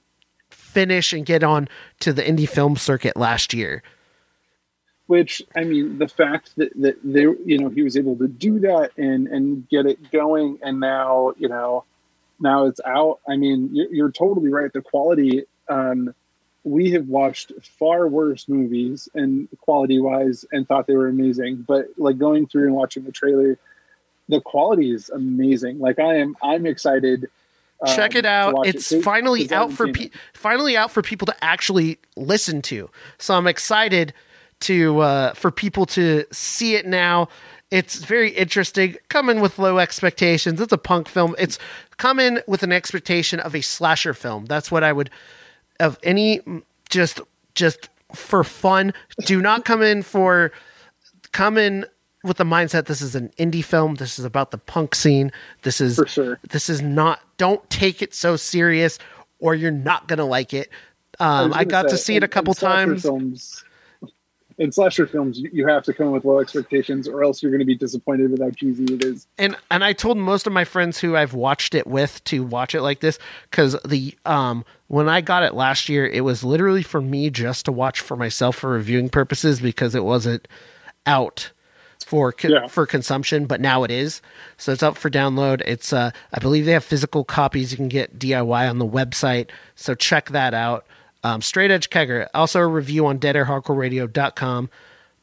finish 0.69 1.13
and 1.13 1.25
get 1.25 1.43
on 1.43 1.67
to 1.99 2.13
the 2.13 2.21
indie 2.21 2.47
film 2.47 2.77
circuit 2.77 3.17
last 3.17 3.53
year. 3.53 3.81
which 5.09 5.41
I 5.55 5.63
mean, 5.63 5.97
the 5.97 6.07
fact 6.07 6.55
that, 6.57 6.69
that 6.83 6.95
they, 7.03 7.21
you 7.21 7.57
know, 7.57 7.69
he 7.69 7.81
was 7.81 7.97
able 7.97 8.15
to 8.17 8.27
do 8.27 8.59
that 8.59 8.91
and 8.95 9.27
and 9.27 9.67
get 9.67 9.87
it 9.87 10.11
going, 10.11 10.59
and 10.61 10.79
now 10.79 11.33
you 11.39 11.49
know, 11.49 11.83
now 12.39 12.67
it's 12.67 12.79
out. 12.85 13.19
I 13.27 13.35
mean, 13.35 13.69
you're, 13.73 13.91
you're 13.91 14.11
totally 14.11 14.49
right. 14.49 14.71
The 14.71 14.83
quality, 14.83 15.45
um, 15.67 16.13
we 16.63 16.91
have 16.91 17.07
watched 17.07 17.53
far 17.79 18.07
worse 18.07 18.47
movies 18.47 19.09
and 19.15 19.49
quality 19.61 19.99
wise, 19.99 20.45
and 20.51 20.67
thought 20.67 20.85
they 20.85 20.95
were 20.95 21.07
amazing. 21.07 21.65
But 21.67 21.87
like 21.97 22.19
going 22.19 22.45
through 22.45 22.67
and 22.67 22.75
watching 22.75 23.03
the 23.03 23.11
trailer, 23.11 23.57
the 24.27 24.41
quality 24.41 24.93
is 24.93 25.09
amazing. 25.09 25.79
Like 25.79 25.97
I 25.97 26.17
am, 26.17 26.37
I'm 26.43 26.67
excited. 26.67 27.31
Um, 27.85 27.95
Check 27.95 28.15
it 28.15 28.25
out. 28.25 28.67
It's 28.67 28.91
it. 28.91 29.03
finally 29.03 29.49
out 29.51 29.71
for 29.71 29.91
pe- 29.91 30.09
finally 30.33 30.75
out 30.75 30.91
for 30.91 31.01
people 31.01 31.25
to 31.27 31.43
actually 31.43 31.97
listen 32.15 32.61
to. 32.63 32.89
So 33.17 33.35
I'm 33.35 33.47
excited 33.47 34.13
to 34.61 34.99
uh, 34.99 35.33
for 35.33 35.51
people 35.51 35.85
to 35.87 36.25
see 36.31 36.75
it 36.75 36.85
now. 36.85 37.29
It's 37.71 37.97
very 37.97 38.31
interesting. 38.31 38.97
Come 39.09 39.29
in 39.29 39.41
with 39.41 39.59
low 39.59 39.77
expectations. 39.77 40.59
It's 40.59 40.73
a 40.73 40.77
punk 40.77 41.07
film. 41.07 41.35
It's 41.37 41.59
come 41.97 42.19
in 42.19 42.41
with 42.47 42.63
an 42.63 42.71
expectation 42.71 43.39
of 43.39 43.55
a 43.55 43.61
slasher 43.61 44.13
film. 44.13 44.45
That's 44.45 44.71
what 44.71 44.83
I 44.83 44.91
would 44.91 45.09
of 45.79 45.97
any 46.03 46.41
just 46.89 47.21
just 47.55 47.89
for 48.13 48.43
fun. 48.43 48.93
Do 49.25 49.41
not 49.41 49.65
come 49.65 49.81
in 49.81 50.01
for 50.01 50.51
come 51.31 51.57
in 51.57 51.85
with 52.23 52.37
the 52.37 52.43
mindset 52.43 52.85
this 52.85 53.01
is 53.01 53.15
an 53.15 53.29
indie 53.37 53.63
film. 53.63 53.95
This 53.95 54.19
is 54.19 54.25
about 54.25 54.51
the 54.51 54.57
punk 54.57 54.95
scene. 54.95 55.31
This 55.63 55.79
is 55.81 55.95
For 55.95 56.07
sure. 56.07 56.39
this 56.49 56.69
is 56.69 56.81
not 56.81 57.21
don't 57.37 57.67
take 57.69 58.01
it 58.01 58.13
so 58.13 58.35
serious 58.35 58.99
or 59.39 59.55
you're 59.55 59.71
not 59.71 60.07
gonna 60.07 60.25
like 60.25 60.53
it. 60.53 60.69
Um, 61.19 61.53
I, 61.53 61.63
gonna 61.63 61.65
got 61.65 61.81
to 61.83 61.97
say, 61.97 62.03
see 62.03 62.15
it 62.15 62.23
a 62.23 62.27
couple 62.27 62.53
in 62.53 62.57
times. 62.57 63.01
Films, 63.01 63.63
in 64.57 64.71
slasher 64.73 65.07
films, 65.07 65.39
you 65.39 65.49
you 65.51 65.67
have 65.67 65.83
to 65.83 65.93
come 65.93 66.07
in 66.07 66.11
with 66.11 66.25
low 66.25 66.39
expectations, 66.39 67.07
or 67.07 67.23
else 67.23 67.41
you're 67.41 67.57
to 67.57 67.65
be 67.65 67.75
disappointed 67.75 68.31
with 68.31 68.41
how 68.41 68.51
cheesy 68.51 68.83
it 68.93 69.03
is. 69.03 69.27
and 69.37 69.55
and 69.71 69.83
I 69.83 69.93
told 69.93 70.17
most 70.17 70.47
of 70.47 70.53
my 70.53 70.65
friends 70.65 70.99
who 70.99 71.15
I've 71.15 71.33
watched 71.33 71.73
it 71.73 71.87
with 71.87 72.23
to 72.25 72.43
watch 72.43 72.75
it 72.75 72.81
like 72.81 72.99
this 72.99 73.17
because 73.49 73.77
the 73.85 74.15
um 74.25 74.65
when 74.87 75.07
I 75.07 75.21
got 75.21 75.43
it 75.43 75.53
last 75.53 75.87
year, 75.87 76.05
it 76.05 76.21
was 76.21 76.43
literally 76.43 76.83
for 76.83 77.01
me 77.01 77.29
just 77.29 77.65
to 77.65 77.71
watch 77.71 78.01
for 78.01 78.17
myself 78.17 78.57
for 78.57 78.71
reviewing 78.71 79.07
purposes 79.09 79.61
because 79.61 79.95
it 79.95 80.03
wasn't 80.03 80.47
out 81.05 81.51
for 82.09 82.31
co- 82.33 82.47
Yeah. 82.47 82.65
for 82.67 82.87
consumption, 82.87 83.45
but 83.45 83.61
now 83.61 83.83
it 83.83 83.91
is. 83.91 84.19
So 84.57 84.71
it's 84.71 84.81
up 84.81 84.97
for 84.97 85.11
download. 85.11 85.61
It's 85.63 85.93
uh 85.93 86.09
I 86.33 86.39
believe 86.39 86.65
they 86.65 86.71
have 86.71 86.83
physical 86.83 87.23
copies 87.23 87.69
you 87.71 87.77
can 87.77 87.87
get 87.87 88.17
DIY 88.17 88.67
on 88.67 88.79
the 88.79 88.87
website. 88.87 89.51
So 89.75 89.93
check 89.93 90.29
that 90.31 90.55
out. 90.55 90.87
Um, 91.23 91.41
Straight 91.43 91.69
Edge 91.69 91.89
Kegger, 91.91 92.27
also 92.33 92.59
a 92.61 92.67
review 92.67 93.05
on 93.05 93.19
deadairhardcoreradio.com. 93.19 94.69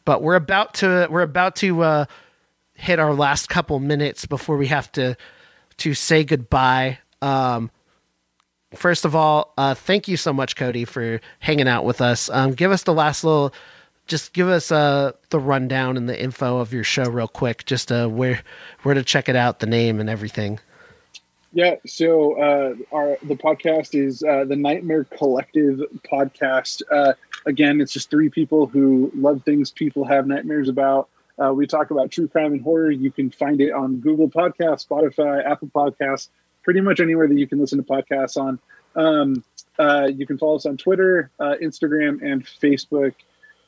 But 0.04 0.22
we're 0.22 0.36
about 0.36 0.74
to 0.74 1.08
we're 1.10 1.22
about 1.22 1.56
to 1.56 1.82
uh 1.82 2.04
hit 2.74 2.98
our 3.00 3.14
last 3.14 3.48
couple 3.48 3.78
minutes 3.80 4.24
before 4.26 4.56
we 4.56 4.68
have 4.68 4.92
to 4.92 5.16
to 5.78 5.92
say 5.94 6.22
goodbye. 6.22 6.98
Um, 7.20 7.70
first 8.74 9.04
of 9.04 9.16
all, 9.16 9.52
uh, 9.58 9.74
thank 9.74 10.06
you 10.08 10.16
so 10.16 10.32
much, 10.32 10.54
Cody, 10.54 10.84
for 10.84 11.20
hanging 11.40 11.66
out 11.68 11.84
with 11.84 12.00
us. 12.00 12.30
Um, 12.30 12.52
give 12.52 12.70
us 12.70 12.82
the 12.84 12.92
last 12.94 13.24
little, 13.24 13.52
just 14.06 14.32
give 14.32 14.48
us 14.48 14.70
uh, 14.70 15.12
the 15.30 15.40
rundown 15.40 15.96
and 15.96 16.08
the 16.08 16.20
info 16.20 16.58
of 16.58 16.72
your 16.72 16.84
show 16.84 17.04
real 17.04 17.28
quick, 17.28 17.64
just 17.64 17.90
uh, 17.90 18.06
where 18.08 18.42
where 18.82 18.94
to 18.94 19.02
check 19.02 19.28
it 19.28 19.36
out, 19.36 19.60
the 19.60 19.66
name 19.66 20.00
and 20.00 20.08
everything. 20.08 20.60
Yeah, 21.52 21.76
so 21.86 22.40
uh, 22.40 22.74
our 22.92 23.16
the 23.22 23.34
podcast 23.34 23.94
is 23.94 24.22
uh, 24.22 24.44
the 24.44 24.56
Nightmare 24.56 25.04
Collective 25.04 25.80
podcast. 26.10 26.82
Uh, 26.90 27.14
again, 27.46 27.80
it's 27.80 27.92
just 27.92 28.10
three 28.10 28.28
people 28.28 28.66
who 28.66 29.10
love 29.14 29.42
things 29.44 29.70
people 29.70 30.04
have 30.04 30.26
nightmares 30.26 30.68
about. 30.68 31.08
Uh, 31.42 31.52
we 31.52 31.66
talk 31.66 31.90
about 31.90 32.10
true 32.10 32.28
crime 32.28 32.52
and 32.52 32.62
horror. 32.62 32.90
You 32.90 33.10
can 33.10 33.30
find 33.30 33.60
it 33.60 33.72
on 33.72 33.96
Google 33.96 34.28
Podcasts, 34.28 34.86
Spotify, 34.86 35.44
Apple 35.44 35.68
Podcasts, 35.68 36.28
pretty 36.62 36.80
much 36.80 37.00
anywhere 37.00 37.28
that 37.28 37.38
you 37.38 37.46
can 37.46 37.58
listen 37.58 37.82
to 37.82 37.84
podcasts 37.84 38.36
on. 38.36 38.58
Um, 38.94 39.44
you 40.14 40.26
can 40.26 40.38
follow 40.38 40.56
us 40.56 40.64
on 40.64 40.76
Twitter, 40.78 41.30
Instagram, 41.40 42.22
and 42.22 42.44
Facebook. 42.44 43.14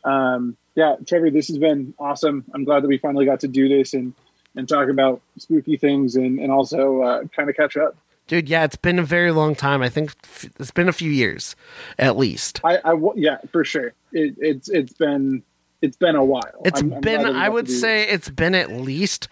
Um, 0.04 0.56
yeah, 0.74 0.96
Trevor, 1.06 1.30
this 1.30 1.48
has 1.48 1.58
been 1.58 1.94
awesome. 1.98 2.44
I'm 2.54 2.64
glad 2.64 2.82
that 2.82 2.88
we 2.88 2.98
finally 2.98 3.24
got 3.24 3.40
to 3.40 3.48
do 3.48 3.68
this 3.68 3.94
and 3.94 4.14
and 4.56 4.68
talk 4.68 4.88
about 4.88 5.20
spooky 5.36 5.76
things 5.76 6.16
and 6.16 6.38
and 6.38 6.50
also 6.52 7.02
uh, 7.02 7.24
kind 7.34 7.50
of 7.50 7.56
catch 7.56 7.76
up. 7.76 7.96
Dude, 8.26 8.48
yeah, 8.48 8.64
it's 8.64 8.76
been 8.76 8.98
a 8.98 9.02
very 9.04 9.32
long 9.32 9.54
time. 9.54 9.80
I 9.82 9.88
think 9.88 10.14
f- 10.22 10.50
it's 10.60 10.70
been 10.70 10.88
a 10.88 10.92
few 10.92 11.10
years, 11.10 11.56
at 11.98 12.16
least. 12.18 12.60
I, 12.62 12.76
I 12.84 12.90
w- 12.90 13.14
yeah, 13.16 13.38
for 13.50 13.64
sure. 13.64 13.92
It, 14.12 14.34
it's 14.38 14.68
it's 14.68 14.92
been 14.92 15.42
it's 15.80 15.96
been 15.96 16.14
a 16.14 16.24
while. 16.24 16.42
It's 16.64 16.80
I'm- 16.82 16.92
I'm 16.92 17.00
been, 17.00 17.22
we 17.22 17.34
I 17.34 17.48
would 17.48 17.70
say, 17.70 18.02
it's 18.08 18.28
been 18.28 18.54
at 18.54 18.70
least, 18.70 19.28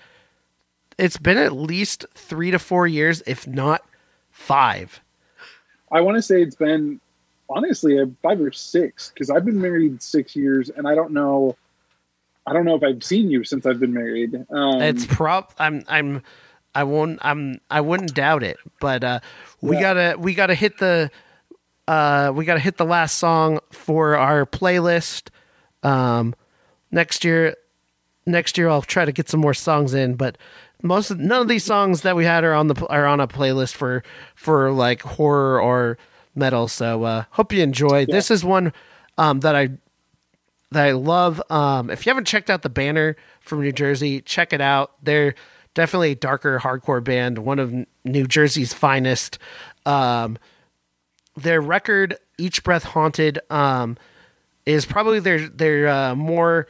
it's 0.98 1.18
been 1.18 1.36
at 1.38 1.52
least 1.52 2.06
three 2.14 2.50
to 2.50 2.58
four 2.58 2.86
years, 2.86 3.22
if 3.26 3.46
not 3.46 3.84
five. 4.30 5.00
I 5.92 6.00
want 6.00 6.16
to 6.16 6.22
say 6.22 6.40
it's 6.42 6.56
been 6.56 7.00
honestly 7.48 7.98
a 7.98 8.06
five 8.22 8.40
or 8.40 8.52
six 8.52 9.10
because 9.10 9.30
I've 9.30 9.44
been 9.44 9.60
married 9.60 10.02
six 10.02 10.34
years 10.36 10.70
and 10.70 10.86
I 10.88 10.94
don't 10.94 11.12
know. 11.12 11.56
I 12.46 12.52
don't 12.52 12.64
know 12.64 12.76
if 12.76 12.82
I've 12.82 13.02
seen 13.02 13.30
you 13.30 13.42
since 13.44 13.66
I've 13.66 13.80
been 13.80 13.92
married. 13.92 14.34
Um, 14.50 14.80
it's 14.80 15.04
prop. 15.06 15.52
I'm. 15.58 15.84
I'm. 15.88 16.22
I 16.74 16.84
won't. 16.84 17.18
I'm. 17.22 17.60
I 17.70 17.80
wouldn't 17.80 18.14
doubt 18.14 18.42
it. 18.42 18.58
But 18.80 19.02
uh, 19.02 19.20
we 19.60 19.76
Yeah. 19.76 19.80
gotta. 19.82 20.18
We 20.18 20.34
gotta 20.34 20.54
hit 20.54 20.78
the. 20.78 21.10
Uh, 21.88 22.32
we 22.34 22.44
gotta 22.44 22.60
hit 22.60 22.76
the 22.76 22.84
last 22.84 23.18
song 23.18 23.58
for 23.72 24.16
our 24.16 24.44
playlist. 24.46 25.28
Um, 25.82 26.34
next 26.90 27.24
year. 27.24 27.56
Next 28.28 28.58
year, 28.58 28.68
I'll 28.68 28.82
try 28.82 29.04
to 29.04 29.12
get 29.12 29.28
some 29.28 29.38
more 29.38 29.54
songs 29.54 29.94
in, 29.94 30.16
but 30.16 30.36
most 30.82 31.12
of, 31.12 31.20
none 31.20 31.42
of 31.42 31.46
these 31.48 31.62
songs 31.62 32.00
that 32.02 32.16
we 32.16 32.24
had 32.24 32.42
are 32.42 32.54
on 32.54 32.66
the 32.66 32.86
are 32.88 33.06
on 33.06 33.20
a 33.20 33.28
playlist 33.28 33.74
for 33.74 34.02
for 34.34 34.72
like 34.72 35.00
horror 35.02 35.60
or 35.62 35.96
metal. 36.36 36.68
So 36.68 37.04
uh, 37.04 37.24
hope 37.30 37.52
you 37.52 37.62
enjoy. 37.62 38.06
This 38.06 38.30
is 38.30 38.44
one 38.44 38.72
um, 39.18 39.40
that 39.40 39.56
I 39.56 39.70
that 40.70 40.86
I 40.86 40.92
love. 40.92 41.42
Um, 41.50 41.90
if 41.90 42.06
you 42.06 42.10
haven't 42.10 42.26
checked 42.26 42.50
out 42.50 42.62
the 42.62 42.68
Banner 42.68 43.16
from 43.40 43.60
New 43.60 43.72
Jersey, 43.72 44.20
check 44.20 44.52
it 44.52 44.60
out. 44.60 44.92
They're 45.02 45.34
definitely 45.74 46.12
a 46.12 46.16
darker 46.16 46.58
hardcore 46.58 47.02
band, 47.04 47.38
one 47.38 47.58
of 47.58 47.72
New 48.04 48.26
Jersey's 48.26 48.72
finest. 48.72 49.38
Um, 49.84 50.38
their 51.36 51.60
record, 51.60 52.16
Each 52.38 52.64
Breath 52.64 52.84
Haunted, 52.84 53.38
um, 53.50 53.96
is 54.64 54.84
probably 54.84 55.20
their 55.20 55.48
their 55.48 55.88
uh, 55.88 56.14
more 56.14 56.66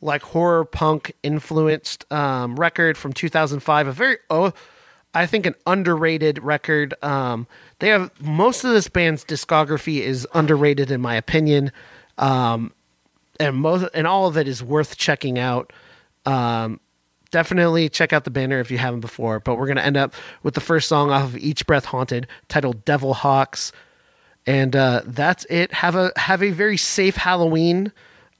like 0.00 0.22
horror 0.22 0.64
punk 0.64 1.12
influenced 1.22 2.10
um, 2.12 2.56
record 2.56 2.96
from 2.96 3.12
2005. 3.12 3.88
A 3.88 3.92
very 3.92 4.18
oh, 4.30 4.52
I 5.16 5.24
think 5.24 5.46
an 5.46 5.54
underrated 5.66 6.42
record. 6.42 6.94
Um, 7.02 7.46
they 7.78 7.88
have 7.88 8.10
most 8.20 8.64
of 8.64 8.72
this 8.72 8.86
band's 8.88 9.24
discography 9.24 10.00
is 10.00 10.28
underrated 10.34 10.90
in 10.90 11.00
my 11.00 11.14
opinion. 11.14 11.72
Um, 12.18 12.72
and 13.40 13.56
most 13.56 13.88
and 13.94 14.06
all 14.06 14.26
of 14.26 14.36
it 14.36 14.46
is 14.46 14.62
worth 14.62 14.98
checking 14.98 15.38
out. 15.38 15.72
Um, 16.26 16.80
definitely 17.30 17.88
check 17.88 18.12
out 18.12 18.24
the 18.24 18.30
banner 18.30 18.60
if 18.60 18.70
you 18.70 18.76
haven't 18.76 19.00
before. 19.00 19.40
But 19.40 19.56
we're 19.56 19.66
gonna 19.66 19.80
end 19.80 19.96
up 19.96 20.12
with 20.42 20.52
the 20.52 20.60
first 20.60 20.86
song 20.86 21.10
off 21.10 21.24
of 21.24 21.36
Each 21.38 21.66
Breath 21.66 21.86
Haunted, 21.86 22.26
titled 22.48 22.84
"Devil 22.84 23.14
Hawks," 23.14 23.72
and 24.46 24.76
uh, 24.76 25.00
that's 25.06 25.46
it. 25.48 25.72
Have 25.72 25.94
a 25.94 26.12
have 26.16 26.42
a 26.42 26.50
very 26.50 26.76
safe 26.76 27.16
Halloween 27.16 27.90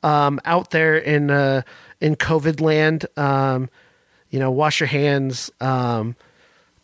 um, 0.02 0.40
out 0.44 0.72
there 0.72 0.96
in 0.96 1.30
uh, 1.30 1.62
in 2.02 2.16
COVID 2.16 2.60
land. 2.60 3.06
Um, 3.16 3.70
you 4.28 4.38
know, 4.38 4.50
wash 4.50 4.80
your 4.80 4.88
hands. 4.88 5.50
Um, 5.60 6.16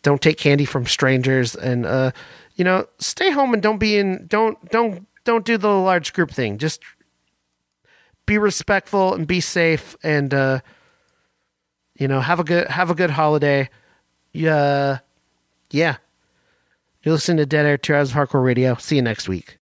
don't 0.03 0.21
take 0.21 0.37
candy 0.37 0.65
from 0.65 0.85
strangers, 0.85 1.55
and 1.55 1.85
uh, 1.85 2.11
you 2.55 2.63
know, 2.63 2.85
stay 2.99 3.31
home 3.31 3.53
and 3.53 3.63
don't 3.63 3.79
be 3.79 3.97
in. 3.97 4.27
Don't 4.27 4.69
don't 4.69 5.07
don't 5.23 5.45
do 5.45 5.57
the 5.57 5.69
large 5.69 6.13
group 6.13 6.31
thing. 6.31 6.57
Just 6.57 6.81
be 8.25 8.37
respectful 8.37 9.13
and 9.13 9.27
be 9.27 9.41
safe 9.41 9.95
and 10.03 10.33
uh 10.33 10.59
you 11.99 12.07
know 12.07 12.19
have 12.19 12.39
a 12.39 12.43
good 12.43 12.67
have 12.67 12.89
a 12.89 12.95
good 12.95 13.09
holiday 13.09 13.69
yeah 14.31 14.99
yeah 15.71 15.97
you 17.03 17.11
listen 17.11 17.37
to 17.37 17.45
dead 17.45 17.65
air 17.65 17.77
two 17.77 17.93
hours 17.93 18.11
of 18.11 18.15
hardcore 18.15 18.43
radio 18.43 18.75
see 18.75 18.95
you 18.95 19.01
next 19.01 19.27
week 19.27 19.57